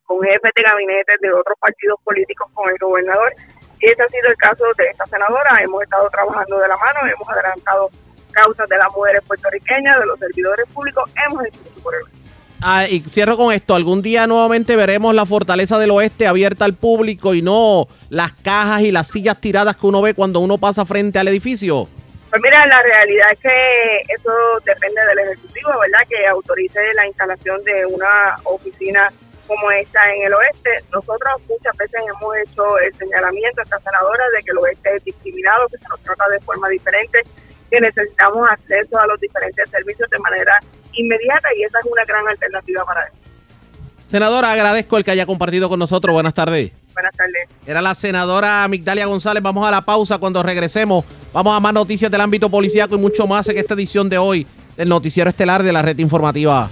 con 0.09 0.21
jefes 0.23 0.51
de 0.57 0.63
gabinetes 0.63 1.21
de 1.21 1.33
otros 1.33 1.57
partidos 1.61 2.01
políticos 2.03 2.49
con 2.55 2.69
el 2.71 2.79
gobernador. 2.81 3.33
Y 3.79 3.93
ese 3.93 4.03
ha 4.03 4.09
sido 4.09 4.29
el 4.29 4.37
caso 4.37 4.65
de 4.77 4.87
esta 4.87 5.05
senadora. 5.07 5.61
Hemos 5.63 5.83
estado 5.83 6.09
trabajando 6.09 6.59
de 6.59 6.67
la 6.67 6.77
mano, 6.79 7.01
hemos 7.07 7.29
adelantado 7.29 7.91
causas 8.33 8.69
de 8.69 8.77
las 8.79 8.91
mujeres 8.93 9.23
puertorriqueñas, 9.27 10.01
de 10.01 10.07
los 10.07 10.19
servidores 10.19 10.67
públicos, 10.71 11.09
hemos 11.27 11.47
hecho 11.47 11.59
por 11.83 11.95
el 11.95 12.01
Ah, 12.61 12.89
y 12.89 13.01
cierro 13.01 13.37
con 13.37 13.53
esto. 13.53 13.77
Algún 13.77 14.03
día 14.03 14.27
nuevamente 14.27 14.75
veremos 14.75 15.15
la 15.15 15.27
fortaleza 15.27 15.79
del 15.79 15.93
oeste 15.93 16.27
abierta 16.27 16.65
al 16.65 16.75
público 16.75 17.35
y 17.35 17.43
no 17.43 17.87
las 18.11 18.33
cajas 18.33 18.81
y 18.81 18.91
las 18.91 19.07
sillas 19.09 19.41
tiradas 19.41 19.77
que 19.77 19.87
uno 19.87 20.03
ve 20.03 20.15
cuando 20.15 20.41
uno 20.41 20.59
pasa 20.59 20.85
frente 20.85 21.21
al 21.21 21.29
edificio. 21.29 21.87
Pues 22.31 22.43
mira, 22.43 22.67
la 22.67 22.83
realidad 22.83 23.27
es 23.33 23.39
que 23.39 24.13
eso 24.13 24.33
depende 24.65 25.01
del 25.07 25.19
Ejecutivo, 25.31 25.71
¿verdad? 25.71 26.07
Que 26.09 26.27
autorice 26.27 26.81
la 26.95 27.07
instalación 27.07 27.63
de 27.63 27.87
una 27.87 28.37
oficina 28.43 29.09
como 29.49 29.71
esta 29.73 29.99
en 30.15 30.27
el 30.27 30.35
oeste. 30.35 30.71
Nosotros 30.93 31.33
muchas 31.49 31.77
veces 31.77 32.01
hemos 32.07 32.37
hecho 32.37 32.79
el 32.79 32.95
señalamiento 32.95 33.61
a 33.61 33.65
esta 33.65 33.81
senadora 33.81 34.25
de 34.37 34.45
que 34.45 34.51
el 34.53 34.59
oeste 34.59 34.95
es 34.95 35.05
discriminado, 35.05 35.67
que 35.69 35.79
se 35.79 35.89
nos 35.89 36.01
trata 36.03 36.29
de 36.29 36.39
forma 36.41 36.69
diferente, 36.69 37.23
que 37.71 37.81
necesitamos 37.81 38.49
acceso 38.49 39.01
a 39.01 39.07
los 39.07 39.19
diferentes 39.19 39.69
servicios 39.71 40.09
de 40.11 40.19
manera 40.21 40.53
inmediata 40.93 41.49
y 41.57 41.65
esa 41.65 41.79
es 41.81 41.87
una 41.91 42.05
gran 42.05 42.29
alternativa 42.29 42.85
para 42.85 43.05
eso. 43.05 43.17
Senadora, 44.11 44.53
agradezco 44.53 44.97
el 44.97 45.05
que 45.05 45.11
haya 45.11 45.27
compartido 45.27 45.69
con 45.69 45.79
nosotros. 45.79 46.13
Buenas 46.15 46.35
tardes. 46.35 46.73
Buenas 46.95 47.15
tardes. 47.17 47.49
Era 47.67 47.83
la 47.83 47.95
senadora 47.95 48.67
Migdalia 48.69 49.07
González. 49.07 49.43
Vamos 49.43 49.67
a 49.67 49.71
la 49.71 49.83
pausa. 49.83 50.19
Cuando 50.19 50.43
regresemos, 50.43 51.05
vamos 51.33 51.57
a 51.57 51.61
más 51.61 51.73
noticias 51.75 52.11
del 52.11 52.21
ámbito 52.21 52.49
policíaco 52.49 52.95
y 52.95 52.99
mucho 52.99 53.27
más 53.27 53.49
en 53.49 53.59
esta 53.59 53.75
edición 53.75 54.09
de 54.09 54.19
hoy 54.19 54.47
del 54.77 54.89
Noticiero 54.89 55.29
Estelar 55.29 55.63
de 55.63 55.73
la 55.73 55.83
Red 55.83 55.99
Informativa. 55.99 56.71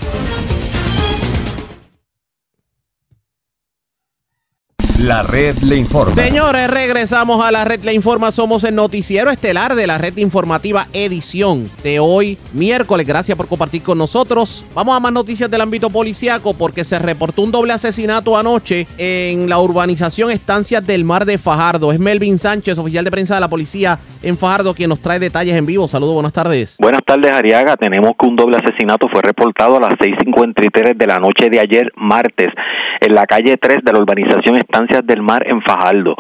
La 5.06 5.22
red 5.22 5.56
le 5.58 5.76
informa. 5.76 6.16
Señores, 6.16 6.68
regresamos 6.68 7.40
a 7.40 7.52
la 7.52 7.64
red 7.64 7.84
le 7.84 7.92
informa. 7.92 8.32
Somos 8.32 8.64
el 8.64 8.74
noticiero 8.74 9.30
estelar 9.30 9.76
de 9.76 9.86
la 9.86 9.98
red 9.98 10.16
informativa 10.16 10.88
edición 10.92 11.70
de 11.84 12.00
hoy, 12.00 12.36
miércoles. 12.52 13.06
Gracias 13.06 13.36
por 13.36 13.46
compartir 13.46 13.84
con 13.84 13.98
nosotros. 13.98 14.64
Vamos 14.74 14.96
a 14.96 14.98
más 14.98 15.12
noticias 15.12 15.48
del 15.48 15.60
ámbito 15.60 15.90
policiaco 15.90 16.54
porque 16.54 16.82
se 16.82 16.98
reportó 16.98 17.42
un 17.42 17.52
doble 17.52 17.72
asesinato 17.72 18.36
anoche 18.36 18.88
en 18.98 19.48
la 19.48 19.60
urbanización 19.60 20.32
Estancias 20.32 20.84
del 20.84 21.04
Mar 21.04 21.24
de 21.24 21.38
Fajardo. 21.38 21.92
Es 21.92 22.00
Melvin 22.00 22.36
Sánchez, 22.36 22.76
oficial 22.76 23.04
de 23.04 23.12
prensa 23.12 23.36
de 23.36 23.42
la 23.42 23.48
policía 23.48 24.00
en 24.24 24.36
Fajardo, 24.36 24.74
quien 24.74 24.88
nos 24.88 25.00
trae 25.00 25.20
detalles 25.20 25.54
en 25.54 25.66
vivo. 25.66 25.86
Saludos, 25.86 26.14
buenas 26.14 26.32
tardes. 26.32 26.78
Buenas 26.80 27.02
tardes, 27.06 27.30
Ariaga. 27.30 27.76
Tenemos 27.76 28.14
que 28.18 28.26
un 28.26 28.34
doble 28.34 28.56
asesinato 28.56 29.06
fue 29.12 29.22
reportado 29.22 29.76
a 29.76 29.80
las 29.82 29.92
6.53 30.00 30.96
de 30.96 31.06
la 31.06 31.20
noche 31.20 31.48
de 31.48 31.60
ayer, 31.60 31.92
martes, 31.94 32.48
en 33.00 33.14
la 33.14 33.24
calle 33.24 33.56
3 33.56 33.84
de 33.84 33.92
la 33.92 34.00
urbanización 34.00 34.56
Estancias 34.56 34.95
del 35.04 35.22
Mar 35.22 35.44
en 35.46 35.60
Fajardo. 35.62 36.16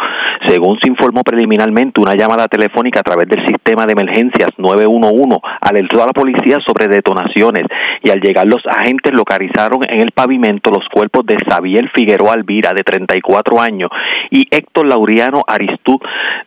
Según 0.46 0.78
se 0.80 0.90
informó 0.90 1.22
preliminarmente, 1.22 2.00
una 2.00 2.14
llamada 2.14 2.46
telefónica 2.48 3.00
a 3.00 3.02
través 3.02 3.28
del 3.28 3.46
sistema 3.46 3.86
de 3.86 3.92
emergencias 3.92 4.50
911 4.58 5.38
alertó 5.60 6.02
a 6.02 6.06
la 6.06 6.12
policía 6.12 6.58
sobre 6.66 6.88
detonaciones 6.88 7.66
y 8.02 8.10
al 8.10 8.20
llegar 8.20 8.46
los 8.46 8.62
agentes 8.66 9.12
localizaron 9.14 9.80
en 9.88 10.00
el 10.00 10.12
pavimento 10.12 10.70
los 10.70 10.86
cuerpos 10.92 11.24
de 11.26 11.36
Xavier 11.36 11.90
Figueroa 11.94 12.34
Alvira, 12.34 12.72
de 12.72 12.82
34 12.82 13.60
años, 13.60 13.90
y 14.30 14.46
Héctor 14.50 14.86
Lauriano 14.86 15.42
Aristú, 15.46 15.98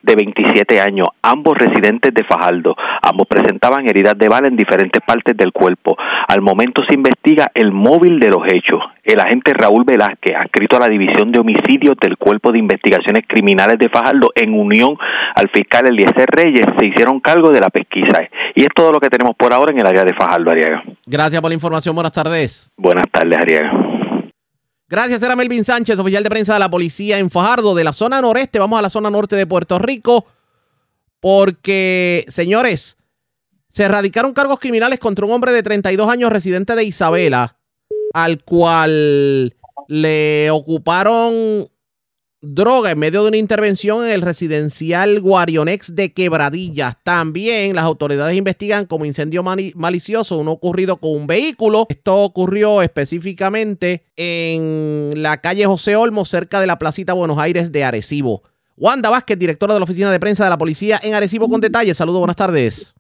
de 0.02 0.16
27 0.16 0.82
años, 0.82 1.08
ambos 1.22 1.58
residentes 1.58 2.14
de 2.14 2.24
Fajardo. 2.24 2.76
Ambos 3.02 3.28
presentaban 3.28 3.88
heridas 3.88 4.18
de 4.18 4.30
bala 4.30 4.48
en 4.48 4.56
diferentes 4.56 5.02
partes 5.06 5.36
del 5.36 5.52
cuerpo. 5.52 5.98
Al 6.28 6.42
momento 6.42 6.84
se 6.88 6.96
investiga 6.96 7.52
el 7.54 7.72
móvil 7.72 8.20
de 8.20 8.30
los 8.30 8.42
hechos. 8.52 8.82
El 9.10 9.20
agente 9.20 9.54
Raúl 9.56 9.86
Velázquez, 9.86 10.36
adscrito 10.36 10.78
a 10.78 10.82
la 10.82 10.88
División 10.88 11.32
de 11.32 11.40
Homicidios 11.40 11.96
del 12.00 12.16
Cuerpo 12.16 12.52
de 12.52 12.60
Investigaciones 12.60 13.24
Criminales 13.28 13.80
de 13.80 13.90
Fajardo, 13.90 14.30
en 14.36 14.54
unión 14.54 14.96
al 15.34 15.50
fiscal 15.50 15.88
Eliezer 15.88 16.28
Reyes, 16.28 16.64
se 16.78 16.86
hicieron 16.86 17.20
cargo 17.20 17.50
de 17.50 17.60
la 17.60 17.72
pesquisa. 17.72 18.22
Y 18.54 18.62
es 18.62 18.68
todo 18.76 18.92
lo 18.92 19.00
que 19.00 19.10
tenemos 19.10 19.36
por 19.36 19.52
ahora 19.52 19.72
en 19.72 19.80
el 19.80 19.88
área 19.88 20.04
de 20.04 20.14
Fajardo, 20.14 20.52
Ariaga. 20.52 20.84
Gracias 21.08 21.42
por 21.42 21.50
la 21.50 21.56
información. 21.56 21.96
Buenas 21.96 22.14
tardes. 22.14 22.70
Buenas 22.78 23.06
tardes, 23.12 23.40
Ariaga. 23.40 23.72
Gracias, 24.88 25.24
era 25.24 25.36
Melvin 25.36 25.64
Sánchez, 25.64 25.98
oficial 25.98 26.22
de 26.22 26.30
prensa 26.30 26.54
de 26.54 26.60
la 26.60 26.70
policía 26.70 27.18
en 27.18 27.32
Fajardo, 27.32 27.74
de 27.74 27.84
la 27.84 27.94
zona 27.94 28.22
noreste. 28.22 28.60
Vamos 28.60 28.78
a 28.78 28.84
la 28.84 28.92
zona 28.92 29.10
norte 29.10 29.36
de 29.36 29.48
Puerto 29.48 29.80
Rico, 29.80 30.28
porque, 31.20 32.26
señores, 32.28 32.96
se 33.70 33.86
erradicaron 33.86 34.34
cargos 34.34 34.60
criminales 34.60 35.00
contra 35.00 35.26
un 35.26 35.32
hombre 35.32 35.52
de 35.52 35.64
32 35.64 36.08
años 36.08 36.32
residente 36.32 36.76
de 36.76 36.84
Isabela, 36.84 37.56
al 38.14 38.44
cual 38.44 39.56
le 39.88 40.52
ocuparon 40.52 41.68
droga 42.42 42.92
en 42.92 43.00
medio 43.00 43.24
de 43.24 43.30
una 43.30 43.38
intervención 43.38 44.06
en 44.06 44.12
el 44.12 44.22
residencial 44.22 45.20
Guarionex 45.20 45.96
de 45.96 46.14
Quebradillas. 46.14 46.98
También 47.04 47.76
las 47.76 47.84
autoridades 47.84 48.36
investigan 48.38 48.86
como 48.86 49.06
incendio 49.06 49.44
malicioso 49.44 50.38
uno 50.38 50.52
ocurrido 50.52 50.98
con 50.98 51.12
un 51.12 51.28
vehículo. 51.28 51.86
Esto 51.90 52.22
ocurrió 52.22 52.82
específicamente 52.82 54.06
en 54.16 55.22
la 55.22 55.42
calle 55.42 55.66
José 55.66 55.96
Olmo, 55.96 56.24
cerca 56.26 56.62
de 56.62 56.68
la 56.68 56.80
placita 56.80 57.14
Buenos 57.14 57.40
Aires 57.40 57.72
de 57.72 57.84
Arecibo. 57.84 58.44
Wanda 58.78 59.10
Vázquez, 59.10 59.38
directora 59.38 59.74
de 59.74 59.82
la 59.82 59.84
oficina 59.84 60.10
de 60.10 60.20
prensa 60.22 60.46
de 60.46 60.50
la 60.50 60.58
policía 60.58 61.00
en 61.04 61.14
Arecibo 61.14 61.50
con 61.50 61.60
detalles. 61.60 61.98
Saludos, 61.98 62.20
buenas 62.20 62.38
tardes. 62.38 62.96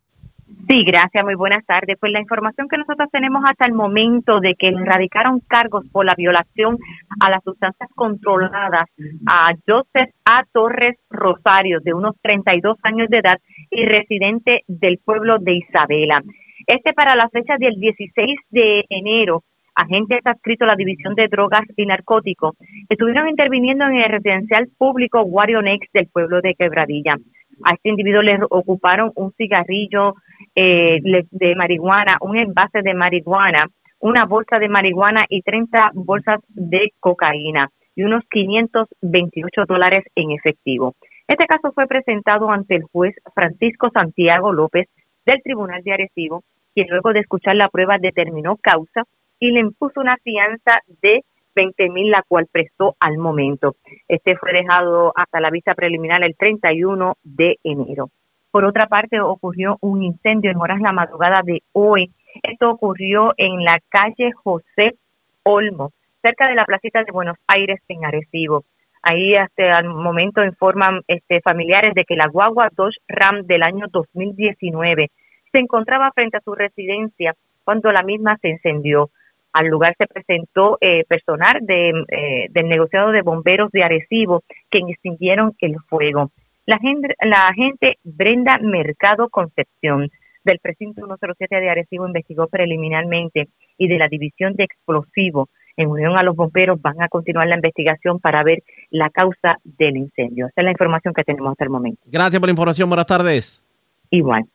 Sí, 0.67 0.83
gracias, 0.83 1.23
muy 1.23 1.35
buenas 1.35 1.65
tardes. 1.65 1.97
Pues 1.99 2.11
la 2.11 2.19
información 2.19 2.67
que 2.67 2.77
nosotros 2.77 3.09
tenemos 3.11 3.43
hasta 3.45 3.65
el 3.65 3.73
momento 3.73 4.39
de 4.39 4.55
que 4.55 4.71
le 4.71 4.83
radicaron 4.85 5.39
cargos 5.47 5.85
por 5.91 6.05
la 6.05 6.13
violación 6.15 6.77
a 7.21 7.29
las 7.29 7.43
sustancias 7.43 7.89
controladas 7.95 8.87
a 9.25 9.53
Joseph 9.67 10.13
A. 10.25 10.43
Torres 10.51 10.97
Rosario, 11.09 11.79
de 11.81 11.93
unos 11.93 12.15
32 12.21 12.77
años 12.83 13.07
de 13.09 13.19
edad 13.19 13.39
y 13.71 13.85
residente 13.85 14.61
del 14.67 14.99
pueblo 15.03 15.37
de 15.39 15.53
Isabela. 15.53 16.21
Este 16.67 16.93
para 16.93 17.15
la 17.15 17.29
fecha 17.29 17.55
del 17.57 17.79
16 17.79 18.39
de 18.51 18.85
enero 18.89 19.43
agentes 19.79 20.19
adscritos 20.25 20.67
a 20.67 20.71
la 20.71 20.75
División 20.75 21.15
de 21.15 21.29
Drogas 21.29 21.63
y 21.77 21.85
Narcóticos, 21.85 22.55
estuvieron 22.89 23.29
interviniendo 23.29 23.85
en 23.85 23.95
el 23.95 24.09
residencial 24.09 24.67
público 24.77 25.25
Next 25.63 25.93
del 25.93 26.07
pueblo 26.07 26.41
de 26.41 26.55
Quebradilla. 26.55 27.15
A 27.63 27.73
este 27.73 27.89
individuo 27.89 28.21
le 28.21 28.39
ocuparon 28.49 29.11
un 29.15 29.31
cigarrillo 29.33 30.15
eh, 30.55 30.99
de 31.01 31.55
marihuana, 31.55 32.17
un 32.21 32.37
envase 32.37 32.81
de 32.81 32.93
marihuana, 32.93 33.67
una 33.99 34.25
bolsa 34.25 34.59
de 34.59 34.69
marihuana 34.69 35.25
y 35.29 35.41
30 35.41 35.91
bolsas 35.93 36.39
de 36.47 36.93
cocaína 36.99 37.69
y 37.95 38.03
unos 38.03 38.23
528 38.29 39.65
dólares 39.67 40.05
en 40.15 40.31
efectivo. 40.31 40.95
Este 41.27 41.45
caso 41.45 41.71
fue 41.73 41.85
presentado 41.85 42.49
ante 42.49 42.75
el 42.75 42.83
juez 42.83 43.15
Francisco 43.35 43.89
Santiago 43.93 44.51
López 44.51 44.87
del 45.25 45.41
Tribunal 45.43 45.83
de 45.83 45.93
Arecibo, 45.93 46.43
quien 46.73 46.87
luego 46.89 47.13
de 47.13 47.19
escuchar 47.19 47.55
la 47.55 47.69
prueba 47.69 47.97
determinó 47.99 48.57
causa 48.57 49.03
y 49.39 49.51
le 49.51 49.59
impuso 49.59 49.99
una 49.99 50.17
fianza 50.17 50.81
de 51.01 51.23
20 51.55 51.89
mil, 51.89 52.09
la 52.09 52.23
cual 52.27 52.47
prestó 52.51 52.95
al 52.99 53.17
momento. 53.17 53.75
Este 54.07 54.37
fue 54.37 54.53
dejado 54.53 55.11
hasta 55.15 55.39
la 55.39 55.49
vista 55.49 55.75
preliminar 55.75 56.23
el 56.23 56.35
31 56.35 57.15
de 57.23 57.57
enero. 57.63 58.09
Por 58.51 58.65
otra 58.65 58.87
parte, 58.87 59.19
ocurrió 59.19 59.77
un 59.81 60.03
incendio 60.03 60.49
en 60.49 60.57
horas 60.57 60.81
la 60.81 60.91
madrugada 60.91 61.41
de 61.43 61.61
hoy. 61.71 62.11
Esto 62.41 62.71
ocurrió 62.71 63.33
en 63.37 63.63
la 63.63 63.79
calle 63.89 64.31
José 64.31 64.95
Olmo, 65.43 65.91
cerca 66.21 66.47
de 66.47 66.55
la 66.55 66.65
placita 66.65 67.03
de 67.03 67.11
Buenos 67.11 67.37
Aires 67.47 67.79
en 67.87 68.05
Arecibo. 68.05 68.63
Ahí 69.03 69.35
hasta 69.35 69.79
el 69.79 69.89
momento 69.89 70.43
informan 70.43 71.01
este, 71.07 71.41
familiares 71.41 71.93
de 71.93 72.05
que 72.05 72.15
la 72.15 72.27
guagua 72.27 72.69
Dodge 72.75 72.97
Ram 73.07 73.43
del 73.45 73.63
año 73.63 73.85
2019 73.91 75.09
se 75.51 75.59
encontraba 75.59 76.11
frente 76.11 76.37
a 76.37 76.41
su 76.41 76.53
residencia 76.53 77.35
cuando 77.63 77.91
la 77.91 78.03
misma 78.03 78.37
se 78.41 78.49
encendió. 78.49 79.09
Al 79.53 79.67
lugar 79.67 79.95
se 79.97 80.07
presentó 80.07 80.77
eh, 80.81 81.05
personal 81.07 81.59
de, 81.61 81.89
eh, 81.89 82.47
del 82.49 82.67
negociado 82.67 83.11
de 83.11 83.21
bomberos 83.21 83.71
de 83.71 83.83
Arecibo, 83.83 84.43
que 84.69 84.79
extinguieron 84.79 85.53
el 85.59 85.75
fuego. 85.87 86.31
La, 86.69 86.77
gente, 86.77 87.15
la 87.25 87.47
agente 87.47 87.97
Brenda 88.03 88.59
Mercado 88.61 89.27
Concepción 89.29 90.07
del 90.43 90.59
precinto 90.59 91.03
107 91.03 91.59
de 91.59 91.67
Arecibo 91.67 92.05
investigó 92.05 92.47
preliminarmente 92.47 93.47
y 93.79 93.87
de 93.87 93.97
la 93.97 94.07
división 94.07 94.53
de 94.53 94.65
explosivos 94.65 95.49
en 95.77 95.89
unión 95.89 96.15
a 96.15 96.21
los 96.21 96.35
bomberos 96.35 96.79
van 96.79 97.01
a 97.01 97.07
continuar 97.07 97.47
la 97.47 97.55
investigación 97.55 98.19
para 98.19 98.43
ver 98.43 98.61
la 98.91 99.09
causa 99.09 99.57
del 99.63 99.97
incendio. 99.97 100.45
Esa 100.45 100.61
es 100.61 100.65
la 100.65 100.69
información 100.69 101.11
que 101.15 101.23
tenemos 101.23 101.53
hasta 101.53 101.63
el 101.63 101.71
momento. 101.71 102.01
Gracias 102.05 102.39
por 102.39 102.47
la 102.47 102.51
información. 102.51 102.87
Buenas 102.87 103.07
tardes. 103.07 103.63
Igual. 104.11 104.45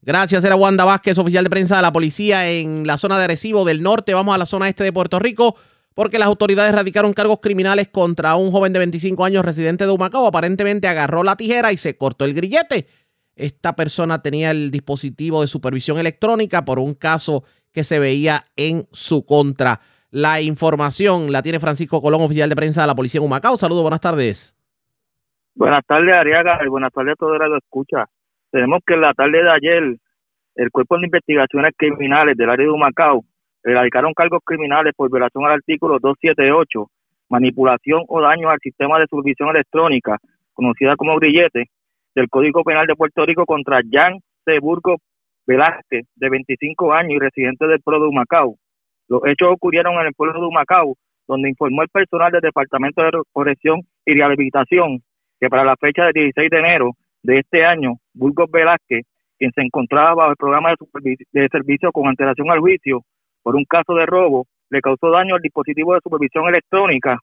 Gracias, 0.00 0.42
era 0.46 0.56
Wanda 0.56 0.86
Vázquez, 0.86 1.18
oficial 1.18 1.44
de 1.44 1.50
prensa 1.50 1.76
de 1.76 1.82
la 1.82 1.92
policía 1.92 2.48
en 2.48 2.86
la 2.86 2.96
zona 2.96 3.18
de 3.18 3.24
Arecibo 3.24 3.66
del 3.66 3.82
norte. 3.82 4.14
Vamos 4.14 4.34
a 4.34 4.38
la 4.38 4.46
zona 4.46 4.70
este 4.70 4.82
de 4.82 4.94
Puerto 4.94 5.18
Rico 5.18 5.56
porque 5.94 6.18
las 6.18 6.26
autoridades 6.26 6.74
radicaron 6.74 7.12
cargos 7.12 7.40
criminales 7.40 7.88
contra 7.88 8.34
un 8.36 8.50
joven 8.50 8.72
de 8.72 8.80
25 8.80 9.24
años 9.24 9.44
residente 9.44 9.86
de 9.86 9.92
Humacao. 9.92 10.26
Aparentemente 10.26 10.88
agarró 10.88 11.22
la 11.22 11.36
tijera 11.36 11.72
y 11.72 11.76
se 11.76 11.96
cortó 11.96 12.24
el 12.24 12.34
grillete. 12.34 12.86
Esta 13.36 13.74
persona 13.74 14.20
tenía 14.20 14.50
el 14.50 14.70
dispositivo 14.70 15.40
de 15.40 15.46
supervisión 15.46 15.98
electrónica 15.98 16.64
por 16.64 16.78
un 16.78 16.94
caso 16.94 17.44
que 17.72 17.84
se 17.84 17.98
veía 17.98 18.44
en 18.56 18.86
su 18.92 19.24
contra. 19.24 19.80
La 20.10 20.40
información 20.40 21.32
la 21.32 21.42
tiene 21.42 21.58
Francisco 21.58 22.00
Colón, 22.00 22.22
oficial 22.22 22.48
de 22.48 22.56
prensa 22.56 22.82
de 22.82 22.86
la 22.86 22.94
policía 22.94 23.18
en 23.18 23.26
Humacao. 23.26 23.56
Saludos, 23.56 23.82
buenas 23.82 24.00
tardes. 24.00 24.56
Buenas 25.56 25.84
tardes, 25.86 26.16
Ariaga, 26.16 26.60
y 26.64 26.68
buenas 26.68 26.92
tardes 26.92 27.12
a 27.12 27.16
todos 27.16 27.38
los 27.38 27.50
que 27.50 27.66
escucha. 27.66 28.04
Tenemos 28.50 28.80
que 28.86 28.94
en 28.94 29.00
la 29.00 29.12
tarde 29.14 29.42
de 29.42 29.50
ayer, 29.50 29.96
el 30.56 30.70
Cuerpo 30.70 30.98
de 30.98 31.06
Investigaciones 31.06 31.72
Criminales 31.76 32.36
del 32.36 32.50
área 32.50 32.66
de 32.66 32.72
Humacao 32.72 33.24
erradicaron 33.64 34.12
cargos 34.12 34.40
criminales 34.44 34.92
por 34.94 35.10
violación 35.10 35.44
al 35.46 35.52
artículo 35.52 35.98
278, 35.98 36.86
manipulación 37.30 38.04
o 38.08 38.20
daño 38.20 38.50
al 38.50 38.60
sistema 38.60 38.98
de 38.98 39.06
supervisión 39.08 39.48
electrónica, 39.48 40.18
conocida 40.52 40.96
como 40.96 41.16
grillete, 41.16 41.70
del 42.14 42.28
Código 42.28 42.62
Penal 42.62 42.86
de 42.86 42.94
Puerto 42.94 43.24
Rico 43.26 43.44
contra 43.44 43.80
Jan 43.90 44.20
C. 44.44 44.60
Burgos 44.60 45.00
Velázquez, 45.46 46.06
de 46.14 46.28
25 46.28 46.92
años 46.92 47.14
y 47.14 47.18
residente 47.18 47.66
del 47.66 47.80
pueblo 47.80 48.04
de 48.04 48.10
Humacao. 48.10 48.56
Los 49.08 49.22
hechos 49.26 49.48
ocurrieron 49.50 49.94
en 49.94 50.06
el 50.06 50.14
pueblo 50.14 50.40
de 50.40 50.46
Humacao, 50.46 50.94
donde 51.26 51.48
informó 51.48 51.82
el 51.82 51.88
personal 51.88 52.30
del 52.30 52.42
Departamento 52.42 53.02
de 53.02 53.10
Corrección 53.32 53.80
y 54.04 54.14
Rehabilitación 54.14 55.02
que 55.40 55.48
para 55.48 55.64
la 55.64 55.76
fecha 55.76 56.04
del 56.04 56.12
16 56.12 56.50
de 56.50 56.58
enero 56.58 56.92
de 57.22 57.38
este 57.38 57.64
año, 57.64 57.94
Burgos 58.12 58.50
Velázquez, 58.50 59.04
quien 59.38 59.50
se 59.52 59.62
encontraba 59.62 60.14
bajo 60.14 60.30
el 60.30 60.36
programa 60.36 60.74
de, 61.02 61.16
de 61.32 61.48
servicio 61.48 61.90
con 61.90 62.06
antelación 62.06 62.50
al 62.50 62.60
juicio 62.60 63.02
por 63.44 63.54
un 63.54 63.64
caso 63.64 63.94
de 63.94 64.06
robo, 64.06 64.46
le 64.70 64.80
causó 64.80 65.10
daño 65.10 65.36
al 65.36 65.40
dispositivo 65.40 65.94
de 65.94 66.00
supervisión 66.02 66.48
electrónica. 66.48 67.20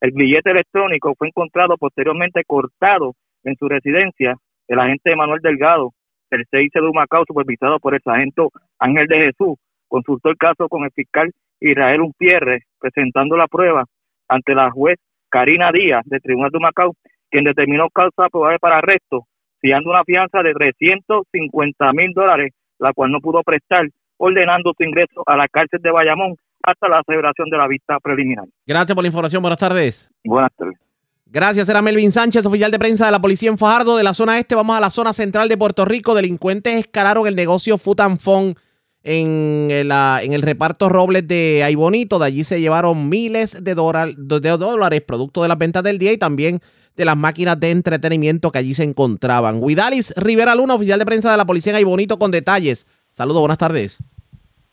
El 0.00 0.12
billete 0.12 0.52
electrónico 0.52 1.14
fue 1.18 1.26
encontrado 1.26 1.76
posteriormente 1.76 2.44
cortado 2.46 3.14
en 3.42 3.56
su 3.56 3.68
residencia. 3.68 4.36
El 4.68 4.78
agente 4.78 5.16
Manuel 5.16 5.40
Delgado, 5.42 5.90
el 6.30 6.44
CIC 6.48 6.74
de 6.74 6.88
Humacao, 6.88 7.24
supervisado 7.26 7.80
por 7.80 7.94
el 7.94 8.02
sargento 8.02 8.50
Ángel 8.78 9.08
de 9.08 9.16
Jesús, 9.16 9.58
consultó 9.88 10.28
el 10.28 10.36
caso 10.36 10.68
con 10.68 10.84
el 10.84 10.92
fiscal 10.92 11.32
Israel 11.58 12.02
Umpierre, 12.02 12.60
presentando 12.78 13.36
la 13.36 13.48
prueba 13.48 13.84
ante 14.28 14.54
la 14.54 14.70
juez 14.70 15.00
Karina 15.28 15.72
Díaz 15.72 16.04
del 16.04 16.22
Tribunal 16.22 16.50
de 16.52 16.58
Humacao, 16.58 16.94
quien 17.28 17.42
determinó 17.42 17.88
causa 17.90 18.28
probable 18.30 18.60
para 18.60 18.78
arresto 18.78 19.26
fijando 19.62 19.90
una 19.90 20.04
fianza 20.04 20.42
de 20.42 20.52
350 20.52 21.92
mil 21.92 22.12
dólares, 22.12 22.52
la 22.78 22.92
cual 22.92 23.12
no 23.12 23.20
pudo 23.20 23.42
prestar, 23.42 23.88
ordenando 24.24 24.72
su 24.76 24.84
ingreso 24.84 25.22
a 25.26 25.36
la 25.36 25.48
cárcel 25.48 25.80
de 25.82 25.90
Bayamón 25.90 26.36
hasta 26.62 26.88
la 26.88 27.02
celebración 27.04 27.50
de 27.50 27.56
la 27.58 27.66
vista 27.66 27.98
preliminar. 28.00 28.44
Gracias 28.64 28.94
por 28.94 29.02
la 29.02 29.08
información. 29.08 29.42
Buenas 29.42 29.58
tardes. 29.58 30.08
Buenas 30.22 30.52
tardes. 30.56 30.78
Gracias, 31.26 31.68
era 31.68 31.82
Melvin 31.82 32.12
Sánchez, 32.12 32.46
oficial 32.46 32.70
de 32.70 32.78
prensa 32.78 33.06
de 33.06 33.10
la 33.10 33.20
policía 33.20 33.50
en 33.50 33.58
Fajardo, 33.58 33.96
de 33.96 34.04
la 34.04 34.14
zona 34.14 34.38
este. 34.38 34.54
Vamos 34.54 34.76
a 34.76 34.80
la 34.80 34.90
zona 34.90 35.12
central 35.12 35.48
de 35.48 35.56
Puerto 35.56 35.84
Rico. 35.84 36.14
Delincuentes 36.14 36.74
escalaron 36.74 37.26
el 37.26 37.34
negocio 37.34 37.78
Futanfón 37.78 38.54
en, 39.02 39.68
en 39.70 40.32
el 40.32 40.42
reparto 40.42 40.88
Robles 40.88 41.26
de 41.26 41.64
Aybonito. 41.64 42.18
De 42.20 42.26
allí 42.26 42.44
se 42.44 42.60
llevaron 42.60 43.08
miles 43.08 43.64
de, 43.64 43.74
de 43.74 44.50
dólares, 44.56 45.00
producto 45.00 45.42
de 45.42 45.48
las 45.48 45.58
ventas 45.58 45.82
del 45.82 45.98
día 45.98 46.12
y 46.12 46.18
también 46.18 46.60
de 46.94 47.04
las 47.06 47.16
máquinas 47.16 47.58
de 47.58 47.70
entretenimiento 47.70 48.52
que 48.52 48.58
allí 48.58 48.74
se 48.74 48.84
encontraban. 48.84 49.58
Huidalis 49.60 50.14
Rivera 50.16 50.54
Luna, 50.54 50.74
oficial 50.74 50.98
de 50.98 51.06
prensa 51.06 51.30
de 51.32 51.38
la 51.38 51.46
policía 51.46 51.76
en 51.76 51.86
Bonito, 51.86 52.18
con 52.18 52.30
detalles. 52.30 52.86
Saludos, 53.10 53.40
buenas 53.40 53.58
tardes. 53.58 53.98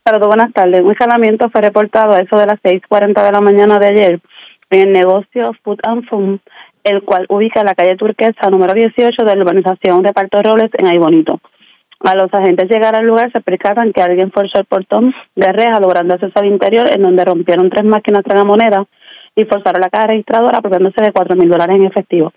Saludos, 0.10 0.28
buenas 0.28 0.54
tardes. 0.54 0.82
Un 0.82 0.96
salamiento 0.98 1.52
fue 1.52 1.62
reportado 1.62 2.14
a 2.14 2.20
eso 2.20 2.36
de 2.36 2.48
las 2.48 2.60
6.40 2.64 3.24
de 3.24 3.32
la 3.32 3.42
mañana 3.42 3.78
de 3.78 3.88
ayer 3.90 4.20
en 4.72 4.88
el 4.88 4.92
negocio 4.92 5.52
Food 5.64 5.82
and 5.84 6.10
Fun, 6.10 6.42
el 6.84 7.04
cual 7.04 7.28
ubica 7.30 7.64
la 7.64 7.76
calle 7.76 7.96
Turquesa 7.96 8.50
número 8.50 8.74
18 8.74 9.24
de 9.24 9.36
la 9.36 9.44
urbanización 9.44 10.02
de 10.02 10.12
Parto 10.12 10.42
Robles 10.42 10.72
en 10.80 11.00
Bonito. 11.00 11.40
A 12.00 12.16
los 12.16 12.34
agentes 12.34 12.68
llegar 12.72 12.96
al 12.96 13.06
lugar 13.06 13.32
se 13.32 13.40
percatan 13.42 13.94
que 13.94 14.02
alguien 14.02 14.32
forzó 14.32 14.58
el 14.58 14.66
portón 14.66 15.14
de 15.36 15.52
reja 15.54 15.80
logrando 15.80 16.16
acceso 16.16 16.40
al 16.40 16.48
interior 16.48 16.92
en 16.92 17.04
donde 17.04 17.24
rompieron 17.24 17.70
tres 17.70 17.86
máquinas 17.86 18.24
tragamonedas 18.24 18.88
y 19.36 19.46
forzaron 19.46 19.80
la 19.80 19.92
caja 19.92 20.08
registradora 20.08 20.58
apropiándose 20.58 21.04
de 21.04 21.12
cuatro 21.12 21.36
mil 21.36 21.50
dólares 21.50 21.76
en 21.76 21.86
efectivo. 21.86 22.34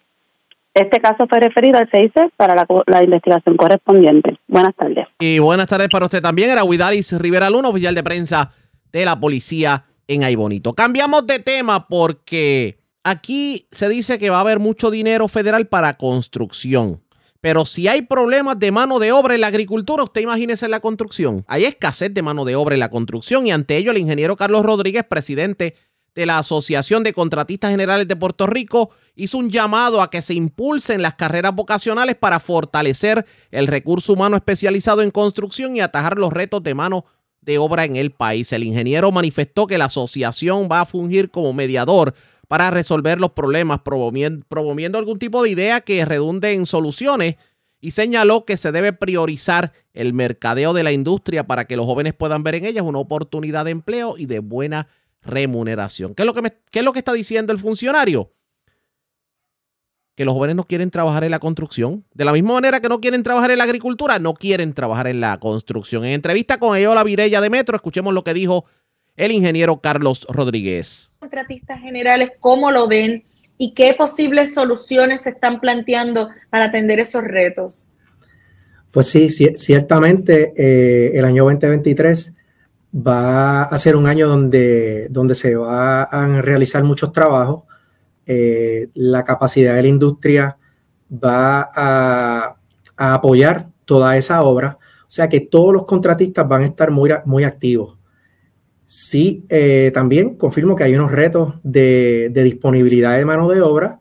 Este 0.74 1.01
caso 1.01 1.27
fue 1.28 1.39
referido 1.40 1.78
al 1.78 1.90
CIC 1.90 2.35
para 2.36 2.55
la, 2.55 3.05
investigación 3.05 3.57
correspondiente. 3.57 4.39
Buenas 4.49 4.74
tardes. 4.74 5.07
Y 5.19 5.39
buenas 5.39 5.66
tardes 5.66 5.89
para 5.89 6.07
usted 6.07 6.23
también. 6.23 6.51
Era 6.51 6.65
Huidalis 6.65 7.12
Rivera 7.19 7.51
Luna, 7.51 7.69
oficial 7.69 7.94
de 7.94 8.03
prensa 8.03 8.53
de 8.90 9.05
la 9.05 9.20
policía 9.20 9.85
en 10.09 10.24
Aybonito. 10.24 10.73
Cambiamos 10.73 11.27
de 11.27 11.40
tema 11.40 11.89
porque 11.89 12.78
aquí 13.05 13.66
se 13.70 13.89
dice 13.90 14.19
que 14.19 14.31
va 14.31 14.39
a 14.39 14.40
haber 14.40 14.61
mucho 14.61 14.90
dinero 14.90 15.28
federal 15.28 15.66
para 15.66 15.99
construcción. 15.99 17.03
Pero 17.43 17.66
si 17.66 17.89
hay 17.89 18.03
problemas 18.03 18.59
de 18.59 18.70
mano 18.70 18.99
de 18.99 19.12
obra 19.12 19.35
en 19.35 19.40
la 19.40 19.49
agricultura, 19.49 20.05
usted 20.05 20.20
imagínese 20.23 20.65
en 20.65 20.70
la 20.70 20.81
construcción. 20.81 21.44
Hay 21.49 21.65
escasez 21.65 22.15
de 22.15 22.23
mano 22.23 22.44
de 22.44 22.55
obra 22.55 22.77
en 22.77 22.81
la 22.81 22.89
construcción 22.89 23.47
y 23.47 23.51
ante 23.51 23.77
ello 23.77 23.90
el 23.90 23.99
ingeniero 23.99 24.36
Carlos 24.36 24.65
Rodríguez, 24.65 25.05
presidente 25.05 25.74
de 26.14 26.26
la 26.26 26.39
Asociación 26.39 27.02
de 27.02 27.12
Contratistas 27.12 27.70
Generales 27.70 28.06
de 28.06 28.16
Puerto 28.16 28.47
Rico 28.47 28.90
hizo 29.14 29.39
un 29.39 29.51
llamado 29.51 30.02
a 30.02 30.10
que 30.10 30.22
se 30.22 30.34
impulsen 30.34 31.02
las 31.02 31.14
carreras 31.14 31.55
vocacionales 31.55 32.16
para 32.16 32.40
fortalecer 32.40 33.26
el 33.51 33.66
recurso 33.66 34.12
humano 34.12 34.36
especializado 34.36 35.02
en 35.02 35.10
construcción 35.10 35.76
y 35.76 35.80
atajar 35.80 36.18
los 36.18 36.32
retos 36.32 36.62
de 36.62 36.74
mano 36.74 37.05
de 37.40 37.59
obra 37.59 37.84
en 37.84 37.97
el 37.97 38.12
país. 38.12 38.52
El 38.52 38.64
ingeniero 38.64 39.10
manifestó 39.10 39.66
que 39.66 39.78
la 39.78 39.86
asociación 39.86 40.68
va 40.70 40.80
a 40.80 40.86
fungir 40.86 41.30
como 41.30 41.52
mediador 41.52 42.14
para 42.48 42.70
resolver 42.70 43.18
los 43.18 43.32
problemas, 43.32 43.80
promoviendo, 43.80 44.98
algún 44.98 45.18
tipo 45.18 45.43
de 45.43 45.51
idea 45.51 45.80
que 45.80 46.05
redunde 46.05 46.52
en 46.52 46.66
soluciones 46.66 47.36
y 47.80 47.93
señaló 47.93 48.44
que 48.44 48.56
se 48.56 48.70
debe 48.72 48.93
priorizar 48.93 49.72
el 49.94 50.12
mercadeo 50.12 50.72
de 50.72 50.84
la 50.84 50.93
industria 50.93 51.47
para 51.47 51.64
que 51.66 51.76
los 51.76 51.86
jóvenes 51.86 52.14
puedan 52.14 52.43
ver 52.43 52.56
en 52.56 52.66
ellas 52.66 52.84
una 52.84 52.98
oportunidad 52.98 53.64
de 53.64 53.72
empleo 53.72 54.16
y 54.18 54.26
de 54.26 54.39
buena 54.39 54.86
remuneración. 55.23 56.15
¿Qué 56.15 56.23
es 56.23 56.27
lo 56.27 56.35
que, 56.35 56.53
qué 56.70 56.81
es 56.81 56.85
lo 56.85 56.93
que 56.93 56.99
está 56.99 57.12
diciendo 57.12 57.53
el 57.53 57.59
funcionario? 57.59 58.32
Que 60.15 60.24
los 60.24 60.35
jóvenes 60.35 60.57
no 60.57 60.65
quieren 60.65 60.90
trabajar 60.90 61.24
en 61.24 61.31
la 61.31 61.39
construcción. 61.39 62.05
De 62.12 62.24
la 62.24 62.32
misma 62.32 62.55
manera 62.55 62.81
que 62.81 62.89
no 62.89 63.01
quieren 63.01 63.23
trabajar 63.23 63.51
en 63.51 63.59
la 63.59 63.65
agricultura, 63.65 64.19
no 64.19 64.35
quieren 64.35 64.74
trabajar 64.74 65.07
en 65.07 65.20
la 65.20 65.39
construcción. 65.39 66.05
En 66.05 66.12
entrevista 66.12 66.59
con 66.59 66.77
Eola 66.77 67.03
Virella 67.03 67.40
de 67.40 67.51
Metro, 67.51 67.77
escuchemos 67.77 68.12
lo 68.12 68.23
que 68.23 68.35
dijo 68.35 68.66
el 69.16 69.32
ingeniero 69.32 69.81
Carlos 69.81 70.27
Rodríguez. 70.28 71.12
Contratistas 71.19 71.81
generales, 71.81 72.32
¿cómo 72.40 72.70
lo 72.70 72.89
ven 72.89 73.24
y 73.59 73.74
qué 73.74 73.94
posibles 73.94 74.55
soluciones 74.55 75.23
se 75.23 75.31
están 75.31 75.61
planteando 75.61 76.28
para 76.51 76.66
atender 76.66 77.01
esos 77.01 77.23
retos? 77.23 77.94
Pues 78.90 79.09
sí, 79.09 79.31
ciertamente 79.31 80.53
eh, 80.57 81.19
el 81.19 81.24
año 81.24 81.44
2023 81.44 82.35
va 82.94 83.62
a 83.62 83.78
ser 83.78 83.97
un 83.97 84.06
año 84.06 84.28
donde, 84.28 85.09
donde 85.10 85.35
se 85.35 85.56
van 85.56 86.06
a 86.10 86.43
realizar 86.43 86.85
muchos 86.85 87.12
trabajos. 87.12 87.64
Eh, 88.27 88.89
la 88.94 89.24
capacidad 89.24 89.74
de 89.74 89.82
la 89.82 89.89
industria 89.89 90.59
va 91.12 91.70
a, 91.74 92.56
apoyar 92.97 93.69
toda 93.85 94.16
esa 94.16 94.43
obra. 94.43 94.78
O 95.02 95.10
sea 95.14 95.28
que 95.28 95.40
todos 95.40 95.73
los 95.73 95.85
contratistas 95.85 96.47
van 96.48 96.62
a 96.62 96.66
estar 96.66 96.90
muy, 96.90 97.10
muy 97.24 97.44
activos. 97.44 97.98
Sí, 98.85 99.44
eh, 99.48 99.90
también 99.94 100.36
confirmo 100.36 100.77
que 100.77 100.85
hay 100.85 100.94
unos 100.94 101.10
retos 101.10 101.55
de, 101.62 102.31
disponibilidad 102.35 103.16
de 103.16 103.24
mano 103.24 103.48
de 103.48 103.60
obra, 103.62 104.01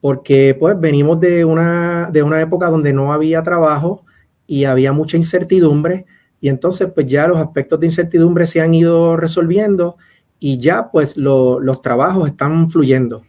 porque 0.00 0.56
pues 0.58 0.78
venimos 0.78 1.18
de 1.18 1.44
una, 1.44 2.10
de 2.12 2.22
una 2.22 2.40
época 2.40 2.68
donde 2.68 2.92
no 2.92 3.12
había 3.12 3.42
trabajo 3.42 4.04
y 4.46 4.64
había 4.64 4.92
mucha 4.92 5.16
incertidumbre 5.16 6.06
y 6.40 6.48
entonces 6.48 6.88
pues 6.94 7.06
ya 7.06 7.26
los 7.26 7.38
aspectos 7.38 7.80
de 7.80 7.86
incertidumbre 7.86 8.46
se 8.46 8.60
han 8.60 8.74
ido 8.74 9.16
resolviendo 9.16 9.96
y 10.38 10.58
ya 10.58 10.90
pues 10.90 11.16
los 11.16 11.82
trabajos 11.82 12.28
están 12.28 12.70
fluyendo. 12.70 13.24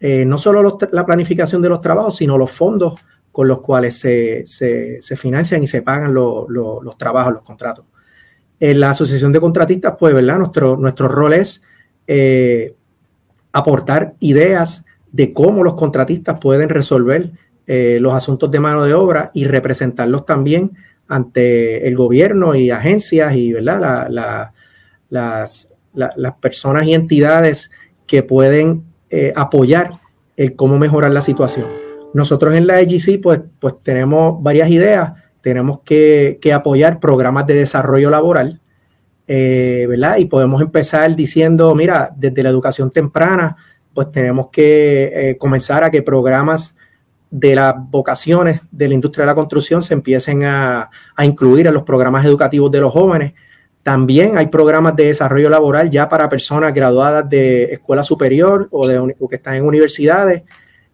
Eh, 0.00 0.24
no 0.24 0.38
solo 0.38 0.78
la 0.92 1.06
planificación 1.06 1.62
de 1.62 1.68
los 1.68 1.80
trabajos, 1.80 2.16
sino 2.16 2.38
los 2.38 2.50
fondos 2.50 2.94
con 3.32 3.48
los 3.48 3.60
cuales 3.60 3.98
se, 3.98 4.44
financian 5.16 5.62
y 5.62 5.66
se 5.66 5.82
pagan 5.82 6.14
los 6.14 6.96
trabajos, 6.96 7.34
los 7.34 7.42
contratos. 7.42 7.84
En 8.58 8.80
la 8.80 8.90
Asociación 8.90 9.32
de 9.32 9.40
Contratistas, 9.40 9.96
pues, 9.98 10.14
¿verdad? 10.14 10.38
Nuestro, 10.38 10.78
nuestro 10.78 11.08
rol 11.08 11.34
es 11.34 11.62
eh, 12.06 12.74
aportar 13.52 14.14
ideas 14.20 14.86
de 15.12 15.34
cómo 15.34 15.62
los 15.62 15.74
contratistas 15.74 16.38
pueden 16.40 16.70
resolver 16.70 17.32
eh, 17.66 17.98
los 18.00 18.14
asuntos 18.14 18.50
de 18.50 18.60
mano 18.60 18.84
de 18.84 18.94
obra 18.94 19.30
y 19.34 19.44
representarlos 19.44 20.24
también 20.24 20.72
ante 21.08 21.86
el 21.86 21.96
gobierno 21.96 22.54
y 22.54 22.70
agencias 22.70 23.34
y 23.34 23.52
¿verdad? 23.52 24.08
las, 24.10 24.52
las, 25.94 26.34
personas 26.40 26.86
y 26.86 26.94
entidades 26.94 27.70
que 28.06 28.22
pueden 28.22 28.84
eh, 29.10 29.32
apoyar 29.36 30.00
el 30.36 30.54
cómo 30.56 30.78
mejorar 30.78 31.10
la 31.10 31.20
situación. 31.20 31.66
Nosotros 32.12 32.54
en 32.54 32.66
la 32.66 32.80
EGC 32.80 33.20
pues, 33.20 33.40
pues 33.58 33.74
tenemos 33.82 34.42
varias 34.42 34.70
ideas, 34.70 35.12
tenemos 35.40 35.80
que, 35.80 36.38
apoyar 36.54 36.98
programas 36.98 37.46
de 37.46 37.54
desarrollo 37.54 38.10
laboral, 38.10 38.60
eh, 39.28 39.86
¿verdad? 39.88 40.18
Y 40.18 40.26
podemos 40.26 40.62
empezar 40.62 41.14
diciendo, 41.16 41.74
mira, 41.74 42.10
desde 42.16 42.42
la 42.42 42.50
educación 42.50 42.90
temprana, 42.90 43.56
pues 43.92 44.10
tenemos 44.12 44.48
que 44.50 45.12
eh, 45.30 45.36
comenzar 45.38 45.82
a 45.84 45.90
que 45.90 46.02
programas 46.02 46.76
de 47.38 47.54
las 47.54 47.74
vocaciones 47.90 48.62
de 48.70 48.88
la 48.88 48.94
industria 48.94 49.24
de 49.24 49.26
la 49.26 49.34
construcción 49.34 49.82
se 49.82 49.92
empiecen 49.92 50.44
a, 50.44 50.88
incluir 51.22 51.66
en 51.66 51.74
los 51.74 51.82
programas 51.82 52.24
educativos 52.24 52.70
de 52.70 52.80
los 52.80 52.90
jóvenes. 52.90 53.34
También 53.82 54.38
hay 54.38 54.46
programas 54.46 54.96
de 54.96 55.08
desarrollo 55.08 55.50
laboral 55.50 55.90
ya 55.90 56.08
para 56.08 56.30
personas 56.30 56.72
graduadas 56.72 57.28
de 57.28 57.64
escuela 57.64 58.02
superior 58.02 58.68
o, 58.70 58.88
de, 58.88 59.14
que 59.28 59.36
están 59.36 59.54
en 59.54 59.66
universidades, 59.66 60.44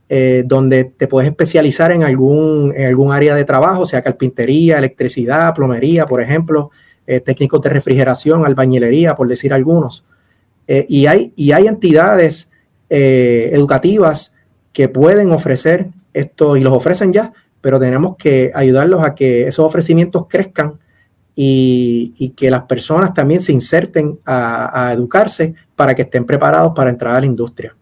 eh, 0.09 0.43
donde 0.44 0.85
te 0.85 1.06
puedes 1.06 1.31
especializar 1.31 1.93
en 1.93 2.02
algún, 2.02 2.74
en 2.77 2.89
algún 2.89 3.12
área 3.12 3.36
de 3.36 3.44
trabajo, 3.44 3.86
sea 3.86 4.02
carpintería, 4.02 4.78
electricidad, 4.78 5.55
plomería, 5.55 6.06
por 6.06 6.20
ejemplo, 6.20 6.73
eh, 7.06 7.20
técnicos 7.20 7.62
de 7.62 7.70
refrigeración, 7.70 8.44
albañilería, 8.44 9.14
por 9.14 9.28
decir 9.28 9.55
algunos. 9.55 10.05
Eh, 10.66 10.86
y, 10.89 11.06
hay, 11.06 11.32
y 11.36 11.52
hay 11.52 11.69
entidades 11.69 12.51
educativas 12.94 14.35
que 14.74 14.86
pueden 14.86 15.31
ofrecer 15.31 15.89
esto 16.13 16.57
y 16.57 16.61
los 16.61 16.73
ofrecen 16.73 17.13
ya, 17.13 17.33
pero 17.61 17.79
tenemos 17.79 18.17
que 18.17 18.51
ayudarlos 18.55 19.03
a 19.05 19.15
que 19.15 19.47
esos 19.47 19.65
ofrecimientos 19.65 20.27
crezcan 20.29 20.79
y, 21.35 22.35
que 22.37 22.51
las 22.51 22.63
personas 22.63 23.15
también 23.15 23.41
se 23.41 23.53
inserten 23.53 24.19
a, 24.27 24.91
educarse 24.93 25.55
para 25.77 25.95
que 25.95 26.03
estén 26.03 26.27
preparados 26.27 26.73
para 26.75 26.91
entrar 26.91 27.15
a 27.15 27.21
la 27.21 27.27
industria. 27.27 27.75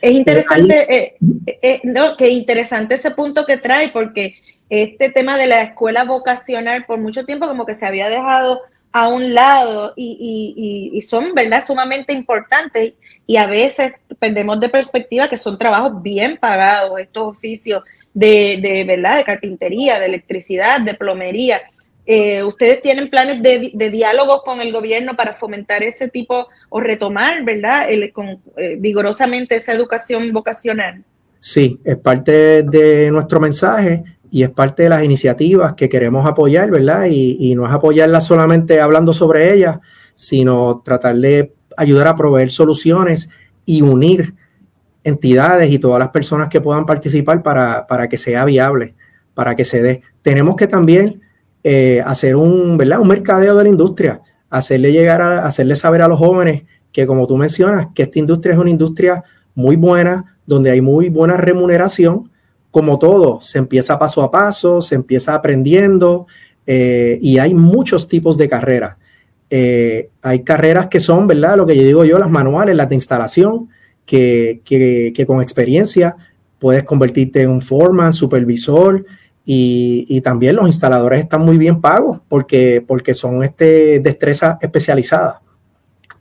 Es 0.00 0.12
interesante, 0.12 0.94
eh, 0.94 1.16
eh, 1.46 1.58
eh, 1.62 1.80
no, 1.84 2.16
que 2.16 2.28
interesante 2.28 2.94
ese 2.94 3.10
punto 3.10 3.46
que 3.46 3.56
trae, 3.56 3.88
porque 3.88 4.34
este 4.68 5.10
tema 5.10 5.38
de 5.38 5.46
la 5.46 5.62
escuela 5.62 6.04
vocacional 6.04 6.84
por 6.84 6.98
mucho 6.98 7.24
tiempo 7.24 7.48
como 7.48 7.64
que 7.64 7.74
se 7.74 7.86
había 7.86 8.08
dejado 8.08 8.60
a 8.98 9.08
un 9.08 9.34
lado 9.34 9.92
y, 9.96 11.00
son, 11.08 11.34
¿verdad?, 11.34 11.64
sumamente 11.64 12.12
importantes 12.12 12.94
y 13.26 13.36
a 13.36 13.46
veces 13.46 13.92
perdemos 14.18 14.58
de 14.58 14.68
perspectiva 14.68 15.28
que 15.28 15.36
son 15.36 15.56
trabajos 15.56 16.02
bien 16.02 16.36
pagados, 16.36 16.98
estos 16.98 17.36
oficios 17.36 17.82
de, 18.12 18.58
de 18.60 18.84
¿verdad?, 18.84 19.18
de 19.18 19.24
carpintería, 19.24 20.00
de 20.00 20.06
electricidad, 20.06 20.80
de 20.80 20.94
plomería. 20.94 21.62
Eh, 22.06 22.42
¿Ustedes 22.42 22.80
tienen 22.80 23.10
planes 23.10 23.42
de, 23.42 23.70
de 23.74 23.90
diálogos 23.90 24.42
con 24.42 24.60
el 24.60 24.72
gobierno 24.72 25.14
para 25.14 25.34
fomentar 25.34 25.82
ese 25.82 26.08
tipo 26.08 26.48
o 26.68 26.80
retomar, 26.80 27.44
¿verdad?, 27.44 27.90
el, 27.90 28.12
con, 28.12 28.40
eh, 28.56 28.76
vigorosamente 28.78 29.56
esa 29.56 29.72
educación 29.72 30.32
vocacional. 30.32 31.04
Sí, 31.40 31.78
es 31.84 31.96
parte 31.98 32.62
de 32.64 33.10
nuestro 33.12 33.38
mensaje 33.38 34.02
y 34.30 34.42
es 34.42 34.50
parte 34.50 34.84
de 34.84 34.88
las 34.90 35.02
iniciativas 35.02 35.74
que 35.74 35.88
queremos 35.88 36.26
apoyar, 36.26 36.70
¿verdad? 36.70 37.06
Y, 37.10 37.54
no 37.54 37.66
es 37.66 37.72
apoyarlas 37.72 38.26
solamente 38.26 38.80
hablando 38.80 39.14
sobre 39.14 39.54
ellas, 39.54 39.78
sino 40.14 40.82
tratar 40.84 41.16
de 41.16 41.54
ayudar 41.76 42.08
a 42.08 42.16
proveer 42.16 42.50
soluciones 42.50 43.30
y 43.64 43.82
unir 43.82 44.34
entidades 45.04 45.70
y 45.70 45.78
todas 45.78 45.98
las 45.98 46.10
personas 46.10 46.48
que 46.48 46.60
puedan 46.60 46.84
participar 46.84 47.42
para, 47.42 48.08
que 48.08 48.16
sea 48.16 48.44
viable, 48.44 48.94
para 49.34 49.56
que 49.56 49.64
se 49.64 49.82
dé. 49.82 50.02
Tenemos 50.22 50.56
que 50.56 50.66
también 50.66 51.20
eh, 51.64 52.02
hacer 52.04 52.36
un, 52.36 52.76
¿verdad? 52.76 53.00
un 53.00 53.08
mercadeo 53.08 53.56
de 53.56 53.62
la 53.64 53.68
industria, 53.70 54.20
hacerle 54.50 54.92
llegar 54.92 55.22
a, 55.22 55.46
hacerle 55.46 55.76
saber 55.76 56.02
a 56.02 56.08
los 56.08 56.18
jóvenes 56.18 56.64
que 56.92 57.06
como 57.06 57.26
tú 57.26 57.36
mencionas, 57.36 57.88
que 57.94 58.02
esta 58.04 58.18
industria 58.18 58.54
es 58.54 58.58
una 58.58 58.70
industria 58.70 59.22
muy 59.54 59.76
buena, 59.76 60.38
donde 60.46 60.70
hay 60.70 60.80
muy 60.80 61.08
buena 61.08 61.36
remuneración, 61.36 62.30
como 62.70 62.98
todo, 62.98 63.40
se 63.40 63.58
empieza 63.58 63.98
paso 63.98 64.22
a 64.22 64.30
paso, 64.30 64.80
se 64.82 64.94
empieza 64.94 65.34
aprendiendo 65.34 66.26
eh, 66.66 67.18
y 67.20 67.38
hay 67.38 67.54
muchos 67.54 68.08
tipos 68.08 68.36
de 68.36 68.48
carreras. 68.48 68.96
Eh, 69.50 70.10
hay 70.20 70.42
carreras 70.42 70.88
que 70.88 71.00
son, 71.00 71.26
¿verdad? 71.26 71.56
Lo 71.56 71.64
que 71.64 71.74
yo 71.74 71.82
digo 71.82 72.04
yo, 72.04 72.18
las 72.18 72.30
manuales, 72.30 72.76
las 72.76 72.88
de 72.88 72.94
instalación, 72.94 73.70
que, 74.04 75.24
con 75.26 75.42
experiencia 75.42 76.16
puedes 76.58 76.84
convertirte 76.84 77.42
en 77.42 77.50
un 77.50 77.60
foreman, 77.60 78.12
supervisor 78.12 79.04
y, 79.44 80.20
también 80.22 80.56
los 80.56 80.66
instaladores 80.66 81.22
están 81.22 81.42
muy 81.42 81.56
bien 81.56 81.80
pagos 81.80 82.20
porque, 82.28 82.84
porque 82.86 83.14
son 83.14 83.42
este, 83.42 84.00
destrezas 84.00 84.56
especializadas. 84.60 85.36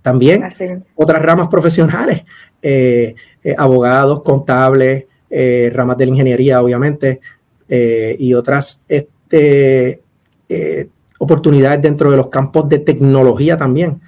También 0.01 0.47
otras 0.95 1.21
ramas 1.21 1.49
profesionales, 1.49 2.23
eh, 2.61 3.15
abogados, 3.57 4.21
contables, 4.21 5.05
eh, 5.29 5.69
ramas 5.73 5.97
de 5.97 6.05
la 6.05 6.11
ingeniería, 6.11 6.61
obviamente, 6.61 7.19
eh, 7.67 8.15
y 8.19 8.33
otras 8.33 8.83
este, 8.87 10.01
eh, 10.47 10.87
oportunidades 11.19 11.81
dentro 11.81 12.11
de 12.11 12.17
los 12.17 12.29
campos 12.29 12.67
de 12.69 12.79
tecnología 12.79 13.57
también. 13.57 14.01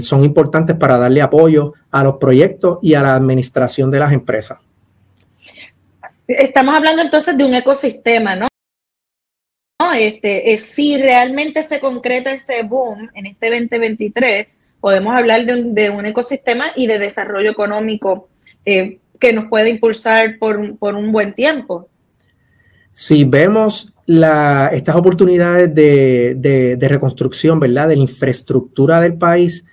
son 0.00 0.24
importantes 0.24 0.74
para 0.74 0.96
darle 0.96 1.20
apoyo 1.20 1.74
a 1.90 2.02
los 2.02 2.16
proyectos 2.16 2.78
y 2.80 2.94
a 2.94 3.02
la 3.02 3.14
administración 3.14 3.90
de 3.90 3.98
las 3.98 4.10
empresas. 4.10 4.58
Estamos 6.26 6.74
hablando 6.74 7.02
entonces 7.02 7.36
de 7.36 7.44
un 7.44 7.52
ecosistema, 7.52 8.34
¿no? 8.36 8.48
Este, 9.94 10.58
si 10.58 10.96
realmente 10.96 11.62
se 11.62 11.78
concreta 11.78 12.32
ese 12.32 12.62
boom 12.62 13.10
en 13.14 13.26
este 13.26 13.50
2023, 13.50 14.46
podemos 14.80 15.14
hablar 15.14 15.44
de 15.44 15.90
un, 15.90 16.06
ecosistema 16.06 16.72
y 16.76 16.86
de 16.86 16.98
desarrollo 16.98 17.50
económico 17.50 18.28
eh, 18.64 18.98
que 19.18 19.32
nos 19.32 19.46
puede 19.46 19.70
impulsar 19.70 20.38
por, 20.38 20.56
un 20.58 21.12
buen 21.12 21.34
tiempo. 21.34 21.88
Si 22.92 23.24
vemos 23.24 23.92
la, 24.06 24.70
estas 24.72 24.96
oportunidades 24.96 25.74
de, 25.74 26.78
reconstrucción, 26.80 27.60
¿verdad? 27.60 27.88
De 27.88 27.96
la 27.96 28.02
infraestructura 28.02 29.00
del 29.00 29.14
país 29.14 29.66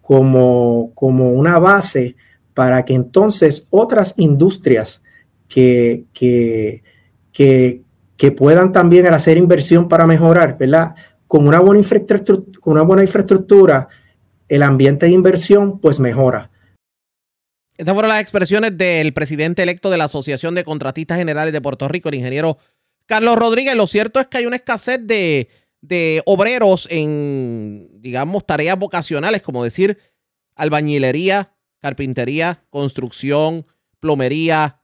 como, 0.00 0.92
como 0.94 1.32
una 1.32 1.58
base 1.58 2.16
para 2.54 2.84
que 2.84 2.94
entonces 2.94 3.66
otras 3.70 4.14
industrias 4.16 5.02
que, 5.48 6.04
que, 6.12 6.82
que, 7.32 8.32
puedan 8.32 8.70
también 8.70 9.06
hacer 9.06 9.36
inversión 9.36 9.88
para 9.88 10.06
mejorar, 10.06 10.56
¿verdad? 10.58 10.94
Con 11.26 11.46
una 11.46 11.58
buena 11.60 11.80
infraestructura, 11.80 12.60
con 12.60 12.74
una 12.74 12.82
buena 12.82 13.02
infraestructura, 13.02 13.88
el 14.48 14.62
ambiente 14.62 15.06
de 15.06 15.12
inversión 15.12 15.78
pues 15.80 16.00
mejora. 16.00 16.49
Estas 17.80 17.94
fueron 17.94 18.10
las 18.10 18.20
expresiones 18.20 18.76
del 18.76 19.14
presidente 19.14 19.62
electo 19.62 19.88
de 19.88 19.96
la 19.96 20.04
Asociación 20.04 20.54
de 20.54 20.64
Contratistas 20.64 21.16
Generales 21.16 21.50
de 21.54 21.62
Puerto 21.62 21.88
Rico, 21.88 22.10
el 22.10 22.16
ingeniero 22.16 22.58
Carlos 23.06 23.38
Rodríguez. 23.38 23.74
Lo 23.74 23.86
cierto 23.86 24.20
es 24.20 24.26
que 24.26 24.36
hay 24.36 24.44
una 24.44 24.56
escasez 24.56 25.00
de, 25.02 25.48
de 25.80 26.20
obreros 26.26 26.86
en, 26.90 27.88
digamos, 28.02 28.44
tareas 28.44 28.78
vocacionales, 28.78 29.40
como 29.40 29.64
decir 29.64 29.96
albañilería, 30.56 31.54
carpintería, 31.78 32.62
construcción, 32.68 33.66
plomería, 33.98 34.82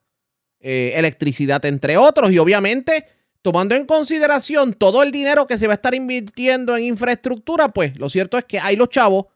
eh, 0.59 0.95
electricidad, 0.97 1.63
entre 1.67 1.99
otros. 1.99 2.33
Y 2.33 2.39
obviamente, 2.39 3.09
tomando 3.43 3.75
en 3.75 3.85
consideración 3.85 4.73
todo 4.73 5.03
el 5.03 5.13
dinero 5.13 5.47
que 5.47 5.59
se 5.59 5.67
va 5.67 5.75
a 5.75 5.77
estar 5.77 5.95
invirtiendo 5.95 6.75
en 6.75 6.85
infraestructura, 6.85 7.69
pues 7.69 7.99
lo 7.99 8.09
cierto 8.09 8.39
es 8.39 8.47
que 8.47 8.59
hay 8.59 8.75
los 8.75 8.89
chavos, 8.89 9.27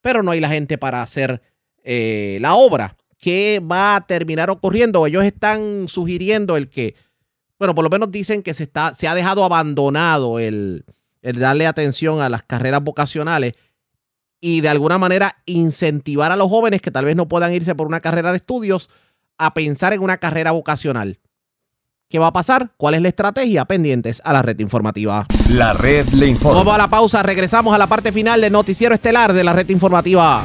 pero 0.00 0.24
no 0.24 0.32
hay 0.32 0.40
la 0.40 0.48
gente 0.48 0.76
para 0.76 1.02
hacer 1.02 1.40
eh, 1.92 2.38
la 2.40 2.54
obra. 2.54 2.96
¿Qué 3.18 3.60
va 3.60 3.96
a 3.96 4.06
terminar 4.06 4.48
ocurriendo? 4.48 5.04
Ellos 5.06 5.24
están 5.24 5.88
sugiriendo 5.88 6.56
el 6.56 6.68
que, 6.70 6.94
bueno, 7.58 7.74
por 7.74 7.82
lo 7.82 7.90
menos 7.90 8.12
dicen 8.12 8.44
que 8.44 8.54
se, 8.54 8.62
está, 8.62 8.94
se 8.94 9.08
ha 9.08 9.14
dejado 9.16 9.44
abandonado 9.44 10.38
el, 10.38 10.84
el 11.20 11.38
darle 11.40 11.66
atención 11.66 12.22
a 12.22 12.28
las 12.28 12.44
carreras 12.44 12.80
vocacionales 12.84 13.54
y 14.40 14.60
de 14.60 14.68
alguna 14.68 14.98
manera 14.98 15.42
incentivar 15.46 16.30
a 16.30 16.36
los 16.36 16.48
jóvenes 16.48 16.80
que 16.80 16.92
tal 16.92 17.06
vez 17.06 17.16
no 17.16 17.26
puedan 17.26 17.52
irse 17.52 17.74
por 17.74 17.88
una 17.88 17.98
carrera 17.98 18.30
de 18.30 18.36
estudios 18.36 18.88
a 19.36 19.52
pensar 19.52 19.92
en 19.92 20.00
una 20.00 20.18
carrera 20.18 20.52
vocacional. 20.52 21.18
¿Qué 22.08 22.20
va 22.20 22.28
a 22.28 22.32
pasar? 22.32 22.70
¿Cuál 22.76 22.94
es 22.94 23.02
la 23.02 23.08
estrategia? 23.08 23.64
Pendientes 23.64 24.22
a 24.24 24.32
la 24.32 24.42
red 24.42 24.60
informativa. 24.60 25.26
La 25.48 25.72
red 25.72 26.08
le 26.10 26.28
informa. 26.28 26.58
Vamos 26.58 26.74
a 26.74 26.78
la 26.78 26.88
pausa, 26.88 27.24
regresamos 27.24 27.74
a 27.74 27.78
la 27.78 27.88
parte 27.88 28.12
final 28.12 28.40
del 28.40 28.52
noticiero 28.52 28.94
estelar 28.94 29.32
de 29.32 29.42
la 29.42 29.52
red 29.52 29.68
informativa. 29.70 30.44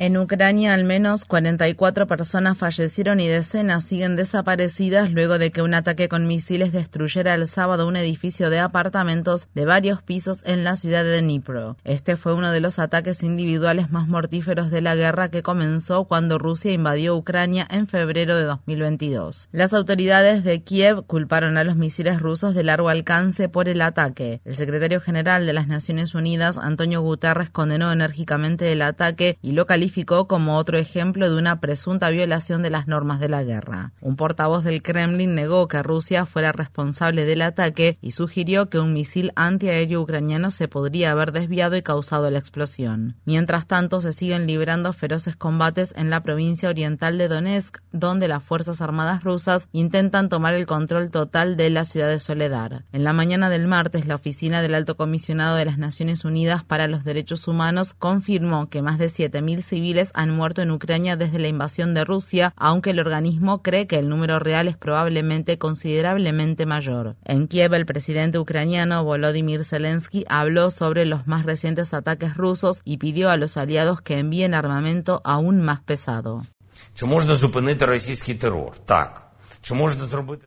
En 0.00 0.16
Ucrania, 0.16 0.74
al 0.74 0.84
menos 0.84 1.24
44 1.24 2.06
personas 2.06 2.56
fallecieron 2.56 3.18
y 3.18 3.26
decenas 3.26 3.82
siguen 3.82 4.14
desaparecidas 4.14 5.10
luego 5.10 5.38
de 5.38 5.50
que 5.50 5.60
un 5.60 5.74
ataque 5.74 6.08
con 6.08 6.28
misiles 6.28 6.70
destruyera 6.70 7.34
el 7.34 7.48
sábado 7.48 7.88
un 7.88 7.96
edificio 7.96 8.48
de 8.48 8.60
apartamentos 8.60 9.48
de 9.56 9.64
varios 9.64 10.00
pisos 10.00 10.38
en 10.44 10.62
la 10.62 10.76
ciudad 10.76 11.02
de 11.02 11.20
Dnipro. 11.20 11.76
Este 11.82 12.16
fue 12.16 12.34
uno 12.34 12.52
de 12.52 12.60
los 12.60 12.78
ataques 12.78 13.24
individuales 13.24 13.90
más 13.90 14.06
mortíferos 14.06 14.70
de 14.70 14.82
la 14.82 14.94
guerra 14.94 15.30
que 15.32 15.42
comenzó 15.42 16.04
cuando 16.04 16.38
Rusia 16.38 16.70
invadió 16.70 17.16
Ucrania 17.16 17.66
en 17.68 17.88
febrero 17.88 18.36
de 18.36 18.44
2022. 18.44 19.48
Las 19.50 19.74
autoridades 19.74 20.44
de 20.44 20.62
Kiev 20.62 21.06
culparon 21.06 21.56
a 21.56 21.64
los 21.64 21.74
misiles 21.74 22.20
rusos 22.20 22.54
de 22.54 22.62
largo 22.62 22.88
alcance 22.88 23.48
por 23.48 23.68
el 23.68 23.82
ataque. 23.82 24.42
El 24.44 24.54
secretario 24.54 25.00
general 25.00 25.44
de 25.44 25.54
las 25.54 25.66
Naciones 25.66 26.14
Unidas, 26.14 26.56
Antonio 26.56 27.00
Guterres, 27.00 27.50
condenó 27.50 27.90
enérgicamente 27.90 28.70
el 28.70 28.82
ataque 28.82 29.38
y 29.42 29.52
lo 29.52 29.66
calificó 29.88 30.28
como 30.28 30.58
otro 30.58 30.76
ejemplo 30.76 31.30
de 31.30 31.38
una 31.38 31.60
presunta 31.60 32.10
violación 32.10 32.62
de 32.62 32.68
las 32.68 32.88
normas 32.88 33.20
de 33.20 33.30
la 33.30 33.42
guerra. 33.42 33.92
Un 34.02 34.16
portavoz 34.16 34.62
del 34.62 34.82
Kremlin 34.82 35.34
negó 35.34 35.66
que 35.66 35.82
Rusia 35.82 36.26
fuera 36.26 36.52
responsable 36.52 37.24
del 37.24 37.40
ataque 37.40 37.96
y 38.02 38.10
sugirió 38.10 38.68
que 38.68 38.78
un 38.78 38.92
misil 38.92 39.32
antiaéreo 39.34 40.02
ucraniano 40.02 40.50
se 40.50 40.68
podría 40.68 41.12
haber 41.12 41.32
desviado 41.32 41.74
y 41.74 41.80
causado 41.80 42.30
la 42.30 42.38
explosión. 42.38 43.16
Mientras 43.24 43.66
tanto, 43.66 44.02
se 44.02 44.12
siguen 44.12 44.46
librando 44.46 44.92
feroces 44.92 45.36
combates 45.36 45.94
en 45.96 46.10
la 46.10 46.22
provincia 46.22 46.68
oriental 46.68 47.16
de 47.16 47.28
Donetsk, 47.28 47.78
donde 47.90 48.28
las 48.28 48.42
Fuerzas 48.42 48.82
Armadas 48.82 49.24
rusas 49.24 49.68
intentan 49.72 50.28
tomar 50.28 50.52
el 50.52 50.66
control 50.66 51.10
total 51.10 51.56
de 51.56 51.70
la 51.70 51.86
ciudad 51.86 52.10
de 52.10 52.18
Soledar. 52.18 52.84
En 52.92 53.04
la 53.04 53.14
mañana 53.14 53.48
del 53.48 53.66
martes, 53.66 54.06
la 54.06 54.16
oficina 54.16 54.60
del 54.60 54.74
Alto 54.74 54.98
Comisionado 54.98 55.56
de 55.56 55.64
las 55.64 55.78
Naciones 55.78 56.26
Unidas 56.26 56.62
para 56.62 56.88
los 56.88 57.04
Derechos 57.04 57.48
Humanos 57.48 57.94
confirmó 57.94 58.68
que 58.68 58.82
más 58.82 58.98
de 58.98 59.06
7.000 59.06 59.62
civiles 59.78 60.10
han 60.14 60.34
muerto 60.34 60.60
en 60.60 60.72
Ucrania 60.72 61.16
desde 61.16 61.38
la 61.38 61.46
invasión 61.46 61.94
de 61.94 62.04
Rusia, 62.04 62.52
aunque 62.56 62.90
el 62.90 62.98
organismo 62.98 63.62
cree 63.62 63.86
que 63.86 63.96
el 63.96 64.08
número 64.08 64.40
real 64.40 64.66
es 64.66 64.76
probablemente 64.76 65.56
considerablemente 65.56 66.66
mayor. 66.66 67.14
En 67.24 67.46
Kiev, 67.46 67.74
el 67.74 67.86
presidente 67.86 68.40
ucraniano 68.40 69.04
Volodymyr 69.04 69.62
Zelensky 69.62 70.24
habló 70.28 70.72
sobre 70.72 71.06
los 71.06 71.28
más 71.28 71.46
recientes 71.46 71.94
ataques 71.94 72.36
rusos 72.36 72.80
y 72.84 72.96
pidió 72.96 73.30
a 73.30 73.36
los 73.36 73.56
aliados 73.56 74.00
que 74.00 74.18
envíen 74.18 74.52
armamento 74.52 75.20
aún 75.22 75.62
más 75.62 75.80
pesado. 75.80 76.44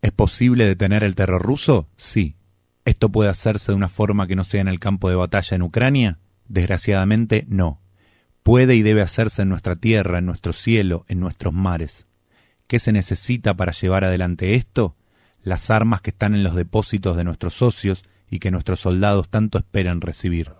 ¿Es 0.01 0.11
posible 0.11 0.65
detener 0.65 1.03
el 1.05 1.15
terror 1.15 1.41
ruso? 1.41 1.87
Sí. 1.95 2.35
¿Esto 2.83 3.07
puede 3.07 3.29
hacerse 3.29 3.71
de 3.71 3.77
una 3.77 3.87
forma 3.87 4.27
que 4.27 4.35
no 4.35 4.43
sea 4.43 4.59
en 4.59 4.67
el 4.67 4.81
campo 4.81 5.07
de 5.07 5.15
batalla 5.15 5.55
en 5.55 5.61
Ucrania? 5.61 6.19
Desgraciadamente, 6.49 7.45
no 7.47 7.80
puede 8.43 8.75
y 8.75 8.81
debe 8.81 9.01
hacerse 9.01 9.43
en 9.43 9.49
nuestra 9.49 9.75
tierra, 9.75 10.19
en 10.19 10.25
nuestro 10.25 10.53
cielo, 10.53 11.05
en 11.07 11.19
nuestros 11.19 11.53
mares. 11.53 12.05
¿Qué 12.67 12.79
se 12.79 12.91
necesita 12.91 13.55
para 13.55 13.73
llevar 13.73 14.03
adelante 14.03 14.55
esto? 14.55 14.95
Las 15.43 15.69
armas 15.69 16.01
que 16.01 16.11
están 16.11 16.35
en 16.35 16.43
los 16.43 16.55
depósitos 16.55 17.17
de 17.17 17.23
nuestros 17.23 17.53
socios 17.53 18.03
y 18.29 18.39
que 18.39 18.51
nuestros 18.51 18.79
soldados 18.79 19.29
tanto 19.29 19.57
esperan 19.57 19.99
recibir. 20.01 20.51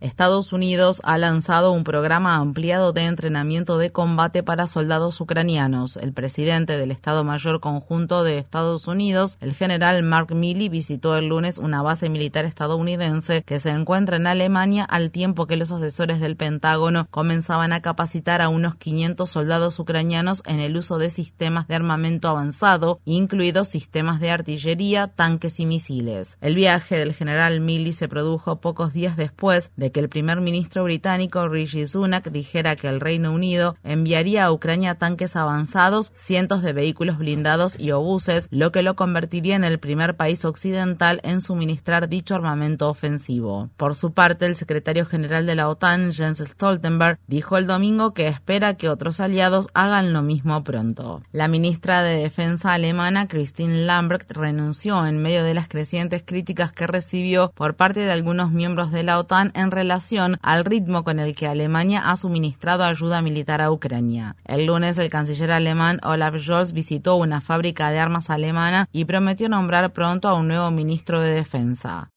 Estados 0.00 0.54
Unidos 0.54 1.02
ha 1.04 1.18
lanzado 1.18 1.72
un 1.72 1.84
programa 1.84 2.36
ampliado 2.36 2.94
de 2.94 3.04
entrenamiento 3.04 3.76
de 3.76 3.92
combate 3.92 4.42
para 4.42 4.66
soldados 4.66 5.20
ucranianos. 5.20 5.98
El 5.98 6.14
presidente 6.14 6.78
del 6.78 6.90
Estado 6.90 7.22
Mayor 7.22 7.60
Conjunto 7.60 8.24
de 8.24 8.38
Estados 8.38 8.88
Unidos, 8.88 9.36
el 9.40 9.52
general 9.52 10.02
Mark 10.02 10.34
Milley, 10.34 10.70
visitó 10.70 11.16
el 11.16 11.26
lunes 11.26 11.58
una 11.58 11.82
base 11.82 12.08
militar 12.08 12.46
estadounidense 12.46 13.42
que 13.42 13.58
se 13.58 13.68
encuentra 13.68 14.16
en 14.16 14.26
Alemania 14.26 14.84
al 14.84 15.10
tiempo 15.10 15.46
que 15.46 15.58
los 15.58 15.70
asesores 15.70 16.18
del 16.18 16.36
Pentágono 16.36 17.06
comenzaban 17.10 17.74
a 17.74 17.82
capacitar 17.82 18.40
a 18.40 18.48
unos 18.48 18.76
500 18.76 19.28
soldados 19.28 19.78
ucranianos 19.78 20.42
en 20.46 20.60
el 20.60 20.78
uso 20.78 20.96
de 20.96 21.10
sistemas 21.10 21.68
de 21.68 21.74
armamento 21.74 22.28
avanzado, 22.28 23.00
incluidos 23.04 23.68
sistemas 23.68 24.18
de 24.18 24.30
artillería, 24.30 25.08
tanques 25.08 25.60
y 25.60 25.66
misiles. 25.66 26.38
El 26.40 26.54
viaje 26.54 26.96
del 26.96 27.12
general 27.12 27.60
Milley 27.60 27.92
se 27.92 28.08
produjo 28.08 28.62
pocos 28.62 28.94
días 28.94 29.18
después 29.18 29.72
de 29.76 29.89
que 29.90 30.00
el 30.00 30.08
primer 30.08 30.40
ministro 30.40 30.84
británico 30.84 31.48
Rishi 31.48 31.86
Sunak 31.86 32.30
dijera 32.30 32.76
que 32.76 32.88
el 32.88 33.00
Reino 33.00 33.32
Unido 33.32 33.76
enviaría 33.82 34.44
a 34.44 34.52
Ucrania 34.52 34.96
tanques 34.96 35.36
avanzados, 35.36 36.12
cientos 36.14 36.62
de 36.62 36.72
vehículos 36.72 37.18
blindados 37.18 37.78
y 37.78 37.90
obuses, 37.90 38.48
lo 38.50 38.72
que 38.72 38.82
lo 38.82 38.96
convertiría 38.96 39.56
en 39.56 39.64
el 39.64 39.78
primer 39.78 40.16
país 40.16 40.44
occidental 40.44 41.20
en 41.24 41.40
suministrar 41.40 42.08
dicho 42.08 42.34
armamento 42.34 42.88
ofensivo. 42.88 43.70
Por 43.76 43.94
su 43.94 44.12
parte, 44.12 44.46
el 44.46 44.56
secretario 44.56 45.06
general 45.06 45.46
de 45.46 45.54
la 45.54 45.68
OTAN, 45.68 46.12
Jens 46.12 46.38
Stoltenberg, 46.38 47.18
dijo 47.26 47.56
el 47.56 47.66
domingo 47.66 48.14
que 48.14 48.28
espera 48.28 48.74
que 48.74 48.88
otros 48.88 49.20
aliados 49.20 49.68
hagan 49.74 50.12
lo 50.12 50.22
mismo 50.22 50.62
pronto. 50.64 51.22
La 51.32 51.48
ministra 51.48 52.02
de 52.02 52.18
Defensa 52.18 52.72
alemana, 52.72 53.28
Christine 53.28 53.84
Lambrecht, 53.86 54.30
renunció 54.32 55.06
en 55.06 55.22
medio 55.22 55.44
de 55.44 55.54
las 55.54 55.68
crecientes 55.68 56.22
críticas 56.24 56.72
que 56.72 56.86
recibió 56.86 57.52
por 57.54 57.74
parte 57.74 58.00
de 58.00 58.12
algunos 58.12 58.50
miembros 58.50 58.92
de 58.92 59.02
la 59.02 59.18
OTAN 59.18 59.52
en 59.54 59.70
relación 59.80 60.36
al 60.42 60.66
ritmo 60.66 61.04
con 61.04 61.18
el 61.18 61.34
que 61.34 61.46
Alemania 61.46 62.10
ha 62.10 62.16
suministrado 62.16 62.84
ayuda 62.84 63.22
militar 63.22 63.62
a 63.62 63.72
Ucrania. 63.72 64.36
El 64.44 64.66
lunes 64.66 64.98
el 64.98 65.08
canciller 65.08 65.50
alemán 65.50 66.00
Olaf 66.02 66.36
Scholz 66.36 66.72
visitó 66.72 67.16
una 67.16 67.40
fábrica 67.40 67.90
de 67.90 67.98
armas 67.98 68.28
alemana 68.28 68.88
y 68.92 69.06
prometió 69.06 69.48
nombrar 69.48 69.92
pronto 69.94 70.28
a 70.28 70.34
un 70.34 70.48
nuevo 70.48 70.70
ministro 70.70 71.20
de 71.20 71.32
defensa. 71.32 72.10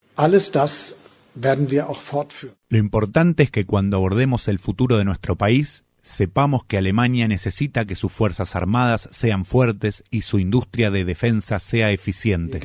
Lo 2.69 2.77
importante 2.77 3.43
es 3.43 3.49
que 3.49 3.65
cuando 3.65 3.97
abordemos 3.97 4.47
el 4.49 4.59
futuro 4.59 4.97
de 4.97 5.05
nuestro 5.05 5.37
país, 5.37 5.85
sepamos 6.01 6.65
que 6.65 6.77
Alemania 6.77 7.29
necesita 7.29 7.85
que 7.85 7.95
sus 7.95 8.11
fuerzas 8.11 8.57
armadas 8.57 9.07
sean 9.11 9.45
fuertes 9.45 10.03
y 10.11 10.21
su 10.21 10.37
industria 10.37 10.91
de 10.91 11.05
defensa 11.05 11.59
sea 11.59 11.91
eficiente. 11.91 12.59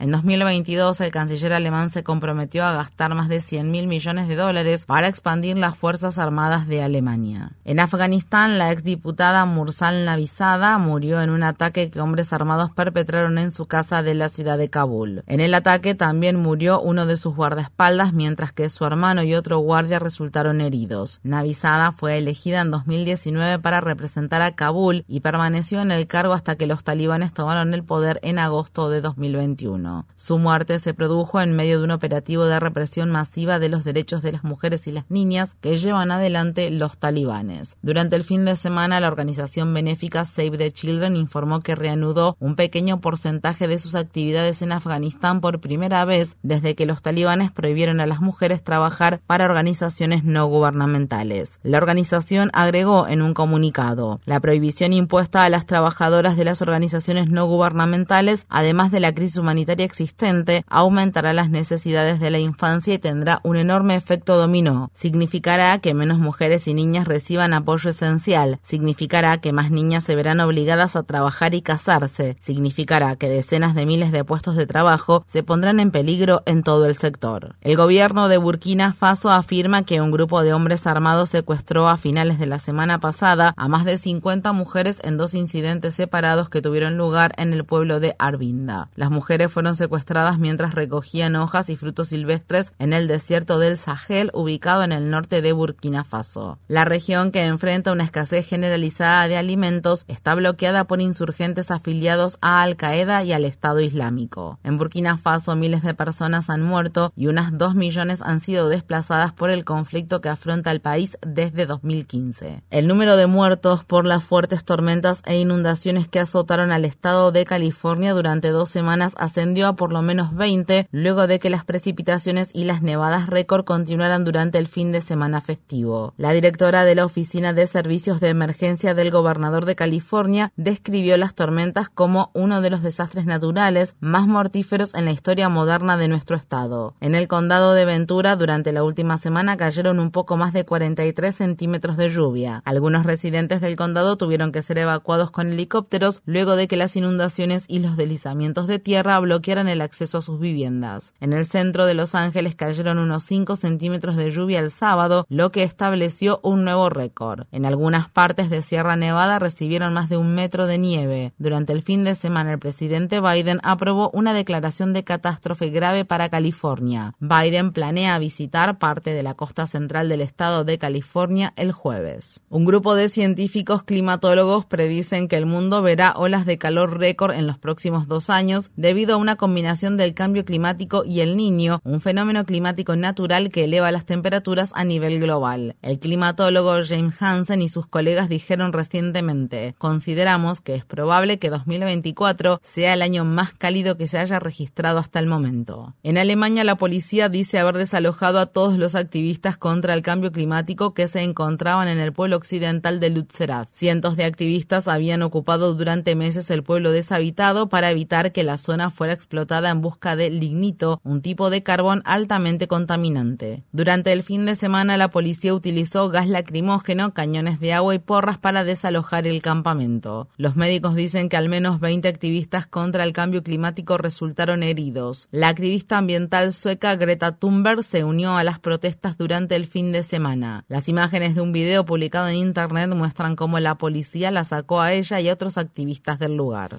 En 0.00 0.12
2022, 0.12 1.00
el 1.00 1.10
canciller 1.10 1.52
alemán 1.52 1.90
se 1.90 2.04
comprometió 2.04 2.64
a 2.64 2.72
gastar 2.72 3.16
más 3.16 3.28
de 3.28 3.40
100 3.40 3.68
mil 3.68 3.88
millones 3.88 4.28
de 4.28 4.36
dólares 4.36 4.86
para 4.86 5.08
expandir 5.08 5.58
las 5.58 5.76
Fuerzas 5.76 6.18
Armadas 6.18 6.68
de 6.68 6.84
Alemania. 6.84 7.50
En 7.64 7.80
Afganistán, 7.80 8.58
la 8.58 8.70
exdiputada 8.70 9.44
Mursal 9.44 10.04
Navisada 10.04 10.78
murió 10.78 11.20
en 11.20 11.30
un 11.30 11.42
ataque 11.42 11.90
que 11.90 12.00
hombres 12.00 12.32
armados 12.32 12.70
perpetraron 12.70 13.38
en 13.38 13.50
su 13.50 13.66
casa 13.66 14.04
de 14.04 14.14
la 14.14 14.28
ciudad 14.28 14.56
de 14.56 14.70
Kabul. 14.70 15.24
En 15.26 15.40
el 15.40 15.52
ataque 15.52 15.96
también 15.96 16.36
murió 16.36 16.80
uno 16.80 17.04
de 17.04 17.16
sus 17.16 17.34
guardaespaldas, 17.34 18.12
mientras 18.12 18.52
que 18.52 18.68
su 18.68 18.84
hermano 18.84 19.24
y 19.24 19.34
otro 19.34 19.58
guardia 19.58 19.98
resultaron 19.98 20.60
heridos. 20.60 21.18
Navisada 21.24 21.90
fue 21.90 22.18
elegida 22.18 22.60
en 22.60 22.70
2019 22.70 23.58
para 23.58 23.80
representar 23.80 24.42
a 24.42 24.52
Kabul 24.54 25.04
y 25.08 25.20
permaneció 25.20 25.82
en 25.82 25.90
el 25.90 26.06
cargo 26.06 26.34
hasta 26.34 26.54
que 26.54 26.68
los 26.68 26.84
talibanes 26.84 27.32
tomaron 27.32 27.74
el 27.74 27.82
poder 27.82 28.20
en 28.22 28.38
agosto 28.38 28.90
de 28.90 29.00
2021. 29.00 29.87
Su 30.14 30.38
muerte 30.38 30.78
se 30.78 30.94
produjo 30.94 31.40
en 31.40 31.56
medio 31.56 31.78
de 31.78 31.84
un 31.84 31.90
operativo 31.90 32.44
de 32.44 32.60
represión 32.60 33.10
masiva 33.10 33.58
de 33.58 33.68
los 33.68 33.84
derechos 33.84 34.22
de 34.22 34.32
las 34.32 34.44
mujeres 34.44 34.86
y 34.86 34.92
las 34.92 35.10
niñas 35.10 35.54
que 35.60 35.78
llevan 35.78 36.10
adelante 36.10 36.70
los 36.70 36.98
talibanes. 36.98 37.76
Durante 37.82 38.16
el 38.16 38.24
fin 38.24 38.44
de 38.44 38.56
semana, 38.56 39.00
la 39.00 39.08
organización 39.08 39.72
benéfica 39.72 40.24
Save 40.24 40.58
the 40.58 40.72
Children 40.72 41.16
informó 41.16 41.60
que 41.60 41.74
reanudó 41.74 42.36
un 42.40 42.56
pequeño 42.56 43.00
porcentaje 43.00 43.68
de 43.68 43.78
sus 43.78 43.94
actividades 43.94 44.62
en 44.62 44.72
Afganistán 44.72 45.40
por 45.40 45.60
primera 45.60 46.04
vez 46.04 46.36
desde 46.42 46.74
que 46.74 46.86
los 46.86 47.02
talibanes 47.02 47.50
prohibieron 47.50 48.00
a 48.00 48.06
las 48.06 48.20
mujeres 48.20 48.62
trabajar 48.62 49.20
para 49.26 49.44
organizaciones 49.44 50.24
no 50.24 50.46
gubernamentales. 50.46 51.58
La 51.62 51.78
organización 51.78 52.50
agregó 52.52 53.06
en 53.08 53.22
un 53.22 53.34
comunicado, 53.34 54.20
la 54.24 54.40
prohibición 54.40 54.92
impuesta 54.92 55.44
a 55.44 55.50
las 55.50 55.66
trabajadoras 55.66 56.36
de 56.36 56.44
las 56.44 56.62
organizaciones 56.62 57.28
no 57.28 57.46
gubernamentales, 57.46 58.46
además 58.48 58.90
de 58.90 59.00
la 59.00 59.14
crisis 59.14 59.38
humanitaria 59.38 59.77
existente, 59.84 60.64
aumentará 60.68 61.32
las 61.32 61.50
necesidades 61.50 62.20
de 62.20 62.30
la 62.30 62.38
infancia 62.38 62.94
y 62.94 62.98
tendrá 62.98 63.40
un 63.44 63.56
enorme 63.56 63.96
efecto 63.96 64.36
dominó. 64.36 64.90
Significará 64.94 65.78
que 65.78 65.94
menos 65.94 66.18
mujeres 66.18 66.68
y 66.68 66.74
niñas 66.74 67.06
reciban 67.06 67.52
apoyo 67.52 67.90
esencial, 67.90 68.60
significará 68.62 69.38
que 69.38 69.52
más 69.52 69.70
niñas 69.70 70.04
se 70.04 70.14
verán 70.14 70.40
obligadas 70.40 70.96
a 70.96 71.02
trabajar 71.02 71.54
y 71.54 71.62
casarse, 71.62 72.36
significará 72.40 73.16
que 73.16 73.28
decenas 73.28 73.74
de 73.74 73.86
miles 73.86 74.12
de 74.12 74.24
puestos 74.24 74.56
de 74.56 74.66
trabajo 74.66 75.24
se 75.26 75.42
pondrán 75.42 75.80
en 75.80 75.90
peligro 75.90 76.42
en 76.46 76.62
todo 76.62 76.86
el 76.86 76.96
sector. 76.96 77.56
El 77.60 77.76
gobierno 77.76 78.28
de 78.28 78.38
Burkina 78.38 78.92
Faso 78.92 79.30
afirma 79.30 79.84
que 79.84 80.00
un 80.00 80.10
grupo 80.10 80.42
de 80.42 80.52
hombres 80.52 80.86
armados 80.86 81.30
secuestró 81.30 81.88
a 81.88 81.96
finales 81.96 82.38
de 82.38 82.46
la 82.46 82.58
semana 82.58 83.00
pasada 83.00 83.54
a 83.56 83.68
más 83.68 83.84
de 83.84 83.96
50 83.96 84.52
mujeres 84.52 85.00
en 85.04 85.16
dos 85.16 85.34
incidentes 85.34 85.94
separados 85.94 86.48
que 86.48 86.62
tuvieron 86.62 86.96
lugar 86.96 87.32
en 87.36 87.52
el 87.52 87.64
pueblo 87.64 88.00
de 88.00 88.14
Arbinda. 88.18 88.90
Las 88.94 89.10
mujeres 89.10 89.50
fueron 89.52 89.67
secuestradas 89.74 90.38
mientras 90.38 90.74
recogían 90.74 91.36
hojas 91.36 91.70
y 91.70 91.76
frutos 91.76 92.08
silvestres 92.08 92.74
en 92.78 92.92
el 92.92 93.08
desierto 93.08 93.58
del 93.58 93.78
Sahel 93.78 94.30
ubicado 94.34 94.82
en 94.82 94.92
el 94.92 95.10
norte 95.10 95.42
de 95.42 95.52
Burkina 95.52 96.04
Faso. 96.04 96.58
La 96.68 96.84
región 96.84 97.32
que 97.32 97.44
enfrenta 97.44 97.92
una 97.92 98.04
escasez 98.04 98.46
generalizada 98.46 99.28
de 99.28 99.36
alimentos 99.36 100.04
está 100.08 100.34
bloqueada 100.34 100.84
por 100.84 101.00
insurgentes 101.00 101.70
afiliados 101.70 102.38
a 102.40 102.62
Al 102.62 102.76
Qaeda 102.76 103.24
y 103.24 103.32
al 103.32 103.44
Estado 103.44 103.80
Islámico. 103.80 104.58
En 104.62 104.78
Burkina 104.78 105.18
Faso 105.18 105.56
miles 105.56 105.82
de 105.82 105.94
personas 105.94 106.50
han 106.50 106.62
muerto 106.62 107.12
y 107.16 107.26
unas 107.26 107.56
2 107.56 107.74
millones 107.74 108.22
han 108.22 108.40
sido 108.40 108.68
desplazadas 108.68 109.32
por 109.32 109.50
el 109.50 109.64
conflicto 109.64 110.20
que 110.20 110.28
afronta 110.28 110.70
el 110.70 110.80
país 110.80 111.18
desde 111.26 111.66
2015. 111.66 112.62
El 112.70 112.86
número 112.86 113.16
de 113.16 113.26
muertos 113.26 113.84
por 113.84 114.06
las 114.06 114.24
fuertes 114.24 114.64
tormentas 114.64 115.22
e 115.26 115.38
inundaciones 115.38 116.08
que 116.08 116.20
azotaron 116.20 116.70
al 116.70 116.84
estado 116.84 117.32
de 117.32 117.44
California 117.44 118.12
durante 118.12 118.48
dos 118.48 118.70
semanas 118.70 119.14
ascendió 119.18 119.57
a 119.66 119.76
por 119.76 119.92
lo 119.92 120.02
menos 120.02 120.34
20 120.34 120.88
luego 120.92 121.26
de 121.26 121.38
que 121.38 121.50
las 121.50 121.64
precipitaciones 121.64 122.50
y 122.52 122.64
las 122.64 122.82
nevadas 122.82 123.26
récord 123.28 123.64
continuaran 123.64 124.24
durante 124.24 124.58
el 124.58 124.66
fin 124.66 124.92
de 124.92 125.00
semana 125.00 125.40
festivo. 125.40 126.14
La 126.16 126.32
directora 126.32 126.84
de 126.84 126.94
la 126.94 127.04
Oficina 127.04 127.52
de 127.52 127.66
Servicios 127.66 128.20
de 128.20 128.28
Emergencia 128.28 128.94
del 128.94 129.10
gobernador 129.10 129.64
de 129.64 129.76
California 129.76 130.52
describió 130.56 131.16
las 131.16 131.34
tormentas 131.34 131.88
como 131.88 132.30
uno 132.34 132.60
de 132.60 132.70
los 132.70 132.82
desastres 132.82 133.26
naturales 133.26 133.96
más 134.00 134.26
mortíferos 134.26 134.94
en 134.94 135.04
la 135.04 135.12
historia 135.12 135.48
moderna 135.48 135.96
de 135.96 136.08
nuestro 136.08 136.36
estado. 136.36 136.94
En 137.00 137.14
el 137.14 137.28
condado 137.28 137.72
de 137.72 137.84
Ventura, 137.84 138.36
durante 138.36 138.72
la 138.72 138.84
última 138.84 139.18
semana 139.18 139.56
cayeron 139.56 139.98
un 139.98 140.10
poco 140.10 140.36
más 140.36 140.52
de 140.52 140.64
43 140.64 141.34
centímetros 141.34 141.96
de 141.96 142.10
lluvia. 142.10 142.62
Algunos 142.64 143.06
residentes 143.06 143.60
del 143.60 143.76
condado 143.76 144.16
tuvieron 144.16 144.52
que 144.52 144.62
ser 144.62 144.78
evacuados 144.78 145.30
con 145.30 145.52
helicópteros 145.52 146.22
luego 146.24 146.56
de 146.56 146.68
que 146.68 146.76
las 146.76 146.96
inundaciones 146.96 147.64
y 147.68 147.78
los 147.78 147.96
deslizamientos 147.96 148.66
de 148.66 148.78
tierra 148.78 149.16
bloquearan 149.48 149.68
el 149.68 149.80
acceso 149.80 150.18
a 150.18 150.22
sus 150.22 150.38
viviendas. 150.38 151.14
En 151.20 151.32
el 151.32 151.46
centro 151.46 151.86
de 151.86 151.94
Los 151.94 152.14
Ángeles 152.14 152.54
cayeron 152.54 152.98
unos 152.98 153.22
5 153.22 153.56
centímetros 153.56 154.16
de 154.16 154.30
lluvia 154.30 154.60
el 154.60 154.70
sábado, 154.70 155.24
lo 155.30 155.50
que 155.52 155.62
estableció 155.62 156.38
un 156.42 156.64
nuevo 156.64 156.90
récord. 156.90 157.46
En 157.50 157.64
algunas 157.64 158.10
partes 158.10 158.50
de 158.50 158.60
Sierra 158.60 158.96
Nevada 158.96 159.38
recibieron 159.38 159.94
más 159.94 160.10
de 160.10 160.18
un 160.18 160.34
metro 160.34 160.66
de 160.66 160.76
nieve. 160.76 161.32
Durante 161.38 161.72
el 161.72 161.80
fin 161.80 162.04
de 162.04 162.14
semana, 162.14 162.52
el 162.52 162.58
presidente 162.58 163.22
Biden 163.22 163.60
aprobó 163.62 164.10
una 164.12 164.34
declaración 164.34 164.92
de 164.92 165.04
catástrofe 165.04 165.70
grave 165.70 166.04
para 166.04 166.28
California. 166.28 167.14
Biden 167.18 167.72
planea 167.72 168.18
visitar 168.18 168.78
parte 168.78 169.12
de 169.12 169.22
la 169.22 169.32
costa 169.32 169.66
central 169.66 170.10
del 170.10 170.20
estado 170.20 170.64
de 170.64 170.76
California 170.76 171.54
el 171.56 171.72
jueves. 171.72 172.42
Un 172.50 172.66
grupo 172.66 172.94
de 172.94 173.08
científicos 173.08 173.82
climatólogos 173.82 174.66
predicen 174.66 175.26
que 175.26 175.36
el 175.36 175.46
mundo 175.46 175.80
verá 175.80 176.12
olas 176.16 176.44
de 176.44 176.58
calor 176.58 176.98
récord 176.98 177.32
en 177.32 177.46
los 177.46 177.56
próximos 177.56 178.08
dos 178.08 178.28
años 178.28 178.72
debido 178.76 179.14
a 179.14 179.16
una 179.16 179.27
combinación 179.36 179.96
del 179.96 180.14
cambio 180.14 180.44
climático 180.44 181.04
y 181.04 181.20
el 181.20 181.36
niño, 181.36 181.80
un 181.84 182.00
fenómeno 182.00 182.44
climático 182.44 182.96
natural 182.96 183.50
que 183.50 183.64
eleva 183.64 183.92
las 183.92 184.06
temperaturas 184.06 184.72
a 184.74 184.84
nivel 184.84 185.20
global. 185.20 185.76
El 185.82 185.98
climatólogo 185.98 186.74
James 186.86 187.20
Hansen 187.20 187.62
y 187.62 187.68
sus 187.68 187.86
colegas 187.86 188.28
dijeron 188.28 188.72
recientemente, 188.72 189.74
consideramos 189.78 190.60
que 190.60 190.74
es 190.74 190.84
probable 190.84 191.38
que 191.38 191.50
2024 191.50 192.60
sea 192.62 192.94
el 192.94 193.02
año 193.02 193.24
más 193.24 193.52
cálido 193.52 193.96
que 193.96 194.08
se 194.08 194.18
haya 194.18 194.38
registrado 194.38 194.98
hasta 194.98 195.18
el 195.18 195.26
momento. 195.26 195.94
En 196.02 196.18
Alemania 196.18 196.64
la 196.64 196.76
policía 196.76 197.28
dice 197.28 197.58
haber 197.58 197.76
desalojado 197.76 198.38
a 198.38 198.46
todos 198.46 198.78
los 198.78 198.94
activistas 198.94 199.56
contra 199.56 199.94
el 199.94 200.02
cambio 200.02 200.32
climático 200.32 200.94
que 200.94 201.08
se 201.08 201.22
encontraban 201.22 201.88
en 201.88 201.98
el 201.98 202.12
pueblo 202.12 202.36
occidental 202.36 203.00
de 203.00 203.10
Lützerath. 203.10 203.68
Cientos 203.72 204.16
de 204.16 204.24
activistas 204.24 204.88
habían 204.88 205.22
ocupado 205.22 205.74
durante 205.74 206.14
meses 206.14 206.50
el 206.50 206.62
pueblo 206.62 206.92
deshabitado 206.92 207.68
para 207.68 207.90
evitar 207.90 208.32
que 208.32 208.42
la 208.42 208.58
zona 208.58 208.90
fuera 208.90 209.12
explotada 209.18 209.70
en 209.70 209.82
busca 209.82 210.14
de 210.14 210.30
lignito, 210.30 211.00
un 211.02 211.20
tipo 211.20 211.50
de 211.50 211.62
carbón 211.64 212.02
altamente 212.04 212.68
contaminante. 212.68 213.64
Durante 213.72 214.12
el 214.12 214.22
fin 214.22 214.46
de 214.46 214.54
semana 214.54 214.96
la 214.96 215.10
policía 215.10 215.52
utilizó 215.52 216.08
gas 216.08 216.28
lacrimógeno, 216.28 217.12
cañones 217.12 217.58
de 217.58 217.72
agua 217.72 217.94
y 217.94 217.98
porras 217.98 218.38
para 218.38 218.62
desalojar 218.62 219.26
el 219.26 219.42
campamento. 219.42 220.28
Los 220.36 220.54
médicos 220.54 220.94
dicen 220.94 221.28
que 221.28 221.36
al 221.36 221.48
menos 221.48 221.80
20 221.80 222.06
activistas 222.06 222.66
contra 222.66 223.04
el 223.04 223.12
cambio 223.12 223.42
climático 223.42 223.98
resultaron 223.98 224.62
heridos. 224.62 225.28
La 225.32 225.48
activista 225.48 225.98
ambiental 225.98 226.52
sueca 226.52 226.94
Greta 226.96 227.32
Thunberg 227.32 227.82
se 227.82 228.04
unió 228.04 228.36
a 228.36 228.44
las 228.44 228.58
protestas 228.58 229.18
durante 229.18 229.56
el 229.56 229.66
fin 229.66 229.92
de 229.92 230.02
semana. 230.02 230.64
Las 230.68 230.88
imágenes 230.88 231.34
de 231.34 231.40
un 231.40 231.52
video 231.52 231.84
publicado 231.84 232.28
en 232.28 232.36
internet 232.36 232.90
muestran 232.94 233.36
cómo 233.36 233.58
la 233.58 233.74
policía 233.74 234.30
la 234.30 234.44
sacó 234.44 234.80
a 234.80 234.92
ella 234.92 235.20
y 235.20 235.28
a 235.28 235.32
otros 235.32 235.58
activistas 235.58 236.18
del 236.18 236.36
lugar. 236.36 236.78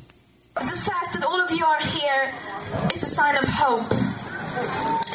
you 1.51 1.65
are 1.65 1.81
here 1.81 2.31
is 2.93 3.01
a 3.01 3.05
sign 3.05 3.35
of 3.35 3.43
hope. 3.45 5.08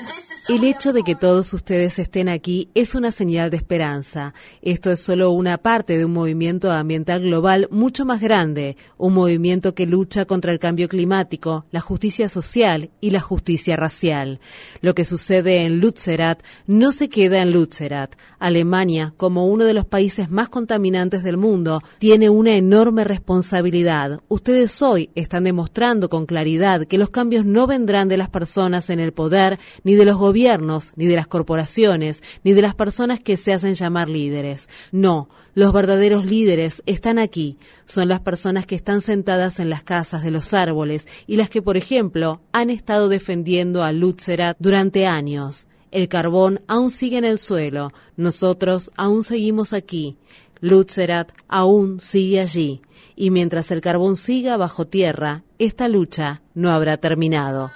El 0.46 0.62
hecho 0.62 0.92
de 0.92 1.02
que 1.04 1.14
todos 1.14 1.54
ustedes 1.54 1.98
estén 1.98 2.28
aquí 2.28 2.68
es 2.74 2.94
una 2.94 3.12
señal 3.12 3.48
de 3.48 3.56
esperanza. 3.56 4.34
Esto 4.60 4.90
es 4.90 5.00
solo 5.00 5.30
una 5.30 5.56
parte 5.56 5.96
de 5.96 6.04
un 6.04 6.12
movimiento 6.12 6.70
ambiental 6.70 7.22
global 7.22 7.66
mucho 7.70 8.04
más 8.04 8.20
grande, 8.20 8.76
un 8.98 9.14
movimiento 9.14 9.74
que 9.74 9.86
lucha 9.86 10.26
contra 10.26 10.52
el 10.52 10.58
cambio 10.58 10.86
climático, 10.90 11.64
la 11.70 11.80
justicia 11.80 12.28
social 12.28 12.90
y 13.00 13.10
la 13.10 13.20
justicia 13.20 13.76
racial. 13.76 14.38
Lo 14.82 14.94
que 14.94 15.06
sucede 15.06 15.64
en 15.64 15.78
Lützerath 15.80 16.42
no 16.66 16.92
se 16.92 17.08
queda 17.08 17.40
en 17.40 17.50
Lützerath. 17.50 18.14
Alemania, 18.38 19.14
como 19.16 19.46
uno 19.46 19.64
de 19.64 19.72
los 19.72 19.86
países 19.86 20.30
más 20.30 20.50
contaminantes 20.50 21.22
del 21.22 21.38
mundo, 21.38 21.80
tiene 21.98 22.28
una 22.28 22.54
enorme 22.54 23.04
responsabilidad. 23.04 24.20
Ustedes 24.28 24.82
hoy 24.82 25.08
están 25.14 25.44
demostrando 25.44 26.10
con 26.10 26.26
claridad 26.26 26.84
que 26.84 26.98
los 26.98 27.08
cambios 27.08 27.46
no 27.46 27.66
vendrán 27.66 28.08
de 28.08 28.18
las 28.18 28.28
personas 28.28 28.90
en 28.90 29.00
el 29.00 29.12
poder 29.12 29.58
ni 29.84 29.94
de 29.94 30.04
los 30.04 30.18
gobiernos 30.18 30.33
gobiernos, 30.34 30.92
ni 30.96 31.06
de 31.06 31.14
las 31.14 31.28
corporaciones, 31.28 32.20
ni 32.42 32.54
de 32.54 32.62
las 32.62 32.74
personas 32.74 33.20
que 33.20 33.36
se 33.36 33.52
hacen 33.52 33.74
llamar 33.74 34.08
líderes. 34.08 34.68
No, 34.90 35.28
los 35.54 35.72
verdaderos 35.72 36.26
líderes 36.26 36.82
están 36.86 37.20
aquí. 37.20 37.56
Son 37.86 38.08
las 38.08 38.18
personas 38.18 38.66
que 38.66 38.74
están 38.74 39.00
sentadas 39.00 39.60
en 39.60 39.70
las 39.70 39.84
casas 39.84 40.24
de 40.24 40.32
los 40.32 40.52
árboles 40.52 41.06
y 41.28 41.36
las 41.36 41.50
que, 41.50 41.62
por 41.62 41.76
ejemplo, 41.76 42.40
han 42.50 42.70
estado 42.70 43.08
defendiendo 43.08 43.84
a 43.84 43.92
Lutzerat 43.92 44.56
durante 44.58 45.06
años. 45.06 45.68
El 45.92 46.08
carbón 46.08 46.62
aún 46.66 46.90
sigue 46.90 47.18
en 47.18 47.24
el 47.24 47.38
suelo. 47.38 47.92
Nosotros 48.16 48.90
aún 48.96 49.22
seguimos 49.22 49.72
aquí. 49.72 50.16
Lutzerat 50.60 51.30
aún 51.46 52.00
sigue 52.00 52.40
allí. 52.40 52.82
Y 53.14 53.30
mientras 53.30 53.70
el 53.70 53.80
carbón 53.80 54.16
siga 54.16 54.56
bajo 54.56 54.88
tierra, 54.88 55.44
esta 55.60 55.86
lucha 55.86 56.42
no 56.54 56.72
habrá 56.72 56.96
terminado. 56.96 57.70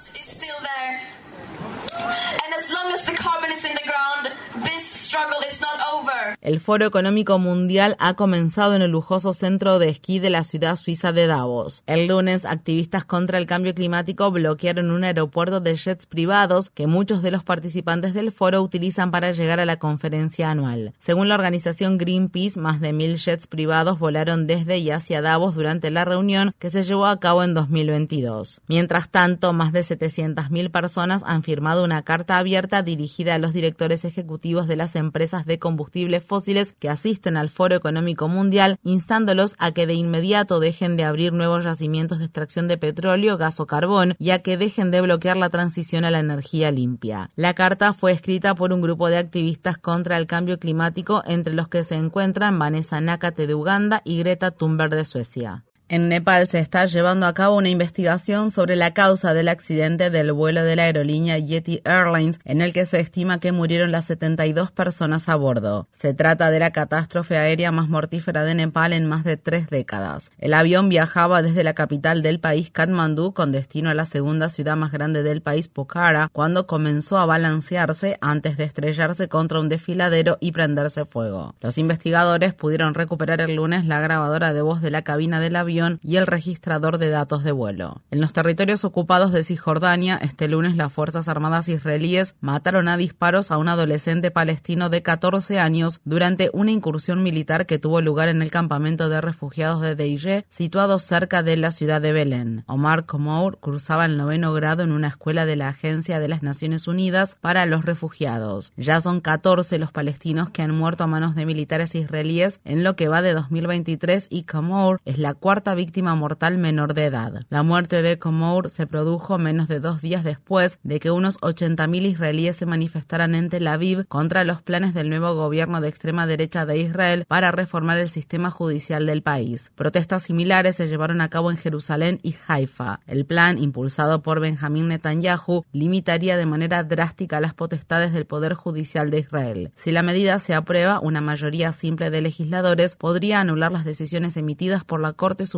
El 6.41 6.61
Foro 6.61 6.87
Económico 6.87 7.39
Mundial 7.41 7.97
ha 7.99 8.15
comenzado 8.15 8.77
en 8.77 8.83
el 8.83 8.93
lujoso 8.93 9.33
centro 9.33 9.81
de 9.81 9.89
esquí 9.89 10.21
de 10.21 10.31
la 10.31 10.45
ciudad 10.45 10.77
suiza 10.77 11.13
de 11.13 11.27
Davos. 11.27 11.83
El 11.87 12.07
lunes, 12.07 12.45
activistas 12.45 13.05
contra 13.05 13.39
el 13.39 13.47
cambio 13.47 13.75
climático 13.75 14.31
bloquearon 14.31 14.93
un 14.93 15.03
aeropuerto 15.03 15.61
de 15.61 15.75
jets 15.75 16.07
privados 16.07 16.71
que 16.71 16.87
muchos 16.87 17.23
de 17.23 17.33
los 17.33 17.43
participantes 17.43 18.15
del 18.15 18.31
foro 18.31 18.63
utilizan 18.63 19.11
para 19.11 19.33
llegar 19.33 19.59
a 19.59 19.65
la 19.65 19.79
conferencia 19.79 20.51
anual. 20.51 20.93
Según 21.01 21.29
la 21.29 21.35
organización 21.35 21.99
Greenpeace, 21.99 22.61
más 22.61 22.81
de 22.81 22.93
mil 22.93 23.17
jets 23.17 23.49
privados 23.49 23.99
volaron 23.99 24.47
desde 24.47 24.79
y 24.79 24.91
hacia 24.91 25.21
Davos 25.21 25.57
durante 25.57 25.91
la 25.91 26.05
reunión 26.05 26.55
que 26.61 26.71
se 26.71 26.85
llevó 26.85 27.07
a 27.07 27.19
cabo 27.19 27.43
en 27.43 27.55
2022. 27.55 28.61
Mientras 28.69 29.09
tanto, 29.09 29.53
más 29.53 29.73
de 29.73 29.81
700.000 29.81 30.71
personas 30.71 31.25
han 31.27 31.43
firmado 31.43 31.83
una 31.83 32.03
carta 32.03 32.39
abierta 32.39 32.83
dirigida 32.83 33.35
a 33.35 33.39
los 33.39 33.53
directores 33.53 34.05
ejecutivos 34.05 34.69
de 34.69 34.77
las 34.77 34.95
empresas 34.95 35.45
de 35.45 35.59
combustibles 35.59 36.28
fósiles 36.29 36.73
que 36.73 36.89
asisten 36.89 37.37
al 37.37 37.51
Foro 37.51 37.75
Económico 37.75 38.29
Mundial, 38.29 38.79
instándolos 38.85 39.57
a 39.59 39.73
que 39.73 39.87
de 39.87 39.95
inmediato 39.95 40.61
dejen 40.61 40.97
de 40.97 41.03
abrir 41.03 41.33
nuevos 41.33 41.65
yacimientos 41.65 42.21
de 42.21 42.27
extracción 42.27 42.69
de 42.69 42.79
petróleo, 42.79 43.37
gas 43.37 43.59
o 43.59 43.67
carbón, 43.67 44.15
ya 44.21 44.41
que 44.41 44.57
dejen 44.57 44.93
de 44.93 45.01
bloquear 45.01 45.37
la 45.37 45.51
transición 45.51 46.05
a 46.05 46.13
la 46.13 46.21
energía 46.21 46.71
limpia. 46.71 47.31
La 47.35 47.55
carta 47.55 47.93
fue 47.93 48.13
escrita 48.13 48.55
por 48.55 48.73
un 48.73 48.83
grupo 48.83 49.09
de 49.09 49.19
activistas 49.19 49.79
contra 49.79 50.17
el 50.19 50.27
cambio 50.27 50.59
climático, 50.59 51.23
entre 51.27 51.55
los 51.55 51.69
que 51.69 51.83
se 51.83 51.97
encuentran 51.97 52.59
Vanessa 52.59 53.01
Nakate 53.01 53.47
de 53.47 53.55
Uganda 53.55 54.03
y 54.05 54.19
Greta 54.19 54.51
Thunberg 54.51 54.95
de 54.95 55.05
Suecia. 55.05 55.65
En 55.91 56.11
Nepal 56.11 56.47
se 56.49 56.59
está 56.59 56.85
llevando 56.85 57.27
a 57.27 57.33
cabo 57.33 57.57
una 57.57 57.71
investigación 57.71 58.51
sobre 58.51 58.77
la 58.77 58.93
causa 58.93 59.33
del 59.33 59.49
accidente 59.49 60.11
del 60.11 60.35
vuelo 60.35 60.63
de 60.63 60.77
la 60.77 60.83
aerolínea 60.83 61.39
Yeti 61.39 61.81
Airlines, 61.83 62.41
en 62.45 62.61
el 62.61 62.75
que 62.75 62.85
se 62.85 63.01
estima 63.01 63.41
que 63.41 63.53
murieron 63.53 63.91
las 63.91 64.05
72 64.05 64.71
personas 64.71 65.31
a 65.31 65.37
bordo. 65.37 65.89
Se 65.93 66.13
trata 66.13 66.51
de 66.51 66.59
la 66.59 66.73
catástrofe 66.73 67.39
aérea 67.39 67.73
más 67.73 67.89
mortífera 67.89 68.45
de 68.45 68.55
Nepal 68.55 68.93
en 68.93 69.07
más 69.07 69.25
de 69.25 69.39
tres 69.39 69.71
décadas. 69.71 70.31
El 70.37 70.53
avión 70.53 70.91
viajaba 70.91 71.41
desde 71.41 71.65
la 71.65 71.73
capital 71.73 72.21
del 72.21 72.39
país, 72.39 72.71
Kathmandú, 72.71 73.33
con 73.33 73.51
destino 73.51 73.89
a 73.89 73.95
la 73.95 74.05
segunda 74.05 74.51
ciudad 74.51 74.77
más 74.77 74.93
grande 74.93 75.23
del 75.23 75.41
país, 75.41 75.69
Pokhara, 75.69 76.29
cuando 76.35 76.67
comenzó 76.67 77.17
a 77.17 77.25
balancearse 77.25 78.19
antes 78.21 78.59
de 78.59 78.65
estrellarse 78.65 79.29
contra 79.29 79.59
un 79.59 79.71
desfiladero 79.71 80.37
y 80.39 80.53
prenderse 80.53 81.07
fuego. 81.07 81.55
Los 81.63 81.79
investigadores 81.79 82.53
pudieron 82.53 82.93
recuperar 82.93 83.41
el 83.41 83.55
lunes 83.57 83.87
la 83.87 84.01
grabadora 84.01 84.53
de 84.53 84.61
voz 84.61 84.83
de 84.83 84.91
la 84.91 85.01
cabina 85.01 85.41
del 85.41 85.57
avión 85.57 85.78
y 86.03 86.17
el 86.17 86.27
registrador 86.27 86.99
de 86.99 87.11
datos 87.11 87.45
de 87.45 87.53
vuelo. 87.53 88.03
En 88.11 88.21
los 88.21 88.33
territorios 88.33 88.85
ocupados 88.85 89.33
de 89.33 89.43
Cisjordania, 89.43 90.17
este 90.17 90.49
lunes 90.49 90.77
las 90.77 90.93
Fuerzas 90.93 91.29
Armadas 91.29 91.69
israelíes 91.69 92.35
mataron 92.41 92.89
a 92.89 92.97
disparos 92.97 93.51
a 93.51 93.59
un 93.59 93.69
adolescente 93.69 94.31
palestino 94.31 94.89
de 94.89 95.03
14 95.03 95.59
años 95.61 96.01
durante 96.05 96.51
una 96.53 96.73
incursión 96.73 97.23
militar 97.23 97.67
que 97.67 97.79
tuvo 97.79 98.01
lugar 98.01 98.29
en 98.29 98.43
el 98.43 98.51
campamento 98.51 99.09
de 99.09 99.21
refugiados 99.21 99.81
de 99.81 99.95
Deije, 99.95 100.45
situado 100.49 100.99
cerca 100.99 101.43
de 101.43 101.57
la 101.57 101.71
ciudad 101.71 102.01
de 102.01 102.13
Belén. 102.13 102.65
Omar 102.67 103.07
Komour 103.07 103.59
cursaba 103.59 104.07
el 104.07 104.17
noveno 104.17 104.53
grado 104.53 104.83
en 104.83 104.93
una 104.93 105.09
escuela 105.09 105.47
de 105.47 105.57
la 105.57 105.69
Agencia 105.69 106.21
de 106.21 106.29
las 106.29 106.43
Naciones 106.43 106.89
Unidas 106.89 107.37
para 107.41 107.67
los 107.67 107.85
Refugiados. 107.85 108.73
Ya 108.77 109.01
son 109.01 109.21
14 109.21 109.79
los 109.79 109.93
palestinos 109.93 110.51
que 110.51 110.63
han 110.63 110.75
muerto 110.75 111.05
a 111.05 111.07
manos 111.07 111.35
de 111.35 111.47
militares 111.47 111.95
israelíes 111.95 112.61
en 112.65 112.85
lo 112.85 112.97
que 112.97 113.09
va 113.09 113.23
de 113.23 113.35
2023 113.35 114.29
y 114.31 114.43
Komour 114.43 115.01
es 115.05 115.19
la 115.19 115.35
cuarta 115.35 115.68
víctima 115.75 116.15
mortal 116.15 116.59
menor 116.59 116.95
de 116.95 117.07
edad. 117.07 117.47
La 117.49 117.63
muerte 117.63 118.03
de 118.03 118.19
Komour 118.19 118.71
se 118.71 118.87
produjo 118.87 119.39
menos 119.39 119.69
de 119.69 119.81
dos 119.81 120.03
días 120.03 120.25
después 120.25 120.79
de 120.83 121.01
que 121.01 121.11
unos 121.11 121.39
80.000 121.41 122.07
israelíes 122.07 122.57
se 122.57 122.67
manifestaran 122.67 123.35
en 123.35 123.49
Tel 123.51 123.67
Aviv 123.67 124.07
contra 124.07 124.45
los 124.45 124.63
planes 124.63 124.95
del 124.95 125.09
nuevo 125.09 125.35
gobierno 125.35 125.81
de 125.81 125.89
extrema 125.89 126.27
derecha 126.27 126.67
de 126.67 126.79
Israel 126.79 127.25
para 127.29 127.53
reformar 127.53 127.99
el 127.99 128.11
sistema 128.11 128.51
judicial 128.51 129.07
del 129.07 129.23
país. 129.23 129.73
Protestas 129.75 130.25
similares 130.25 130.77
se 130.77 130.89
llevaron 130.89 131.21
a 131.21 131.29
cabo 131.29 131.51
en 131.51 131.57
Jerusalén 131.57 132.19
y 132.23 132.35
Haifa. 132.47 133.01
El 133.07 133.27
plan, 133.27 133.59
impulsado 133.59 134.23
por 134.23 134.41
Benjamín 134.41 134.89
Netanyahu, 134.89 135.65
limitaría 135.73 136.37
de 136.37 136.47
manera 136.47 136.85
drástica 136.85 137.41
las 137.41 137.55
potestades 137.55 138.13
del 138.13 138.27
Poder 138.27 138.55
Judicial 138.55 139.11
de 139.11 139.19
Israel. 139.19 139.73
Si 139.77 139.93
la 139.93 140.03
medida 140.03 140.39
se 140.39 140.55
aprueba, 140.55 141.01
una 141.01 141.21
mayoría 141.21 141.73
simple 141.73 142.11
de 142.11 142.23
legisladores 142.23 142.97
podría 142.97 143.41
anular 143.41 143.73
las 143.73 143.85
decisiones 143.85 144.37
emitidas 144.37 144.85
por 144.85 145.01
la 145.01 145.13
Corte 145.13 145.47
Suprema 145.47 145.58